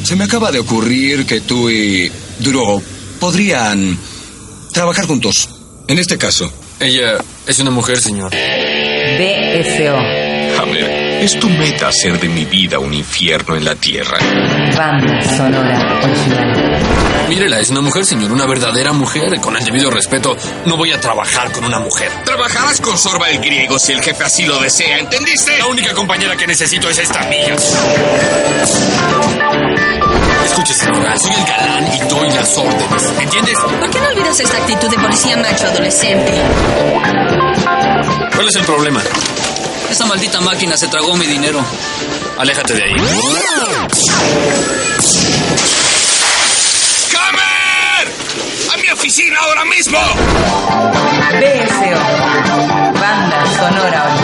Se 0.03 0.17
me 0.17 0.25
acaba 0.25 0.51
de 0.51 0.61
ocurrir 0.61 1.27
que 1.27 1.41
tú 1.41 1.71
y 1.71 2.11
Duro 2.39 2.83
podrían 3.21 3.99
trabajar 4.73 5.07
juntos. 5.07 5.49
En 5.87 5.99
este 5.99 6.19
caso. 6.19 6.53
Ella 6.81 7.19
es 7.47 7.59
una 7.59 7.71
mujer, 7.71 7.99
señor. 7.99 8.31
BSO. 8.31 9.97
Hammer, 10.63 11.23
es 11.23 11.39
tu 11.39 11.49
meta 11.49 11.89
hacer 11.89 12.21
de 12.21 12.29
mi 12.29 12.45
vida 12.45 12.79
un 12.79 12.95
infierno 12.95 13.57
en 13.57 13.65
la 13.65 13.75
tierra. 13.75 14.19
Banda 14.77 15.37
sonora 15.37 16.01
original. 16.05 16.79
Mírela, 17.29 17.61
es 17.61 17.71
una 17.71 17.81
mujer, 17.81 18.05
señor, 18.07 18.33
una 18.33 18.47
verdadera 18.47 18.93
mujer. 18.93 19.39
Con 19.41 19.57
el 19.57 19.65
debido 19.65 19.91
respeto, 19.91 20.37
no 20.67 20.77
voy 20.77 20.93
a 20.93 21.01
trabajar 21.01 21.53
con 21.53 21.65
una 21.65 21.79
mujer. 21.79 22.11
Trabajarás 22.25 22.81
con 22.81 22.97
Sorba 22.97 23.29
el 23.29 23.39
griego 23.39 23.79
si 23.79 23.93
el 23.93 24.01
jefe 24.01 24.25
así 24.25 24.45
lo 24.47 24.61
desea, 24.61 24.99
¿entendiste? 24.99 25.59
La 25.59 25.67
única 25.67 25.93
compañera 25.95 26.37
que 26.37 26.47
necesito 26.47 26.89
es 26.89 26.99
esta 26.99 27.21
mía. 27.29 27.57
Escuche, 30.45 30.75
señora, 30.75 31.17
soy 31.19 31.33
el 31.33 31.45
galán 31.45 31.87
y 31.93 31.99
doy 32.09 32.31
las 32.31 32.57
órdenes. 32.57 33.03
¿Entiendes? 33.21 33.59
¿Por 33.59 33.91
qué 33.91 34.01
no 34.01 34.09
olvidas 34.09 34.41
esta 34.41 34.57
actitud 34.57 34.89
de 34.91 34.99
policía 34.99 35.37
macho 35.37 35.67
adolescente? 35.67 36.33
¿Cuál 38.35 38.49
es 38.49 38.57
el 38.57 38.65
problema? 38.65 39.03
Esa 39.91 40.07
maldita 40.07 40.41
máquina 40.41 40.77
se 40.77 40.89
tragó 40.89 41.15
mi 41.17 41.27
dinero. 41.27 41.61
Aléjate 42.39 42.75
de 42.75 42.83
ahí. 42.85 42.95
¡Hammer! 47.17 48.09
¡A 48.73 48.77
mi 48.77 48.91
oficina 48.91 49.39
ahora 49.41 49.65
mismo! 49.65 49.99
BSO. 51.41 53.01
Banda 53.01 53.45
sonora 53.59 54.18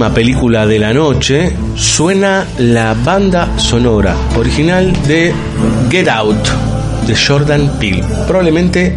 Última 0.00 0.14
película 0.14 0.66
de 0.66 0.78
la 0.78 0.94
noche, 0.94 1.52
suena 1.74 2.46
la 2.56 2.94
banda 2.94 3.58
sonora 3.58 4.16
original 4.34 4.90
de 5.06 5.30
Get 5.90 6.08
Out, 6.08 6.38
de 7.06 7.14
Jordan 7.14 7.78
Peele. 7.78 8.02
Probablemente 8.26 8.96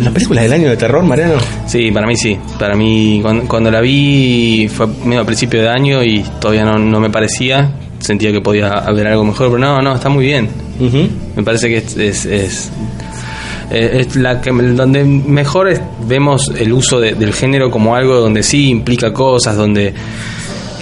la 0.00 0.10
película 0.10 0.42
del 0.42 0.52
año 0.52 0.68
de 0.68 0.76
terror, 0.76 1.04
Mariano. 1.04 1.34
Sí, 1.64 1.92
para 1.92 2.08
mí 2.08 2.16
sí. 2.16 2.36
Para 2.58 2.74
mí, 2.74 3.20
cuando, 3.22 3.46
cuando 3.46 3.70
la 3.70 3.80
vi 3.80 4.66
fue 4.66 4.88
medio 5.04 5.20
a 5.20 5.24
principio 5.24 5.62
de 5.62 5.68
año 5.68 6.02
y 6.02 6.24
todavía 6.40 6.64
no, 6.64 6.76
no 6.76 6.98
me 6.98 7.08
parecía. 7.08 7.70
Sentía 8.00 8.32
que 8.32 8.40
podía 8.40 8.70
haber 8.70 9.06
algo 9.06 9.22
mejor, 9.22 9.46
pero 9.46 9.58
no, 9.58 9.80
no, 9.80 9.94
está 9.94 10.08
muy 10.08 10.24
bien. 10.24 10.48
Me 11.36 11.44
parece 11.44 11.68
que 11.68 11.76
es, 11.76 11.96
es, 11.96 12.26
es, 12.26 12.72
eh, 13.72 14.00
es 14.00 14.14
la 14.16 14.40
que 14.40 14.50
donde 14.52 15.04
mejor 15.04 15.68
es- 15.68 15.80
vemos 16.06 16.52
el 16.58 16.72
uso 16.72 17.00
de- 17.00 17.14
del 17.14 17.32
género 17.32 17.70
como 17.70 17.94
algo 17.96 18.14
donde 18.16 18.42
sí 18.42 18.68
implica 18.68 19.12
cosas, 19.12 19.56
donde 19.56 19.92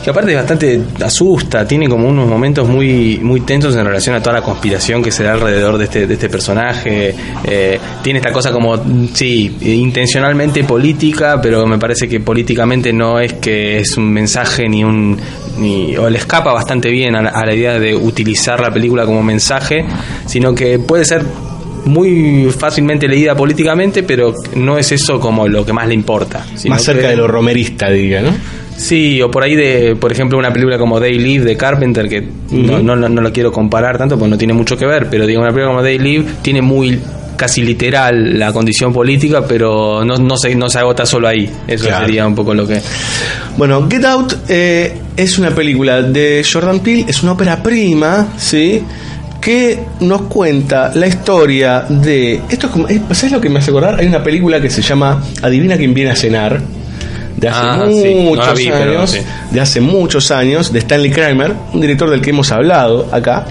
que 0.02 0.08
aparte 0.08 0.34
bastante 0.34 0.80
asusta, 1.04 1.68
tiene 1.68 1.86
como 1.86 2.08
unos 2.08 2.26
momentos 2.26 2.66
muy 2.66 3.18
muy 3.22 3.42
tensos 3.42 3.76
en 3.76 3.84
relación 3.84 4.16
a 4.16 4.22
toda 4.22 4.36
la 4.36 4.42
conspiración 4.42 5.02
que 5.02 5.12
se 5.12 5.24
da 5.24 5.32
alrededor 5.34 5.76
de 5.76 5.84
este, 5.84 6.06
de 6.06 6.14
este 6.14 6.30
personaje. 6.30 7.14
Eh, 7.44 7.78
tiene 8.02 8.18
esta 8.20 8.32
cosa 8.32 8.50
como, 8.50 8.82
sí, 9.12 9.54
intencionalmente 9.60 10.64
política, 10.64 11.38
pero 11.42 11.66
me 11.66 11.76
parece 11.78 12.08
que 12.08 12.18
políticamente 12.20 12.94
no 12.94 13.20
es 13.20 13.34
que 13.34 13.76
es 13.80 13.94
un 13.98 14.10
mensaje 14.10 14.70
ni 14.70 14.82
un... 14.84 15.18
Ni, 15.58 15.94
o 15.98 16.08
le 16.08 16.16
escapa 16.16 16.54
bastante 16.54 16.88
bien 16.88 17.14
a 17.14 17.20
la, 17.20 17.28
a 17.30 17.44
la 17.44 17.54
idea 17.54 17.78
de 17.78 17.94
utilizar 17.94 18.58
la 18.58 18.70
película 18.72 19.04
como 19.04 19.22
mensaje, 19.22 19.84
sino 20.24 20.54
que 20.54 20.78
puede 20.78 21.04
ser 21.04 21.22
muy 21.84 22.48
fácilmente 22.56 23.06
leída 23.08 23.34
políticamente, 23.34 24.02
pero 24.02 24.34
no 24.54 24.78
es 24.78 24.92
eso 24.92 25.18
como 25.20 25.46
lo 25.48 25.64
que 25.64 25.72
más 25.72 25.86
le 25.88 25.94
importa. 25.94 26.44
Más 26.68 26.82
cerca 26.82 27.02
que- 27.02 27.08
de 27.08 27.16
lo 27.16 27.26
romerista, 27.28 27.90
diga, 27.90 28.20
¿no? 28.22 28.30
Sí, 28.76 29.20
o 29.20 29.30
por 29.30 29.42
ahí 29.42 29.54
de, 29.56 29.94
por 29.96 30.10
ejemplo, 30.10 30.38
una 30.38 30.52
película 30.52 30.78
como 30.78 30.98
Day 30.98 31.18
Live 31.18 31.44
de 31.44 31.54
Carpenter, 31.56 32.08
que 32.08 32.26
no, 32.50 32.78
no, 32.78 32.96
no, 32.96 33.08
no 33.10 33.20
lo 33.20 33.30
quiero 33.30 33.52
comparar 33.52 33.98
tanto 33.98 34.16
porque 34.18 34.30
no 34.30 34.38
tiene 34.38 34.54
mucho 34.54 34.74
que 34.76 34.86
ver, 34.86 35.08
pero 35.10 35.26
digo, 35.26 35.40
una 35.42 35.50
película 35.50 35.72
como 35.72 35.82
Day 35.82 35.98
Live 35.98 36.24
tiene 36.40 36.62
muy 36.62 36.98
casi 37.36 37.62
literal 37.62 38.38
la 38.38 38.52
condición 38.52 38.92
política, 38.92 39.44
pero 39.46 40.02
no, 40.04 40.16
no, 40.16 40.36
se, 40.36 40.54
no 40.54 40.68
se 40.70 40.78
agota 40.78 41.04
solo 41.06 41.28
ahí. 41.28 41.50
Eso 41.66 41.86
Claro. 41.86 42.04
sería 42.06 42.26
un 42.26 42.34
poco 42.34 42.54
lo 42.54 42.66
que... 42.66 42.80
Bueno, 43.56 43.86
Get 43.90 44.04
Out 44.04 44.34
eh, 44.48 44.94
es 45.16 45.38
una 45.38 45.50
película 45.50 46.00
de 46.02 46.42
Jordan 46.50 46.80
Peele, 46.80 47.04
es 47.08 47.22
una 47.22 47.32
ópera 47.32 47.62
prima, 47.62 48.28
¿sí? 48.38 48.82
Que 49.40 49.78
nos 50.00 50.22
cuenta 50.22 50.90
la 50.94 51.06
historia 51.06 51.86
de. 51.88 52.42
Esto 52.50 52.66
es 52.66 52.72
como. 52.72 52.88
es- 52.88 53.00
¿Sabes 53.12 53.32
lo 53.32 53.40
que 53.40 53.48
me 53.48 53.58
hace 53.58 53.70
acordar? 53.70 53.98
Hay 53.98 54.06
una 54.06 54.22
película 54.22 54.60
que 54.60 54.68
se 54.68 54.82
llama 54.82 55.22
Adivina 55.42 55.76
quién 55.78 55.94
viene 55.94 56.10
a 56.10 56.16
cenar. 56.16 56.60
De 57.36 57.48
hace 57.48 57.60
Ah, 57.62 57.86
sí, 57.88 58.14
no 58.16 58.20
muchos 58.22 58.58
vi, 58.58 58.68
años. 58.68 59.16
De 59.50 59.60
hace 59.60 59.80
muchos 59.80 60.30
años. 60.30 60.72
De 60.74 60.80
Stanley 60.80 61.10
Kramer, 61.10 61.54
un 61.72 61.80
director 61.80 62.10
del 62.10 62.20
que 62.20 62.30
hemos 62.30 62.52
hablado 62.52 63.08
acá. 63.12 63.46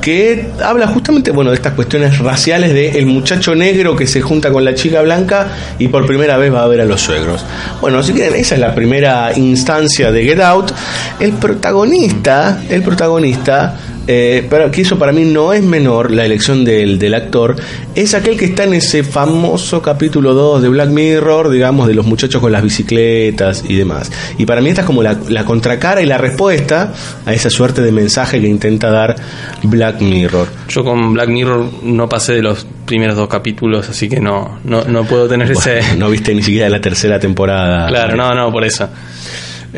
Que 0.00 0.46
habla 0.62 0.86
justamente, 0.86 1.32
bueno, 1.32 1.50
de 1.50 1.56
estas 1.56 1.72
cuestiones 1.72 2.18
raciales 2.20 2.72
de 2.72 2.96
el 2.96 3.06
muchacho 3.06 3.56
negro 3.56 3.96
que 3.96 4.06
se 4.06 4.20
junta 4.20 4.52
con 4.52 4.64
la 4.64 4.72
chica 4.76 5.02
blanca 5.02 5.48
y 5.80 5.88
por 5.88 6.06
primera 6.06 6.36
vez 6.36 6.54
va 6.54 6.62
a 6.62 6.68
ver 6.68 6.80
a 6.82 6.84
los 6.84 7.00
suegros. 7.00 7.44
Bueno, 7.80 8.00
si 8.04 8.12
quieren, 8.12 8.36
esa 8.38 8.54
es 8.54 8.60
la 8.60 8.72
primera 8.72 9.32
instancia 9.36 10.12
de 10.12 10.22
Get 10.22 10.40
Out. 10.40 10.70
El 11.18 11.32
protagonista, 11.32 12.60
el 12.70 12.82
protagonista, 12.82 13.74
eh, 14.06 14.46
pero 14.48 14.70
que 14.70 14.82
eso 14.82 14.98
para 14.98 15.12
mí 15.12 15.24
no 15.24 15.52
es 15.52 15.62
menor, 15.62 16.10
la 16.10 16.24
elección 16.24 16.64
del, 16.64 16.98
del 16.98 17.14
actor, 17.14 17.56
es 17.94 18.14
aquel 18.14 18.38
que 18.38 18.46
está 18.46 18.64
en 18.64 18.74
ese 18.74 19.02
famoso 19.02 19.82
capítulo 19.82 20.34
2 20.34 20.62
de 20.62 20.68
Black 20.68 20.90
Mirror, 20.90 21.50
digamos, 21.50 21.88
de 21.88 21.94
los 21.94 22.06
muchachos 22.06 22.40
con 22.40 22.52
las 22.52 22.62
bicicletas 22.62 23.64
y 23.68 23.76
demás. 23.76 24.10
Y 24.38 24.46
para 24.46 24.60
mí 24.60 24.68
esta 24.68 24.82
es 24.82 24.86
como 24.86 25.02
la, 25.02 25.18
la 25.28 25.44
contracara 25.44 26.02
y 26.02 26.06
la 26.06 26.18
respuesta 26.18 26.92
a 27.24 27.32
esa 27.32 27.50
suerte 27.50 27.82
de 27.82 27.92
mensaje 27.92 28.40
que 28.40 28.46
intenta 28.46 28.90
dar 28.90 29.16
Black 29.62 30.00
Mirror. 30.00 30.48
Yo 30.68 30.84
con 30.84 31.12
Black 31.12 31.28
Mirror 31.28 31.70
no 31.82 32.08
pasé 32.08 32.34
de 32.34 32.42
los 32.42 32.66
primeros 32.84 33.16
dos 33.16 33.28
capítulos, 33.28 33.88
así 33.88 34.08
que 34.08 34.20
no, 34.20 34.58
no, 34.64 34.84
no 34.84 35.04
puedo 35.04 35.28
tener 35.28 35.50
ese... 35.50 35.80
No 35.96 36.10
viste 36.10 36.34
ni 36.34 36.42
siquiera 36.42 36.68
la 36.68 36.80
tercera 36.80 37.18
temporada. 37.18 37.88
Claro, 37.88 38.16
no, 38.16 38.34
no, 38.34 38.52
por 38.52 38.64
eso. 38.64 38.88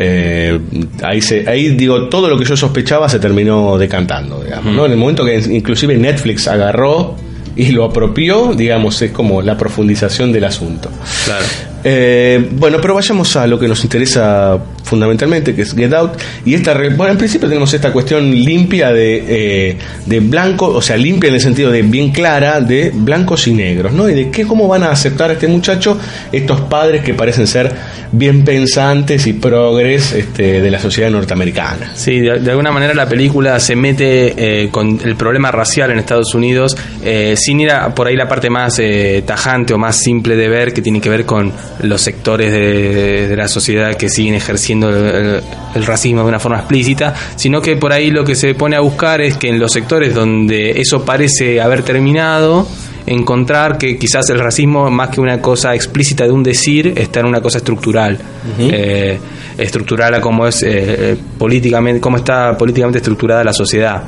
Eh, 0.01 0.57
ahí, 1.03 1.21
se, 1.21 1.49
ahí 1.49 1.71
digo, 1.71 2.09
todo 2.09 2.29
lo 2.29 2.39
que 2.39 2.45
yo 2.45 2.57
sospechaba 2.57 3.09
se 3.09 3.19
terminó 3.19 3.77
decantando, 3.77 4.41
digamos, 4.45 4.73
¿no? 4.73 4.87
En 4.87 4.93
el 4.93 4.97
momento 4.97 5.25
que 5.25 5.37
inclusive 5.39 5.97
Netflix 5.99 6.47
agarró 6.47 7.17
y 7.57 7.73
lo 7.73 7.85
apropió, 7.85 8.55
digamos, 8.55 9.03
es 9.03 9.11
como 9.11 9.43
la 9.43 9.59
profundización 9.59 10.31
del 10.31 10.45
asunto. 10.45 10.89
Claro. 11.25 11.45
Eh, 11.83 12.49
bueno, 12.53 12.79
pero 12.81 12.95
vayamos 12.95 13.35
a 13.35 13.49
lo 13.49 13.59
que 13.59 13.67
nos 13.67 13.83
interesa 13.83 14.57
fundamentalmente, 14.89 15.55
que 15.55 15.63
es 15.63 15.75
Get 15.75 15.93
Out. 15.93 16.13
Y 16.45 16.55
esta, 16.55 16.75
bueno, 16.75 17.13
en 17.13 17.19
principio 17.19 17.49
tenemos 17.49 17.73
esta 17.75 17.93
cuestión 17.93 18.31
limpia 18.31 18.91
de, 18.91 19.25
eh, 19.29 19.77
de 20.07 20.21
blanco, 20.21 20.69
o 20.69 20.83
sea, 20.83 20.97
limpia 20.97 21.29
en 21.29 21.35
el 21.35 21.41
sentido 21.41 21.71
de 21.71 21.83
bien 21.83 22.11
clara, 22.11 22.61
de 22.61 22.91
blancos 22.93 23.47
y 23.47 23.53
negros, 23.53 23.93
¿no? 23.93 24.09
Y 24.09 24.15
de 24.15 24.31
qué, 24.31 24.47
cómo 24.47 24.67
van 24.67 24.83
a 24.83 24.91
aceptar 24.91 25.31
a 25.31 25.35
este 25.35 25.47
muchacho 25.47 25.99
estos 26.33 26.63
padres 26.63 27.03
que 27.03 27.15
parecen 27.15 27.47
ser 27.47 27.73
bien 28.11 28.45
pensantes 28.45 29.27
y 29.27 29.35
progres 29.35 30.13
este, 30.13 30.63
de 30.63 30.71
la 30.71 30.79
sociedad 30.79 31.11
norteamericana. 31.11 31.93
Sí, 31.95 32.21
de, 32.21 32.51
alguna 32.51 32.73
manera 32.73 32.95
la 32.95 33.09
película 33.09 33.61
se 33.61 33.77
mete 33.77 34.63
eh, 34.65 34.71
con 34.71 35.01
el 35.05 35.17
problema 35.17 35.51
racial 35.51 35.91
en 35.91 35.99
Estados 35.99 36.35
Unidos 36.35 36.77
eh, 37.05 37.35
sin 37.37 37.61
ir 37.61 37.71
a 37.71 37.95
por 37.95 38.07
ahí 38.07 38.17
la 38.17 38.27
parte 38.27 38.49
más 38.49 38.81
tajante 39.27 39.75
o 39.75 39.79
más 39.79 39.97
simple 39.97 40.37
de 40.37 40.49
ver 40.49 40.73
que 40.73 40.81
tiene 40.81 41.01
que 41.01 41.11
ver 41.11 41.27
con 41.27 41.53
los 41.83 42.01
sectores 42.01 42.51
de, 42.53 43.29
de 43.29 43.37
la 43.37 43.49
sociedad 43.49 43.95
que 43.97 44.09
siguen 44.09 44.35
ejerciendo 44.35 44.78
el, 44.87 44.95
el- 44.97 45.43
el 45.75 45.85
racismo 45.87 46.23
de 46.23 46.29
una 46.29 46.39
forma 46.41 46.59
explícita, 46.59 47.15
sino 47.37 47.61
que 47.61 47.77
por 47.77 47.93
ahí 47.93 48.11
lo 48.11 48.25
que 48.25 48.35
se 48.35 48.55
pone 48.55 48.75
a 48.75 48.81
buscar 48.81 49.21
es 49.21 49.37
que 49.37 49.49
en 49.49 49.59
los 49.59 49.71
sectores 49.73 50.15
donde 50.15 50.81
eso 50.81 51.05
parece 51.05 51.61
haber 51.61 51.83
terminado, 51.83 52.67
encontrar 53.07 53.79
que 53.79 53.99
quizás 53.99 54.29
el 54.31 54.39
racismo, 54.39 54.91
más 54.91 55.11
que 55.11 55.21
una 55.21 55.41
cosa 55.41 55.75
explícita 55.75 56.25
de 56.25 56.31
un 56.31 56.43
decir, 56.43 56.95
está 56.97 57.21
en 57.21 57.27
una 57.27 57.41
cosa 57.41 57.59
estructural. 57.59 58.19
Eh, 58.59 59.19
estructural 59.59 60.15
a 60.15 60.21
cómo 60.21 60.47
es 60.47 60.63
eh, 60.63 61.17
políticamente, 61.39 62.01
cómo 62.01 62.17
está 62.19 62.57
políticamente 62.57 62.99
estructurada 62.99 63.45
la 63.45 63.53
sociedad. 63.53 64.03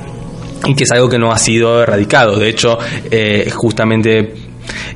Y 0.65 0.75
que 0.75 0.85
es 0.85 0.91
algo 0.93 1.09
que 1.09 1.19
no 1.19 1.31
ha 1.33 1.39
sido 1.39 1.83
erradicado. 1.83 2.39
De 2.39 2.49
hecho, 2.49 2.79
eh, 3.11 3.51
justamente 3.55 4.33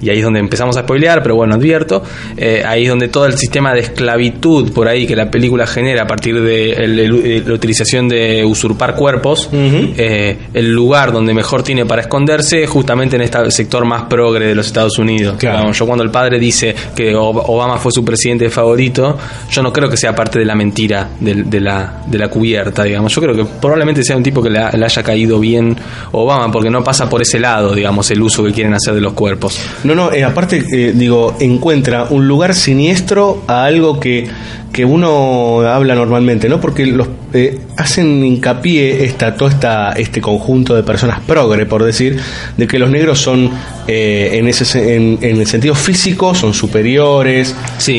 y 0.01 0.11
ahí 0.11 0.19
es 0.19 0.25
donde 0.25 0.41
empezamos 0.41 0.77
a 0.77 0.81
spoilear, 0.83 1.23
pero 1.23 1.37
bueno, 1.37 1.55
advierto, 1.55 2.03
eh, 2.37 2.63
ahí 2.67 2.85
es 2.85 2.89
donde 2.91 3.09
todo 3.09 3.27
el 3.27 3.35
sistema 3.39 3.73
de 3.73 3.81
esclavitud 3.81 4.73
por 4.73 4.89
ahí 4.89 5.07
que 5.07 5.17
la 5.17 5.31
película 5.31 5.67
genera 5.67 6.03
a 6.03 6.07
partir 6.07 6.41
de 6.41 6.73
el- 6.73 6.99
el- 6.99 7.45
la 7.49 7.55
utilización 7.55 8.09
de 8.09 8.45
usurpar 8.45 8.95
cuerpos, 8.97 9.49
eh, 9.53 10.37
el 10.53 10.73
lugar 10.73 11.13
donde 11.13 11.35
mejor 11.35 11.63
tiene 11.63 11.87
para 11.87 12.03
esconderse 12.03 12.63
es 12.63 12.71
justamente 12.71 13.17
en 13.17 13.23
este 13.23 13.51
sector 13.51 13.85
más 13.85 14.03
progre 14.05 14.47
de 14.47 14.55
los 14.55 14.67
Estados 14.67 14.99
Unidos. 14.99 15.37
Vamos, 15.61 15.79
yo 15.79 15.87
cuando 15.87 16.05
el 16.05 16.11
padre 16.11 16.39
dice 16.39 16.75
que 16.95 17.15
Ob- 17.15 17.43
Obama 17.47 17.79
fue 17.79 17.91
su 17.93 18.05
presidente 18.05 18.49
favorito, 18.51 19.17
yo 19.51 19.63
no 19.63 19.73
creo 19.73 19.89
que 19.89 19.97
sea 19.97 20.15
parte 20.15 20.39
de 20.39 20.45
la 20.45 20.55
mentira 20.55 21.11
de, 21.21 21.61
la, 21.61 22.03
de 22.07 22.19
la 22.19 22.29
cubierta, 22.29 22.83
digamos. 22.85 23.15
Yo 23.15 23.21
creo 23.23 23.35
que 23.35 23.45
probablemente 23.61 24.03
sea 24.05 24.17
un 24.17 24.23
tipo 24.23 24.43
que 24.43 24.51
le 24.51 24.59
haya 24.59 25.03
caído 25.03 25.39
bien 25.41 25.77
Obama, 26.13 26.51
porque 26.51 26.71
no 26.71 26.83
pasa 26.85 27.09
por 27.09 27.23
ese 27.23 27.39
lado, 27.41 27.75
digamos, 27.75 28.11
el 28.11 28.23
uso 28.23 28.45
que 28.45 28.53
quieren 28.53 28.75
hacer 28.75 28.95
de 28.95 29.01
los 29.01 29.13
cuerpos. 29.15 29.59
No, 29.85 29.95
no, 29.95 30.13
eh, 30.13 30.25
aparte, 30.25 30.65
eh, 30.73 30.93
digo, 30.95 31.37
encuentra 31.41 32.05
un 32.05 32.27
lugar 32.29 32.55
siniestro 32.55 33.43
a 33.47 33.65
algo 33.65 34.01
que, 34.01 34.29
que 34.75 34.85
uno 34.85 35.61
habla 35.61 35.95
normalmente, 35.95 36.49
¿no? 36.49 36.61
Porque 36.61 36.85
los 36.85 37.09
eh, 37.33 37.59
hacen 37.77 38.25
hincapié 38.25 39.05
esta, 39.05 39.35
todo 39.37 39.49
esta, 39.49 39.93
este 39.93 40.21
conjunto 40.21 40.75
de 40.75 40.83
personas 40.83 41.21
progre, 41.27 41.65
por 41.65 41.83
decir, 41.85 42.19
de 42.57 42.67
que 42.67 42.79
los 42.79 42.91
negros 42.91 43.21
son, 43.21 43.51
eh, 43.87 44.31
en, 44.33 44.49
ese, 44.49 44.65
se- 44.65 44.97
en, 44.97 45.19
en 45.23 45.41
el 45.41 45.47
sentido 45.47 45.75
físico, 45.77 46.35
son 46.35 46.53
superiores, 46.53 47.55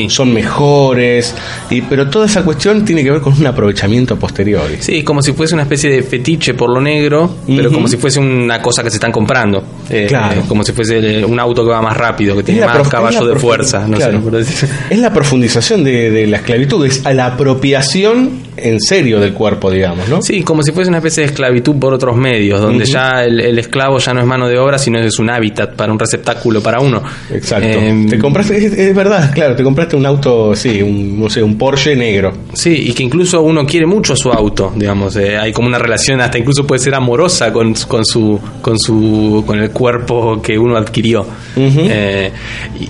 son 0.08 0.32
mejores, 0.32 1.34
y, 1.70 1.80
pero 1.82 2.08
toda 2.10 2.26
esa 2.26 2.44
cuestión 2.44 2.84
tiene 2.84 3.02
que 3.02 3.10
ver 3.10 3.20
con 3.22 3.32
un 3.32 3.46
aprovechamiento 3.46 4.16
posterior. 4.18 4.62
Sí, 4.80 5.02
como 5.02 5.22
si 5.22 5.32
fuese 5.32 5.54
una 5.54 5.62
especie 5.62 5.90
de 5.90 6.02
fetiche 6.02 6.52
por 6.54 6.70
lo 6.70 6.80
negro, 6.80 7.36
pero 7.46 7.72
como 7.72 7.88
si 7.88 7.96
fuese 7.96 8.20
una 8.20 8.60
cosa 8.60 8.82
que 8.82 8.90
se 8.90 8.96
están 8.96 9.12
comprando. 9.12 9.64
Eh, 9.88 10.06
Claro. 10.08 10.42
como 10.48 10.62
si 10.62 10.72
fuese 10.72 11.24
un 11.24 11.38
auto 11.40 11.64
que 11.64 11.70
va 11.70 11.80
más 11.80 11.96
rápido, 11.96 12.36
que 12.36 12.42
tiene 12.42 12.66
más 12.66 12.86
caballo 12.88 13.24
de 13.26 13.36
fuerza. 13.36 13.86
No 13.88 13.96
claro. 13.96 14.20
sé. 14.44 14.66
Es 14.90 14.98
la 14.98 15.12
profundización 15.12 15.82
de, 15.84 16.10
de 16.10 16.26
la 16.26 16.38
esclavitud, 16.38 16.65
a 17.04 17.12
la 17.12 17.26
apropiación 17.26 18.45
en 18.56 18.80
serio 18.80 19.20
del 19.20 19.32
cuerpo, 19.32 19.70
digamos, 19.70 20.08
¿no? 20.08 20.22
Sí, 20.22 20.42
como 20.42 20.62
si 20.62 20.72
fuese 20.72 20.88
una 20.88 20.98
especie 20.98 21.22
de 21.22 21.28
esclavitud 21.30 21.76
por 21.76 21.92
otros 21.94 22.16
medios, 22.16 22.60
donde 22.60 22.84
ya 22.84 23.22
el, 23.24 23.40
el 23.40 23.58
esclavo 23.58 23.98
ya 23.98 24.14
no 24.14 24.20
es 24.20 24.26
mano 24.26 24.48
de 24.48 24.58
obra, 24.58 24.78
sino 24.78 24.98
es 24.98 25.18
un 25.18 25.30
hábitat 25.30 25.74
para 25.76 25.92
un 25.92 25.98
receptáculo 25.98 26.60
para 26.62 26.80
uno. 26.80 27.02
Exacto. 27.30 27.66
Eh, 27.68 28.06
te 28.08 28.18
compraste, 28.18 28.56
es, 28.56 28.72
es 28.72 28.94
verdad, 28.94 29.32
claro, 29.34 29.54
te 29.56 29.62
compraste 29.62 29.96
un 29.96 30.06
auto, 30.06 30.54
sí, 30.54 30.80
un, 30.82 31.20
no 31.20 31.28
sé, 31.28 31.42
un 31.42 31.56
Porsche 31.58 31.94
negro. 31.96 32.32
Sí, 32.54 32.74
y 32.88 32.92
que 32.92 33.02
incluso 33.02 33.42
uno 33.42 33.66
quiere 33.66 33.86
mucho 33.86 34.16
su 34.16 34.30
auto, 34.30 34.72
digamos, 34.74 35.16
eh, 35.16 35.36
hay 35.36 35.52
como 35.52 35.68
una 35.68 35.78
relación 35.78 36.20
hasta 36.20 36.38
incluso 36.38 36.66
puede 36.66 36.80
ser 36.80 36.94
amorosa 36.94 37.52
con, 37.52 37.74
con 37.86 38.04
su 38.04 38.40
con 38.62 38.78
su 38.78 39.44
con 39.46 39.58
el 39.58 39.70
cuerpo 39.70 40.40
que 40.40 40.58
uno 40.58 40.76
adquirió. 40.76 41.26
Eh, 41.56 42.30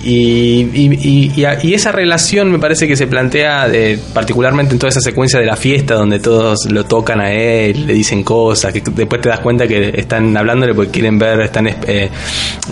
y, 0.03 0.61
y, 0.73 0.99
y- 1.01 1.31
y 1.35 1.45
a- 1.45 1.59
y 1.63 1.73
esa 1.73 1.91
relación 1.91 2.51
me 2.51 2.59
parece 2.59 2.87
que 2.87 2.95
se 2.95 3.07
plantea 3.07 3.67
eh, 3.71 3.99
particularmente 4.13 4.73
en 4.73 4.79
toda 4.79 4.89
esa 4.89 5.01
secuencia 5.01 5.39
de 5.39 5.45
la 5.45 5.55
fiesta 5.57 5.95
donde 5.95 6.19
todos 6.19 6.71
lo 6.71 6.85
tocan 6.85 7.19
a 7.19 7.31
él, 7.33 7.85
le 7.87 7.93
dicen 7.93 8.23
cosas, 8.23 8.71
que 8.71 8.81
después 8.81 9.21
te 9.21 9.29
das 9.29 9.39
cuenta 9.41 9.67
que 9.67 9.89
están 9.97 10.35
hablándole 10.37 10.73
porque 10.73 10.91
quieren 10.91 11.19
ver, 11.19 11.41
están, 11.41 11.67
eh, 11.67 12.09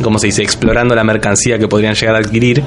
¿cómo 0.01 0.17
se 0.19 0.27
dice?, 0.27 0.41
explorando 0.43 0.95
la 0.95 1.03
mercancía 1.03 1.59
que 1.59 1.67
podrían 1.67 1.93
llegar 1.95 2.15
a 2.15 2.19
adquirir. 2.19 2.63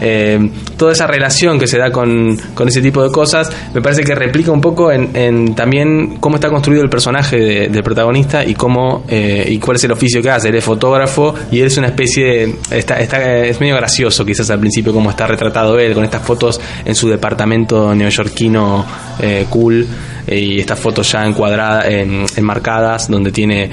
Eh, 0.00 0.50
toda 0.76 0.92
esa 0.92 1.06
relación 1.06 1.58
que 1.58 1.66
se 1.66 1.78
da 1.78 1.90
con, 1.90 2.36
con 2.54 2.68
ese 2.68 2.80
tipo 2.82 3.02
de 3.02 3.10
cosas 3.10 3.50
me 3.72 3.80
parece 3.80 4.02
que 4.04 4.14
replica 4.14 4.50
un 4.52 4.60
poco 4.60 4.90
en, 4.92 5.54
también 5.54 6.16
cómo 6.20 6.36
está 6.36 6.48
construido 6.48 6.82
el 6.82 6.90
personaje 6.90 7.36
de- 7.38 7.68
del 7.68 7.82
protagonista 7.82 8.44
y 8.44 8.54
cómo 8.54 9.04
eh, 9.08 9.46
y 9.48 9.58
cuál 9.58 9.76
es 9.76 9.84
el 9.84 9.92
oficio 9.92 10.20
que 10.22 10.30
hace. 10.30 10.48
Él 10.48 10.56
es 10.56 10.64
fotógrafo 10.64 11.34
y 11.50 11.60
él 11.60 11.66
es 11.66 11.76
una 11.78 11.86
especie 11.88 12.24
de... 12.70 12.78
Está, 12.78 13.00
es 13.00 13.60
medio 13.60 13.76
gracioso 13.76 14.24
quizás 14.24 14.50
al 14.50 14.58
principio 14.60 14.92
cómo 14.92 15.10
está 15.10 15.26
retratado 15.26 15.78
él 15.78 15.94
con 15.94 16.04
estas 16.04 16.22
fotos 16.22 16.60
en 16.84 16.94
su 16.94 17.08
departamento 17.08 17.94
neoyorquino 17.94 18.84
eh, 19.20 19.46
eh, 19.70 20.38
y 20.38 20.58
estas 20.60 20.78
fotos 20.78 21.10
ya 21.12 21.24
encuadradas, 21.26 21.86
en- 21.86 22.24
enmarcadas, 22.36 23.08
donde 23.08 23.30
tiene 23.32 23.70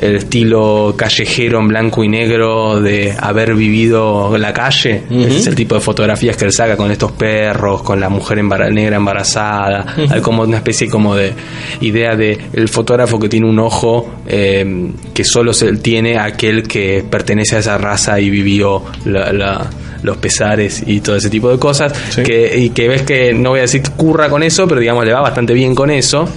el 0.00 0.16
estilo 0.16 0.94
callejero 0.96 1.60
en 1.60 1.68
blanco 1.68 2.04
y 2.04 2.08
negro 2.08 2.80
de 2.80 3.14
haber 3.18 3.54
vivido 3.54 4.36
la 4.38 4.52
calle. 4.52 5.02
Ese 5.10 5.36
es 5.38 5.46
el 5.46 5.54
tipo 5.54 5.74
de 5.74 5.80
fotografías 5.80 6.36
que 6.36 6.44
él 6.44 6.52
saca 6.52 6.76
con 6.76 6.90
estos 6.90 7.12
perros, 7.12 7.82
con 7.82 8.00
la 8.00 8.08
mujer 8.08 8.38
embara- 8.38 8.70
negra 8.70 8.96
embarazada. 8.96 9.94
Hay 10.10 10.20
como 10.20 10.42
una 10.42 10.56
especie 10.58 10.88
como 10.88 11.14
de 11.14 11.32
idea 11.80 12.16
de 12.16 12.38
el 12.52 12.68
fotógrafo 12.68 13.18
que 13.18 13.28
tiene 13.28 13.48
un 13.48 13.58
ojo 13.58 14.10
eh, 14.26 14.90
que 15.14 15.24
solo 15.24 15.52
se 15.52 15.72
tiene 15.76 16.18
aquel 16.18 16.62
que 16.66 17.04
pertenece 17.08 17.56
a 17.56 17.58
esa 17.60 17.78
raza 17.78 18.18
y 18.20 18.30
vivió 18.30 18.82
la- 19.04 19.32
la- 19.32 19.70
los 20.02 20.16
pesares 20.16 20.82
y 20.86 21.00
todo 21.00 21.16
ese 21.16 21.30
tipo 21.30 21.50
de 21.50 21.58
cosas. 21.58 21.92
Que, 22.14 22.58
y 22.58 22.70
que 22.70 22.88
ves 22.88 23.02
que, 23.02 23.32
no 23.32 23.50
voy 23.50 23.60
a 23.60 23.62
decir 23.62 23.82
curra 23.96 24.28
con 24.28 24.42
eso, 24.42 24.66
pero 24.66 24.80
digamos 24.80 25.04
le 25.04 25.12
va 25.12 25.20
bastante 25.20 25.54
bien 25.54 25.74
con 25.74 25.90
eso. 25.90 26.28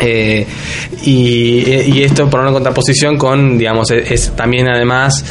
Eh, 0.00 0.46
y, 1.02 1.70
y 1.70 2.02
esto 2.02 2.28
por 2.28 2.40
una 2.40 2.52
contraposición 2.52 3.16
con, 3.16 3.56
digamos, 3.56 3.90
es, 3.90 4.10
es 4.10 4.36
también 4.36 4.68
además 4.68 5.24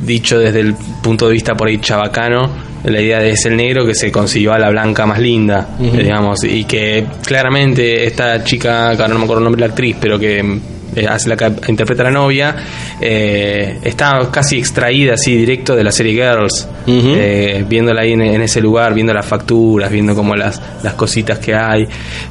dicho 0.00 0.38
desde 0.38 0.60
el 0.60 0.74
punto 0.74 1.26
de 1.26 1.32
vista 1.32 1.54
por 1.54 1.68
ahí 1.68 1.78
chabacano, 1.78 2.50
la 2.84 3.00
idea 3.00 3.18
de 3.18 3.30
es 3.30 3.44
el 3.46 3.56
negro 3.56 3.86
que 3.86 3.94
se 3.94 4.12
consiguió 4.12 4.52
a 4.52 4.58
la 4.58 4.70
blanca 4.70 5.06
más 5.06 5.18
linda, 5.18 5.76
eh, 5.80 6.02
digamos, 6.02 6.44
y 6.44 6.64
que 6.64 7.06
claramente 7.24 8.04
esta 8.04 8.44
chica, 8.44 8.94
que 8.94 9.02
ahora 9.02 9.14
no 9.14 9.20
me 9.20 9.24
acuerdo 9.24 9.40
el 9.40 9.44
nombre 9.44 9.62
de 9.62 9.68
la 9.68 9.72
actriz, 9.72 9.96
pero 10.00 10.18
que 10.18 10.60
eh, 10.94 11.06
hace 11.08 11.28
la 11.28 11.36
que 11.36 11.50
interpreta 11.68 12.02
a 12.02 12.06
la 12.06 12.10
novia, 12.10 12.56
eh, 13.00 13.78
está 13.82 14.28
casi 14.30 14.58
extraída 14.58 15.14
así 15.14 15.36
directo 15.36 15.74
de 15.74 15.84
la 15.84 15.92
serie 15.92 16.12
Girls, 16.12 16.68
eh, 16.86 17.64
viéndola 17.68 18.02
ahí 18.02 18.12
en, 18.12 18.22
en 18.22 18.42
ese 18.42 18.60
lugar, 18.60 18.94
viendo 18.94 19.12
las 19.12 19.26
facturas, 19.26 19.90
viendo 19.90 20.14
como 20.14 20.34
las, 20.34 20.60
las 20.82 20.94
cositas 20.94 21.38
que 21.38 21.54
hay, 21.54 21.86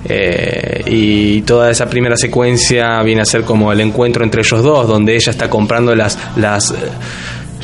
eh, 0.05 0.83
y 0.87 1.41
toda 1.41 1.71
esa 1.71 1.89
primera 1.89 2.15
secuencia 2.17 3.01
viene 3.03 3.21
a 3.21 3.25
ser 3.25 3.43
como 3.43 3.71
el 3.71 3.81
encuentro 3.81 4.23
entre 4.23 4.41
ellos 4.41 4.63
dos, 4.63 4.87
donde 4.87 5.15
ella 5.15 5.31
está 5.31 5.49
comprando 5.49 5.95
las, 5.95 6.17
las 6.35 6.73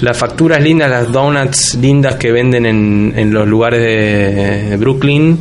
las 0.02 0.18
facturas 0.18 0.64
lindas, 0.64 0.90
las 0.90 1.12
donuts 1.12 1.76
lindas 1.76 2.16
que 2.16 2.32
venden 2.32 2.66
en, 2.66 3.14
en 3.18 3.34
los 3.34 3.46
lugares 3.46 3.82
de, 3.82 4.70
de 4.70 4.78
Brooklyn 4.78 5.40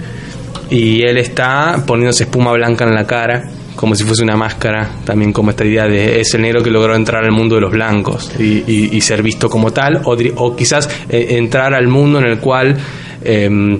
y 0.68 1.02
él 1.02 1.16
está 1.18 1.84
poniéndose 1.86 2.24
espuma 2.24 2.52
blanca 2.52 2.84
en 2.84 2.94
la 2.94 3.06
cara 3.06 3.44
como 3.78 3.94
si 3.94 4.02
fuese 4.02 4.24
una 4.24 4.36
máscara, 4.36 4.90
también 5.04 5.32
como 5.32 5.50
esta 5.50 5.64
idea 5.64 5.86
de 5.86 6.20
es 6.20 6.34
el 6.34 6.42
negro 6.42 6.64
que 6.64 6.70
logró 6.70 6.96
entrar 6.96 7.22
al 7.24 7.30
mundo 7.30 7.54
de 7.54 7.60
los 7.60 7.70
blancos 7.70 8.32
y, 8.36 8.64
y- 8.66 8.88
y 8.92 9.00
ser 9.00 9.22
visto 9.22 9.48
como 9.48 9.70
tal, 9.72 10.00
o, 10.04 10.16
o 10.34 10.56
quizás 10.56 10.88
eh, 11.08 11.26
entrar 11.38 11.72
al 11.74 11.86
mundo 11.86 12.18
en 12.18 12.24
el 12.24 12.38
cual, 12.40 12.76
eh, 13.24 13.78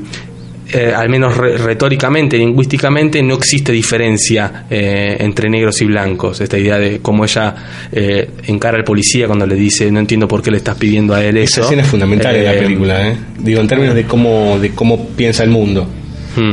eh, 0.73 0.93
al 0.95 1.09
menos 1.09 1.37
re- 1.37 1.57
retóricamente, 1.59 2.37
lingüísticamente, 2.39 3.23
no 3.25 3.35
existe 3.35 3.73
diferencia 3.73 4.67
eh, 4.71 5.17
entre 5.19 5.49
negros 5.51 5.81
y 5.81 5.87
blancos. 5.87 6.41
Esta 6.43 6.59
idea 6.59 6.79
de 6.79 7.01
cómo 7.01 7.25
ella 7.25 7.55
eh, 7.91 8.29
encara 8.47 8.77
al 8.77 8.85
policía 8.85 9.27
cuando 9.27 9.47
le 9.47 9.57
dice, 9.57 9.91
no 9.91 9.99
entiendo 9.99 10.29
por 10.29 10.43
qué 10.43 10.51
le 10.53 10.59
estás 10.59 10.77
pidiendo 10.77 11.13
a 11.15 11.25
él 11.25 11.39
Esa 11.39 11.61
eso. 11.61 11.63
escena 11.65 11.83
es 11.83 11.89
fundamental 11.89 12.37
en 12.37 12.45
la 12.45 12.55
Eh, 12.55 12.59
película, 12.63 13.09
¿eh? 13.09 13.17
Digo, 13.39 13.61
en 13.63 13.67
términos 13.67 13.95
de 13.97 14.05
cómo, 14.05 14.59
de 14.61 14.71
cómo 14.71 15.09
piensa 15.09 15.43
el 15.43 15.51
mundo. 15.51 15.89
Hmm. 16.37 16.53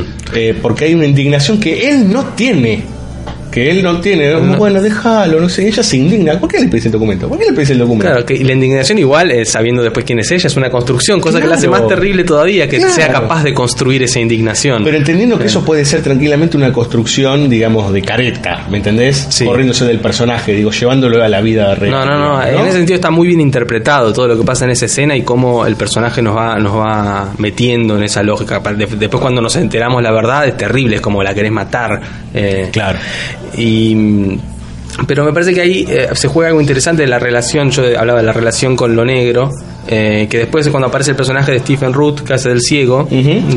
Porque 0.64 0.86
hay 0.86 0.96
una 0.96 1.06
indignación 1.06 1.60
que 1.60 1.90
él 1.90 2.12
no 2.12 2.24
tiene. 2.36 2.95
Que 3.56 3.72
él 3.72 3.82
no 3.82 4.02
tiene. 4.02 4.36
Bueno, 4.36 4.82
déjalo, 4.82 5.40
no 5.40 5.48
sé. 5.48 5.66
Ella 5.66 5.82
se 5.82 5.96
indigna. 5.96 6.38
¿Por 6.38 6.50
qué 6.50 6.60
le 6.60 6.68
pedís 6.68 6.88
el 6.88 6.92
documento? 6.92 7.30
¿Por 7.30 7.40
qué 7.40 7.46
le 7.46 7.54
pedís 7.54 7.70
el 7.70 7.78
documento? 7.80 8.06
Claro, 8.12 8.26
que 8.26 8.44
la 8.44 8.52
indignación 8.52 8.98
igual, 9.00 9.32
eh, 9.32 9.46
sabiendo 9.46 9.82
después 9.82 10.06
quién 10.06 10.20
es 10.20 10.30
ella, 10.30 10.48
es 10.48 10.58
una 10.58 10.70
construcción, 10.70 11.22
cosa 11.22 11.40
que 11.40 11.48
la 11.48 11.56
hace 11.56 11.70
más 11.70 11.88
terrible 11.88 12.26
todavía, 12.26 12.68
que 12.68 12.78
Claro. 12.80 12.94
sea 12.94 13.08
capaz 13.08 13.44
de 13.44 13.54
construir 13.54 14.04
esa 14.04 14.20
indignación. 14.20 14.84
Pero 14.84 14.98
entendiendo 14.98 15.40
que 15.40 15.46
eso 15.46 15.64
puede 15.64 15.86
ser 15.86 16.02
tranquilamente 16.02 16.58
una 16.58 16.74
construcción, 16.74 17.50
digamos, 17.50 17.94
de 17.94 18.02
careta, 18.02 18.66
¿me 18.70 18.78
entendés? 18.78 19.30
Corriéndose 19.46 19.86
del 19.86 20.00
personaje, 20.00 20.54
digo, 20.54 20.72
llevándolo 20.72 21.24
a 21.24 21.30
la 21.30 21.40
vida 21.40 21.74
real. 21.76 21.92
No, 21.92 22.06
no, 22.06 22.18
no, 22.20 22.40
digamos, 22.44 22.62
en 22.62 22.68
ese 22.68 22.78
sentido 22.80 22.96
está 22.96 23.10
muy 23.10 23.28
bien 23.30 23.40
interpretado 23.40 24.12
todo 24.12 24.28
lo 24.28 24.38
que 24.38 24.44
pasa 24.44 24.66
en 24.66 24.72
esa 24.72 24.86
escena 24.88 25.16
y 25.16 25.22
cómo 25.22 25.66
el 25.66 25.78
personaje 25.78 26.22
nos 26.22 26.36
va, 26.36 26.60
nos 26.60 26.76
va 26.76 27.34
metiendo 27.38 27.96
en 27.96 28.04
esa 28.04 28.22
lógica. 28.22 28.60
Después 28.60 29.22
cuando 29.22 29.42
nos 29.42 29.56
enteramos 29.56 30.04
la 30.04 30.12
verdad 30.12 30.46
es 30.46 30.58
terrible, 30.58 30.98
es 30.98 31.02
como 31.02 31.24
la 31.24 31.34
querés 31.34 31.54
matar. 31.54 32.02
claro. 32.74 33.00
Y 33.58 34.38
pero 35.08 35.26
me 35.26 35.34
parece 35.34 35.54
que 35.54 35.62
ahí 35.62 35.86
eh, 35.90 36.10
se 36.14 36.28
juega 36.28 36.50
algo 36.50 36.62
interesante 36.62 37.02
de 37.02 37.10
la 37.10 37.20
relación, 37.20 37.70
yo 37.70 37.84
hablaba 38.00 38.20
de 38.20 38.26
la 38.26 38.34
relación 38.34 38.76
con 38.76 38.96
lo 38.96 39.04
negro, 39.04 39.52
eh, 39.88 40.28
que 40.30 40.40
después 40.40 40.68
cuando 40.70 40.88
aparece 40.88 41.12
el 41.12 41.18
personaje 41.18 41.52
de 41.52 41.60
Stephen 41.60 41.92
Root, 41.92 42.22
que 42.22 42.34
hace 42.34 42.50
del 42.50 42.62
ciego, 42.62 43.08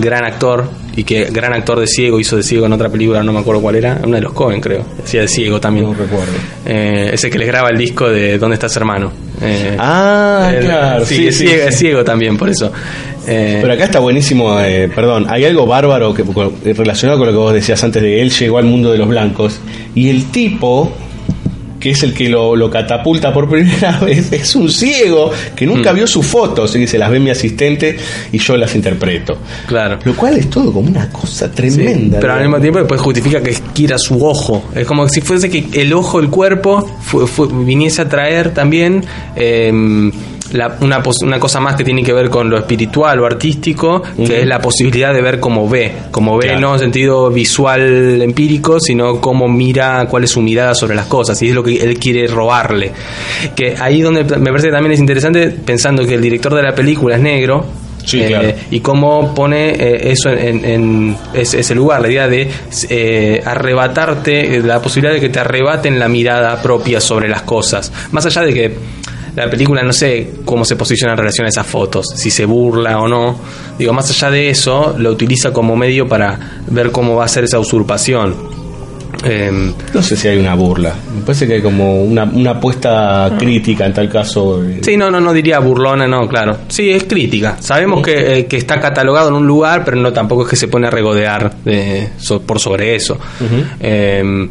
gran 0.01 0.25
actor, 0.25 0.69
y 0.97 1.05
que 1.05 1.27
gran 1.27 1.53
actor 1.53 1.79
de 1.79 1.87
ciego, 1.87 2.19
hizo 2.19 2.37
de 2.37 2.43
ciego 2.43 2.67
en 2.67 2.73
otra 2.73 2.89
película, 2.89 3.23
no 3.23 3.33
me 3.33 3.39
acuerdo 3.39 3.63
cuál 3.63 3.77
era, 3.77 4.01
una 4.05 4.17
de 4.17 4.23
los 4.23 4.33
Cohen 4.33 4.61
creo, 4.61 4.85
hacía 5.05 5.21
de 5.21 5.29
ciego 5.29 5.61
también. 5.61 5.87
No 5.87 5.95
recuerdo. 5.95 6.33
ese 6.67 7.31
que 7.31 7.39
les 7.39 7.47
graba 7.47 7.69
el 7.71 7.79
disco 7.79 8.09
de 8.09 8.37
¿Dónde 8.39 8.55
estás 8.55 8.77
hermano? 8.77 9.13
Eh, 9.41 9.77
Ah, 9.79 10.51
claro, 10.61 11.05
sí, 11.07 11.15
sí, 11.15 11.27
es, 11.29 11.37
sí, 11.37 11.47
ciego, 11.47 11.63
sí. 11.63 11.69
es 11.69 11.79
ciego 11.79 12.05
también, 12.05 12.37
por 12.37 12.49
eso. 12.49 12.73
Eh, 13.29 13.59
Pero 13.61 13.73
acá 13.75 13.85
está 13.85 13.99
buenísimo, 14.01 14.59
eh, 14.61 14.91
perdón, 14.95 15.27
hay 15.29 15.45
algo 15.45 15.67
bárbaro 15.67 16.15
que, 16.15 16.25
relacionado 16.73 17.19
con 17.19 17.27
lo 17.29 17.33
que 17.33 17.39
vos 17.39 17.53
decías 17.53 17.83
antes 17.85 18.03
de 18.03 18.23
él 18.23 18.31
llegó 18.31 18.59
al 18.59 18.65
mundo 18.65 18.91
de 18.93 18.99
los 18.99 19.09
blancos 19.09 19.61
y 19.95 20.09
el 20.09 20.27
tipo 20.31 20.93
que 21.79 21.91
es 21.91 22.03
el 22.03 22.13
que 22.13 22.29
lo, 22.29 22.57
lo 22.57 22.69
catapulta 22.69 23.33
por 23.33 23.49
primera 23.51 24.01
vez, 24.01 24.33
es 24.33 24.57
un 24.57 24.69
ciego 24.69 25.31
que 25.55 25.65
nunca 25.65 25.93
vio 25.93 26.09
sus 26.09 26.27
fotos 26.27 26.75
y 26.75 26.89
se 26.89 26.99
las 26.99 27.09
ve 27.09 27.21
mi 27.21 27.31
asistente 27.31 27.97
y 28.33 28.39
yo 28.39 28.57
las 28.57 28.75
interpreto. 28.75 29.39
Claro. 29.69 29.97
Lo 30.05 30.17
cual 30.17 30.37
es 30.39 30.51
todo 30.51 30.73
como 30.73 30.89
una 30.89 31.09
cosa 31.11 31.49
tremenda. 31.53 32.19
Pero 32.19 32.33
al 32.33 32.41
mismo 32.41 32.59
tiempo 32.61 32.81
después 32.81 33.01
justifica 33.01 33.41
que 33.41 33.55
quiera 33.73 33.97
su 33.97 34.27
ojo. 34.27 34.65
Es 34.75 34.89
como 34.89 35.09
si 35.09 35.21
fuese 35.21 35.49
que 35.49 35.67
el 35.81 35.93
ojo, 35.93 36.19
el 36.19 36.31
cuerpo, 36.31 36.85
fu- 37.01 37.29
fu- 37.29 37.47
viniese 37.47 38.03
a 38.03 38.09
traer 38.09 38.53
también 38.53 39.05
eh, 39.37 40.11
la- 40.53 40.77
una, 40.81 41.03
una 41.23 41.39
cosa 41.41 41.61
más 41.61 41.75
que 41.77 41.85
tiene 41.85 42.03
que 42.03 42.13
ver 42.13 42.31
con 42.31 42.49
lo 42.51 42.59
espiritual 42.59 43.21
o 43.21 43.27
artístico, 43.27 44.03
que 44.17 44.41
es 44.41 44.47
la 44.47 44.59
posibilidad 44.61 45.13
de 45.13 45.21
ver 45.23 45.41
cómo 45.41 45.69
ve. 45.69 45.93
Como 46.11 46.37
ve 46.37 46.47
Claro. 46.47 46.61
no 46.61 46.73
en 46.75 46.81
sentido 46.81 47.31
visual 47.31 48.21
empírico, 48.23 48.81
sino 48.81 49.21
cómo 49.21 49.49
mira, 49.49 50.07
cuál 50.09 50.25
es 50.25 50.31
su 50.31 50.41
mirada 50.41 50.75
sobre 50.75 50.95
las 50.95 51.07
cosas. 51.07 51.41
Y 51.43 51.49
es 51.49 51.55
lo 51.55 51.63
que 51.63 51.77
él 51.77 51.99
quiere 51.99 52.27
robarle. 52.27 52.93
Que 53.55 53.75
ahí 53.79 54.01
donde 54.01 54.25
me 54.25 54.51
parece 54.51 54.69
que 54.69 54.73
también 54.73 54.93
es 54.93 55.01
interesante, 55.01 55.49
pensando 55.49 56.05
que 56.07 56.15
el 56.15 56.21
director 56.21 56.55
de 56.55 56.63
la 56.63 56.75
película 56.75 57.17
es 57.17 57.23
negro. 57.23 57.65
Sí, 58.05 58.23
eh, 58.23 58.29
claro. 58.29 58.49
y 58.71 58.81
cómo 58.81 59.35
pone 59.35 59.71
eh, 59.71 60.13
eso 60.13 60.31
en, 60.31 60.65
en 60.65 61.17
ese, 61.35 61.61
ese 61.61 61.75
lugar, 61.75 62.01
la 62.01 62.09
idea 62.09 62.27
de 62.27 62.49
eh, 62.89 63.43
arrebatarte, 63.45 64.61
la 64.63 64.81
posibilidad 64.81 65.13
de 65.15 65.21
que 65.21 65.29
te 65.29 65.41
arrebaten 65.41 65.99
la 65.99 66.09
mirada 66.09 66.61
propia 66.63 67.01
sobre 67.01 67.29
las 67.29 67.43
cosas. 67.43 67.93
Más 68.13 68.25
allá 68.25 68.43
de 68.43 68.55
que 68.55 68.75
la 69.37 69.49
película 69.51 69.83
no 69.83 69.93
sé 69.93 70.31
cómo 70.45 70.65
se 70.65 70.77
posiciona 70.77 71.13
en 71.13 71.19
relación 71.19 71.47
a 71.47 71.49
esas 71.49 71.67
fotos, 71.67 72.07
si 72.17 72.31
se 72.31 72.45
burla 72.45 72.99
o 72.99 73.09
no. 73.09 73.37
Digo, 73.79 73.93
más 73.93 74.11
allá 74.11 74.31
de 74.31 74.51
eso, 74.51 74.95
lo 74.99 75.11
utiliza 75.11 75.53
como 75.53 75.77
medio 75.77 76.09
para 76.09 76.39
ver 76.69 76.91
cómo 76.91 77.17
va 77.17 77.25
a 77.25 77.29
ser 77.29 77.45
esa 77.45 77.59
usurpación. 77.59 78.59
Em, 79.25 79.73
No 79.95 80.03
sé 80.03 80.17
si 80.17 80.29
hay 80.29 80.39
una 80.39 80.55
burla. 80.55 80.95
Me 81.17 81.23
parece 81.23 81.47
que 81.47 81.55
hay 81.55 81.63
como 81.63 82.03
una, 82.05 82.23
una 82.25 82.53
apuesta 82.53 83.33
crítica 83.39 83.85
en 83.87 83.93
tal 83.95 84.09
caso. 84.09 84.63
eh, 84.65 84.79
Sí, 84.83 84.97
no, 84.97 85.11
no, 85.11 85.19
no 85.21 85.33
diría 85.33 85.59
burlona, 85.59 86.07
no, 86.07 86.29
claro. 86.29 86.57
Sí, 86.69 86.91
es 86.91 87.05
crítica. 87.05 87.57
Sabemos 87.59 88.03
que, 88.03 88.39
eh, 88.41 88.47
que 88.47 88.57
está 88.59 88.79
catalogado 88.79 89.29
en 89.31 89.35
un 89.35 89.47
lugar, 89.47 89.85
pero 89.85 89.97
no 89.97 90.13
tampoco 90.13 90.43
es 90.45 90.49
que 90.51 90.57
se 90.57 90.69
pone 90.69 90.87
a 90.87 90.91
regodear 90.91 91.53
eh, 91.67 92.11
so- 92.19 92.41
por 92.43 92.61
sobre 92.61 92.95
eso. 92.95 93.19
Eh, 93.81 94.49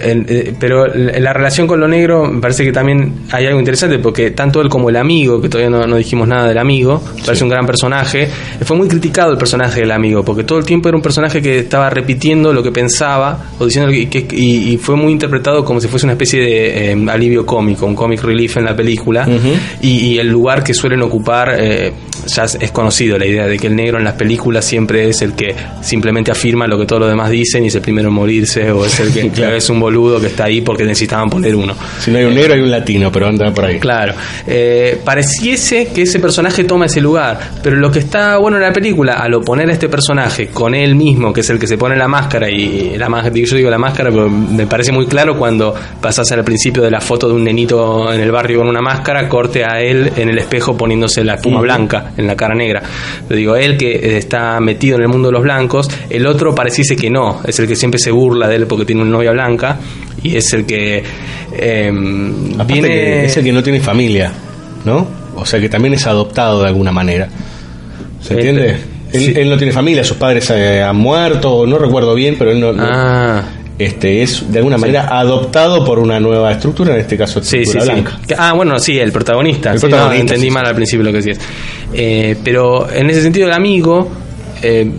el- 0.00 0.26
eh, 0.28 0.54
pero 0.58 0.86
la 0.86 1.18
la 1.26 1.32
relación 1.32 1.66
con 1.66 1.80
lo 1.80 1.88
negro 1.88 2.26
me 2.30 2.40
parece 2.40 2.64
que 2.64 2.72
también 2.72 3.12
hay 3.32 3.46
algo 3.46 3.58
interesante 3.58 3.98
porque 3.98 4.30
tanto 4.30 4.60
él 4.60 4.68
como 4.68 4.88
el 4.90 4.96
amigo, 4.96 5.40
que 5.40 5.48
todavía 5.48 5.70
no, 5.70 5.86
no 5.86 5.96
dijimos 5.96 6.28
nada 6.28 6.48
del 6.48 6.58
amigo, 6.58 7.02
parece 7.24 7.42
un 7.44 7.50
gran 7.50 7.66
personaje, 7.66 8.28
fue 8.64 8.76
muy 8.76 8.88
criticado 8.88 9.32
el 9.32 9.38
personaje 9.38 9.80
del 9.80 9.90
amigo 9.90 10.24
porque 10.24 10.44
todo 10.44 10.58
el 10.58 10.64
tiempo 10.64 10.88
era 10.88 10.96
un 10.96 11.02
personaje 11.02 11.42
que 11.42 11.58
estaba 11.60 11.90
repitiendo 11.90 12.52
lo 12.52 12.62
que 12.62 12.70
pensaba 12.72 13.46
o 13.58 13.64
diciendo 13.66 13.90
que, 13.90 14.08
que- 14.08 14.26
y, 14.36 14.72
y 14.74 14.76
fue 14.78 14.94
muy 14.96 15.12
interpretado 15.12 15.64
como 15.64 15.80
si 15.80 15.88
fuese 15.88 16.06
una 16.06 16.12
especie 16.12 16.40
de 16.40 16.92
eh, 16.92 17.06
alivio 17.08 17.44
cómico, 17.44 17.86
un 17.86 17.94
comic 17.96 18.22
relief 18.22 18.56
en 18.56 18.64
la 18.66 18.76
película 18.76 19.26
y, 19.82 19.88
y 19.88 20.18
el 20.18 20.28
lugar 20.28 20.62
que 20.62 20.74
suelen 20.74 21.02
ocupar 21.02 21.56
eh, 21.58 21.92
ya 22.34 22.44
es, 22.44 22.56
es 22.60 22.70
conocido, 22.70 23.18
la 23.18 23.26
idea 23.26 23.46
de 23.46 23.58
que 23.58 23.66
el 23.66 23.76
negro 23.76 23.98
en 23.98 24.04
las 24.04 24.14
películas 24.14 24.64
siempre 24.64 25.08
es 25.08 25.22
el 25.22 25.34
que 25.34 25.54
simplemente 25.82 26.30
afirma 26.30 26.66
lo 26.66 26.78
que 26.78 26.86
todos 26.86 27.00
los 27.00 27.08
demás 27.10 27.30
dicen 27.30 27.64
y 27.64 27.68
es 27.68 27.74
el 27.74 27.80
primero 27.82 28.08
en 28.08 28.14
morirse 28.14 28.70
o 28.70 28.84
es 28.84 28.98
el 29.00 29.12
que 29.12 29.26
Claro. 29.36 29.56
es 29.56 29.68
un 29.70 29.78
boludo 29.86 30.20
que 30.20 30.26
está 30.26 30.44
ahí 30.44 30.60
porque 30.62 30.84
necesitaban 30.84 31.30
poner 31.30 31.54
uno. 31.54 31.74
Si 32.00 32.10
no 32.10 32.18
hay 32.18 32.24
un 32.24 32.34
negro, 32.34 32.54
hay 32.54 32.60
un 32.60 32.70
latino, 32.70 33.10
pero 33.12 33.28
anda 33.28 33.52
por 33.52 33.64
ahí. 33.64 33.78
Claro. 33.78 34.14
Eh, 34.46 35.00
pareciese 35.04 35.88
que 35.94 36.02
ese 36.02 36.18
personaje 36.18 36.64
toma 36.64 36.86
ese 36.86 37.00
lugar, 37.00 37.38
pero 37.62 37.76
lo 37.76 37.90
que 37.90 38.00
está 38.00 38.38
bueno 38.38 38.56
en 38.56 38.64
la 38.64 38.72
película, 38.72 39.14
al 39.14 39.34
oponer 39.34 39.68
a 39.68 39.72
este 39.72 39.88
personaje 39.88 40.48
con 40.48 40.74
él 40.74 40.96
mismo, 40.96 41.32
que 41.32 41.40
es 41.40 41.50
el 41.50 41.58
que 41.58 41.66
se 41.66 41.78
pone 41.78 41.96
la 41.96 42.08
máscara, 42.08 42.50
y 42.50 42.96
la 42.98 43.08
yo 43.32 43.56
digo 43.56 43.70
la 43.70 43.78
máscara, 43.78 44.10
pero 44.10 44.28
me 44.28 44.66
parece 44.66 44.92
muy 44.92 45.06
claro 45.06 45.38
cuando 45.38 45.74
pasas 46.00 46.30
al 46.32 46.44
principio 46.44 46.82
de 46.82 46.90
la 46.90 47.00
foto 47.00 47.28
de 47.28 47.34
un 47.34 47.44
nenito 47.44 48.12
en 48.12 48.20
el 48.20 48.30
barrio 48.30 48.58
con 48.58 48.68
una 48.68 48.80
máscara, 48.80 49.28
corte 49.28 49.64
a 49.64 49.80
él 49.80 50.12
en 50.16 50.28
el 50.28 50.38
espejo 50.38 50.76
poniéndose 50.76 51.22
la 51.24 51.34
espuma 51.34 51.60
blanca 51.60 52.12
en 52.16 52.26
la 52.26 52.36
cara 52.36 52.54
negra. 52.54 52.82
Lo 53.28 53.36
digo, 53.36 53.56
él 53.56 53.76
que 53.76 54.16
está 54.16 54.58
metido 54.60 54.96
en 54.96 55.02
el 55.02 55.08
mundo 55.08 55.28
de 55.28 55.32
los 55.32 55.42
blancos, 55.42 55.88
el 56.10 56.26
otro 56.26 56.54
pareciese 56.54 56.96
que 56.96 57.08
no, 57.08 57.40
es 57.46 57.58
el 57.58 57.66
que 57.66 57.76
siempre 57.76 57.98
se 57.98 58.10
burla 58.10 58.48
de 58.48 58.56
él 58.56 58.66
porque 58.66 58.84
tiene 58.84 59.02
una 59.02 59.10
novia 59.12 59.32
blanca 59.32 59.65
y 60.22 60.36
es 60.36 60.52
el 60.52 60.64
que 60.66 61.02
eh, 61.52 61.90
viene 62.66 62.88
que 62.88 63.24
es 63.26 63.36
el 63.36 63.44
que 63.44 63.52
no 63.52 63.62
tiene 63.62 63.80
familia, 63.80 64.32
¿no? 64.84 65.06
O 65.36 65.44
sea 65.46 65.60
que 65.60 65.68
también 65.68 65.94
es 65.94 66.06
adoptado 66.06 66.62
de 66.62 66.68
alguna 66.68 66.92
manera. 66.92 67.28
¿Se 68.20 68.34
Eh, 68.34 68.36
entiende? 68.36 68.76
Él, 69.12 69.20
sí. 69.20 69.32
él 69.36 69.48
no 69.48 69.56
tiene 69.56 69.72
familia, 69.72 70.02
sus 70.02 70.16
padres 70.16 70.50
eh, 70.50 70.82
han 70.82 70.96
muerto, 70.96 71.64
no 71.66 71.78
recuerdo 71.78 72.14
bien, 72.14 72.36
pero 72.38 72.50
él 72.50 72.60
no. 72.60 72.72
no- 72.72 72.82
Ah. 72.84 73.42
este 73.78 74.22
es 74.22 74.50
de 74.50 74.58
alguna 74.58 74.78
manera 74.78 75.06
adoptado 75.18 75.84
por 75.84 75.98
una 75.98 76.18
nueva 76.18 76.50
estructura, 76.50 76.94
en 76.94 77.00
este 77.02 77.16
caso 77.16 77.42
Sí, 77.42 77.58
sí, 77.58 77.62
estructura 77.76 77.84
sí. 77.94 78.00
blanca. 78.02 78.18
Ah, 78.38 78.52
bueno, 78.54 78.78
sí, 78.78 78.98
el 78.98 79.12
protagonista. 79.12 79.70
El 79.70 79.76
no, 79.76 79.80
protagonista, 79.82 80.20
entendí 80.34 80.50
mal 80.50 80.64
al 80.66 80.74
principio 80.74 81.04
lo 81.04 81.10
que 81.12 81.18
decías. 81.18 81.38
Eh, 81.92 82.36
pero 82.42 82.90
en 82.90 83.10
ese 83.10 83.20
sentido, 83.22 83.46
el 83.46 83.52
amigo 83.52 84.10
eh, 84.62 84.90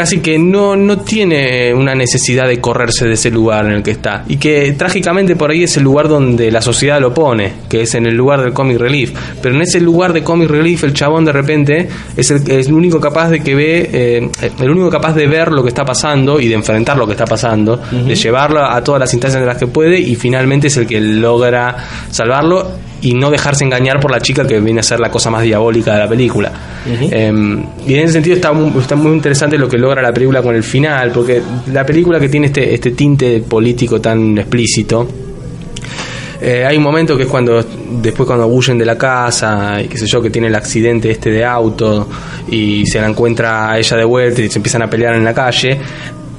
casi 0.00 0.20
que 0.20 0.38
no, 0.38 0.76
no 0.76 1.00
tiene 1.00 1.74
una 1.74 1.94
necesidad 1.94 2.48
de 2.48 2.58
correrse 2.58 3.06
de 3.06 3.12
ese 3.12 3.30
lugar 3.30 3.66
en 3.66 3.72
el 3.72 3.82
que 3.82 3.90
está. 3.90 4.24
Y 4.28 4.38
que 4.38 4.72
trágicamente 4.72 5.36
por 5.36 5.50
ahí 5.50 5.64
es 5.64 5.76
el 5.76 5.82
lugar 5.82 6.08
donde 6.08 6.50
la 6.50 6.62
sociedad 6.62 6.98
lo 6.98 7.12
pone, 7.12 7.52
que 7.68 7.82
es 7.82 7.94
en 7.94 8.06
el 8.06 8.14
lugar 8.14 8.40
del 8.40 8.54
comic 8.54 8.78
relief. 8.78 9.12
Pero 9.42 9.54
en 9.54 9.60
ese 9.60 9.78
lugar 9.78 10.14
de 10.14 10.22
comic 10.22 10.48
relief, 10.48 10.84
el 10.84 10.94
chabón 10.94 11.26
de 11.26 11.32
repente 11.32 11.86
es 12.16 12.30
el, 12.30 12.50
es 12.50 12.68
el 12.68 12.72
único 12.72 12.98
capaz 12.98 13.28
de 13.28 13.40
que 13.40 13.54
ve, 13.54 13.90
eh, 13.92 14.30
el 14.58 14.70
único 14.70 14.88
capaz 14.88 15.12
de 15.12 15.26
ver 15.26 15.52
lo 15.52 15.62
que 15.62 15.68
está 15.68 15.84
pasando 15.84 16.40
y 16.40 16.48
de 16.48 16.54
enfrentar 16.54 16.96
lo 16.96 17.04
que 17.04 17.12
está 17.12 17.26
pasando, 17.26 17.76
de 17.76 18.14
llevarlo 18.14 18.64
a 18.64 18.82
todas 18.82 19.00
las 19.00 19.12
instancias 19.12 19.42
en 19.42 19.46
las 19.46 19.58
que 19.58 19.66
puede 19.66 20.00
y 20.00 20.14
finalmente 20.14 20.68
es 20.68 20.78
el 20.78 20.86
que 20.86 20.98
logra 20.98 21.76
salvarlo 22.10 22.89
y 23.02 23.14
no 23.14 23.30
dejarse 23.30 23.64
engañar 23.64 24.00
por 24.00 24.10
la 24.10 24.20
chica 24.20 24.46
que 24.46 24.60
viene 24.60 24.80
a 24.80 24.82
ser 24.82 25.00
la 25.00 25.10
cosa 25.10 25.30
más 25.30 25.42
diabólica 25.42 25.94
de 25.94 25.98
la 25.98 26.08
película. 26.08 26.52
Eh, 26.86 27.32
y 27.86 27.94
en 27.94 28.00
ese 28.00 28.14
sentido 28.14 28.36
está 28.36 28.52
muy, 28.52 28.80
está 28.80 28.96
muy 28.96 29.12
interesante 29.12 29.56
lo 29.58 29.68
que 29.68 29.78
logra 29.78 30.02
la 30.02 30.12
película 30.12 30.42
con 30.42 30.54
el 30.54 30.62
final, 30.62 31.10
porque 31.12 31.42
la 31.72 31.84
película 31.84 32.20
que 32.20 32.28
tiene 32.28 32.48
este, 32.48 32.74
este 32.74 32.92
tinte 32.92 33.40
político 33.40 34.00
tan 34.00 34.38
explícito, 34.38 35.08
eh, 36.40 36.64
hay 36.64 36.76
un 36.78 36.82
momento 36.82 37.16
que 37.16 37.24
es 37.24 37.28
cuando 37.28 37.62
después 37.62 38.26
cuando 38.26 38.46
huyen 38.46 38.78
de 38.78 38.86
la 38.86 38.96
casa 38.96 39.80
y 39.82 39.88
qué 39.88 39.98
sé 39.98 40.06
yo 40.06 40.22
que 40.22 40.30
tiene 40.30 40.48
el 40.48 40.54
accidente 40.54 41.10
este 41.10 41.30
de 41.30 41.44
auto 41.44 42.08
y 42.48 42.86
se 42.86 42.98
la 42.98 43.08
encuentra 43.08 43.72
a 43.72 43.78
ella 43.78 43.96
de 43.98 44.04
vuelta 44.04 44.40
y 44.40 44.48
se 44.48 44.58
empiezan 44.58 44.80
a 44.80 44.88
pelear 44.88 45.14
en 45.16 45.24
la 45.24 45.34
calle 45.34 45.78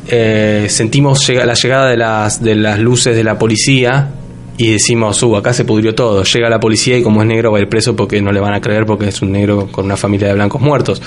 eh, 0.08 0.66
sentimos 0.70 1.30
la 1.30 1.54
llegada 1.54 1.88
de 1.88 1.98
las 1.98 2.42
de 2.42 2.56
las 2.56 2.80
luces 2.80 3.16
de 3.16 3.24
la 3.24 3.38
policía 3.38 4.10
y 4.57 4.72
decimos, 4.73 5.22
uh, 5.23 5.38
acá 5.38 5.53
se 5.53 5.65
pudrió 5.65 5.95
todo. 5.95 6.23
Llega 6.23 6.49
la 6.49 6.60
policía 6.60 6.98
y 6.98 7.03
como 7.03 7.22
es 7.22 7.28
negro 7.28 7.52
va 7.52 7.57
a 7.57 7.61
ir 7.61 7.69
preso 7.69 7.95
porque 7.95 8.22
no 8.22 8.32
le 8.32 8.40
van 8.40 8.53
a 8.53 8.61
creer 8.61 8.86
porque 8.86 9.07
es 9.07 9.22
un 9.22 9.32
negro 9.32 9.68
con 9.72 9.86
una 9.86 9.98
familia 9.98 10.28
de 10.28 10.34
blancos 10.36 10.61
muertos. 10.61 11.02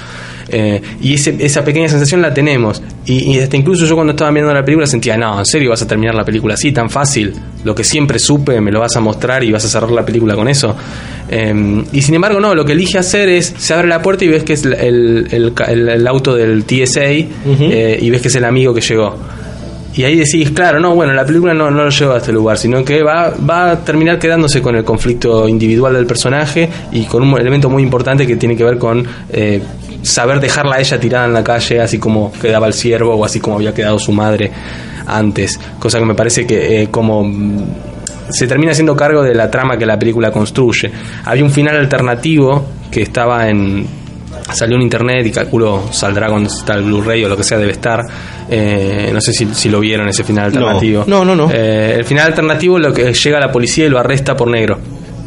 Eh, 0.49 0.81
y 1.01 1.15
ese- 1.15 1.37
esa 1.41 1.65
pequeña 1.65 1.89
sensación 1.89 2.21
la 2.21 2.35
tenemos. 2.35 2.83
Y, 3.07 3.33
y 3.35 3.39
hasta 3.39 3.57
incluso 3.57 3.87
yo 3.87 3.95
cuando 3.95 4.12
estaba 4.12 4.31
viendo 4.31 4.53
la 4.53 4.65
película 4.65 4.87
sentía, 4.87 5.16
no, 5.16 5.39
en 5.39 5.47
serio 5.47 5.71
vas 5.71 5.83
a 5.83 5.87
terminar 5.87 6.15
la 6.15 6.25
película 6.25 6.55
así, 6.55 6.73
tan 6.73 6.91
fácil. 6.91 7.33
Lo 7.65 7.75
que 7.75 7.85
siempre 7.85 8.19
supe 8.19 8.61
me 8.61 8.71
lo 8.73 8.81
vas 8.81 8.97
a 8.97 9.01
mostrar 9.01 9.45
y 9.45 9.53
vas 9.53 9.65
a 9.65 9.69
cerrar 9.69 9.91
la 9.91 10.05
película 10.05 10.35
con 10.35 10.49
eso. 10.49 10.75
Eh, 11.31 11.85
y 11.93 12.03
sin 12.03 12.15
embargo, 12.15 12.41
no, 12.41 12.55
lo 12.55 12.65
que 12.65 12.73
elige 12.73 12.99
hacer 12.99 13.29
es, 13.29 13.55
se 13.57 13.73
abre 13.75 13.89
la 13.89 14.03
puerta 14.03 14.25
y 14.25 14.29
ves 14.29 14.43
que 14.45 14.53
es 14.55 14.65
el, 14.65 14.75
el- 14.75 15.29
el 15.31 15.55
ca- 15.55 15.65
el- 15.66 15.89
el 15.89 16.07
auto 16.07 16.35
del 16.35 16.65
TSA 16.65 17.05
eh, 17.71 17.99
y 18.01 18.11
ves 18.11 18.21
que 18.21 18.29
es 18.29 18.35
el 18.35 18.45
amigo 18.45 18.75
que 18.75 18.81
llegó. 18.81 19.16
Y 19.97 20.03
ahí 20.03 20.16
decís, 20.16 20.51
claro, 20.51 20.81
no, 20.81 20.95
bueno, 20.95 21.12
la 21.12 21.25
película 21.25 21.55
no, 21.55 21.71
no 21.71 21.85
lo 21.85 21.91
lleva 21.91 22.15
a 22.15 22.19
este 22.19 22.33
lugar, 22.33 22.59
sino 22.59 22.85
que 22.85 23.03
va, 23.03 23.33
va 23.49 23.71
a 23.71 23.85
terminar 23.85 24.19
quedándose 24.19 24.61
con 24.61 24.75
el 24.75 24.85
conflicto 24.85 25.49
individual 25.49 25.95
del 25.95 26.07
personaje 26.07 26.69
y 26.91 27.05
con 27.05 27.23
un 27.23 27.39
elemento 27.39 27.71
muy 27.71 27.83
importante 27.83 28.27
que 28.27 28.37
tiene 28.37 28.57
que 28.57 28.65
ver 28.65 28.77
con 28.77 29.07
eh, 29.33 29.62
saber 30.03 30.41
dejarla 30.41 30.77
a 30.77 30.81
ella 30.81 30.99
tirada 30.99 31.27
en 31.27 31.33
la 31.33 31.45
calle, 31.45 31.81
así 31.81 31.99
como 31.99 32.33
quedaba 32.33 32.66
el 32.66 32.73
siervo 32.73 33.15
o 33.15 33.25
así 33.25 33.39
como 33.39 33.57
había 33.57 33.73
quedado 33.73 33.99
su 34.01 34.11
madre 34.11 34.51
antes. 35.07 35.61
Cosa 35.79 36.01
que 36.01 36.05
me 36.05 36.15
parece 36.15 36.45
que 36.45 36.83
eh, 36.83 36.89
como 36.91 37.23
mm, 37.23 37.65
se 38.31 38.49
termina 38.49 38.73
haciendo 38.73 38.97
cargo 38.97 39.23
de 39.23 39.35
la 39.35 39.51
trama 39.51 39.77
que 39.77 39.87
la 39.87 39.99
película 39.99 40.33
construye. 40.33 40.91
Había 41.25 41.45
un 41.45 41.51
final 41.51 41.77
alternativo 41.77 42.65
que 42.91 43.03
estaba 43.03 43.49
en 43.49 43.87
salió 44.53 44.77
en 44.77 44.83
internet 44.83 45.27
y 45.27 45.31
calculo 45.31 45.85
saldrá 45.91 46.29
cuando 46.29 46.51
está 46.51 46.75
el 46.75 46.83
Blu-ray 46.83 47.25
o 47.25 47.29
lo 47.29 47.37
que 47.37 47.45
sea 47.45 47.59
debe 47.59 47.73
estar 47.73 48.01
Eh, 48.51 49.11
no 49.12 49.21
sé 49.21 49.33
si, 49.33 49.47
si 49.55 49.69
lo 49.71 49.81
vieron 49.81 50.07
ese 50.09 50.23
final 50.25 50.53
No. 50.53 50.61
alternativo 50.61 51.05
No, 51.07 51.25
no, 51.25 51.35
no. 51.35 51.51
Eh, 51.53 51.95
el 51.97 52.05
final 52.05 52.27
alternativo 52.27 52.79
lo 52.79 52.93
que 52.93 53.12
llega 53.12 53.41
la 53.41 53.51
policía 53.51 53.87
y 53.87 53.89
lo 53.89 53.99
arresta 53.99 54.37
por 54.37 54.49
negro 54.49 54.79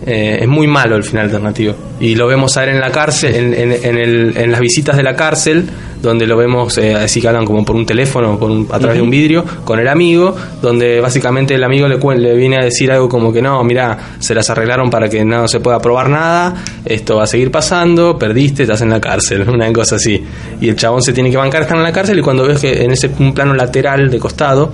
Eh, 0.06 0.38
es 0.42 0.48
muy 0.48 0.68
malo 0.68 0.96
el 0.96 1.04
final 1.04 1.26
alternativo 1.26 1.74
y 2.00 2.16
lo 2.16 2.28
vemos 2.28 2.56
a 2.58 2.64
él 2.64 2.70
en 2.70 2.80
la 2.80 2.92
cárcel 2.92 3.34
en, 3.36 3.54
en- 3.54 3.72
en 3.84 3.98
el- 3.98 4.34
en 4.38 4.52
las 4.52 4.60
visitas 4.62 4.96
de 4.96 5.04
la 5.04 5.16
cárcel 5.16 5.68
donde 6.08 6.26
lo 6.26 6.36
vemos 6.38 6.78
eh, 6.78 6.96
así 6.96 7.22
que 7.22 7.28
hablan 7.28 7.46
como 7.46 7.64
por 7.64 7.76
un 7.76 7.86
teléfono 7.86 8.38
por 8.40 8.50
un- 8.52 8.68
a 8.72 8.80
través 8.80 8.98
de 8.98 9.02
un 9.02 9.10
vidrio 9.10 9.44
con 9.64 9.80
el 9.80 9.88
amigo 9.88 10.36
donde 10.62 11.00
básicamente 11.02 11.56
el 11.56 11.64
amigo 11.64 11.88
le, 11.88 11.98
le 12.18 12.36
viene 12.36 12.58
a 12.58 12.64
decir 12.64 12.92
algo 12.92 13.08
como 13.10 13.32
que 13.32 13.42
no 13.42 13.64
mira 13.64 13.98
se 14.20 14.34
las 14.34 14.50
arreglaron 14.50 14.90
para 14.90 15.10
que 15.10 15.24
no 15.24 15.48
se 15.48 15.60
pueda 15.60 15.80
probar 15.80 16.10
nada 16.10 16.56
esto 16.86 17.18
va 17.18 17.24
a 17.24 17.28
seguir 17.28 17.52
pasando 17.52 18.18
perdiste 18.18 18.64
estás 18.64 18.82
en 18.82 18.90
la 18.90 19.00
cárcel 19.02 19.48
una 19.50 19.72
cosa 19.74 19.96
así. 19.98 20.24
Y 20.62 20.70
el 20.70 20.76
chabón 20.76 21.02
se 21.02 21.14
tiene 21.14 21.30
que 21.30 21.38
bancar 21.38 21.64
estar 21.64 21.78
en 21.78 21.84
la 21.84 21.92
cárcel 21.92 22.20
y 22.20 22.22
cuando 22.22 22.46
ves 22.48 22.60
que 22.60 22.84
en 22.84 22.92
ese 22.92 23.10
un 23.20 23.34
plano 23.34 23.54
lateral 23.54 24.10
de 24.10 24.20
costado 24.20 24.72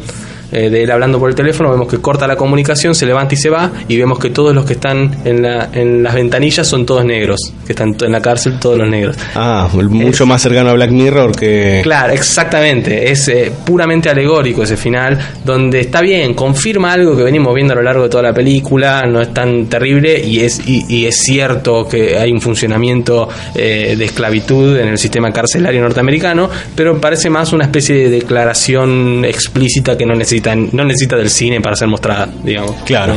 eh, 0.54 0.70
de 0.70 0.84
él 0.84 0.92
hablando 0.92 1.20
por 1.20 1.30
el 1.30 1.36
teléfono, 1.36 1.72
vemos 1.72 1.88
que 1.88 2.00
corta 2.00 2.28
la 2.28 2.36
comunicación, 2.36 2.96
se 2.96 3.06
levanta 3.06 3.34
y 3.34 3.38
se 3.38 3.50
va, 3.50 3.72
y 3.88 3.98
vemos 3.98 4.20
que 4.20 4.30
todos 4.30 4.54
los 4.54 4.66
que 4.66 4.74
están 4.74 5.18
en, 5.26 5.42
la, 5.42 5.70
en 5.74 6.04
las 6.04 6.14
ventanillas 6.14 6.68
son 6.68 6.86
todos 6.86 7.04
negros, 7.06 7.40
que 7.66 7.74
están 7.74 7.96
en 8.00 8.12
la 8.12 8.22
cárcel 8.22 8.60
todos 8.60 8.78
los 8.78 8.90
negros. 8.90 9.18
Ah, 9.36 9.70
mucho 9.74 10.26
más 10.26 10.42
cercano 10.42 10.70
a 10.70 10.74
Black 10.74 10.92
Mirror 10.92 11.36
que... 11.36 11.82
Claro, 11.84 12.14
exactamente, 12.14 13.12
es 13.12 13.28
eh, 13.28 13.52
puramente 13.66 14.10
alegórico 14.10 14.64
ese 14.64 14.78
final, 14.78 15.18
donde 15.44 15.82
está 15.82 16.02
bien, 16.02 16.34
confirma 16.34 16.94
algo 16.94 17.16
que 17.16 17.24
venimos 17.24 17.54
viendo 17.54 17.74
a 17.74 17.78
lo 17.78 17.84
largo 17.84 18.04
de 18.04 18.10
toda 18.10 18.24
la 18.24 18.34
película, 18.34 19.02
no 19.08 19.22
es 19.22 19.34
tan 19.34 19.66
terrible 19.68 20.20
y 20.20 20.42
es, 20.42 20.62
y, 20.68 20.86
y 20.88 21.06
es 21.06 21.18
cierto 21.18 21.88
que 21.88 22.18
hay 22.18 22.32
un 22.32 22.42
funcionamiento 22.42 23.30
eh, 23.56 23.96
de 23.98 24.06
esclavitud 24.06 24.78
en 24.78 24.90
el 24.90 24.98
sistema 24.98 25.32
carcelario 25.32 25.82
norteamericano, 25.82 26.50
pero 26.76 27.00
parece 27.00 27.30
más 27.30 27.54
una 27.54 27.66
especie 27.66 27.96
de 27.96 28.10
declaración 28.10 29.26
explícita 29.26 29.98
que 29.98 30.06
no 30.06 30.14
necesita, 30.14 30.43
no 30.56 30.84
necesita 30.84 31.16
del 31.16 31.30
cine 31.30 31.62
para 31.62 31.76
ser 31.76 31.88
mostrada, 31.88 32.30
digamos. 32.44 32.76
Claro. 32.86 33.16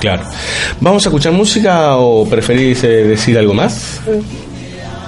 Claro. 0.00 0.22
¿Vamos 0.80 1.04
a 1.04 1.08
escuchar 1.10 1.32
música 1.32 1.96
o 1.96 2.26
preferís 2.26 2.82
eh, 2.84 3.04
decir 3.04 3.36
algo 3.38 3.52
más? 3.52 4.00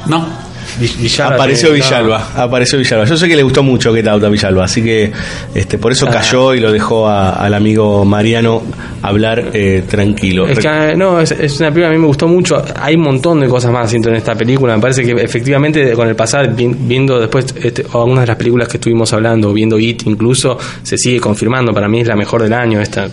No. 0.07 0.42
Villalba 0.79 1.35
apareció 1.35 1.73
Villalba, 1.73 2.31
apareció 2.37 2.79
Villalba. 2.79 3.05
Yo 3.05 3.17
sé 3.17 3.29
que 3.29 3.37
le 3.37 3.43
gustó 3.43 3.63
mucho 3.63 3.93
Get 3.95 4.07
Out 4.09 4.25
a 4.25 4.29
Villalba, 4.29 4.65
así 4.65 4.83
que 4.83 5.13
este, 5.55 5.79
por 5.79 5.93
eso 5.93 6.07
Ah. 6.09 6.13
cayó 6.13 6.55
y 6.55 6.61
lo 6.61 6.73
dejó 6.73 7.09
a- 7.09 7.31
al 7.33 7.55
amigo 7.55 8.05
Mariano 8.05 8.63
hablar 9.03 9.51
eh, 9.53 9.85
tranquilo. 9.89 10.47
Es 10.47 10.59
que, 10.59 10.69
eh, 10.69 10.97
no, 10.97 11.21
es, 11.21 11.31
es 11.33 11.59
una 11.61 11.69
película 11.71 11.89
que 11.89 11.95
a 11.95 11.97
mí 11.97 11.99
me 11.99 12.07
gustó 12.07 12.27
mucho. 12.29 12.63
Hay 12.81 12.95
un 12.95 13.03
montón 13.03 13.41
de 13.41 13.49
cosas 13.49 13.71
más 13.73 13.89
siento 13.91 14.09
en 14.09 14.17
esta 14.17 14.35
película. 14.35 14.75
Me 14.77 14.81
parece 14.83 15.05
que 15.05 15.13
efectivamente 15.13 15.93
con 15.93 16.09
el 16.09 16.15
pasar, 16.17 16.55
vi- 16.55 16.75
viendo 16.79 17.19
después 17.21 17.47
este, 17.61 17.85
algunas 17.93 18.23
de 18.23 18.27
las 18.29 18.37
películas 18.37 18.69
que 18.69 18.77
estuvimos 18.79 19.13
hablando, 19.13 19.53
viendo 19.53 19.79
It 19.79 20.03
incluso, 20.07 20.59
se 20.83 20.97
sigue 20.99 21.21
confirmando. 21.21 21.73
Para 21.73 21.89
mí 21.89 22.01
es 22.01 22.07
la 22.09 22.17
mejor 22.17 22.43
del 22.43 22.53
año 22.53 22.81
esta. 22.81 23.09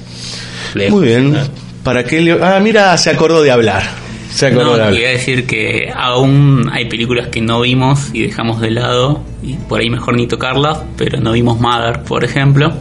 lejos. 0.76 1.00
Muy 1.00 1.08
bien. 1.08 1.36
¿Para 1.84 2.04
qué 2.04 2.22
le- 2.22 2.44
Ah, 2.44 2.60
mira, 2.62 2.96
se 2.98 3.10
acordó 3.10 3.42
de 3.42 3.52
hablar. 3.52 3.82
Se 4.30 4.48
acordó 4.48 4.78
No, 4.78 4.92
quería 4.92 5.10
decir 5.10 5.46
que 5.46 5.92
aún 5.96 6.70
hay 6.72 6.86
películas 6.86 7.28
que 7.28 7.42
no 7.42 7.62
vimos 7.62 8.10
y 8.14 8.22
dejamos 8.24 8.62
de 8.62 8.72
lado, 8.72 9.22
y 9.42 9.54
por 9.56 9.82
ahí 9.82 9.90
mejor 9.90 10.16
ni 10.16 10.28
tocarlas, 10.28 10.80
pero 10.98 11.20
no 11.20 11.32
vimos 11.34 11.60
Mother, 11.60 12.04
por 12.04 12.24
ejemplo. 12.24 12.72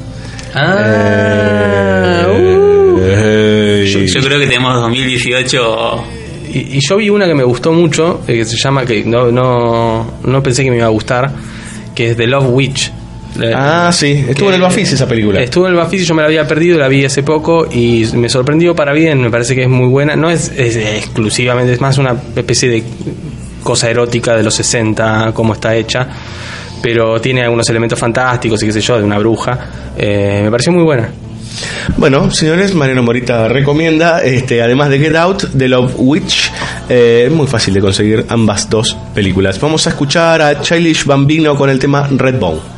Ah, 0.54 2.26
Yo, 3.86 4.00
yo 4.00 4.20
creo 4.20 4.38
que 4.40 4.46
tenemos 4.46 4.74
2018 4.82 6.04
Y, 6.52 6.58
y 6.76 6.80
yo 6.80 6.96
vi 6.96 7.10
una 7.10 7.26
que 7.26 7.34
me 7.34 7.44
gustó 7.44 7.72
mucho, 7.72 8.22
eh, 8.26 8.34
que 8.38 8.44
se 8.44 8.56
llama, 8.56 8.84
que 8.86 9.04
no, 9.04 9.30
no, 9.30 10.06
no 10.24 10.42
pensé 10.42 10.64
que 10.64 10.70
me 10.70 10.76
iba 10.78 10.86
a 10.86 10.90
gustar, 10.90 11.30
que 11.94 12.10
es 12.10 12.16
The 12.16 12.26
Love 12.26 12.46
Witch. 12.50 12.92
Ah, 13.54 13.90
sí, 13.92 14.24
estuvo 14.28 14.48
en 14.48 14.56
el 14.56 14.60
Bafis 14.60 14.92
esa 14.92 15.06
película. 15.06 15.40
Estuvo 15.40 15.66
en 15.66 15.72
el 15.72 15.78
Bafis 15.78 16.02
y 16.02 16.04
yo 16.04 16.14
me 16.14 16.22
la 16.22 16.28
había 16.28 16.46
perdido, 16.46 16.78
la 16.78 16.88
vi 16.88 17.04
hace 17.04 17.22
poco 17.22 17.68
y 17.70 18.06
me 18.14 18.28
sorprendió 18.28 18.74
para 18.74 18.92
bien, 18.92 19.20
me 19.20 19.30
parece 19.30 19.54
que 19.54 19.62
es 19.62 19.68
muy 19.68 19.88
buena. 19.88 20.16
No 20.16 20.30
es, 20.30 20.52
es 20.56 20.76
exclusivamente, 20.76 21.72
es 21.72 21.80
más 21.80 21.98
una 21.98 22.16
especie 22.34 22.68
de 22.68 22.84
cosa 23.62 23.90
erótica 23.90 24.36
de 24.36 24.42
los 24.42 24.54
60, 24.54 25.32
cómo 25.34 25.54
está 25.54 25.74
hecha, 25.76 26.08
pero 26.82 27.20
tiene 27.20 27.42
algunos 27.42 27.68
elementos 27.68 27.98
fantásticos 27.98 28.62
y 28.62 28.66
qué 28.66 28.72
sé 28.72 28.80
yo, 28.80 28.98
de 28.98 29.04
una 29.04 29.18
bruja. 29.18 29.58
Eh, 29.96 30.40
me 30.44 30.50
pareció 30.50 30.72
muy 30.72 30.82
buena. 30.82 31.10
Bueno, 31.96 32.30
señores, 32.30 32.74
Mariano 32.74 33.02
Morita 33.02 33.48
recomienda, 33.48 34.22
este, 34.22 34.62
además 34.62 34.90
de 34.90 34.98
Get 34.98 35.16
Out, 35.16 35.44
The 35.56 35.68
Love 35.68 35.94
Witch. 35.96 36.52
Eh, 36.88 37.24
es 37.26 37.32
muy 37.32 37.46
fácil 37.46 37.74
de 37.74 37.80
conseguir 37.80 38.24
ambas 38.28 38.70
dos 38.70 38.96
películas. 39.14 39.60
Vamos 39.60 39.86
a 39.86 39.90
escuchar 39.90 40.40
a 40.40 40.60
Childish 40.60 41.04
Bambino 41.04 41.56
con 41.56 41.70
el 41.70 41.78
tema 41.78 42.08
Redbone. 42.10 42.77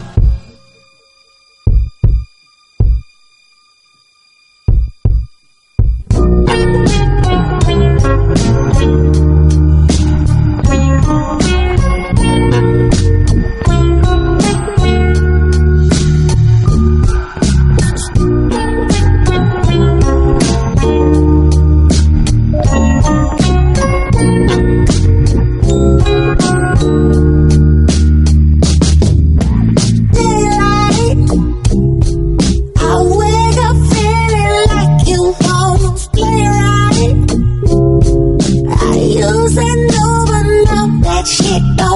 Esto 41.51 41.90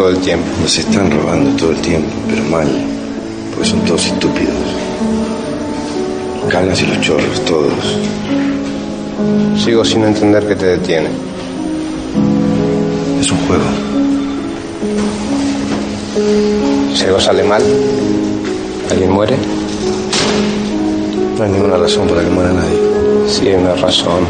todo 0.00 0.08
el 0.08 0.18
tiempo? 0.20 0.46
Nos 0.62 0.78
están 0.78 1.10
robando 1.10 1.50
todo 1.58 1.72
el 1.72 1.80
tiempo, 1.82 2.08
pero 2.26 2.42
mal. 2.44 2.66
Porque 3.50 3.68
son 3.68 3.80
todos 3.84 4.06
estúpidos. 4.06 4.54
Canas 6.48 6.80
y 6.80 6.86
los 6.86 7.00
chorros, 7.02 7.44
todos. 7.44 7.98
Sigo 9.62 9.84
sin 9.84 10.02
entender 10.04 10.46
qué 10.48 10.56
te 10.56 10.66
detiene. 10.78 11.10
Es 13.20 13.30
un 13.30 13.38
juego. 13.46 13.64
Si 16.94 17.04
algo 17.04 17.20
sale 17.20 17.42
mal, 17.42 17.62
alguien 18.90 19.10
muere. 19.10 19.36
No 21.36 21.44
hay 21.44 21.50
ninguna 21.50 21.76
razón 21.76 22.08
para 22.08 22.22
que 22.22 22.30
muera 22.30 22.50
nadie. 22.54 23.28
Sí, 23.28 23.48
hay 23.48 23.56
una 23.56 23.74
razón. 23.74 24.24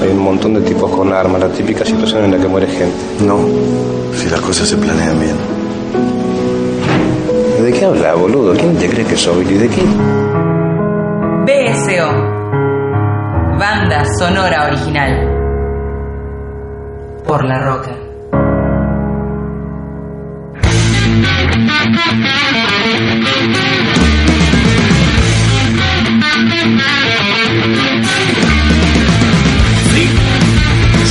Hay 0.00 0.10
un 0.10 0.22
montón 0.22 0.54
de 0.54 0.60
tipos 0.60 0.90
con 0.90 1.12
armas, 1.12 1.40
la 1.40 1.48
típica 1.48 1.84
situación 1.84 2.24
en 2.24 2.30
la 2.32 2.38
que 2.38 2.48
muere 2.48 2.66
gente. 2.66 3.24
No, 3.24 3.38
si 4.14 4.28
las 4.28 4.40
cosas 4.40 4.68
se 4.68 4.76
planean 4.76 5.18
bien. 5.20 5.36
¿De 7.62 7.72
qué 7.72 7.84
habla, 7.84 8.14
boludo? 8.14 8.54
¿Quién 8.54 8.76
te 8.76 8.88
cree 8.88 9.04
que 9.04 9.16
soy? 9.16 9.44
¿Y 9.44 9.54
de 9.54 9.68
qué? 9.68 9.82
BSO. 11.44 12.12
Banda 13.58 14.04
sonora 14.18 14.66
original. 14.66 15.34
Por 17.26 17.44
la 17.44 17.58
roca. 17.58 18.07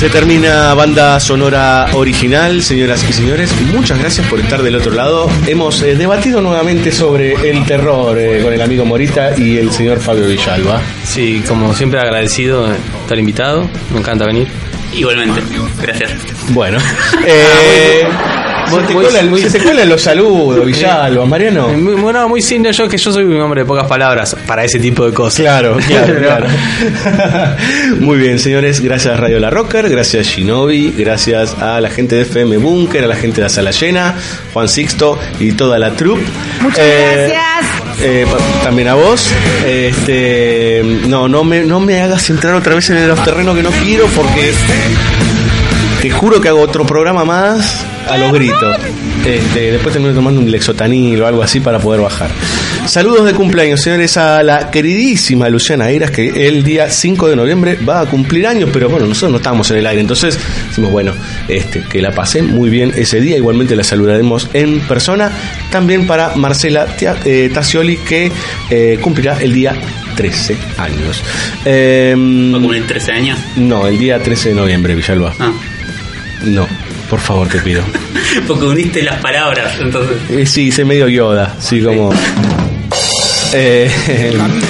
Se 0.08 0.14
termina 0.14 0.74
banda 0.74 1.20
sonora 1.20 1.90
original, 1.94 2.64
señoras 2.64 3.06
y 3.10 3.12
señores. 3.12 3.54
Muchas 3.74 4.00
gracias 4.00 4.26
por 4.28 4.40
estar 4.40 4.64
del 4.64 4.78
otro 4.78 4.94
lado. 4.94 5.30
Hemos 5.46 5.82
eh, 5.82 5.98
debatido 5.98 6.40
nuevamente 6.40 6.94
sobre 6.94 7.50
el 7.50 7.66
terror 7.66 8.18
eh, 8.18 8.42
con 8.42 8.54
el 8.54 8.62
amigo 8.62 8.86
Morita 8.86 9.38
y 9.38 9.58
el 9.58 9.70
señor 9.70 10.00
Fabio 10.00 10.28
Villalba. 10.28 10.82
Sí, 11.04 11.44
como 11.46 11.74
siempre 11.74 12.00
agradecido 12.00 12.70
de 12.70 12.78
estar 13.02 13.20
invitado. 13.20 13.70
Me 13.92 14.00
encanta 14.00 14.26
venir. 14.26 14.48
Igualmente, 14.94 15.42
gracias. 15.82 16.12
Bueno, 16.52 16.78
eh, 17.28 18.08
se, 18.70 18.82
te 18.88 18.94
cuelan, 18.94 19.38
se 19.38 19.50
te 19.58 19.64
cuelan 19.64 19.90
los 19.90 20.02
saludos, 20.02 20.66
Villalba, 20.66 21.26
Mariano. 21.26 21.70
Muy, 21.70 21.94
bueno, 21.96 22.28
muy 22.30 22.42
simple 22.42 22.72
yo 22.74 22.88
que 22.88 22.98
yo 22.98 23.12
soy 23.12 23.24
un 23.24 23.40
hombre 23.42 23.62
de 23.62 23.66
pocas 23.66 23.88
palabras 23.88 24.36
para 24.46 24.64
ese 24.64 24.80
tipo 24.80 25.06
de 25.06 25.14
cosas. 25.14 25.40
Claro, 25.42 25.78
claro, 25.88 26.16
claro. 26.20 26.48
Muy 28.00 28.18
bien, 28.18 28.40
señores. 28.40 28.80
Gracias 28.82 29.20
Radio 29.20 29.40
La 29.40 29.50
Rocker, 29.50 29.90
gracias 29.90 30.28
Shinobi, 30.28 30.92
gracias 30.98 31.56
a 31.60 31.80
la 31.82 31.90
gente 31.90 32.16
de 32.16 32.22
FM 32.24 32.58
Bunker, 32.58 33.04
a 33.04 33.08
la 33.08 33.16
gente 33.16 33.38
de 33.38 33.44
la 33.44 33.50
Sala 33.50 33.72
Llena, 33.72 34.16
Juan 34.54 34.68
Sixto 34.68 35.20
y 35.40 35.52
toda 35.54 35.80
la 35.80 35.92
troupe. 35.92 36.24
Muchas 36.62 36.80
Eh, 36.80 37.34
gracias. 37.34 38.02
eh, 38.02 38.26
pa- 38.30 38.64
también 38.64 38.88
a 38.90 38.94
vos. 38.96 39.28
Este, 39.66 40.82
no, 41.08 41.28
no 41.28 41.44
me, 41.44 41.62
no 41.64 41.80
me 41.80 42.02
hagas 42.02 42.30
entrar 42.30 42.54
otra 42.56 42.76
vez 42.76 42.90
en 42.90 43.08
los 43.08 43.24
terrenos 43.24 43.56
que 43.56 43.64
no 43.64 43.70
quiero 43.72 44.06
porque 44.08 44.52
te 46.02 46.10
juro 46.12 46.40
que 46.42 46.50
hago 46.50 46.62
otro 46.62 46.86
programa 46.86 47.26
más 47.26 47.86
a 48.10 48.18
los 48.18 48.32
gritos. 48.34 48.78
Este, 49.26 49.72
después 49.74 49.94
termino 49.94 50.14
tomando 50.14 50.40
un 50.40 50.50
lexotanil 50.50 51.22
o 51.22 51.28
algo 51.28 51.44
así 51.44 51.60
para 51.60 51.80
poder 51.80 52.02
bajar. 52.02 52.30
Saludos 52.86 53.26
de 53.26 53.34
cumpleaños, 53.34 53.82
señores, 53.82 54.16
a 54.16 54.42
la 54.44 54.72
queridísima 54.72 55.50
Luciana 55.50 55.90
Eiras, 55.90 56.12
que 56.12 56.48
el 56.48 56.64
día 56.64 56.90
5 56.90 57.28
de 57.30 57.36
noviembre 57.36 57.78
va 57.88 58.00
a 58.02 58.06
cumplir 58.06 58.48
años, 58.48 58.70
pero 58.72 58.88
bueno, 58.90 59.06
nosotros 59.08 59.32
no 59.32 59.38
estamos 59.38 59.70
en 59.72 59.78
el 59.80 59.88
aire, 59.88 60.00
entonces 60.02 60.40
decimos, 60.70 60.92
bueno, 60.92 61.12
este, 61.50 61.82
que 61.82 62.02
la 62.02 62.12
pasen 62.12 62.48
muy 62.56 62.70
bien 62.70 62.94
ese 62.96 63.20
día, 63.20 63.36
igualmente 63.36 63.76
la 63.76 63.84
saludaremos 63.84 64.50
en 64.54 64.80
persona. 64.82 65.30
También 65.70 66.08
para 66.08 66.36
Marcela 66.38 66.86
Tia- 66.98 67.18
eh, 67.26 67.50
Tassioli, 67.54 67.98
que 67.98 68.32
eh, 68.70 68.98
cumplirá 69.02 69.38
el 69.42 69.52
día 69.54 69.74
13 70.16 70.56
años. 70.78 71.22
Em, 71.66 72.54
¿Va 72.54 72.58
a 72.58 72.62
cumplir 72.62 72.88
13 72.88 73.12
años? 73.12 73.38
no, 73.58 73.86
el 73.86 73.98
día 74.00 74.18
13 74.24 74.50
de 74.50 74.56
noviembre, 74.56 74.96
Villalba. 74.96 75.34
Ah. 75.40 75.52
No, 76.46 76.68
por 77.10 77.20
favor, 77.20 77.48
te 77.48 77.60
pido. 77.60 77.82
Porque 78.48 78.66
uniste 78.66 79.02
las 79.04 79.20
palabras, 79.22 79.74
entonces. 79.80 80.18
Eh, 80.30 80.46
sí, 80.46 80.68
hice 80.68 80.86
medio 80.86 81.08
Yoda, 81.08 81.56
sí, 81.60 81.82
como. 81.82 82.12
Eh, 83.54 83.90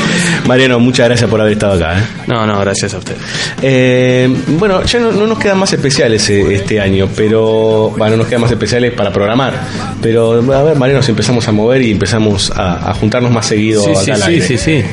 Mariano, 0.47 0.79
muchas 0.79 1.07
gracias 1.07 1.29
por 1.29 1.41
haber 1.41 1.53
estado 1.53 1.73
acá. 1.73 1.99
¿eh? 1.99 2.03
No, 2.27 2.45
no, 2.45 2.59
gracias 2.59 2.93
a 2.93 2.99
usted. 2.99 3.15
Eh, 3.61 4.29
bueno, 4.49 4.83
ya 4.83 4.99
no, 4.99 5.11
no 5.11 5.25
nos 5.27 5.39
quedan 5.39 5.57
más 5.57 5.73
especiales 5.73 6.29
eh, 6.29 6.55
este 6.55 6.79
año, 6.79 7.09
pero. 7.15 7.93
Bueno, 7.97 8.11
no 8.11 8.17
nos 8.17 8.27
quedan 8.27 8.41
más 8.41 8.51
especiales 8.51 8.93
para 8.93 9.11
programar. 9.11 9.53
Pero, 10.01 10.33
a 10.53 10.63
ver, 10.63 10.77
Mariano, 10.77 11.01
si 11.01 11.11
empezamos 11.11 11.47
a 11.47 11.51
mover 11.51 11.81
y 11.81 11.91
empezamos 11.91 12.51
a, 12.51 12.91
a 12.91 12.93
juntarnos 12.93 13.31
más 13.31 13.47
seguido 13.47 13.83
Sí, 13.83 13.91
acá 13.91 14.01
sí, 14.01 14.11
al 14.11 14.21
sí, 14.21 14.29
aire. 14.31 14.47
sí, 14.47 14.57
sí. 14.57 14.83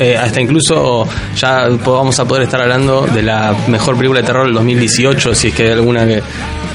Eh, 0.00 0.16
hasta 0.16 0.40
incluso 0.40 1.06
ya 1.36 1.68
vamos 1.84 2.18
a 2.20 2.24
poder 2.24 2.44
estar 2.44 2.60
hablando 2.60 3.06
de 3.12 3.22
la 3.22 3.54
mejor 3.68 3.96
película 3.96 4.20
de 4.20 4.26
terror 4.26 4.44
del 4.46 4.54
2018, 4.54 5.34
si 5.34 5.48
es 5.48 5.54
que 5.54 5.64
hay 5.64 5.72
alguna 5.72 6.06
que, 6.06 6.22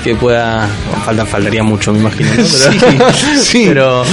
que 0.03 0.15
pueda. 0.15 0.67
Falta, 1.05 1.25
faltaría 1.25 1.63
mucho, 1.63 1.93
me 1.93 1.99
imagino. 1.99 2.29
¿no? 2.35 2.43
Pero, 2.43 3.11
Sí, 3.41 3.65
pero, 3.67 4.03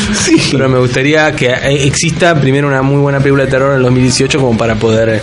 pero 0.53 0.69
me 0.69 0.79
gustaría 0.79 1.33
que 1.35 1.47
eh, 1.47 1.85
exista 1.87 2.35
primero 2.41 2.69
una 2.69 2.83
muy 2.83 2.99
buena 3.01 3.19
película 3.19 3.45
de 3.45 3.51
terror 3.51 3.71
en 3.73 3.79
el 3.79 3.83
2018 3.85 4.39
como 4.39 4.57
para 4.57 4.77
poder. 4.77 5.21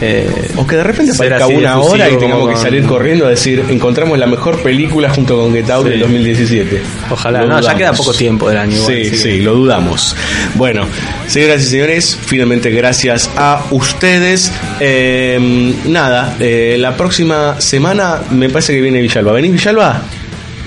eh, 0.00 0.50
O 0.56 0.66
que 0.66 0.76
de 0.76 0.84
repente 0.84 1.12
aparezca 1.12 1.46
una 1.46 1.78
hora 1.78 2.08
y 2.10 2.16
tengamos 2.16 2.48
que 2.50 2.56
salir 2.56 2.84
corriendo 2.86 3.26
a 3.26 3.30
decir, 3.30 3.62
encontramos 3.68 4.18
la 4.18 4.26
mejor 4.26 4.62
película 4.62 5.10
junto 5.10 5.36
con 5.36 5.52
Get 5.52 5.68
Out 5.70 5.84
Sí. 5.84 5.90
del 5.90 6.00
2017. 6.00 6.82
Ojalá, 7.10 7.42
Lo 7.42 7.48
no, 7.48 7.60
ya 7.60 7.74
queda 7.74 7.92
poco 7.92 8.12
tiempo 8.14 8.48
del 8.48 8.58
año. 8.58 8.76
igual, 8.76 8.94
sí, 8.94 9.00
así 9.02 9.10
que- 9.10 9.16
sí, 9.16 9.40
lo 9.40 9.54
dudamos. 9.54 10.16
Bueno, 10.54 10.86
señoras 11.26 11.62
y 11.62 11.66
señores, 11.66 12.18
finalmente 12.24 12.61
gracias 12.70 13.30
a 13.36 13.64
ustedes. 13.70 14.52
Eh, 14.80 15.74
nada, 15.86 16.36
eh, 16.40 16.76
la 16.78 16.96
próxima 16.96 17.60
semana 17.60 18.20
me 18.30 18.48
parece 18.48 18.74
que 18.74 18.80
viene 18.80 19.00
Villalba. 19.00 19.32
¿Venís 19.32 19.52
Villalba? 19.52 20.02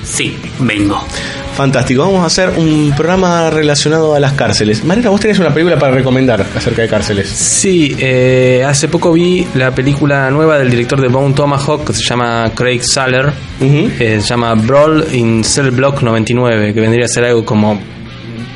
Sí, 0.03 0.37
vengo. 0.59 1.03
Fantástico, 1.55 2.01
vamos 2.01 2.21
a 2.21 2.25
hacer 2.25 2.49
un 2.57 2.93
programa 2.97 3.49
relacionado 3.49 4.13
a 4.13 4.19
las 4.19 4.33
cárceles. 4.33 4.83
Mariana, 4.83 5.09
vos 5.09 5.21
tenés 5.21 5.39
una 5.39 5.53
película 5.53 5.79
para 5.79 5.93
recomendar 5.93 6.45
acerca 6.53 6.81
de 6.81 6.89
cárceles. 6.89 7.29
Sí, 7.29 7.95
eh, 7.97 8.61
hace 8.67 8.89
poco 8.89 9.13
vi 9.13 9.47
la 9.55 9.73
película 9.73 10.29
nueva 10.31 10.59
del 10.59 10.69
director 10.69 10.99
de 10.99 11.07
Bone 11.07 11.33
Tomahawk 11.33 11.87
que 11.87 11.93
se 11.93 12.03
llama 12.03 12.51
Craig 12.53 12.81
Saller. 12.83 13.31
Eh, 13.61 14.17
se 14.19 14.27
llama 14.27 14.53
Brawl 14.55 15.05
in 15.13 15.45
Cell 15.45 15.69
Block 15.71 16.01
99, 16.01 16.73
que 16.73 16.81
vendría 16.81 17.05
a 17.05 17.07
ser 17.07 17.23
algo 17.23 17.45
como 17.45 17.79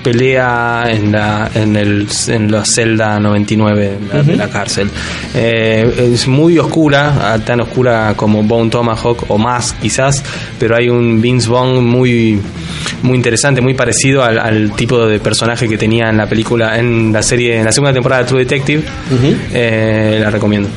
pelea 0.04 0.86
en 0.88 1.12
la, 1.12 1.50
en 1.54 1.76
el, 1.76 2.08
en 2.28 2.52
la 2.52 2.66
celda 2.66 3.20
99 3.20 3.82
de 3.82 4.14
la, 4.14 4.24
de 4.24 4.36
la 4.36 4.50
cárcel. 4.50 4.90
Eh, 5.36 6.12
es 6.14 6.28
muy 6.28 6.58
oscura, 6.58 7.34
ah, 7.34 7.40
tan 7.40 7.62
oscura 7.62 8.14
como 8.16 8.44
Bone 8.44 8.70
Tomahawk 8.70 9.26
o 9.30 9.38
más 9.38 9.74
quizás, 9.74 10.24
pero 10.60 10.76
hay 10.76 10.90
un 10.90 11.22
Vince 11.22 11.50
Vaughn 11.50 11.86
muy 11.86 12.40
muy 13.04 13.16
interesante, 13.16 13.62
muy 13.62 13.74
parecido 13.74 14.24
al, 14.24 14.40
al 14.40 14.72
tipo 14.76 15.06
de 15.06 15.20
personaje 15.20 15.68
que 15.68 15.78
tenía 15.78 16.10
en 16.10 16.18
la 16.18 16.28
película, 16.28 16.78
en 16.78 17.12
la 17.14 17.22
serie, 17.22 17.58
en 17.58 17.66
la 17.66 17.72
segunda 17.72 17.94
temporada 17.94 18.24
de 18.24 18.28
True 18.28 18.42
Detective. 18.42 18.84
Eh, 19.54 20.20
la 20.22 20.30
recomiendo. 20.30 20.70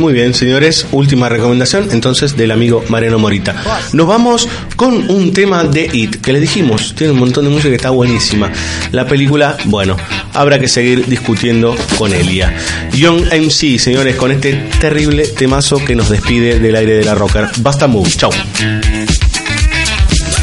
Muy 0.00 0.14
bien, 0.14 0.32
señores, 0.32 0.86
última 0.92 1.28
recomendación 1.28 1.88
entonces 1.90 2.34
del 2.34 2.52
amigo 2.52 2.82
Mariano 2.88 3.18
Morita. 3.18 3.54
Nos 3.92 4.06
vamos 4.06 4.48
con 4.74 5.10
un 5.10 5.34
tema 5.34 5.62
de 5.64 5.90
It, 5.92 6.22
que 6.22 6.32
les 6.32 6.40
dijimos, 6.40 6.94
tiene 6.96 7.12
un 7.12 7.18
montón 7.18 7.44
de 7.44 7.50
música 7.50 7.68
que 7.68 7.76
está 7.76 7.90
buenísima. 7.90 8.50
La 8.92 9.06
película, 9.06 9.58
bueno, 9.66 9.98
habrá 10.32 10.58
que 10.58 10.68
seguir 10.68 11.04
discutiendo 11.04 11.76
con 11.98 12.14
Elia. 12.14 12.56
Young 12.94 13.26
MC, 13.30 13.78
señores, 13.78 14.16
con 14.16 14.32
este 14.32 14.54
terrible 14.80 15.26
temazo 15.26 15.84
que 15.84 15.94
nos 15.94 16.08
despide 16.08 16.58
del 16.60 16.76
aire 16.76 16.94
de 16.94 17.04
la 17.04 17.14
rocker. 17.14 17.48
Basta 17.58 17.86
Move, 17.86 18.08
chau. 18.08 18.30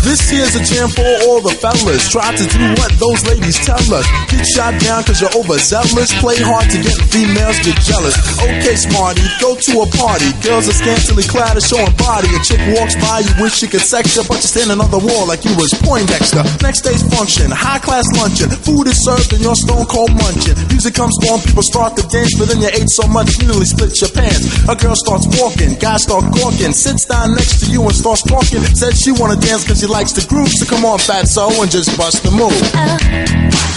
This 0.08 0.32
here's 0.32 0.56
a 0.56 0.64
jam 0.64 0.88
for 0.88 1.04
all 1.28 1.44
the 1.44 1.52
fellas. 1.60 2.08
Try 2.08 2.32
to 2.32 2.46
do 2.48 2.64
what 2.80 2.96
those 2.96 3.28
ladies 3.28 3.60
tell 3.60 3.84
us. 3.92 4.08
Get 4.32 4.48
shot 4.56 4.72
down 4.80 5.04
cause 5.04 5.20
you're 5.20 5.36
overzealous. 5.36 6.16
Play 6.24 6.40
hard 6.40 6.64
to 6.72 6.80
get 6.80 6.96
females 7.12 7.60
get 7.60 7.76
jealous. 7.84 8.16
Okay, 8.40 8.80
smarty, 8.80 9.28
go 9.44 9.60
to 9.60 9.84
a 9.84 9.88
party. 10.00 10.32
Girls 10.40 10.72
are 10.72 10.78
scantily 10.80 11.28
clad 11.28 11.60
and 11.60 11.66
showing 11.68 11.92
body. 12.00 12.32
A 12.32 12.40
chick 12.40 12.64
walks 12.80 12.96
by, 13.04 13.20
you 13.20 13.36
wish 13.44 13.60
she 13.60 13.68
could 13.68 13.84
sex 13.84 14.16
you, 14.16 14.24
but 14.32 14.40
you're 14.40 14.48
standing 14.48 14.80
on 14.80 14.88
the 14.96 15.04
wall 15.04 15.28
like 15.28 15.44
you 15.44 15.52
was 15.60 15.76
Poindexter. 15.84 16.40
Next 16.64 16.88
day's 16.88 17.04
function, 17.12 17.52
high 17.52 17.84
class 17.84 18.08
luncheon. 18.16 18.48
Food 18.64 18.88
is 18.88 19.04
served 19.04 19.36
and 19.36 19.44
you're 19.44 19.60
stone 19.60 19.92
cold 19.92 20.16
munching. 20.16 20.56
Music 20.72 20.96
comes 20.96 21.20
on, 21.28 21.44
people 21.44 21.68
start 21.68 22.00
to 22.00 22.04
dance, 22.08 22.32
but 22.40 22.48
then 22.48 22.64
you 22.64 22.72
ate 22.72 22.88
so 22.88 23.04
much 23.12 23.36
you 23.44 23.52
nearly 23.52 23.68
split 23.68 23.92
your 24.00 24.12
pants. 24.16 24.48
A 24.72 24.76
girl 24.80 24.96
starts 24.96 25.28
walking, 25.36 25.76
guys 25.84 26.08
start 26.08 26.24
gawking, 26.32 26.72
sits 26.72 27.04
down 27.04 27.36
next 27.36 27.60
to 27.60 27.66
you 27.68 27.84
and 27.84 27.92
starts 27.92 28.24
talking. 28.24 28.64
Said 28.72 28.96
she 28.96 29.12
wanna 29.12 29.36
dance 29.36 29.68
cause 29.68 29.84
she 29.84 29.97
likes 29.98 30.12
the 30.12 30.24
groove, 30.30 30.50
so 30.50 30.64
come 30.68 30.86
on, 30.86 31.00
fat 31.00 31.28
so 31.28 31.50
and 31.60 31.72
just 31.72 31.98
bust 31.98 32.22
the 32.22 32.30
move. 32.30 32.54
Uh, 32.76 32.98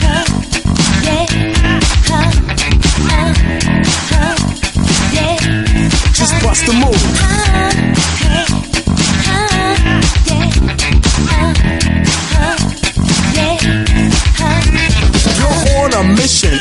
uh, 0.04 0.26
yeah, 5.14 5.38
just 6.12 6.42
bust 6.42 6.66
the 6.66 6.74
move. 6.74 7.00
Yeah, 7.20 7.70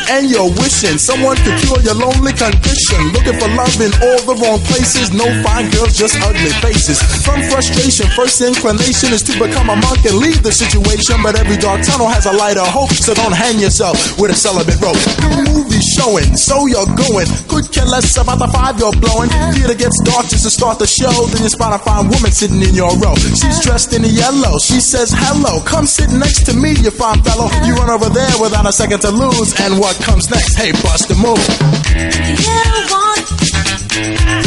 and 0.10 0.30
you're 0.30 0.50
wishing 0.60 0.98
someone 0.98 1.36
could 1.44 1.58
cure 1.62 1.82
your 1.82 1.96
lonely 1.96 2.32
condition. 2.32 3.00
Looking 3.12 3.36
for 3.36 3.50
love 3.52 3.76
in 3.82 3.92
all 4.00 4.22
the 4.24 4.36
wrong 4.40 4.60
places. 4.66 5.12
No 5.12 5.28
fine 5.44 5.70
girls, 5.72 5.98
just 5.98 6.16
ugly 6.24 6.52
faces. 6.64 7.02
From 7.24 7.42
frustration, 7.52 8.08
first 8.16 8.40
inclination 8.42 9.12
is 9.12 9.24
to 9.28 9.34
become 9.36 9.70
a 9.70 9.76
monk 9.76 10.04
and 10.08 10.18
leave 10.18 10.42
the 10.44 10.52
situation. 10.52 11.20
But 11.22 11.36
every 11.36 11.58
dark 11.58 11.84
tunnel 11.84 12.08
has 12.08 12.26
a 12.26 12.34
light 12.34 12.58
of 12.58 12.68
hope, 12.68 12.92
so 12.92 13.14
don't 13.14 13.36
hang 13.36 13.60
yourself 13.60 14.20
with 14.20 14.32
a 14.32 14.38
celibate 14.38 14.80
rope. 14.80 15.00
New 15.24 15.52
movie 15.52 15.84
showing, 15.96 16.36
so 16.36 16.68
you're 16.68 16.90
going. 16.96 17.28
Could 17.52 17.72
care 17.72 17.88
less 17.88 18.16
about 18.18 18.40
the 18.40 18.48
five 18.50 18.80
you're 18.80 18.96
blowing. 18.98 19.30
Theater 19.56 19.76
gets 19.76 20.00
dark 20.04 20.28
just 20.32 20.48
to 20.48 20.52
start 20.52 20.80
the 20.80 20.88
show. 20.88 21.12
Then 21.32 21.44
you 21.44 21.52
spot 21.52 21.76
a 21.76 21.80
fine 21.80 22.08
woman 22.08 22.32
sitting 22.32 22.62
in 22.64 22.74
your 22.74 22.92
row. 23.00 23.16
She's 23.16 23.60
dressed 23.62 23.92
in 23.92 24.04
yellow. 24.08 24.58
She 24.60 24.80
says, 24.80 25.12
Hello, 25.12 25.60
come 25.64 25.86
sit 25.86 26.10
next 26.16 26.48
to 26.48 26.54
me, 26.56 26.76
you 26.80 26.92
fine 26.92 27.22
fellow. 27.24 27.52
You 27.68 27.76
run 27.76 27.90
over 27.90 28.10
there 28.10 28.32
without 28.40 28.66
a 28.66 28.72
second 28.72 29.02
to 29.06 29.09
to 29.10 29.16
lose 29.16 29.60
and 29.62 29.80
what 29.80 29.96
comes 30.02 30.30
next. 30.30 30.56
Hey, 30.56 30.72
bust 30.72 31.08
the 31.08 31.16
move. 31.16 31.48
You 31.96 32.62
want, 32.94 33.26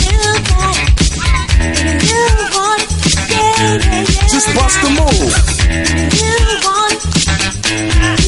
you 0.07 0.23
got, 0.51 0.77
you 2.09 2.23
want, 2.53 2.83
yeah, 3.31 3.49
yeah, 3.63 4.03
yeah. 4.03 4.27
Just 4.29 4.49
bust 4.55 4.79
the 4.83 4.91
move. 5.01 5.33
You 6.21 6.37
want, 6.67 6.99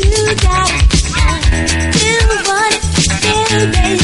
you 0.01 0.25
got, 0.43 0.71
you 2.03 2.19
want, 2.49 2.75
yeah, 3.23 3.63
yeah, 3.63 3.95
yeah 3.95 4.04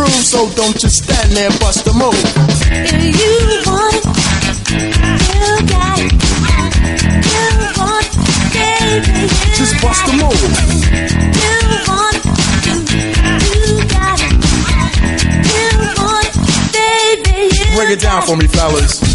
so 0.09 0.49
don't 0.55 0.77
just 0.77 1.03
stand 1.03 1.31
there 1.31 1.49
bust 1.59 1.87
a 1.87 1.93
move. 1.93 2.13
If 2.71 2.93
you 3.21 3.61
want 3.69 3.95
it, 3.95 4.05
you 4.71 5.67
got 5.67 5.99
it. 5.99 6.11
You 7.29 7.45
want 7.77 8.07
it, 8.07 8.15
baby. 8.53 9.21
You 9.21 9.55
Just 9.55 9.81
bust 9.81 10.07
a 10.07 10.13
move. 10.13 10.41
You 11.41 11.55
want 11.87 12.17
it, 12.17 12.25
you, 12.65 12.75
you 13.51 13.85
got 13.87 14.19
it. 14.21 14.33
You 15.51 15.67
want 15.97 16.29
it, 16.29 16.35
baby. 16.73 17.49
You 17.55 17.75
Break 17.75 17.89
it 17.89 17.99
down 18.01 18.21
for 18.23 18.35
me, 18.37 18.47
fellas. 18.47 19.10